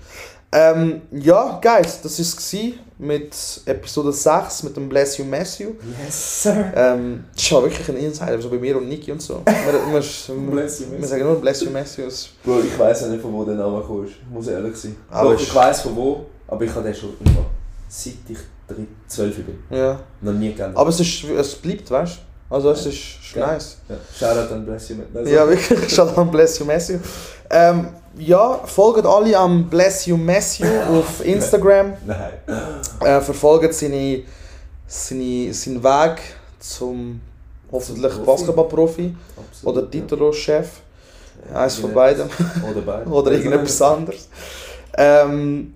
Ähm, 0.53 1.03
ja, 1.11 1.59
guys, 1.61 2.01
das 2.03 2.19
war 2.19 2.25
es 2.27 2.73
mit 2.99 3.35
Episode 3.67 4.13
6 4.13 4.63
mit 4.63 4.77
dem 4.77 4.89
Bless 4.89 5.19
You 5.19 5.25
Matthew. 5.25 5.71
Yes, 6.05 6.43
sir. 6.45 6.73
Ähm, 6.77 7.25
das 7.35 7.43
ist 7.43 7.51
ja 7.51 7.61
wirklich 7.63 7.89
ein 7.89 7.97
Insider, 7.97 8.41
so 8.41 8.51
bei 8.51 8.59
mir 8.59 8.77
und 8.77 8.89
Niki 8.89 9.11
und 9.11 9.21
so. 9.21 9.43
Wir, 9.45 9.55
wir, 9.93 10.51
Bless 10.53 10.81
you, 10.81 10.87
wir 10.97 11.09
sagen 11.09 11.25
nur 11.25 11.41
Bless 11.41 11.63
You 11.63 11.71
Matthew. 11.71 12.09
Bro, 12.45 12.61
ich 12.61 12.79
weiss 12.79 13.01
ja 13.01 13.09
nicht, 13.09 13.21
von 13.23 13.33
wo 13.33 13.45
der 13.45 13.57
Name 13.57 13.81
kommt. 13.81 14.11
Muss 14.31 14.47
ehrlich 14.47 14.77
sein. 14.77 14.95
Aber 15.11 15.31
Doch, 15.33 15.41
ich- 15.41 15.49
ich 15.49 15.55
weiss 15.55 15.81
von 15.81 15.97
wo, 15.97 16.27
aber 16.47 16.65
ich 16.65 16.71
habe 16.73 16.85
den 16.85 16.95
schon 16.95 17.11
immer, 17.25 17.47
seit 17.89 18.15
ich 18.29 18.39
12 19.09 19.37
bin, 19.37 19.59
Ja. 19.71 20.01
noch 20.21 20.33
nie 20.33 20.53
geändert. 20.55 20.77
Aber 20.77 20.89
es, 20.91 21.01
ist, 21.01 21.25
es 21.25 21.55
bleibt, 21.57 21.91
weißt 21.91 22.17
du? 22.17 22.55
Also, 22.55 22.71
es 22.71 22.87
ist, 22.87 22.95
ist 22.95 23.35
Ja. 23.35 23.47
nice. 23.53 23.79
Ja. 23.89 23.97
Shoutout 24.19 24.55
an 24.55 24.65
Bless 24.65 24.89
You. 24.91 24.97
Also, 25.15 25.31
Ja, 25.31 25.49
wirklich. 25.49 25.89
Schaut 25.95 26.17
an 26.17 26.31
Bless 26.31 26.59
You 26.59 26.65
Matthew. 26.67 26.99
Ähm, 27.51 27.89
ja, 28.17 28.61
folgt 28.65 29.05
alle 29.07 29.37
am 29.37 29.69
Bless 29.69 30.07
You 30.07 30.17
Matthew 30.17 30.67
auf 30.91 31.25
Instagram. 31.25 31.95
Nein. 32.07 32.31
Äh, 33.01 33.21
verfolgt 33.21 33.75
seine, 33.75 34.23
seine, 34.87 35.53
seinen 35.53 35.83
Weg 35.83 36.21
zum 36.61 37.21
hoffentlich. 37.73 38.13
Basketballprofi 38.25 39.15
oder 39.65 39.91
Titulo-Chef. 39.91 40.69
ja. 41.53 41.61
Eins 41.61 41.75
von 41.77 41.93
beiden. 41.93 42.29
Oder 42.71 42.81
beide. 42.83 43.07
oder 43.11 43.33
irgendetwas 43.33 43.83
anderes. 43.83 44.29
Ähm, 44.97 45.75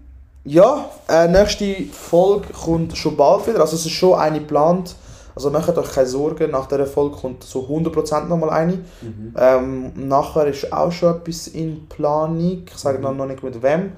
ja, 0.49 0.89
äh, 1.09 1.29
nächste 1.29 1.85
Folge 1.93 2.53
kommt 2.55 2.97
schon 2.97 3.16
bald 3.16 3.47
wieder. 3.47 3.61
Also 3.61 3.77
es 3.77 3.85
ist 3.85 3.93
schon 3.93 4.19
eine 4.19 4.41
geplant. 4.41 4.97
Also 5.35 5.51
macht 5.51 5.77
euch 5.77 5.93
keine 5.93 6.07
Sorgen, 6.07 6.51
nach 6.51 6.66
dieser 6.66 6.87
Folge 6.87 7.16
kommt 7.16 7.45
so 7.45 7.61
100% 7.61 8.25
nochmal 8.25 8.51
eine. 8.51 8.79
Mhm. 9.03 9.35
Ähm, 9.39 10.09
nachher 10.09 10.47
ist 10.47 10.73
auch 10.73 10.91
schon 10.91 11.15
etwas 11.15 11.49
in 11.49 11.87
Planung. 11.89 12.65
Ich 12.66 12.77
sage 12.77 12.99
dann 12.99 13.19
noch 13.19 13.27
nicht 13.27 13.43
mit 13.43 13.62
wem. 13.62 13.93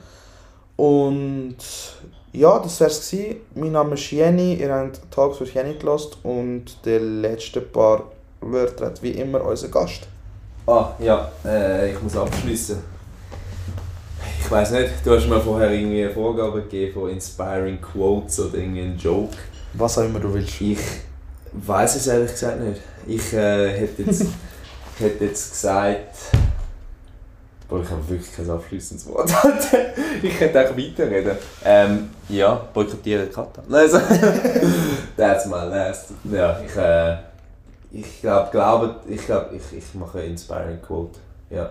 Und 0.76 1.56
ja, 2.32 2.58
das 2.58 2.80
wäre 2.80 2.90
es. 2.90 3.14
Mein 3.54 3.72
Name 3.72 3.94
ist 3.94 4.10
Jenny, 4.10 4.54
ihr 4.54 4.74
habt 4.74 5.00
Talks 5.10 5.38
für 5.38 5.44
Jenny 5.44 5.74
gelost 5.74 6.18
und 6.24 6.84
der 6.84 7.00
letzte 7.00 7.60
paar 7.60 8.02
Wörter 8.40 8.86
hat 8.86 9.02
wie 9.02 9.12
immer 9.12 9.42
unser 9.44 9.68
Gast. 9.68 10.08
Ah, 10.66 10.90
ja, 10.98 11.30
äh, 11.44 11.92
ich 11.92 12.02
muss 12.02 12.16
abschließen. 12.16 12.99
Ich 14.50 14.56
weiß 14.56 14.72
nicht, 14.72 14.90
du 15.04 15.14
hast 15.14 15.28
mir 15.28 15.40
vorher 15.40 15.70
irgendwie 15.70 16.02
eine 16.02 16.12
Vorgabe 16.12 16.62
gegeben 16.62 16.92
von 16.92 17.10
Inspiring 17.10 17.80
Quotes 17.80 18.40
oder 18.40 18.58
irgendeinen 18.58 18.98
Joke. 18.98 19.36
Was 19.74 19.96
auch 19.96 20.02
immer 20.02 20.18
du 20.18 20.34
willst. 20.34 20.60
Ich 20.60 20.76
weiß 21.52 21.94
es 21.94 22.08
ehrlich 22.08 22.32
gesagt 22.32 22.58
nicht. 22.58 22.80
Ich 23.06 23.32
äh, 23.32 23.78
hätte, 23.78 24.02
jetzt, 24.02 24.26
hätte 24.98 25.24
jetzt 25.24 25.52
gesagt. 25.52 26.16
Boah, 27.68 27.80
ich 27.80 27.90
habe 27.90 28.08
wirklich 28.08 28.34
kein 28.34 28.50
abschließendes 28.50 29.06
Wort. 29.06 29.30
ich 30.20 30.40
hätte 30.40 30.68
auch 30.68 30.76
weiterreden. 30.76 31.36
Ähm, 31.64 32.10
ja, 32.28 32.54
boykottiere 32.74 33.26
Kata. 33.28 33.62
Nein, 33.68 33.82
also, 33.82 33.98
that's 35.16 35.46
my 35.46 35.64
last. 35.70 36.10
Ja, 36.24 36.60
ich, 36.60 36.76
äh, 36.76 37.18
ich 37.92 38.20
glaube, 38.20 38.50
glaube, 38.50 38.96
ich, 39.06 39.24
glaub, 39.24 39.52
ich, 39.52 39.78
ich 39.78 39.94
mache 39.94 40.22
Inspiring 40.22 40.82
Quote. 40.82 41.20
Ja. 41.50 41.70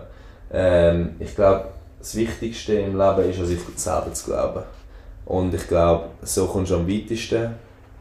Ähm, 0.50 1.16
ich 1.18 1.34
glaube, 1.36 1.66
das 2.00 2.16
Wichtigste 2.16 2.74
im 2.74 2.98
Leben 2.98 3.30
ist, 3.30 3.38
an 3.38 3.46
sich 3.46 3.60
selber 3.76 4.12
zu 4.12 4.26
glauben. 4.26 4.62
Und 5.26 5.54
ich 5.54 5.68
glaube, 5.68 6.08
so 6.22 6.46
kommst 6.46 6.72
du 6.72 6.76
am 6.76 6.88
weitesten. 6.88 7.54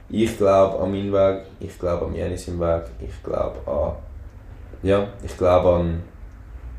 Ich 0.10 0.38
glaube 0.38 0.82
an 0.82 0.92
meinen 0.92 1.14
Weg, 1.14 1.44
ich 1.60 1.78
glaube 1.78 2.08
an 2.08 2.16
Janis 2.16 2.48
Weg, 2.48 2.84
ich 3.00 3.24
glaube 3.24 3.60
an. 3.70 3.94
Ja, 4.82 5.08
ich 5.24 5.38
glaube 5.38 5.76
an 5.76 6.02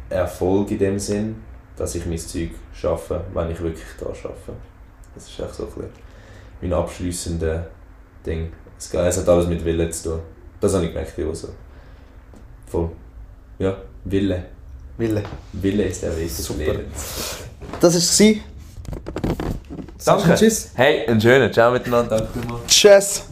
Erfolg 0.09 0.71
in 0.73 0.79
dem 0.79 0.99
Sinn, 0.99 1.37
dass 1.77 1.95
ich 1.95 2.05
mein 2.07 2.19
Zeug 2.19 2.51
schaffe, 2.73 3.21
wenn 3.33 3.51
ich 3.51 3.61
wirklich 3.61 3.87
da 4.01 4.13
schaffe. 4.13 4.55
Das 5.15 5.29
ist 5.29 5.39
echt 5.39 5.55
so 5.55 5.65
ein 5.65 5.69
bisschen 5.69 5.91
mein 6.63 6.73
abschließendes 6.73 7.61
Ding. 8.27 8.53
Es 8.77 9.19
hat 9.19 9.29
alles 9.29 9.47
mit 9.47 9.65
Wille 9.65 9.89
zu 9.91 10.11
tun. 10.11 10.21
Das 10.61 10.75
habe 10.75 10.85
ich 10.87 10.91
gemerkt, 10.91 11.17
wie 11.17 11.35
so. 11.35 11.49
Voll. 12.67 12.91
Ja, 13.59 13.77
Wille. 14.05 14.45
Wille. 14.99 15.23
Wille 15.53 15.85
ist 15.85 16.03
der 16.03 16.17
Weg 16.17 16.29
des 16.29 16.45
Super. 16.45 16.73
Lebens. 16.73 17.05
Das 17.81 17.95
war 17.95 18.01
es. 18.01 18.41
Danke. 20.05 20.35
Tschüss. 20.35 20.71
Hey, 20.75 21.07
einen 21.07 21.21
schönen 21.21 21.53
Ciao 21.53 21.71
miteinander. 21.71 22.19
Danke 22.19 22.41
vielmals. 22.41 22.67
Tschüss. 22.67 23.23